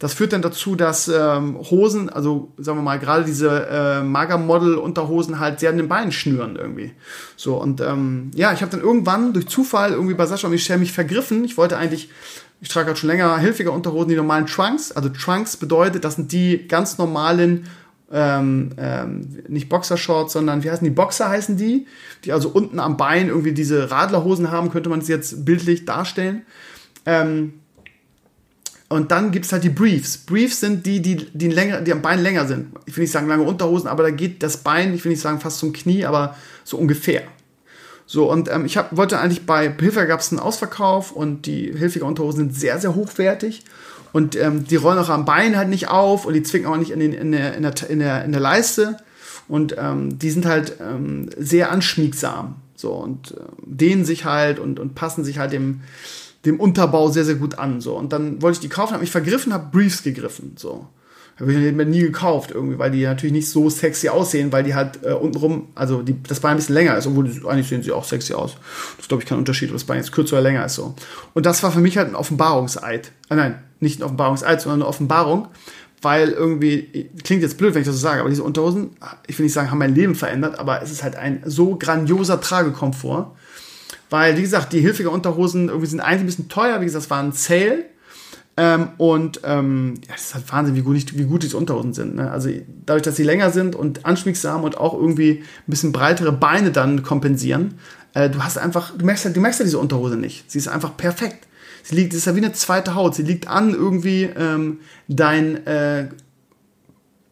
das 0.00 0.14
führt 0.14 0.32
dann 0.32 0.42
dazu, 0.42 0.74
dass 0.76 1.08
ähm, 1.08 1.58
Hosen, 1.58 2.08
also 2.08 2.52
sagen 2.56 2.78
wir 2.78 2.82
mal, 2.82 2.98
gerade 2.98 3.22
diese 3.24 3.68
äh, 3.70 4.02
Magermodel-Unterhosen 4.02 5.38
halt 5.38 5.60
sehr 5.60 5.70
an 5.70 5.76
den 5.76 5.88
Beinen 5.88 6.10
schnüren 6.10 6.56
irgendwie. 6.56 6.92
So, 7.36 7.56
und 7.56 7.80
ähm, 7.82 8.30
ja, 8.34 8.52
ich 8.52 8.62
habe 8.62 8.72
dann 8.72 8.80
irgendwann 8.80 9.34
durch 9.34 9.46
Zufall 9.46 9.92
irgendwie 9.92 10.14
bei 10.14 10.26
Sascha 10.26 10.48
und 10.48 10.52
Michelle 10.52 10.80
mich 10.80 10.92
vergriffen. 10.92 11.44
Ich 11.44 11.56
wollte 11.56 11.76
eigentlich 11.76 12.08
ich 12.60 12.68
trage 12.68 12.88
halt 12.88 12.98
schon 12.98 13.08
länger 13.08 13.38
hilfiger 13.38 13.72
Unterhosen, 13.72 14.08
die 14.08 14.16
normalen 14.16 14.46
Trunks. 14.46 14.92
Also 14.92 15.08
Trunks 15.08 15.56
bedeutet, 15.56 16.04
das 16.04 16.16
sind 16.16 16.32
die 16.32 16.68
ganz 16.68 16.98
normalen, 16.98 17.66
ähm, 18.12 18.72
ähm, 18.76 19.42
nicht 19.48 19.68
Boxershorts, 19.68 20.34
sondern 20.34 20.62
wie 20.62 20.70
heißen 20.70 20.84
die? 20.84 20.90
Boxer 20.90 21.28
heißen 21.28 21.56
die, 21.56 21.86
die 22.24 22.32
also 22.32 22.50
unten 22.50 22.78
am 22.78 22.96
Bein 22.96 23.28
irgendwie 23.28 23.52
diese 23.52 23.90
Radlerhosen 23.90 24.50
haben, 24.50 24.70
könnte 24.70 24.90
man 24.90 25.00
es 25.00 25.08
jetzt 25.08 25.44
bildlich 25.44 25.86
darstellen. 25.86 26.42
Ähm, 27.06 27.59
und 28.90 29.12
dann 29.12 29.30
gibt 29.30 29.46
es 29.46 29.52
halt 29.52 29.62
die 29.62 29.70
Briefs. 29.70 30.18
Briefs 30.18 30.58
sind 30.58 30.84
die, 30.84 31.00
die, 31.00 31.14
die, 31.32 31.48
länger, 31.48 31.80
die 31.80 31.92
am 31.92 32.02
Bein 32.02 32.20
länger 32.20 32.46
sind. 32.46 32.72
Ich 32.86 32.96
will 32.96 33.02
nicht 33.02 33.12
sagen 33.12 33.28
lange 33.28 33.44
Unterhosen, 33.44 33.88
aber 33.88 34.02
da 34.02 34.10
geht 34.10 34.42
das 34.42 34.58
Bein, 34.58 34.92
ich 34.92 35.04
will 35.04 35.12
nicht 35.12 35.22
sagen 35.22 35.38
fast 35.38 35.60
zum 35.60 35.72
Knie, 35.72 36.04
aber 36.04 36.34
so 36.64 36.76
ungefähr. 36.76 37.22
So, 38.04 38.28
und 38.28 38.50
ähm, 38.50 38.64
ich 38.64 38.76
hab, 38.76 38.96
wollte 38.96 39.20
eigentlich 39.20 39.46
bei 39.46 39.70
Hilfiger 39.70 40.06
gab 40.06 40.18
es 40.18 40.32
einen 40.32 40.40
Ausverkauf 40.40 41.12
und 41.12 41.46
die 41.46 41.72
Hilfiger 41.72 42.04
Unterhosen 42.04 42.38
sind 42.38 42.56
sehr, 42.56 42.80
sehr 42.80 42.96
hochwertig. 42.96 43.62
Und 44.12 44.34
ähm, 44.34 44.64
die 44.64 44.74
rollen 44.74 44.98
auch 44.98 45.08
am 45.08 45.24
Bein 45.24 45.56
halt 45.56 45.68
nicht 45.68 45.86
auf 45.86 46.26
und 46.26 46.34
die 46.34 46.42
zwicken 46.42 46.66
auch 46.66 46.76
nicht 46.76 46.90
in, 46.90 46.98
den, 46.98 47.12
in, 47.12 47.30
der, 47.30 47.54
in, 47.54 47.62
der, 47.62 47.90
in, 47.90 48.00
der, 48.00 48.24
in 48.24 48.32
der 48.32 48.40
Leiste. 48.40 48.96
Und 49.46 49.76
ähm, 49.78 50.18
die 50.18 50.30
sind 50.32 50.46
halt 50.46 50.78
ähm, 50.80 51.30
sehr 51.38 51.70
anschmiegsam. 51.70 52.56
So, 52.74 52.90
und 52.90 53.36
äh, 53.36 53.44
dehnen 53.64 54.04
sich 54.04 54.24
halt 54.24 54.58
und, 54.58 54.80
und 54.80 54.96
passen 54.96 55.22
sich 55.22 55.38
halt 55.38 55.52
dem, 55.52 55.82
dem 56.44 56.58
Unterbau 56.58 57.10
sehr, 57.10 57.24
sehr 57.24 57.34
gut 57.34 57.58
an. 57.58 57.80
So. 57.80 57.96
Und 57.96 58.12
dann 58.12 58.40
wollte 58.42 58.56
ich 58.56 58.60
die 58.60 58.68
kaufen, 58.68 58.92
habe 58.92 59.02
mich 59.02 59.10
vergriffen, 59.10 59.52
habe 59.52 59.70
Briefs 59.70 60.02
gegriffen. 60.02 60.54
So. 60.56 60.88
Habe 61.38 61.54
ich 61.54 61.74
mir 61.74 61.86
nie 61.86 62.00
gekauft 62.00 62.50
irgendwie, 62.50 62.78
weil 62.78 62.90
die 62.90 63.02
natürlich 63.02 63.32
nicht 63.32 63.48
so 63.48 63.70
sexy 63.70 64.10
aussehen, 64.10 64.52
weil 64.52 64.62
die 64.62 64.74
halt 64.74 65.02
äh, 65.02 65.12
untenrum, 65.12 65.68
also 65.74 66.02
die, 66.02 66.22
das 66.22 66.40
Bein 66.40 66.52
ein 66.52 66.56
bisschen 66.58 66.74
länger 66.74 66.98
ist, 66.98 67.06
obwohl 67.06 67.28
die, 67.28 67.46
eigentlich 67.46 67.68
sehen 67.68 67.82
sie 67.82 67.92
auch 67.92 68.04
sexy 68.04 68.34
aus. 68.34 68.56
Das 68.96 69.04
ist, 69.04 69.08
glaube 69.08 69.22
ich, 69.22 69.28
kein 69.28 69.38
Unterschied, 69.38 69.70
ob 69.70 69.76
das 69.76 69.84
Bein 69.84 69.96
jetzt 69.96 70.12
kürzer 70.12 70.34
oder 70.34 70.42
länger 70.42 70.66
ist 70.66 70.74
so. 70.74 70.94
Und 71.32 71.46
das 71.46 71.62
war 71.62 71.72
für 71.72 71.80
mich 71.80 71.96
halt 71.96 72.08
ein 72.08 72.14
Offenbarungseid. 72.14 73.12
Ah, 73.30 73.36
nein, 73.36 73.58
nicht 73.80 74.00
ein 74.00 74.02
Offenbarungseid, 74.02 74.60
sondern 74.60 74.82
eine 74.82 74.88
Offenbarung, 74.88 75.48
weil 76.02 76.28
irgendwie, 76.28 77.10
klingt 77.24 77.42
jetzt 77.42 77.56
blöd, 77.56 77.72
wenn 77.72 77.80
ich 77.80 77.88
das 77.88 77.96
so 77.96 78.02
sage, 78.02 78.20
aber 78.20 78.28
diese 78.28 78.42
Unterhosen, 78.42 78.90
ich 79.26 79.38
will 79.38 79.44
nicht 79.44 79.54
sagen, 79.54 79.70
haben 79.70 79.78
mein 79.78 79.94
Leben 79.94 80.14
verändert, 80.14 80.58
aber 80.58 80.82
es 80.82 80.90
ist 80.90 81.02
halt 81.02 81.16
ein 81.16 81.42
so 81.46 81.76
grandioser 81.76 82.42
Tragekomfort. 82.42 83.34
Weil, 84.10 84.36
wie 84.36 84.42
gesagt, 84.42 84.72
die 84.72 84.80
hilfiger 84.80 85.12
Unterhosen 85.12 85.68
irgendwie 85.68 85.86
sind 85.86 86.00
eigentlich 86.00 86.20
ein 86.20 86.26
bisschen 86.26 86.48
teuer, 86.48 86.80
wie 86.80 86.84
gesagt, 86.84 87.04
es 87.04 87.10
war 87.10 87.22
ein 87.22 87.32
Sale 87.32 87.84
ähm, 88.56 88.88
und 88.98 89.40
ähm, 89.44 89.94
ja, 90.06 90.12
das 90.12 90.22
ist 90.26 90.34
halt 90.34 90.52
Wahnsinn, 90.52 90.74
wie 90.74 90.82
gut, 90.82 91.16
wie 91.16 91.24
gut 91.24 91.42
diese 91.42 91.56
Unterhosen 91.56 91.94
sind. 91.94 92.16
Ne? 92.16 92.30
Also 92.30 92.50
dadurch, 92.84 93.02
dass 93.02 93.16
sie 93.16 93.22
länger 93.22 93.50
sind 93.50 93.74
und 93.74 94.04
anschmiegsam 94.04 94.64
und 94.64 94.76
auch 94.76 94.92
irgendwie 94.92 95.42
ein 95.42 95.70
bisschen 95.70 95.92
breitere 95.92 96.32
Beine 96.32 96.70
dann 96.70 97.02
kompensieren, 97.02 97.78
äh, 98.12 98.28
du 98.28 98.42
hast 98.42 98.58
einfach, 98.58 98.96
du 98.96 99.04
merkst, 99.06 99.24
halt, 99.24 99.36
du 99.36 99.40
merkst 99.40 99.60
ja 99.60 99.64
diese 99.64 99.78
Unterhose 99.78 100.16
nicht. 100.16 100.50
Sie 100.50 100.58
ist 100.58 100.68
einfach 100.68 100.96
perfekt. 100.96 101.46
Sie 101.84 101.94
liegt, 101.94 102.12
sie 102.12 102.18
ist 102.18 102.26
ja 102.26 102.34
wie 102.34 102.44
eine 102.44 102.52
zweite 102.52 102.94
Haut. 102.94 103.14
Sie 103.14 103.22
liegt 103.22 103.48
an 103.48 103.72
irgendwie 103.72 104.24
ähm, 104.24 104.80
dein 105.08 105.66
äh, 105.66 106.08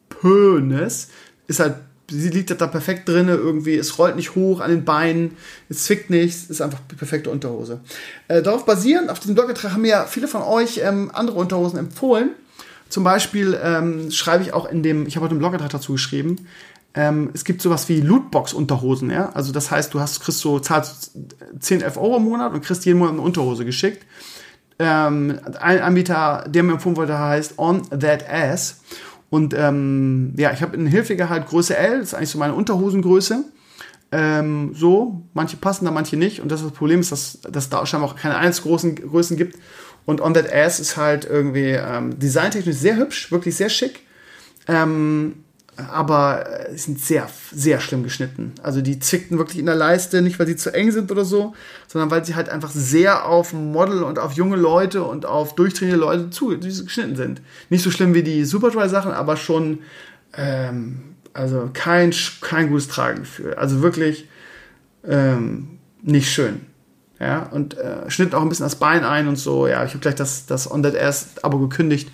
Pönes, 0.09 1.09
ist 1.47 1.61
halt 1.61 1.75
sie 2.11 2.31
liegt 2.31 2.51
da 2.51 2.67
perfekt 2.67 3.09
drin, 3.09 3.29
irgendwie, 3.29 3.77
es 3.77 3.99
rollt 3.99 4.17
nicht 4.17 4.35
hoch 4.35 4.61
an 4.61 4.71
den 4.71 4.85
Beinen, 4.85 5.37
es 5.69 5.85
zwickt 5.85 6.11
nicht, 6.11 6.51
ist 6.51 6.61
einfach 6.61 6.81
die 6.91 6.95
perfekte 6.95 7.31
Unterhose. 7.31 7.81
Äh, 8.29 8.43
darauf 8.43 8.65
basierend, 8.65 9.11
auf 9.11 9.21
diesem 9.21 9.35
Blogbeitrag 9.35 9.73
haben 9.73 9.83
mir 9.83 9.89
ja 9.89 10.07
viele 10.07 10.29
von 10.29 10.43
euch 10.43 10.81
ähm, 10.83 11.11
andere 11.13 11.39
Unterhosen 11.39 11.79
empfohlen. 11.79 12.31
Zum 12.89 13.05
Beispiel 13.05 13.59
ähm, 13.63 14.11
schreibe 14.11 14.43
ich 14.43 14.55
auch 14.55 14.71
in 14.71 14.83
dem, 14.83 15.07
ich 15.07 15.17
habe 15.17 15.25
heute 15.25 15.33
einen 15.33 15.41
Blogbeitrag 15.41 15.71
dazu 15.71 15.93
geschrieben, 15.93 16.47
ähm, 16.95 17.31
es 17.35 17.45
gibt 17.45 17.61
sowas 17.61 17.89
wie 17.89 18.01
Lootbox-Unterhosen, 18.01 19.11
ja. 19.11 19.31
Also 19.31 19.53
das 19.53 19.71
heißt, 19.71 19.93
du 19.93 20.01
hast, 20.01 20.21
kriegst 20.21 20.41
so, 20.41 20.59
zahlst 20.59 21.13
10, 21.61 21.83
11 21.83 21.97
Euro 21.99 22.17
im 22.17 22.25
Monat 22.25 22.53
und 22.53 22.65
kriegst 22.65 22.87
jeden 22.87 22.99
Monat 22.99 23.15
eine 23.15 23.23
Unterhose 23.23 23.65
geschickt. 23.65 24.05
Ähm, 24.79 25.39
ein 25.61 25.81
Anbieter, 25.81 26.45
der 26.49 26.63
mir 26.63 26.73
empfohlen 26.73 26.97
wurde, 26.97 27.19
heißt 27.19 27.59
On 27.59 27.83
That 27.91 28.29
Ass. 28.29 28.81
Und 29.31 29.55
ähm, 29.57 30.33
ja, 30.37 30.53
ich 30.53 30.63
habe 30.63 30.77
in 30.77 30.87
Hilfiger 30.87 31.29
halt 31.29 31.47
Größe 31.47 31.77
L, 31.77 31.99
das 31.99 32.09
ist 32.09 32.15
eigentlich 32.15 32.31
so 32.31 32.39
meine 32.39 32.55
Unterhosengröße. 32.55 33.45
Ähm, 34.11 34.73
so, 34.75 35.23
manche 35.35 35.59
passen 35.59 35.85
da, 35.85 35.91
manche 35.91 36.17
nicht. 36.17 36.41
Und 36.41 36.51
das, 36.51 36.63
das 36.63 36.73
Problem 36.73 37.01
ist, 37.01 37.13
dass, 37.13 37.41
dass 37.43 37.69
da 37.69 37.85
scheinbar 37.85 38.11
auch 38.11 38.17
keine 38.17 38.37
eins 38.37 38.63
großen 38.63 38.95
Größen 38.97 39.37
gibt. 39.37 39.59
Und 40.07 40.23
On 40.23 40.33
That 40.33 40.51
Ass 40.51 40.81
ist 40.81 40.97
halt 40.97 41.27
irgendwie 41.27 41.73
ähm, 41.73 42.19
designtechnisch 42.19 42.77
sehr 42.77 42.97
hübsch, 42.97 43.31
wirklich 43.31 43.57
sehr 43.57 43.69
schick. 43.69 44.01
Ähm, 44.67 45.45
aber 45.79 46.69
äh, 46.69 46.77
sind 46.77 47.01
sehr, 47.01 47.29
sehr 47.53 47.81
schlimm 47.81 48.03
geschnitten. 48.03 48.53
Also 48.63 48.81
die 48.81 48.99
zickten 48.99 49.39
wirklich 49.39 49.59
in 49.59 49.67
der 49.67 49.77
Leiste, 49.77 50.23
nicht 50.23 50.39
weil 50.39 50.47
sie 50.47 50.57
zu 50.57 50.75
eng 50.75 50.91
sind 50.91 51.11
oder 51.13 51.25
so, 51.25 51.55
sondern 51.87 52.11
weil 52.11 52.25
sie 52.25 52.35
halt 52.35 52.49
einfach 52.49 52.71
sehr 52.71 53.27
auf 53.27 53.53
Model 53.53 54.03
und 54.03 54.19
auf 54.19 54.33
junge 54.33 54.57
Leute 54.57 55.05
und 55.05 55.25
auf 55.25 55.55
durchtrainierte 55.55 56.01
Leute 56.01 56.31
zu, 56.31 56.49
geschnitten 56.59 57.17
sind. 57.17 57.43
Nicht 57.71 57.85
so 57.85 57.91
schlimm 57.91 58.15
wie 58.15 58.25
die 58.25 58.45
Superdry-Sachen, 58.45 59.13
aber 59.13 59.37
schon, 59.37 59.79
ähm, 60.37 61.15
also 61.33 61.71
kein, 61.73 62.13
kein 62.41 62.71
gutes 62.71 62.89
Tragegefühl. 62.89 63.55
Also 63.55 63.81
wirklich 63.81 64.29
ähm, 65.07 65.79
nicht 66.03 66.33
schön. 66.33 66.63
Ja, 67.21 67.45
und 67.51 67.77
äh, 67.77 68.09
schnitt 68.11 68.35
auch 68.35 68.43
ein 68.43 68.49
bisschen 68.49 68.67
das 68.67 68.77
Bein 68.77 69.05
ein 69.05 69.29
und 69.29 69.37
so. 69.37 69.67
Ja, 69.67 69.85
ich 69.85 69.91
habe 69.91 70.01
gleich 70.01 70.15
das, 70.15 70.47
das 70.47 70.71
On 70.71 70.83
That 70.83 70.97
Ass 70.97 71.31
Abo 71.43 71.59
gekündigt 71.59 72.11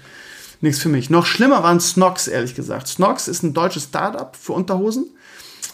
nichts 0.65 0.83
für 0.83 0.89
mich. 0.89 1.11
Noch 1.11 1.27
schlimmer 1.27 1.63
waren 1.63 1.79
Snox, 1.79 2.27
ehrlich 2.27 2.55
gesagt. 2.55 2.89
Snox 2.89 3.29
ist 3.29 3.43
ein 3.43 3.55
deutsches 3.55 3.85
Startup 3.85 4.35
für 4.37 4.53
Unterhosen, 4.53 5.07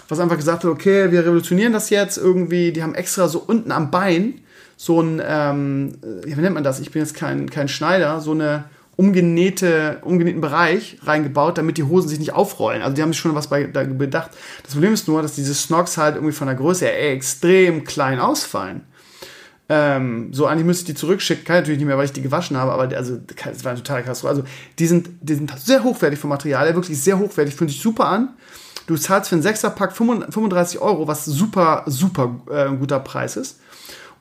was 0.08 0.20
einfach 0.20 0.36
gesagt 0.36 0.64
hat, 0.64 0.70
okay, 0.70 1.10
wir 1.10 1.20
revolutionieren 1.20 1.72
das 1.72 1.88
jetzt 1.90 2.18
irgendwie. 2.18 2.72
Die 2.72 2.82
haben 2.82 2.94
extra 2.94 3.28
so 3.28 3.38
unten 3.38 3.72
am 3.72 3.90
Bein 3.90 4.40
so 4.76 5.02
ein, 5.02 5.20
ähm, 5.22 5.92
wie 6.24 6.34
nennt 6.34 6.54
man 6.54 6.64
das? 6.64 6.80
Ich 6.80 6.90
bin 6.90 7.02
jetzt 7.02 7.14
kein, 7.14 7.50
kein 7.50 7.68
Schneider, 7.68 8.20
so 8.20 8.30
eine 8.30 8.64
umgenähte, 8.96 9.98
umgenähten 10.02 10.40
Bereich 10.40 10.96
reingebaut, 11.02 11.58
damit 11.58 11.76
die 11.76 11.82
Hosen 11.82 12.08
sich 12.08 12.18
nicht 12.18 12.32
aufrollen. 12.32 12.80
Also 12.80 12.94
die 12.94 13.02
haben 13.02 13.12
sich 13.12 13.20
schon 13.20 13.34
was 13.34 13.48
bei, 13.48 13.64
da 13.64 13.84
bedacht. 13.84 14.30
Das 14.62 14.72
Problem 14.72 14.94
ist 14.94 15.06
nur, 15.06 15.20
dass 15.20 15.34
diese 15.34 15.54
Snox 15.54 15.98
halt 15.98 16.14
irgendwie 16.14 16.32
von 16.32 16.46
der 16.46 16.56
Größe 16.56 16.86
her 16.86 17.12
extrem 17.12 17.84
klein 17.84 18.18
ausfallen. 18.20 18.82
Ähm, 19.72 20.32
so, 20.32 20.46
eigentlich 20.46 20.66
müsste 20.66 20.82
ich 20.82 20.86
die 20.86 20.94
zurückschicken. 20.94 21.44
Kann 21.44 21.56
natürlich 21.56 21.78
nicht 21.78 21.86
mehr, 21.86 21.96
weil 21.96 22.04
ich 22.04 22.12
die 22.12 22.22
gewaschen 22.22 22.56
habe, 22.56 22.72
aber 22.72 22.94
also, 22.96 23.18
das 23.18 23.64
war 23.64 23.70
ein 23.70 23.76
totaler 23.76 24.02
Katastrophe. 24.02 24.30
Also, 24.30 24.44
die 24.80 24.86
sind, 24.88 25.08
die 25.20 25.34
sind 25.36 25.56
sehr 25.60 25.84
hochwertig 25.84 26.18
vom 26.18 26.28
Material, 26.28 26.74
wirklich 26.74 27.00
sehr 27.00 27.20
hochwertig, 27.20 27.54
fühlen 27.54 27.70
sich 27.70 27.80
super 27.80 28.06
an. 28.06 28.30
Du 28.88 28.96
zahlst 28.96 29.28
für 29.28 29.36
einen 29.36 29.44
Sechserpack 29.44 29.92
35 29.92 30.80
Euro, 30.80 31.06
was 31.06 31.24
super, 31.24 31.84
super 31.86 32.40
äh, 32.50 32.76
guter 32.76 32.98
Preis 32.98 33.36
ist. 33.36 33.60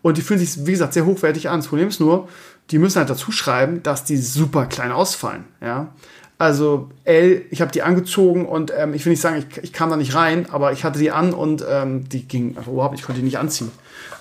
Und 0.03 0.19
die 0.19 0.21
fühlen 0.21 0.39
sich, 0.39 0.67
wie 0.67 0.71
gesagt, 0.71 0.93
sehr 0.93 1.07
hochwertig 1.07 1.49
an. 1.49 1.61
Das 1.61 1.67
Problem 1.67 1.87
ist 1.87 1.99
nur, 1.99 2.27
die 2.69 2.77
müssen 2.77 2.99
halt 2.99 3.09
dazu 3.09 3.31
schreiben, 3.31 3.81
dass 3.81 4.03
die 4.03 4.17
super 4.17 4.67
klein 4.67 4.91
ausfallen. 4.91 5.45
Ja. 5.61 5.89
Also 6.37 6.89
L, 7.05 7.41
ich 7.49 7.61
habe 7.61 7.71
die 7.71 7.81
angezogen 7.81 8.45
und 8.45 8.71
ähm, 8.77 8.93
ich 8.93 9.03
will 9.05 9.11
nicht 9.11 9.21
sagen, 9.21 9.43
ich, 9.49 9.63
ich 9.63 9.73
kam 9.73 9.89
da 9.89 9.97
nicht 9.97 10.13
rein, 10.13 10.45
aber 10.51 10.71
ich 10.73 10.83
hatte 10.83 10.99
die 10.99 11.09
an 11.09 11.33
und 11.33 11.65
ähm, 11.67 12.07
die 12.07 12.27
ging 12.27 12.55
also 12.55 12.71
überhaupt, 12.71 12.99
ich 12.99 13.03
konnte 13.03 13.19
die 13.19 13.25
nicht 13.25 13.39
anziehen. 13.39 13.71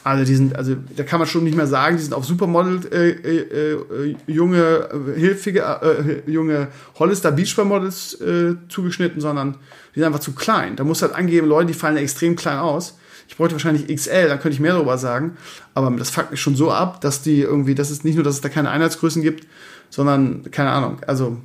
Also 0.04 0.24
die 0.24 0.34
sind, 0.34 0.56
also 0.56 0.76
da 0.96 1.02
kann 1.02 1.18
man 1.18 1.28
schon 1.28 1.44
nicht 1.44 1.56
mehr 1.56 1.66
sagen, 1.66 1.96
die 1.96 2.02
sind 2.02 2.14
auf 2.14 2.24
Supermodel 2.24 2.80
äh, 2.92 3.10
äh, 3.10 3.72
äh, 3.72 4.16
junge, 4.26 4.88
äh, 5.16 5.18
hilfige, 5.18 5.60
äh, 5.60 6.30
junge 6.30 6.68
Hollister 6.98 7.32
Beachwear 7.32 7.66
Models 7.66 8.14
äh, 8.20 8.54
zugeschnitten, 8.68 9.20
sondern 9.20 9.56
die 9.94 10.00
sind 10.00 10.06
einfach 10.06 10.20
zu 10.20 10.32
klein. 10.32 10.76
Da 10.76 10.84
muss 10.84 11.02
halt 11.02 11.14
angeben, 11.14 11.46
Leute, 11.46 11.68
die 11.68 11.74
fallen 11.74 11.96
extrem 11.96 12.36
klein 12.36 12.58
aus. 12.58 12.98
Ich 13.28 13.36
bräuchte 13.36 13.54
wahrscheinlich 13.54 13.94
XL, 13.94 14.28
da 14.28 14.36
könnte 14.36 14.54
ich 14.54 14.60
mehr 14.60 14.72
darüber 14.72 14.96
sagen. 14.96 15.36
Aber 15.74 15.90
das 15.90 16.10
fuckt 16.10 16.30
mich 16.30 16.40
schon 16.40 16.56
so 16.56 16.70
ab, 16.70 17.00
dass 17.02 17.20
die 17.20 17.42
irgendwie, 17.42 17.74
dass 17.74 17.90
es 17.90 18.04
nicht 18.04 18.14
nur, 18.14 18.24
dass 18.24 18.36
es 18.36 18.40
da 18.40 18.48
keine 18.48 18.70
Einheitsgrößen 18.70 19.20
gibt, 19.20 19.46
sondern, 19.90 20.50
keine 20.50 20.70
Ahnung, 20.70 20.98
also 21.06 21.36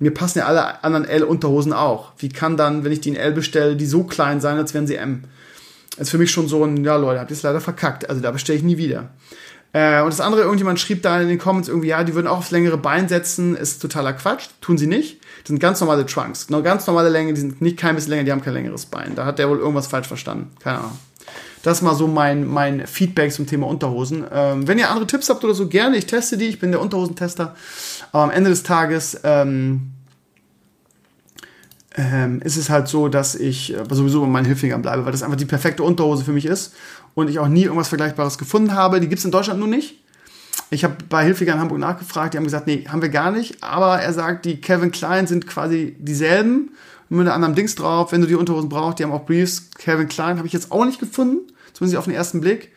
mir 0.00 0.12
passen 0.12 0.40
ja 0.40 0.46
alle 0.46 0.82
anderen 0.84 1.04
L-Unterhosen 1.04 1.72
auch. 1.72 2.12
Wie 2.18 2.28
kann 2.28 2.56
dann, 2.56 2.84
wenn 2.84 2.92
ich 2.92 3.00
die 3.00 3.10
in 3.10 3.16
L 3.16 3.32
bestelle, 3.32 3.76
die 3.76 3.86
so 3.86 4.04
klein 4.04 4.40
sein, 4.40 4.56
als 4.56 4.74
wären 4.74 4.86
sie 4.86 4.96
M? 4.96 5.24
Ist 5.98 6.10
für 6.10 6.18
mich 6.18 6.30
schon 6.30 6.48
so 6.48 6.64
ein, 6.64 6.84
ja 6.84 6.96
Leute, 6.96 7.20
habt 7.20 7.30
ihr 7.30 7.36
es 7.36 7.42
leider 7.42 7.60
verkackt. 7.60 8.08
Also 8.08 8.20
da 8.20 8.30
bestelle 8.30 8.58
ich 8.58 8.64
nie 8.64 8.76
wieder. 8.76 9.10
Äh, 9.72 10.00
und 10.00 10.08
das 10.08 10.20
andere, 10.20 10.42
irgendjemand 10.42 10.80
schrieb 10.80 11.02
da 11.02 11.20
in 11.20 11.28
den 11.28 11.38
Comments 11.38 11.68
irgendwie, 11.68 11.88
ja, 11.88 12.02
die 12.04 12.14
würden 12.14 12.26
auch 12.26 12.38
aufs 12.38 12.50
längere 12.50 12.78
Bein 12.78 13.08
setzen, 13.08 13.56
ist 13.56 13.80
totaler 13.80 14.14
Quatsch. 14.14 14.48
Tun 14.60 14.78
sie 14.78 14.86
nicht. 14.86 15.20
Das 15.42 15.48
sind 15.48 15.60
ganz 15.60 15.80
normale 15.80 16.06
Trunks. 16.06 16.46
Genau, 16.46 16.62
ganz 16.62 16.86
normale 16.86 17.10
Länge, 17.10 17.34
die 17.34 17.40
sind 17.40 17.60
nicht 17.60 17.76
kein 17.76 17.94
bisschen 17.94 18.10
länger, 18.10 18.24
die 18.24 18.32
haben 18.32 18.42
kein 18.42 18.54
längeres 18.54 18.86
Bein. 18.86 19.14
Da 19.14 19.24
hat 19.24 19.38
der 19.38 19.48
wohl 19.48 19.58
irgendwas 19.58 19.86
falsch 19.86 20.08
verstanden. 20.08 20.50
Keine 20.60 20.78
Ahnung. 20.78 20.98
Das 21.62 21.78
ist 21.78 21.82
mal 21.82 21.94
so 21.94 22.06
mein, 22.06 22.46
mein 22.46 22.86
Feedback 22.86 23.32
zum 23.32 23.46
Thema 23.46 23.66
Unterhosen. 23.66 24.24
Ähm, 24.32 24.66
wenn 24.66 24.78
ihr 24.78 24.88
andere 24.88 25.06
Tipps 25.06 25.28
habt 25.28 25.44
oder 25.44 25.54
so, 25.54 25.68
gerne. 25.68 25.96
Ich 25.96 26.06
teste 26.06 26.38
die. 26.38 26.46
Ich 26.46 26.60
bin 26.60 26.70
der 26.70 26.80
Unterhosentester. 26.80 27.54
Aber 28.12 28.24
am 28.24 28.30
Ende 28.30 28.50
des 28.50 28.62
Tages 28.62 29.20
ähm, 29.24 29.92
ähm, 31.98 32.40
ist 32.42 32.56
es 32.56 32.70
halt 32.70 32.86
so, 32.86 33.08
dass 33.08 33.34
ich 33.34 33.74
äh, 33.74 33.84
sowieso 33.90 34.20
bei 34.20 34.28
meinen 34.28 34.46
Hilfingern 34.46 34.82
bleibe, 34.82 35.04
weil 35.04 35.12
das 35.12 35.24
einfach 35.24 35.36
die 35.36 35.44
perfekte 35.44 35.82
Unterhose 35.82 36.24
für 36.24 36.32
mich 36.32 36.46
ist 36.46 36.74
und 37.14 37.28
ich 37.28 37.40
auch 37.40 37.48
nie 37.48 37.64
irgendwas 37.64 37.88
Vergleichbares 37.88 38.38
gefunden 38.38 38.72
habe. 38.72 39.00
Die 39.00 39.08
gibt 39.08 39.18
es 39.18 39.24
in 39.24 39.32
Deutschland 39.32 39.58
nur 39.58 39.68
nicht. 39.68 39.96
Ich 40.70 40.84
habe 40.84 40.96
bei 41.08 41.24
Hilfiger 41.24 41.54
in 41.54 41.58
Hamburg 41.58 41.78
nachgefragt, 41.78 42.34
die 42.34 42.38
haben 42.38 42.44
gesagt, 42.44 42.68
nee, 42.68 42.84
haben 42.88 43.02
wir 43.02 43.08
gar 43.08 43.32
nicht. 43.32 43.64
Aber 43.64 43.98
er 43.98 44.12
sagt, 44.12 44.44
die 44.44 44.60
Kevin 44.60 44.92
Klein 44.92 45.26
sind 45.26 45.48
quasi 45.48 45.96
dieselben, 45.98 46.70
nur 47.08 47.18
mit 47.18 47.26
einem 47.26 47.34
anderen 47.36 47.54
Dings 47.56 47.74
drauf. 47.74 48.12
Wenn 48.12 48.20
du 48.20 48.28
die 48.28 48.36
Unterhosen 48.36 48.68
brauchst, 48.68 49.00
die 49.00 49.04
haben 49.04 49.12
auch 49.12 49.26
Briefs. 49.26 49.70
Kevin 49.76 50.08
Klein 50.08 50.36
habe 50.36 50.46
ich 50.46 50.52
jetzt 50.52 50.70
auch 50.70 50.84
nicht 50.84 51.00
gefunden, 51.00 51.52
zumindest 51.72 51.98
auf 51.98 52.04
den 52.04 52.14
ersten 52.14 52.40
Blick. 52.40 52.70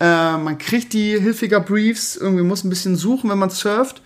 Äh, 0.00 0.36
man 0.36 0.58
kriegt 0.58 0.92
die 0.94 1.20
Hilfiger 1.20 1.60
Briefs, 1.60 2.16
irgendwie 2.16 2.42
muss 2.42 2.64
ein 2.64 2.70
bisschen 2.70 2.96
suchen, 2.96 3.30
wenn 3.30 3.38
man 3.38 3.50
surft. 3.50 4.02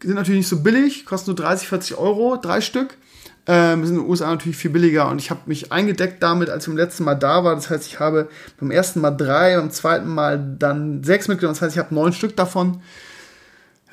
Sind 0.00 0.14
natürlich 0.14 0.40
nicht 0.40 0.48
so 0.48 0.60
billig, 0.60 1.06
kosten 1.06 1.30
nur 1.30 1.36
30, 1.36 1.68
40 1.68 1.96
Euro, 1.96 2.36
drei 2.36 2.60
Stück. 2.60 2.98
Ähm, 3.48 3.86
sind 3.86 3.96
in 3.96 4.02
den 4.02 4.10
USA 4.10 4.30
natürlich 4.30 4.56
viel 4.56 4.72
billiger 4.72 5.08
und 5.08 5.20
ich 5.20 5.30
habe 5.30 5.40
mich 5.46 5.70
eingedeckt 5.70 6.20
damit, 6.20 6.50
als 6.50 6.64
ich 6.64 6.68
beim 6.68 6.76
letzten 6.76 7.04
Mal 7.04 7.14
da 7.14 7.44
war. 7.44 7.54
Das 7.54 7.70
heißt, 7.70 7.86
ich 7.86 8.00
habe 8.00 8.28
beim 8.58 8.72
ersten 8.72 9.00
Mal 9.00 9.12
drei, 9.12 9.56
beim 9.56 9.70
zweiten 9.70 10.08
Mal 10.08 10.56
dann 10.58 11.04
sechs 11.04 11.28
mitgenommen. 11.28 11.54
Das 11.54 11.62
heißt, 11.62 11.76
ich 11.76 11.78
habe 11.78 11.94
neun 11.94 12.12
Stück 12.12 12.36
davon. 12.36 12.80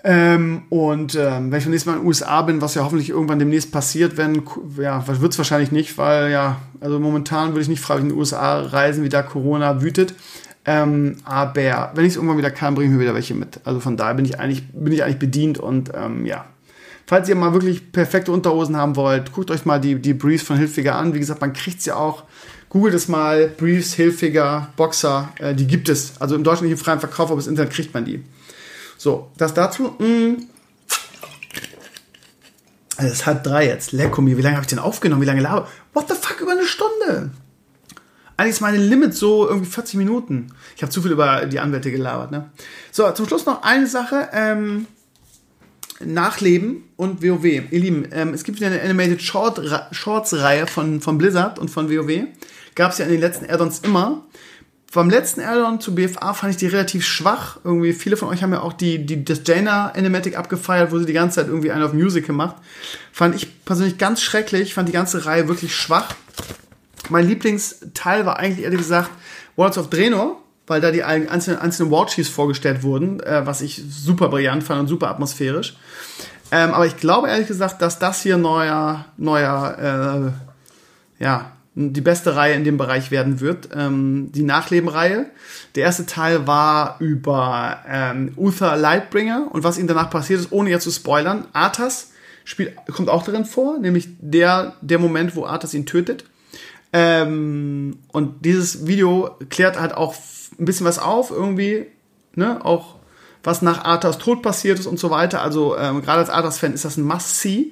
Ähm, 0.03 0.63
und 0.69 1.15
ähm, 1.15 1.51
wenn 1.51 1.59
ich 1.59 1.65
beim 1.65 1.71
nächsten 1.71 1.89
Mal 1.89 1.95
in 1.95 2.01
den 2.01 2.07
USA 2.07 2.41
bin, 2.41 2.61
was 2.61 2.75
ja 2.75 2.83
hoffentlich 2.83 3.09
irgendwann 3.09 3.39
demnächst 3.39 3.71
passiert, 3.71 4.17
wenn, 4.17 4.41
ja, 4.77 5.07
wird 5.07 5.31
es 5.31 5.37
wahrscheinlich 5.37 5.71
nicht, 5.71 5.97
weil 5.97 6.31
ja, 6.31 6.57
also 6.81 6.99
momentan 6.99 7.49
würde 7.49 7.61
ich 7.61 7.69
nicht 7.69 7.79
freiwillig 7.79 8.09
in 8.09 8.15
die 8.15 8.19
USA 8.19 8.59
reisen, 8.59 9.03
wie 9.03 9.09
da 9.09 9.21
Corona 9.21 9.81
wütet. 9.81 10.15
Ähm, 10.65 11.17
aber 11.25 11.91
wenn 11.93 12.05
ich 12.05 12.11
es 12.11 12.15
irgendwann 12.15 12.37
wieder 12.37 12.51
kann, 12.51 12.75
bringe 12.75 12.89
ich 12.89 12.95
mir 12.95 13.01
wieder 13.01 13.13
welche 13.13 13.33
mit. 13.33 13.59
Also 13.63 13.79
von 13.79 13.97
daher 13.97 14.15
bin 14.15 14.25
ich 14.25 14.39
eigentlich, 14.39 14.63
bin 14.71 14.93
ich 14.93 15.03
eigentlich 15.03 15.19
bedient 15.19 15.57
und 15.57 15.91
ähm, 15.93 16.25
ja, 16.25 16.45
Falls 17.05 17.27
ihr 17.27 17.35
mal 17.35 17.53
wirklich 17.53 17.91
perfekte 17.91 18.31
Unterhosen 18.31 18.77
haben 18.77 18.95
wollt, 18.95 19.31
guckt 19.33 19.51
euch 19.51 19.65
mal 19.65 19.79
die, 19.79 19.95
die 19.95 20.13
Briefs 20.13 20.43
von 20.43 20.57
Hilfiger 20.57 20.95
an. 20.95 21.13
Wie 21.13 21.19
gesagt, 21.19 21.41
man 21.41 21.53
kriegt 21.53 21.81
sie 21.81 21.91
auch. 21.91 22.23
Googelt 22.69 22.95
es 22.95 23.07
mal, 23.07 23.49
Briefs, 23.49 23.93
Hilfiger, 23.93 24.69
Boxer, 24.77 25.29
äh, 25.39 25.53
die 25.53 25.67
gibt 25.67 25.89
es. 25.89 26.19
Also 26.19 26.35
im 26.35 26.43
im 26.43 26.77
freien 26.77 26.99
Verkauf, 26.99 27.29
aber 27.29 27.41
im 27.41 27.47
Internet 27.47 27.71
kriegt 27.71 27.93
man 27.93 28.05
die. 28.05 28.23
So, 28.97 29.29
das 29.37 29.53
dazu. 29.53 29.95
Mh. 29.99 30.37
Also 32.95 33.11
es 33.11 33.19
ist 33.19 33.25
halb 33.25 33.43
drei 33.43 33.67
jetzt. 33.67 33.91
Lecko 33.91 34.21
mir. 34.21 34.37
Wie 34.37 34.41
lange 34.41 34.55
habe 34.55 34.63
ich 34.63 34.69
denn 34.69 34.79
aufgenommen? 34.79 35.21
Wie 35.21 35.25
lange 35.25 35.41
laber? 35.41 35.67
What 35.93 36.07
the 36.09 36.15
fuck, 36.15 36.39
über 36.39 36.51
eine 36.51 36.65
Stunde? 36.65 37.31
Eigentlich 38.37 38.53
ist 38.53 38.61
meine 38.61 38.77
Limit 38.77 39.13
so 39.13 39.47
irgendwie 39.47 39.69
40 39.69 39.95
Minuten. 39.95 40.47
Ich 40.75 40.81
habe 40.81 40.91
zu 40.91 41.01
viel 41.01 41.11
über 41.11 41.45
die 41.45 41.59
Anwälte 41.59 41.91
gelabert, 41.91 42.31
ne? 42.31 42.49
So, 42.91 43.11
zum 43.11 43.27
Schluss 43.27 43.45
noch 43.45 43.61
eine 43.61 43.87
Sache. 43.87 44.29
Ähm, 44.33 44.87
Nachleben 45.99 46.83
und 46.95 47.23
WoW. 47.23 47.43
Ihr 47.45 47.79
Lieben, 47.79 48.07
ähm, 48.11 48.33
es 48.33 48.43
gibt 48.43 48.59
wieder 48.59 48.67
eine 48.67 48.81
Animated 48.81 49.21
Short 49.21 49.61
Shorts-Reihe 49.91 50.67
von, 50.67 51.01
von 51.01 51.17
Blizzard 51.17 51.59
und 51.59 51.69
von 51.69 51.89
WoW. 51.89 52.27
Gab 52.75 52.91
es 52.91 52.97
ja 52.97 53.05
in 53.05 53.11
den 53.11 53.21
letzten 53.21 53.49
Addons 53.49 53.79
immer. 53.79 54.25
Beim 54.93 55.09
letzten 55.09 55.41
Addon 55.41 55.79
zu 55.79 55.95
BFA 55.95 56.33
fand 56.33 56.51
ich 56.51 56.57
die 56.57 56.67
relativ 56.67 57.03
schwach. 57.03 57.57
Irgendwie 57.63 57.93
viele 57.93 58.15
von 58.15 58.29
euch 58.29 58.43
haben 58.43 58.53
ja 58.53 58.61
auch 58.61 58.73
die, 58.73 59.03
die, 59.03 59.25
das 59.25 59.41
Jaina 59.43 59.89
Animatic 59.89 60.37
abgefeiert, 60.37 60.91
wo 60.91 60.99
sie 60.99 61.05
die 61.05 61.13
ganze 61.13 61.37
Zeit 61.37 61.47
irgendwie 61.47 61.71
einen 61.71 61.83
auf 61.83 61.93
Music 61.93 62.27
gemacht. 62.27 62.57
Fand 63.11 63.35
ich 63.35 63.65
persönlich 63.65 63.97
ganz 63.97 64.21
schrecklich, 64.21 64.75
fand 64.75 64.87
die 64.87 64.93
ganze 64.93 65.25
Reihe 65.25 65.47
wirklich 65.47 65.75
schwach. 65.75 66.13
Mein 67.09 67.27
Lieblingsteil 67.27 68.25
war 68.25 68.37
eigentlich 68.37 68.63
ehrlich 68.63 68.79
gesagt 68.79 69.09
Worlds 69.55 69.79
of 69.79 69.89
Draenor 69.89 70.42
weil 70.67 70.81
da 70.81 70.91
die 70.91 71.03
einzelnen, 71.03 71.59
einzelnen 71.59 71.91
Warchiefs 71.91 72.29
vorgestellt 72.29 72.83
wurden, 72.83 73.19
äh, 73.19 73.45
was 73.45 73.61
ich 73.61 73.83
super 73.89 74.29
brillant 74.29 74.63
fand 74.63 74.81
und 74.81 74.87
super 74.87 75.09
atmosphärisch. 75.09 75.75
Ähm, 76.51 76.73
aber 76.73 76.85
ich 76.85 76.97
glaube 76.97 77.29
ehrlich 77.29 77.47
gesagt, 77.47 77.81
dass 77.81 77.99
das 77.99 78.21
hier 78.21 78.37
neuer, 78.37 79.05
neuer, 79.17 80.33
äh, 81.19 81.23
ja, 81.23 81.51
die 81.75 82.01
beste 82.01 82.35
Reihe 82.35 82.53
in 82.53 82.63
dem 82.63 82.77
Bereich 82.77 83.09
werden 83.09 83.39
wird. 83.39 83.69
Ähm, 83.75 84.31
die 84.31 84.43
Nachlebenreihe. 84.43 85.25
Der 85.75 85.83
erste 85.85 86.05
Teil 86.05 86.45
war 86.45 86.97
über 86.99 87.79
ähm, 87.87 88.33
Uther 88.37 88.77
Lightbringer 88.77 89.47
und 89.51 89.63
was 89.63 89.79
ihm 89.79 89.87
danach 89.87 90.11
passiert 90.11 90.41
ist, 90.41 90.51
ohne 90.51 90.69
jetzt 90.69 90.83
zu 90.83 90.91
spoilern. 90.91 91.47
Arthas 91.53 92.11
spielt, 92.45 92.75
kommt 92.85 93.09
auch 93.09 93.23
darin 93.23 93.45
vor, 93.45 93.79
nämlich 93.79 94.09
der, 94.19 94.75
der 94.81 94.99
Moment, 94.99 95.35
wo 95.35 95.45
Arthas 95.45 95.73
ihn 95.73 95.87
tötet. 95.87 96.25
Ähm, 96.91 97.97
und 98.09 98.45
dieses 98.45 98.85
Video 98.85 99.31
klärt 99.49 99.79
halt 99.79 99.95
auch 99.95 100.13
ein 100.59 100.65
bisschen 100.65 100.85
was 100.85 100.99
auf, 100.99 101.31
irgendwie, 101.31 101.87
ne, 102.35 102.63
auch 102.63 102.95
was 103.43 103.61
nach 103.61 103.83
Arthas 103.83 104.17
Tod 104.17 104.41
passiert 104.41 104.79
ist 104.79 104.87
und 104.87 104.99
so 104.99 105.09
weiter. 105.09 105.41
Also 105.41 105.77
ähm, 105.77 106.01
gerade 106.01 106.19
als 106.19 106.29
Arthas-Fan 106.29 106.73
ist 106.73 106.85
das 106.85 106.97
ein 106.97 107.03
Must-See. 107.03 107.71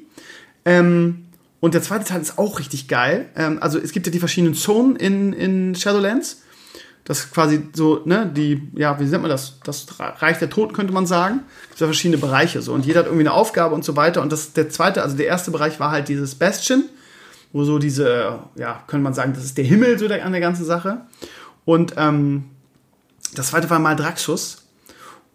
Ähm, 0.65 1.25
und 1.61 1.73
der 1.73 1.81
zweite 1.81 2.05
Teil 2.05 2.21
ist 2.21 2.37
auch 2.37 2.59
richtig 2.59 2.87
geil. 2.87 3.29
Ähm, 3.35 3.59
also 3.61 3.79
es 3.79 3.91
gibt 3.91 4.05
ja 4.07 4.11
die 4.11 4.19
verschiedenen 4.19 4.53
Zonen 4.53 4.95
in, 4.95 5.31
in 5.31 5.75
Shadowlands. 5.75 6.41
Das 7.03 7.19
ist 7.19 7.33
quasi 7.33 7.63
so, 7.73 8.01
ne, 8.05 8.29
die, 8.35 8.69
ja, 8.75 8.99
wie 8.99 9.05
nennt 9.05 9.21
man 9.21 9.29
das? 9.29 9.59
Das 9.63 9.87
Reich 9.99 10.39
der 10.39 10.49
Toten 10.49 10.73
könnte 10.73 10.93
man 10.93 11.05
sagen. 11.07 11.41
Es 11.63 11.69
gibt 11.69 11.81
ja 11.81 11.87
verschiedene 11.87 12.17
Bereiche 12.17 12.61
so. 12.61 12.73
Und 12.73 12.85
jeder 12.85 12.99
hat 12.99 13.05
irgendwie 13.07 13.23
eine 13.23 13.33
Aufgabe 13.33 13.73
und 13.73 13.83
so 13.83 13.95
weiter. 13.95 14.21
Und 14.21 14.31
das, 14.31 14.53
der 14.53 14.69
zweite, 14.69 15.01
also 15.01 15.17
der 15.17 15.27
erste 15.27 15.51
Bereich 15.51 15.79
war 15.79 15.91
halt 15.91 16.09
dieses 16.09 16.35
Bastion, 16.35 16.83
wo 17.53 17.63
so 17.63 17.79
diese, 17.79 18.39
ja, 18.55 18.83
könnte 18.87 19.03
man 19.03 19.13
sagen, 19.13 19.33
das 19.33 19.43
ist 19.43 19.57
der 19.57 19.65
Himmel 19.65 19.97
so 19.97 20.07
der, 20.07 20.25
an 20.25 20.31
der 20.31 20.41
ganzen 20.41 20.65
Sache. 20.65 21.01
Und 21.65 21.93
ähm, 21.97 22.45
das 23.35 23.47
zweite 23.47 23.69
war 23.69 23.79
mal 23.79 23.95
Draxus. 23.95 24.57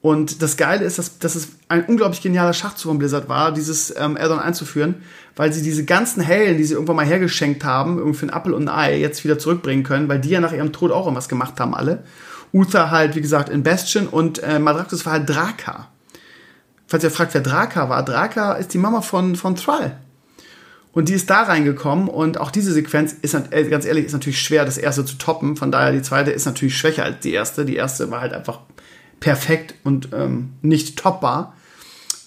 Und 0.03 0.41
das 0.43 0.57
Geile 0.57 0.85
ist, 0.85 0.99
dass, 0.99 1.19
dass 1.19 1.35
es 1.35 1.49
ein 1.69 1.85
unglaublich 1.87 2.23
genialer 2.23 2.53
Schachzug 2.53 2.91
von 2.91 2.99
Blizzard 2.99 3.29
war, 3.29 3.53
dieses 3.53 3.93
ähm, 3.97 4.17
Addon 4.17 4.39
einzuführen, 4.39 4.97
weil 5.35 5.53
sie 5.53 5.63
diese 5.63 5.85
ganzen 5.85 6.23
Helden, 6.23 6.59
die 6.59 6.65
sie 6.65 6.75
irgendwann 6.75 6.97
mal 6.97 7.07
hergeschenkt 7.07 7.65
haben, 7.65 7.99
irgendwie 7.99 8.19
für 8.19 8.27
ein 8.27 8.33
Apfel 8.33 8.55
und 8.55 8.69
ein 8.69 8.75
Ei, 8.75 8.99
jetzt 8.99 9.25
wieder 9.25 9.39
zurückbringen 9.39 9.83
können, 9.83 10.09
weil 10.09 10.21
die 10.21 10.29
ja 10.29 10.41
nach 10.41 10.53
ihrem 10.53 10.73
Tod 10.73 10.93
auch 10.93 11.07
irgendwas 11.07 11.29
gemacht 11.29 11.59
haben, 11.59 11.75
alle. 11.75 12.05
Uther 12.53 12.91
halt, 12.91 13.17
wie 13.17 13.21
gesagt, 13.21 13.49
in 13.49 13.63
Bastion 13.65 14.07
und 14.07 14.41
äh, 14.43 14.59
Madraxus 14.59 15.05
war 15.07 15.15
halt 15.15 15.29
Draka. 15.29 15.89
Falls 16.87 17.03
ihr 17.03 17.11
fragt, 17.11 17.35
wer 17.35 17.41
Draka 17.41 17.89
war, 17.89 18.05
Draka 18.05 18.53
ist 18.53 18.75
die 18.75 18.79
Mama 18.79 19.01
von, 19.01 19.35
von 19.35 19.57
Thrall. 19.57 19.99
Und 20.97 21.11
die 21.11 21.13
ist 21.13 21.29
da 21.29 21.43
reingekommen 21.43 22.09
und 22.09 22.41
auch 22.41 22.51
diese 22.51 22.73
Sequenz 22.73 23.13
ist, 23.21 23.35
äh, 23.35 23.65
ganz 23.65 23.85
ehrlich, 23.85 24.07
ist 24.07 24.15
natürlich 24.15 24.41
schwer, 24.41 24.65
das 24.65 24.79
erste 24.79 25.05
zu 25.05 25.19
toppen. 25.19 25.55
Von 25.55 25.71
daher, 25.71 25.93
die 25.93 26.01
zweite 26.01 26.31
ist 26.31 26.47
natürlich 26.47 26.75
schwächer 26.75 27.05
als 27.05 27.21
die 27.21 27.35
erste. 27.35 27.67
Die 27.67 27.77
erste 27.77 28.11
war 28.11 28.23
halt 28.23 28.33
einfach 28.33 28.61
perfekt 29.21 29.75
und 29.85 30.09
ähm, 30.15 30.55
nicht 30.63 30.99
toppbar. 30.99 31.53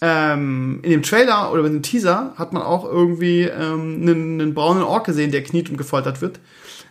Ähm, 0.01 0.81
in 0.83 0.91
dem 0.91 1.01
Trailer 1.01 1.51
oder 1.51 1.65
in 1.65 1.73
dem 1.73 1.81
Teaser 1.81 2.33
hat 2.35 2.53
man 2.53 2.61
auch 2.61 2.85
irgendwie 2.85 3.45
ähm, 3.45 4.03
einen, 4.03 4.39
einen 4.39 4.53
braunen 4.53 4.83
Ork 4.83 5.07
gesehen, 5.07 5.31
der 5.31 5.41
kniet 5.41 5.71
und 5.71 5.77
gefoltert 5.77 6.21
wird. 6.21 6.39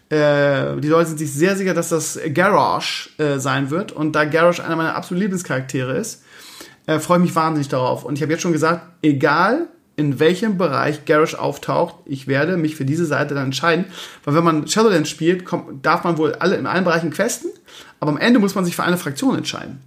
Äh, 0.09 0.81
die 0.81 0.89
Leute 0.89 1.11
sind 1.11 1.19
sich 1.19 1.33
sehr 1.33 1.55
sicher, 1.55 1.75
dass 1.75 1.91
das 1.91 2.19
Garrosh 2.35 3.15
äh, 3.19 3.39
sein 3.39 3.71
wird. 3.71 3.93
Und 3.93 4.17
da 4.17 4.25
Garrosh 4.25 4.59
einer 4.59 4.75
meiner 4.75 4.97
absoluten 4.97 5.23
Lieblingscharaktere 5.23 5.97
ist, 5.97 6.25
äh, 6.87 6.99
freue 6.99 7.19
ich 7.19 7.27
mich 7.27 7.37
wahnsinnig 7.37 7.69
darauf. 7.69 8.05
Und 8.05 8.17
ich 8.17 8.23
habe 8.23 8.33
jetzt 8.33 8.43
schon 8.43 8.53
gesagt, 8.53 8.85
egal 9.01 9.69
in 9.99 10.21
welchem 10.21 10.59
Bereich 10.59 11.07
Garrosh 11.07 11.35
auftaucht. 11.35 11.97
Ich 12.05 12.29
werde 12.29 12.57
mich 12.57 12.77
für 12.77 12.85
diese 12.85 13.05
Seite 13.05 13.35
dann 13.35 13.47
entscheiden. 13.47 13.87
Weil 14.23 14.37
wenn 14.37 14.45
man 14.45 14.69
Shadowlands 14.69 15.11
spielt, 15.11 15.45
kommt, 15.45 15.85
darf 15.85 16.05
man 16.05 16.19
wohl 16.19 16.37
alle 16.37 16.55
in 16.55 16.67
allen 16.67 16.85
Bereichen 16.85 17.11
questen, 17.11 17.49
aber 17.99 18.13
am 18.13 18.17
Ende 18.17 18.39
muss 18.39 18.55
man 18.55 18.65
sich 18.65 18.77
für 18.77 18.85
eine 18.85 18.97
Fraktion 18.97 19.37
entscheiden. 19.37 19.81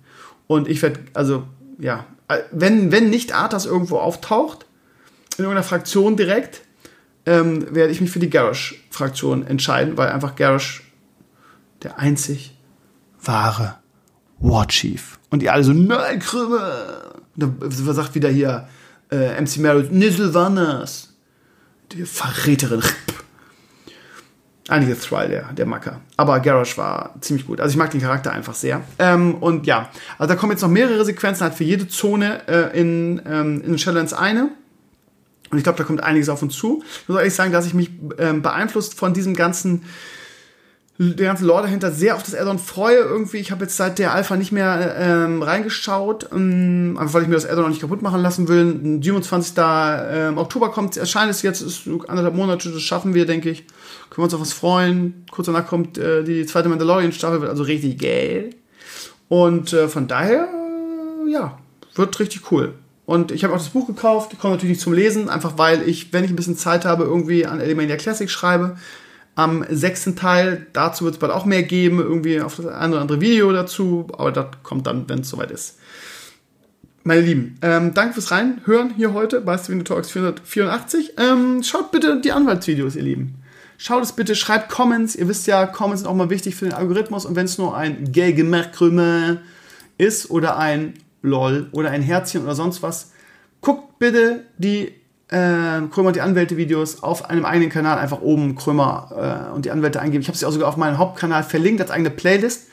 Und 0.47 0.67
ich 0.67 0.81
werde, 0.81 0.99
also, 1.13 1.43
ja, 1.79 2.05
wenn, 2.51 2.91
wenn 2.91 3.09
nicht 3.09 3.33
Arthas 3.33 3.65
irgendwo 3.65 3.99
auftaucht, 3.99 4.65
in 5.37 5.45
irgendeiner 5.45 5.63
Fraktion 5.63 6.17
direkt, 6.17 6.61
ähm, 7.25 7.73
werde 7.73 7.93
ich 7.93 8.01
mich 8.01 8.11
für 8.11 8.19
die 8.19 8.29
Garrosh-Fraktion 8.29 9.47
entscheiden, 9.47 9.95
weil 9.95 10.09
einfach 10.09 10.35
Garrosh 10.35 10.83
der 11.83 11.99
einzig 11.99 12.57
wahre 13.23 13.77
War 14.39 14.67
Chief. 14.67 15.19
Und 15.29 15.41
ihr 15.41 15.53
alle 15.53 15.63
so, 15.63 15.71
nein, 15.71 16.19
Krümme! 16.19 17.13
Da 17.37 17.93
sagt 17.93 18.13
wieder 18.13 18.27
hier, 18.27 18.67
äh, 19.11 19.39
MC 19.39 19.57
Merritt, 19.57 19.91
Nisselwannas. 19.91 21.09
Die 21.91 22.05
Verräterin. 22.05 22.81
Einige 24.69 24.97
Thrall, 24.97 25.27
der, 25.27 25.51
der 25.51 25.65
Macker. 25.65 25.99
Aber 26.15 26.39
Garrosh 26.39 26.77
war 26.77 27.15
ziemlich 27.19 27.45
gut. 27.45 27.59
Also 27.59 27.73
ich 27.73 27.77
mag 27.77 27.91
den 27.91 27.99
Charakter 27.99 28.31
einfach 28.31 28.53
sehr. 28.53 28.81
Ähm, 28.99 29.35
und 29.35 29.67
ja, 29.67 29.89
also 30.17 30.33
da 30.33 30.39
kommen 30.39 30.53
jetzt 30.53 30.61
noch 30.61 30.69
mehrere 30.69 31.03
Sequenzen, 31.03 31.43
halt 31.43 31.55
für 31.55 31.65
jede 31.65 31.89
Zone 31.89 32.47
äh, 32.47 32.79
in, 32.79 33.21
ähm, 33.25 33.61
in 33.65 33.77
Shadowlands 33.77 34.13
eine. 34.13 34.51
Und 35.49 35.57
ich 35.57 35.65
glaube, 35.65 35.77
da 35.77 35.83
kommt 35.83 36.01
einiges 36.01 36.29
auf 36.29 36.41
uns 36.41 36.55
zu. 36.55 36.81
Ich 37.01 37.09
muss 37.09 37.17
ehrlich 37.17 37.33
sagen, 37.33 37.51
dass 37.51 37.65
ich 37.65 37.73
mich 37.73 37.91
ähm, 38.17 38.41
beeinflusst 38.41 38.97
von 38.97 39.13
diesem 39.13 39.35
ganzen 39.35 39.83
der 40.97 41.25
ganze 41.25 41.45
Lore 41.45 41.63
dahinter 41.63 41.91
sehr 41.91 42.15
auf 42.15 42.23
das 42.23 42.35
Addon 42.35 42.59
freue 42.59 42.97
irgendwie. 42.97 43.37
Ich 43.37 43.51
habe 43.51 43.63
jetzt 43.63 43.75
seit 43.75 43.97
der 43.97 44.13
Alpha 44.13 44.35
nicht 44.35 44.51
mehr 44.51 44.95
ähm, 44.97 45.41
reingeschaut, 45.41 46.29
ähm, 46.31 46.97
einfach 46.99 47.15
weil 47.15 47.23
ich 47.23 47.27
mir 47.27 47.35
das 47.35 47.45
Addon 47.45 47.63
noch 47.63 47.69
nicht 47.69 47.81
kaputt 47.81 48.01
machen 48.01 48.21
lassen 48.21 48.47
will. 48.47 48.99
27. 49.01 49.55
Ähm, 49.57 50.37
Oktober 50.37 50.69
kommt, 50.69 50.97
erscheint 50.97 51.31
es 51.31 51.41
jetzt, 51.41 51.61
ist 51.61 51.87
anderthalb 51.87 52.35
Monate, 52.35 52.69
das 52.69 52.81
schaffen 52.81 53.13
wir, 53.13 53.25
denke 53.25 53.49
ich. 53.49 53.65
Können 54.09 54.17
wir 54.17 54.23
uns 54.25 54.33
auf 54.33 54.41
was 54.41 54.53
freuen. 54.53 55.25
Kurz 55.31 55.47
danach 55.47 55.65
kommt 55.65 55.97
äh, 55.97 56.23
die 56.23 56.45
zweite 56.45 56.69
Mandalorian-Staffel, 56.69 57.41
wird 57.41 57.49
also 57.49 57.63
richtig 57.63 57.99
geil. 57.99 58.51
Und 59.27 59.73
äh, 59.73 59.87
von 59.87 60.07
daher, 60.07 60.49
äh, 61.25 61.31
ja, 61.31 61.57
wird 61.95 62.19
richtig 62.19 62.51
cool. 62.51 62.73
Und 63.05 63.31
ich 63.31 63.43
habe 63.43 63.53
auch 63.53 63.57
das 63.57 63.69
Buch 63.69 63.87
gekauft, 63.87 64.37
komme 64.39 64.53
natürlich 64.53 64.75
nicht 64.75 64.81
zum 64.81 64.93
Lesen, 64.93 65.29
einfach 65.29 65.57
weil 65.57 65.87
ich, 65.87 66.13
wenn 66.13 66.23
ich 66.23 66.29
ein 66.29 66.35
bisschen 66.35 66.57
Zeit 66.57 66.85
habe, 66.85 67.03
irgendwie 67.03 67.45
an 67.45 67.59
Elimania 67.59 67.97
Classic 67.97 68.29
schreibe 68.29 68.77
am 69.35 69.65
sechsten 69.69 70.15
Teil. 70.15 70.67
Dazu 70.73 71.05
wird 71.05 71.15
es 71.15 71.19
bald 71.19 71.31
auch 71.31 71.45
mehr 71.45 71.63
geben, 71.63 71.99
irgendwie 71.99 72.41
auf 72.41 72.55
das 72.55 72.67
eine 72.67 72.93
oder 72.93 73.01
andere 73.01 73.21
Video 73.21 73.51
dazu, 73.51 74.07
aber 74.17 74.31
das 74.31 74.47
kommt 74.63 74.87
dann, 74.87 75.07
wenn 75.09 75.19
es 75.19 75.29
soweit 75.29 75.51
ist. 75.51 75.77
Meine 77.03 77.21
Lieben, 77.21 77.57
ähm, 77.63 77.95
danke 77.95 78.13
fürs 78.13 78.29
Reinhören 78.29 78.93
hier 78.95 79.13
heute 79.13 79.41
bei 79.41 79.57
Steven 79.57 79.83
Talks 79.83 80.11
484. 80.11 81.13
Ähm, 81.17 81.63
schaut 81.63 81.91
bitte 81.91 82.21
die 82.21 82.31
Anwaltsvideos, 82.31 82.95
ihr 82.95 83.01
Lieben. 83.01 83.41
Schaut 83.79 84.03
es 84.03 84.11
bitte, 84.11 84.35
schreibt 84.35 84.69
Comments. 84.69 85.15
Ihr 85.15 85.27
wisst 85.27 85.47
ja, 85.47 85.65
Comments 85.65 86.01
sind 86.01 86.07
auch 86.07 86.13
mal 86.13 86.29
wichtig 86.29 86.55
für 86.55 86.65
den 86.65 86.75
Algorithmus. 86.75 87.25
Und 87.25 87.35
wenn 87.35 87.45
es 87.45 87.57
nur 87.57 87.75
ein 87.75 88.11
Gay 88.11 88.35
ist 89.97 90.29
oder 90.29 90.57
ein 90.59 90.93
LOL 91.23 91.69
oder 91.71 91.89
ein 91.89 92.03
Herzchen 92.03 92.43
oder 92.43 92.53
sonst 92.53 92.83
was, 92.83 93.11
guckt 93.61 93.97
bitte 93.97 94.45
die 94.59 94.93
äh, 95.31 95.81
Krömer 95.89 96.11
die 96.11 96.21
Anwälte-Videos 96.21 97.03
auf 97.03 97.29
einem 97.29 97.45
eigenen 97.45 97.69
Kanal 97.69 97.97
einfach 97.97 98.21
oben 98.21 98.55
Krömer 98.55 99.47
äh, 99.49 99.55
und 99.55 99.65
die 99.65 99.71
Anwälte 99.71 99.99
eingeben. 99.99 100.21
Ich 100.21 100.27
habe 100.27 100.37
sie 100.37 100.45
auch 100.45 100.51
sogar 100.51 100.69
auf 100.69 100.77
meinem 100.77 100.97
Hauptkanal 100.97 101.43
verlinkt 101.43 101.81
als 101.81 101.89
eigene 101.89 102.11
Playlist. 102.11 102.67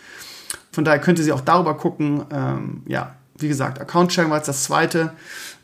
Von 0.72 0.84
daher 0.84 1.00
könnt 1.00 1.18
ihr 1.18 1.24
sie 1.24 1.32
auch 1.32 1.40
darüber 1.40 1.76
gucken. 1.76 2.24
Ähm, 2.32 2.82
ja, 2.86 3.14
wie 3.38 3.48
gesagt, 3.48 3.80
Account-Sharing 3.80 4.30
war 4.30 4.38
jetzt 4.38 4.48
das 4.48 4.64
zweite. 4.64 5.12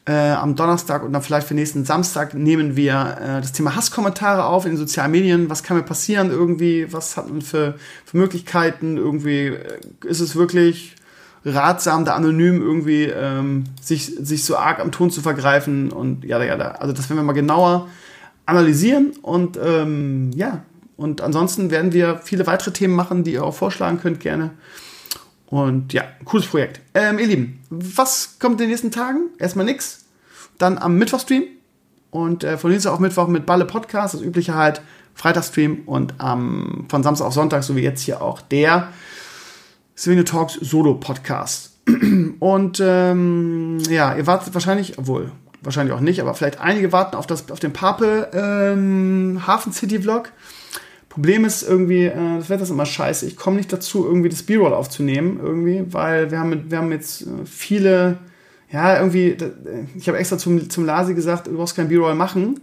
Äh, 0.07 0.33
am 0.33 0.55
Donnerstag 0.55 1.03
und 1.03 1.15
dann 1.15 1.23
vielleicht 1.23 1.49
für 1.49 1.55
nächsten 1.55 1.87
Samstag 1.87 2.35
nehmen 2.35 2.77
wir 2.77 3.17
äh, 3.21 3.41
das 3.41 3.53
Thema 3.53 3.75
Hasskommentare 3.75 4.45
auf 4.45 4.67
in 4.67 4.73
den 4.73 4.77
sozialen 4.77 5.11
Medien. 5.11 5.49
Was 5.49 5.63
kann 5.63 5.79
mir 5.79 5.83
passieren 5.83 6.31
irgendwie? 6.31 6.93
Was 6.93 7.17
hat 7.17 7.31
man 7.31 7.41
für, 7.41 7.77
für 8.05 8.19
Möglichkeiten? 8.19 8.99
Irgendwie 8.99 9.47
äh, 9.47 9.79
ist 10.05 10.21
es 10.21 10.37
wirklich 10.37 10.95
ratsam, 11.45 12.05
da 12.05 12.15
anonym 12.15 12.63
irgendwie 12.63 13.05
ähm, 13.05 13.65
sich, 13.81 14.07
sich 14.07 14.45
so 14.45 14.57
arg 14.57 14.81
am 14.81 14.93
Ton 14.93 15.11
zu 15.11 15.21
vergreifen 15.21 15.93
und 15.93 16.25
ja, 16.25 16.43
ja, 16.43 16.55
Also 16.55 16.93
das 16.93 17.09
werden 17.09 17.19
wir 17.19 17.25
mal 17.25 17.33
genauer 17.33 17.89
analysieren 18.47 19.13
und 19.23 19.59
ähm, 19.63 20.31
ja, 20.35 20.63
und 20.97 21.21
ansonsten 21.21 21.71
werden 21.71 21.93
wir 21.93 22.21
viele 22.23 22.47
weitere 22.47 22.73
Themen 22.73 22.95
machen, 22.95 23.25
die 23.25 23.33
ihr 23.33 23.45
auch 23.45 23.55
vorschlagen 23.55 24.01
könnt 24.01 24.21
gerne. 24.21 24.51
Und 25.47 25.93
ja, 25.93 26.05
cooles 26.25 26.47
Projekt. 26.47 26.81
Ähm, 26.95 27.19
ihr 27.19 27.27
Lieben, 27.27 27.61
was 27.71 28.39
kommt 28.39 28.55
in 28.55 28.59
den 28.67 28.71
nächsten 28.71 28.91
Tagen? 28.91 29.31
Erstmal 29.39 29.67
nix. 29.67 30.05
Dann 30.59 30.79
am 30.79 30.97
Mittwochstream. 30.97 31.45
Und 32.11 32.45
äh, 32.45 32.57
von 32.59 32.71
Dienstag 32.71 32.93
auf 32.93 33.01
Mittwoch 33.01 33.27
mit 33.27 33.45
Balle 33.45 33.65
Podcast, 33.65 34.15
das 34.15 34.23
übliche 34.23 34.55
halt. 34.55 34.81
Freitagstream 35.15 35.83
und 35.87 36.15
ähm, 36.23 36.87
von 36.89 37.03
Samstag 37.03 37.27
auf 37.27 37.35
Sonntag, 37.35 37.63
so 37.63 37.77
wie 37.77 37.83
jetzt 37.83 38.03
hier 38.03 38.21
auch 38.21 38.41
der 38.41 38.89
Swing 39.97 40.25
Talks 40.25 40.55
Solo 40.55 40.95
Podcast. 40.95 41.79
Und 42.41 42.83
ähm, 42.85 43.79
ja, 43.89 44.17
ihr 44.17 44.27
wartet 44.27 44.55
wahrscheinlich, 44.55 44.99
obwohl, 44.99 45.31
wahrscheinlich 45.63 45.95
auch 45.95 46.01
nicht, 46.01 46.21
aber 46.21 46.35
vielleicht 46.35 46.61
einige 46.61 46.93
warten 46.93 47.17
auf, 47.17 47.27
das, 47.27 47.51
auf 47.51 47.61
den 47.61 47.73
Pape 47.73 48.31
ähm, 48.33 49.43
Hafen 49.47 49.73
City 49.73 50.01
Vlog. 50.01 50.31
Problem 51.09 51.45
ist 51.45 51.63
irgendwie, 51.63 52.07
äh, 52.07 52.39
das 52.39 52.51
Wetter 52.51 52.65
ist 52.65 52.71
immer 52.71 52.87
scheiße. 52.87 53.27
Ich 53.27 53.37
komme 53.37 53.57
nicht 53.57 53.73
dazu, 53.73 54.05
irgendwie 54.05 54.29
das 54.29 54.43
B-Roll 54.43 54.75
aufzunehmen, 54.75 55.39
irgendwie, 55.41 55.85
weil 55.93 56.31
wir 56.31 56.41
haben, 56.41 56.71
wir 56.71 56.79
haben 56.79 56.91
jetzt 56.91 57.23
äh, 57.23 57.27
viele, 57.45 58.19
ja, 58.73 58.99
irgendwie, 58.99 59.29
äh, 59.29 59.53
ich 59.97 60.09
habe 60.09 60.19
extra 60.19 60.39
zum, 60.39 60.69
zum 60.69 60.85
Lasi 60.85 61.15
gesagt, 61.15 61.47
du 61.47 61.57
brauchst 61.57 61.77
kein 61.77 61.89
B-Roll 61.89 62.17
machen. 62.17 62.61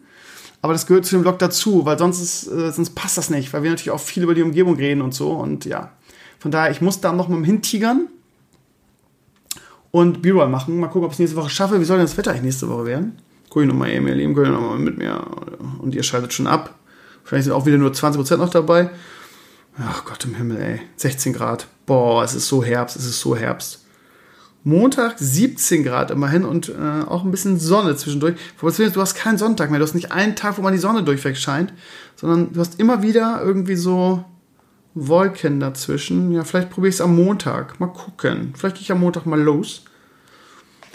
Aber 0.62 0.74
das 0.74 0.86
gehört 0.86 1.06
zu 1.06 1.16
dem 1.16 1.24
Vlog 1.24 1.40
dazu, 1.40 1.86
weil 1.86 1.98
sonst, 1.98 2.22
ist, 2.22 2.48
äh, 2.48 2.72
sonst 2.72 2.91
passt 2.91 3.18
das 3.18 3.30
nicht, 3.30 3.52
weil 3.53 3.64
wir 3.64 3.72
natürlich 3.72 3.91
auch 3.91 3.99
viel 3.99 4.24
über 4.24 4.36
die 4.36 4.44
Umgebung 4.44 4.76
reden 4.76 5.02
und 5.02 5.14
so. 5.14 5.32
Und 5.32 5.66
ja, 5.66 5.91
von 6.41 6.49
daher, 6.49 6.72
ich 6.72 6.81
muss 6.81 6.99
da 6.99 7.13
noch 7.13 7.27
mal 7.27 7.45
hintigern 7.45 8.07
und 9.91 10.23
B-Roll 10.23 10.49
machen. 10.49 10.80
Mal 10.80 10.88
gucken, 10.88 11.03
ob 11.03 11.11
ich 11.11 11.18
es 11.18 11.19
nächste 11.19 11.38
Woche 11.38 11.51
schaffe. 11.51 11.80
Wie 11.80 11.85
soll 11.85 11.97
denn 11.97 12.07
das 12.07 12.18
Wetter 12.18 12.31
eigentlich 12.31 12.45
nächste 12.45 12.68
Woche 12.68 12.88
werden? 12.88 13.19
Guck 13.51 13.61
ich 13.61 13.68
nochmal 13.68 13.91
eben, 13.91 14.07
ihr 14.07 14.15
Lieben, 14.15 14.34
guck 14.34 14.45
ich 14.45 14.49
nochmal 14.49 14.80
mit 14.80 14.97
mir. 14.97 15.23
Und 15.77 15.93
ihr 15.93 16.01
schaltet 16.01 16.34
schon 16.34 16.47
ab. 16.47 16.80
Vielleicht 17.23 17.43
sind 17.43 17.53
auch 17.53 17.68
wieder 17.68 17.77
nur 17.77 17.91
20% 17.91 18.38
noch 18.38 18.49
dabei. 18.49 18.89
Ach 19.77 20.03
Gott 20.03 20.26
im 20.26 20.34
Himmel, 20.34 20.57
ey. 20.57 20.81
16 20.95 21.34
Grad. 21.34 21.68
Boah, 21.85 22.23
es 22.23 22.34
ist 22.34 22.47
so 22.47 22.63
Herbst, 22.63 22.95
es 22.95 23.05
ist 23.05 23.19
so 23.19 23.35
Herbst. 23.35 23.85
Montag 24.63 25.19
17 25.19 25.84
Grad 25.84 26.09
immerhin 26.09 26.43
und 26.43 26.69
äh, 26.69 27.03
auch 27.07 27.23
ein 27.23 27.30
bisschen 27.30 27.59
Sonne 27.59 27.95
zwischendurch. 27.95 28.35
Du 28.59 28.68
hast 28.68 29.13
keinen 29.13 29.38
Sonntag 29.38 29.69
mehr. 29.69 29.77
Du 29.77 29.85
hast 29.85 29.93
nicht 29.93 30.11
einen 30.11 30.35
Tag, 30.35 30.57
wo 30.57 30.63
man 30.63 30.73
die 30.73 30.80
Sonne 30.80 31.03
durchweg 31.03 31.38
scheint, 31.38 31.72
sondern 32.15 32.51
du 32.51 32.59
hast 32.59 32.80
immer 32.80 33.03
wieder 33.03 33.43
irgendwie 33.43 33.76
so 33.76 34.26
Wolken 34.93 35.59
dazwischen. 35.59 36.31
Ja, 36.31 36.43
vielleicht 36.43 36.69
probiere 36.69 36.89
ich 36.89 36.95
es 36.95 37.01
am 37.01 37.15
Montag. 37.15 37.80
Mal 37.80 37.88
gucken. 37.88 38.53
Vielleicht 38.57 38.76
gehe 38.76 38.84
ich 38.84 38.91
am 38.91 38.99
Montag 38.99 39.26
mal 39.26 39.39
los. 39.39 39.84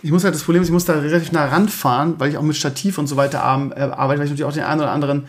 Ich 0.03 0.13
muss 0.13 0.25
halt 0.25 0.35
das 0.35 0.43
Problem 0.43 0.63
ist, 0.63 0.69
ich 0.69 0.73
muss 0.73 0.85
da 0.85 0.95
relativ 0.95 1.33
nah 1.33 1.47
ranfahren, 1.47 2.15
weil 2.19 2.31
ich 2.31 2.37
auch 2.37 2.43
mit 2.43 2.57
Stativ 2.57 2.99
und 2.99 3.07
so 3.07 3.17
weiter 3.17 3.39
äh, 3.39 3.41
arbeite, 3.83 4.21
weil 4.21 4.27
ich 4.27 4.31
natürlich 4.31 4.45
auch 4.45 4.53
den 4.53 4.65
einen 4.65 4.81
oder 4.81 4.93
anderen 4.93 5.27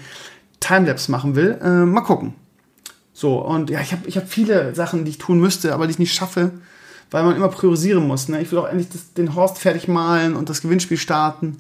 Timelapse 0.60 1.12
machen 1.12 1.36
will. 1.36 1.58
Äh, 1.62 1.86
mal 1.86 2.02
gucken. 2.02 2.34
So, 3.14 3.40
und 3.40 3.70
ja, 3.70 3.82
ich 3.82 3.94
habe 3.94 4.08
ich 4.08 4.18
hab 4.18 4.30
viele 4.30 4.76
Sachen, 4.76 5.06
die 5.06 5.12
ich 5.12 5.18
tun 5.18 5.40
müsste, 5.40 5.74
aber 5.74 5.88
die 5.88 5.92
ich 5.92 6.00
nicht 6.00 6.14
schaffe, 6.14 6.52
weil 7.10 7.24
man 7.24 7.36
immer 7.36 7.48
priorisieren 7.48 8.06
muss. 8.06 8.28
Ne? 8.28 8.42
Ich 8.42 8.52
will 8.52 8.60
auch 8.60 8.68
endlich 8.68 8.90
das, 8.90 9.14
den 9.14 9.34
Horst 9.34 9.58
fertig 9.58 9.88
malen 9.88 10.36
und 10.36 10.50
das 10.50 10.62
Gewinnspiel 10.62 10.98
starten. 10.98 11.58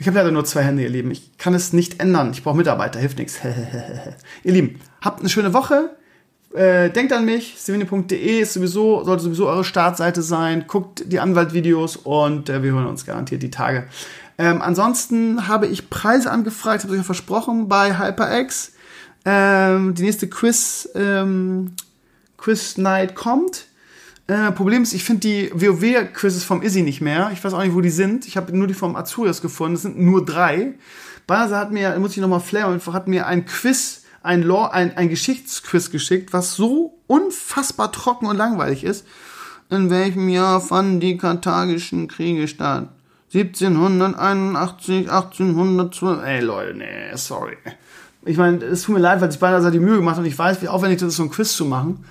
Ich 0.00 0.06
habe 0.06 0.16
leider 0.16 0.30
nur 0.30 0.44
zwei 0.44 0.62
Hände, 0.62 0.82
ihr 0.82 0.88
Lieben. 0.88 1.10
Ich 1.10 1.36
kann 1.38 1.54
es 1.54 1.72
nicht 1.72 2.00
ändern. 2.00 2.30
Ich 2.32 2.42
brauche 2.42 2.56
Mitarbeiter, 2.56 2.98
hilft 2.98 3.18
nichts. 3.18 3.38
ihr 4.44 4.52
Lieben, 4.52 4.80
habt 5.00 5.20
eine 5.20 5.28
schöne 5.28 5.52
Woche. 5.52 5.90
Äh, 6.58 6.90
denkt 6.90 7.12
an 7.12 7.24
mich, 7.24 7.54
stevene.de 7.56 8.40
ist 8.40 8.54
sowieso, 8.54 9.04
sollte 9.04 9.22
sowieso 9.22 9.46
eure 9.46 9.62
Startseite 9.62 10.22
sein. 10.22 10.64
Guckt 10.66 11.04
die 11.06 11.20
Anwaltvideos 11.20 11.94
und 11.98 12.48
äh, 12.48 12.64
wir 12.64 12.72
hören 12.72 12.86
uns 12.86 13.06
garantiert 13.06 13.44
die 13.44 13.50
Tage. 13.52 13.86
Ähm, 14.38 14.60
ansonsten 14.60 15.46
habe 15.46 15.68
ich 15.68 15.88
Preise 15.88 16.32
angefragt, 16.32 16.82
habe 16.82 16.94
ich 16.94 16.98
ja 16.98 17.04
versprochen 17.04 17.68
bei 17.68 17.96
HyperX. 17.96 18.72
Ähm, 19.24 19.94
die 19.94 20.02
nächste 20.02 20.28
Quiz, 20.28 20.88
ähm, 20.96 21.74
Quiz 22.38 22.76
Night 22.76 23.14
kommt. 23.14 23.66
Äh, 24.26 24.50
Problem 24.50 24.82
ist, 24.82 24.94
ich 24.94 25.04
finde 25.04 25.20
die 25.20 25.52
WoW-Quizzes 25.54 26.42
vom 26.42 26.62
Izzy 26.62 26.82
nicht 26.82 27.00
mehr. 27.00 27.30
Ich 27.32 27.44
weiß 27.44 27.54
auch 27.54 27.62
nicht, 27.62 27.76
wo 27.76 27.80
die 27.82 27.90
sind. 27.90 28.26
Ich 28.26 28.36
habe 28.36 28.56
nur 28.56 28.66
die 28.66 28.74
vom 28.74 28.96
Azurias 28.96 29.42
gefunden. 29.42 29.76
Es 29.76 29.82
sind 29.82 30.00
nur 30.00 30.24
drei. 30.24 30.74
Banasa 31.28 31.56
hat 31.56 31.70
mir, 31.70 31.96
muss 32.00 32.16
ich 32.16 32.18
nochmal 32.18 32.40
flair, 32.40 32.66
hat 32.92 33.06
mir 33.06 33.28
ein 33.28 33.46
Quiz 33.46 34.02
ein, 34.22 34.42
Law, 34.42 34.68
ein, 34.70 34.96
ein 34.96 35.08
Geschichtsquiz 35.08 35.90
geschickt, 35.90 36.32
was 36.32 36.54
so 36.54 36.98
unfassbar 37.06 37.92
trocken 37.92 38.26
und 38.26 38.36
langweilig 38.36 38.84
ist. 38.84 39.06
In 39.70 39.90
welchem 39.90 40.28
Jahr 40.28 40.60
fanden 40.60 41.00
die 41.00 41.16
karthagischen 41.16 42.08
Kriege 42.08 42.48
statt? 42.48 42.88
1781, 43.34 45.10
1812. 45.10 46.24
Ey 46.24 46.40
Leute, 46.40 46.74
nee, 46.74 47.14
sorry. 47.14 47.56
Ich 48.24 48.38
meine, 48.38 48.64
es 48.64 48.82
tut 48.82 48.94
mir 48.94 49.00
leid, 49.00 49.20
weil 49.20 49.30
sich 49.30 49.40
beinahe 49.40 49.70
die 49.70 49.78
Mühe 49.78 49.96
gemacht 49.96 50.18
und 50.18 50.24
ich 50.24 50.38
weiß, 50.38 50.62
wie 50.62 50.68
aufwendig 50.68 51.00
das 51.00 51.08
ist, 51.08 51.16
so 51.16 51.24
ein 51.24 51.30
Quiz 51.30 51.54
zu 51.54 51.66
machen. 51.66 52.04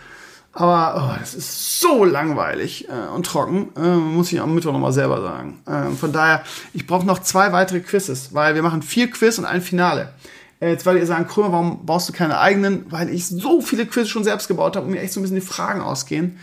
Aber 0.53 1.13
oh, 1.13 1.19
das 1.19 1.35
ist 1.35 1.79
so 1.79 2.03
langweilig 2.03 2.87
äh, 2.89 3.13
und 3.13 3.25
trocken, 3.25 3.69
äh, 3.75 3.95
muss 3.95 4.31
ich 4.31 4.41
am 4.41 4.55
Mittwoch 4.55 4.71
nochmal 4.71 4.91
selber 4.91 5.21
sagen. 5.21 5.59
Äh, 5.67 5.95
von 5.95 6.11
daher, 6.11 6.43
ich 6.73 6.87
brauche 6.87 7.05
noch 7.05 7.19
zwei 7.19 7.51
weitere 7.51 7.79
Quizzes, 7.79 8.33
weil 8.33 8.55
wir 8.55 8.63
machen 8.63 8.81
vier 8.81 9.09
Quiz 9.11 9.37
und 9.37 9.45
ein 9.45 9.61
Finale. 9.61 10.13
Äh, 10.59 10.71
jetzt 10.71 10.85
werdet 10.85 11.01
ihr 11.01 11.07
sagen, 11.07 11.27
Krömer, 11.27 11.51
warum 11.51 11.85
baust 11.85 12.09
du 12.09 12.13
keine 12.13 12.39
eigenen? 12.39 12.85
Weil 12.91 13.09
ich 13.09 13.27
so 13.27 13.61
viele 13.61 13.85
Quiz 13.85 14.07
schon 14.07 14.23
selbst 14.23 14.47
gebaut 14.47 14.75
habe 14.75 14.85
und 14.85 14.91
mir 14.91 15.01
echt 15.01 15.13
so 15.13 15.19
ein 15.19 15.23
bisschen 15.23 15.39
die 15.39 15.45
Fragen 15.45 15.81
ausgehen. 15.81 16.37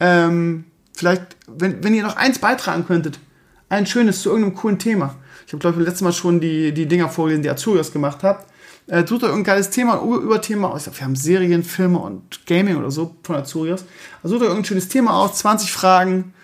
Ähm, 0.00 0.64
vielleicht, 0.94 1.36
wenn, 1.46 1.82
wenn 1.84 1.94
ihr 1.94 2.02
noch 2.02 2.16
eins 2.16 2.38
beitragen 2.38 2.86
könntet, 2.86 3.20
ein 3.68 3.86
schönes 3.86 4.22
zu 4.22 4.30
irgendeinem 4.30 4.56
coolen 4.56 4.78
Thema. 4.78 5.16
Ich 5.46 5.52
habe, 5.52 5.60
glaube 5.60 5.80
ich, 5.80 5.86
letztes 5.86 6.02
Mal 6.02 6.12
schon 6.12 6.40
die, 6.40 6.72
die 6.72 6.86
Dinger 6.86 7.08
vorgelesen, 7.08 7.42
die 7.42 7.50
Azurias 7.50 7.92
gemacht 7.92 8.22
habt. 8.22 8.50
Äh, 8.86 9.04
tut 9.04 9.22
euch 9.22 9.28
irgendein 9.28 9.54
geiles 9.54 9.70
Thema, 9.70 10.02
ein 10.02 10.08
Überthema 10.08 10.68
aus. 10.68 10.86
Wir 10.86 11.04
haben 11.04 11.14
Serien, 11.14 11.62
Filme 11.62 11.98
und 11.98 12.46
Gaming 12.46 12.76
oder 12.76 12.90
so 12.90 13.14
von 13.22 13.36
Azurias. 13.36 13.84
Also 14.22 14.34
sucht 14.34 14.42
euch 14.42 14.48
irgendein 14.48 14.66
schönes 14.66 14.88
Thema 14.88 15.14
aus, 15.14 15.38
20 15.38 15.70
Fragen 15.70 16.34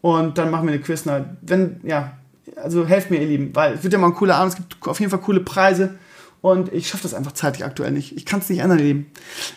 und 0.00 0.36
dann 0.36 0.50
machen 0.50 0.66
wir 0.66 0.72
eine 0.72 0.82
Quiz. 0.82 1.04
Wenn, 1.42 1.80
ja, 1.84 2.12
also 2.56 2.86
helft 2.86 3.10
mir, 3.10 3.20
ihr 3.20 3.28
Lieben, 3.28 3.54
weil 3.54 3.74
es 3.74 3.84
wird 3.84 3.92
ja 3.92 3.98
mal 4.00 4.08
ein 4.08 4.14
cooler 4.14 4.36
Abend, 4.36 4.54
es 4.54 4.56
gibt 4.56 4.88
auf 4.88 4.98
jeden 4.98 5.10
Fall 5.10 5.20
coole 5.20 5.40
Preise. 5.40 5.94
Und 6.42 6.72
ich 6.72 6.88
schaffe 6.88 7.04
das 7.04 7.14
einfach 7.14 7.32
zeitlich 7.32 7.64
aktuell 7.64 7.92
nicht. 7.92 8.16
Ich 8.16 8.26
kann 8.26 8.40
es 8.40 8.50
nicht 8.50 8.58
ändern, 8.58 8.78
Leben. 8.78 9.06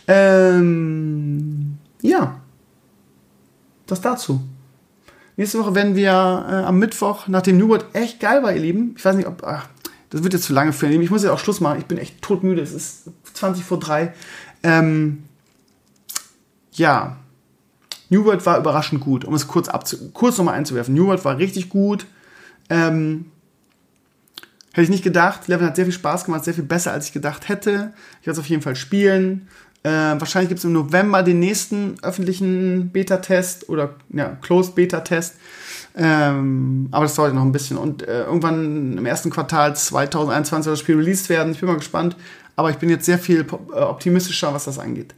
Ähm, 0.08 1.78
ja. 2.02 2.40
Das 3.88 4.02
dazu. 4.02 4.42
Nächste 5.36 5.60
Woche 5.60 5.76
werden 5.76 5.96
wir 5.96 6.12
äh, 6.12 6.64
am 6.64 6.80
Mittwoch, 6.80 7.28
nachdem 7.28 7.58
New 7.58 7.68
World 7.68 7.86
echt 7.94 8.20
geil 8.20 8.42
war, 8.42 8.54
ihr 8.54 8.62
Lieben. 8.62 8.94
Ich 8.98 9.04
weiß 9.04 9.16
nicht, 9.16 9.28
ob. 9.28 9.44
Ach, 9.44 9.68
das 10.12 10.24
wird 10.24 10.34
jetzt 10.34 10.46
zu 10.46 10.54
lange 10.54 10.72
für 10.72 10.90
ihn. 10.90 11.02
Ich 11.02 11.12
muss 11.12 11.24
jetzt 11.24 11.32
auch 11.32 11.40
Schluss 11.40 11.60
machen. 11.60 11.80
Ich 11.80 11.86
bin 11.86 11.98
echt 11.98 12.22
todmüde. 12.22 12.62
Es 12.62 12.72
ist 12.72 13.10
20 13.34 13.64
vor 13.64 13.80
3. 13.80 14.14
Ähm, 14.64 15.24
ja, 16.72 17.18
New 18.10 18.26
World 18.26 18.46
war 18.46 18.60
überraschend 18.60 19.02
gut, 19.02 19.26
um 19.26 19.34
es 19.34 19.48
kurz, 19.48 19.70
kurz 20.14 20.38
nochmal 20.38 20.54
einzuwerfen. 20.54 20.94
New 20.94 21.08
World 21.08 21.26
war 21.26 21.38
richtig 21.38 21.70
gut. 21.70 22.06
Ähm, 22.70 23.32
hätte 24.76 24.84
ich 24.84 24.90
nicht 24.90 25.04
gedacht. 25.04 25.48
Level 25.48 25.66
hat 25.66 25.78
sehr 25.78 25.86
viel 25.86 25.94
Spaß 25.94 26.26
gemacht, 26.26 26.44
sehr 26.44 26.54
viel 26.54 26.66
besser, 26.66 26.92
als 26.92 27.08
ich 27.08 27.14
gedacht 27.14 27.48
hätte. 27.48 27.94
Ich 28.20 28.28
werde 28.28 28.40
es 28.40 28.40
auf 28.40 28.50
jeden 28.50 28.62
Fall 28.62 28.76
spielen. 28.76 29.48
Äh, 29.84 29.90
wahrscheinlich 29.90 30.50
gibt 30.50 30.60
es 30.60 30.66
im 30.66 30.74
November 30.74 31.24
den 31.24 31.40
nächsten 31.40 31.96
öffentlichen 32.02 32.90
Beta-Test 32.90 33.70
oder 33.70 33.96
ja, 34.12 34.38
Closed 34.42 34.76
Beta-Test. 34.76 35.36
Ähm, 35.96 36.90
aber 36.92 37.06
das 37.06 37.16
dauert 37.16 37.34
noch 37.34 37.44
ein 37.44 37.54
bisschen. 37.54 37.78
Und 37.78 38.06
äh, 38.06 38.26
irgendwann 38.26 38.98
im 38.98 39.06
ersten 39.06 39.30
Quartal 39.30 39.76
2021 39.76 40.66
soll 40.66 40.74
das 40.74 40.80
Spiel 40.82 40.98
released 40.98 41.30
werden. 41.30 41.54
Ich 41.54 41.62
bin 41.62 41.70
mal 41.70 41.78
gespannt. 41.78 42.18
Aber 42.58 42.70
ich 42.70 42.78
bin 42.78 42.90
jetzt 42.90 43.06
sehr 43.06 43.20
viel 43.20 43.46
äh, 43.74 43.80
optimistischer, 43.80 44.54
was 44.54 44.66
das 44.66 44.78
angeht. 44.78 45.16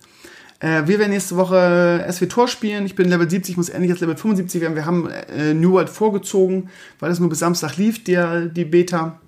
Äh, 0.59 0.83
wir 0.85 0.99
werden 0.99 1.11
nächste 1.11 1.35
Woche 1.35 2.05
SW 2.11 2.27
Tor 2.27 2.47
spielen. 2.47 2.85
Ich 2.85 2.95
bin 2.95 3.09
Level 3.09 3.29
70, 3.29 3.57
muss 3.57 3.69
endlich 3.69 3.89
jetzt 3.89 4.01
Level 4.01 4.17
75 4.17 4.61
werden. 4.61 4.75
Wir 4.75 4.85
haben 4.85 5.09
äh, 5.09 5.53
New 5.53 5.71
World 5.71 5.89
vorgezogen, 5.89 6.69
weil 6.99 7.11
es 7.11 7.19
nur 7.19 7.29
bis 7.29 7.39
Samstag 7.39 7.77
lief, 7.77 8.03
der, 8.03 8.45
die 8.45 8.65
Beta. 8.65 9.19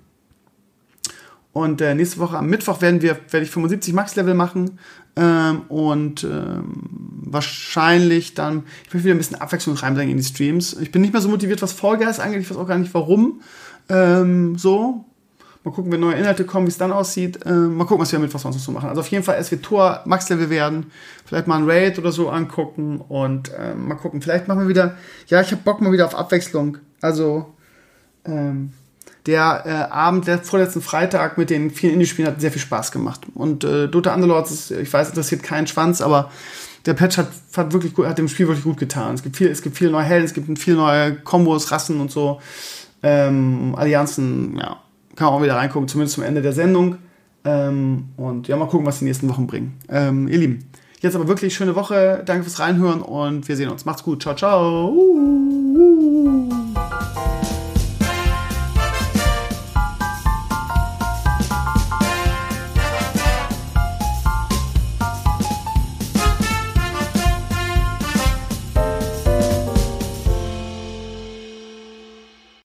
Und 1.60 1.80
äh, 1.80 1.94
nächste 1.94 2.18
Woche 2.20 2.38
am 2.38 2.46
Mittwoch 2.46 2.80
werden 2.80 3.02
wir, 3.02 3.18
werde 3.30 3.44
ich 3.44 3.50
75 3.50 3.92
Max-Level 3.92 4.34
machen. 4.34 4.78
Ähm, 5.16 5.62
und 5.68 6.24
ähm, 6.24 6.64
wahrscheinlich 7.24 8.34
dann, 8.34 8.64
ich 8.86 8.94
will 8.94 9.04
wieder 9.04 9.14
ein 9.14 9.18
bisschen 9.18 9.40
Abwechslung 9.40 9.76
reinbringen 9.76 10.12
in 10.12 10.16
die 10.16 10.24
Streams. 10.24 10.72
Ich 10.80 10.90
bin 10.90 11.02
nicht 11.02 11.12
mehr 11.12 11.22
so 11.22 11.28
motiviert, 11.28 11.60
was 11.60 11.72
Fall 11.72 11.98
Guys 11.98 12.18
angeht. 12.18 12.40
Ich 12.40 12.50
weiß 12.50 12.56
auch 12.56 12.66
gar 12.66 12.78
nicht 12.78 12.94
warum. 12.94 13.42
Ähm, 13.88 14.56
so, 14.56 15.04
Mal 15.62 15.72
gucken, 15.72 15.92
wenn 15.92 16.00
neue 16.00 16.14
Inhalte 16.14 16.46
kommen, 16.46 16.66
wie 16.66 16.70
es 16.70 16.78
dann 16.78 16.90
aussieht. 16.90 17.44
Äh, 17.44 17.52
mal 17.52 17.84
gucken, 17.84 18.00
was 18.00 18.12
wir 18.12 18.18
mit 18.18 18.32
was 18.32 18.40
sonst 18.40 18.64
so 18.64 18.72
machen. 18.72 18.88
Also 18.88 19.02
auf 19.02 19.08
jeden 19.08 19.22
Fall 19.22 19.42
SW 19.44 19.56
Tor 19.56 20.00
Max-Level 20.06 20.48
werden. 20.48 20.86
Vielleicht 21.26 21.46
mal 21.46 21.58
ein 21.58 21.68
Raid 21.68 21.98
oder 21.98 22.12
so 22.12 22.30
angucken 22.30 22.98
und 22.98 23.52
äh, 23.52 23.74
mal 23.74 23.96
gucken. 23.96 24.22
Vielleicht 24.22 24.48
machen 24.48 24.62
wir 24.62 24.68
wieder. 24.68 24.96
Ja, 25.26 25.42
ich 25.42 25.52
habe 25.52 25.60
Bock 25.62 25.82
mal 25.82 25.92
wieder 25.92 26.06
auf 26.06 26.14
Abwechslung. 26.14 26.78
Also 27.02 27.52
ähm, 28.24 28.72
der 29.26 29.62
äh, 29.66 29.92
Abend, 29.92 30.26
der 30.26 30.38
vorletzten 30.38 30.80
Freitag 30.80 31.38
mit 31.38 31.50
den 31.50 31.70
vielen 31.70 31.94
Indie-Spielen 31.94 32.28
hat 32.28 32.40
sehr 32.40 32.50
viel 32.50 32.62
Spaß 32.62 32.92
gemacht. 32.92 33.20
Und 33.34 33.64
äh, 33.64 33.88
Dota 33.88 34.14
Underlords 34.14 34.50
ist, 34.50 34.70
ich 34.70 34.92
weiß, 34.92 35.08
interessiert 35.10 35.42
keinen 35.42 35.66
Schwanz, 35.66 36.00
aber 36.00 36.30
der 36.86 36.94
Patch 36.94 37.18
hat, 37.18 37.28
hat 37.56 37.72
wirklich 37.72 37.94
gut, 37.94 38.06
hat 38.06 38.18
dem 38.18 38.28
Spiel 38.28 38.46
wirklich 38.48 38.64
gut 38.64 38.78
getan. 38.78 39.14
Es 39.14 39.22
gibt 39.22 39.36
viel, 39.36 39.48
es 39.48 39.60
gibt 39.62 39.76
viele 39.76 39.90
neue 39.90 40.04
Helden, 40.04 40.24
es 40.24 40.32
gibt 40.32 40.58
viele 40.58 40.76
neue 40.76 41.14
Kombos, 41.16 41.70
Rassen 41.70 42.00
und 42.00 42.10
so. 42.10 42.40
Ähm, 43.02 43.74
Allianzen, 43.76 44.56
ja, 44.56 44.78
kann 45.16 45.26
man 45.26 45.34
auch 45.34 45.42
wieder 45.42 45.56
reingucken, 45.56 45.88
zumindest 45.88 46.14
zum 46.14 46.24
Ende 46.24 46.42
der 46.42 46.52
Sendung. 46.52 46.96
Ähm, 47.44 48.08
und 48.16 48.48
ja, 48.48 48.56
mal 48.56 48.68
gucken, 48.68 48.86
was 48.86 48.98
die 48.98 49.04
nächsten 49.04 49.28
Wochen 49.28 49.46
bringen. 49.46 49.78
Ähm, 49.88 50.28
ihr 50.28 50.38
Lieben, 50.38 50.70
jetzt 51.00 51.14
aber 51.14 51.28
wirklich 51.28 51.54
schöne 51.54 51.74
Woche. 51.74 52.22
Danke 52.24 52.44
fürs 52.44 52.58
Reinhören 52.58 53.00
und 53.02 53.48
wir 53.48 53.56
sehen 53.56 53.70
uns. 53.70 53.84
Macht's 53.84 54.02
gut. 54.02 54.22
Ciao, 54.22 54.34
ciao. 54.34 54.94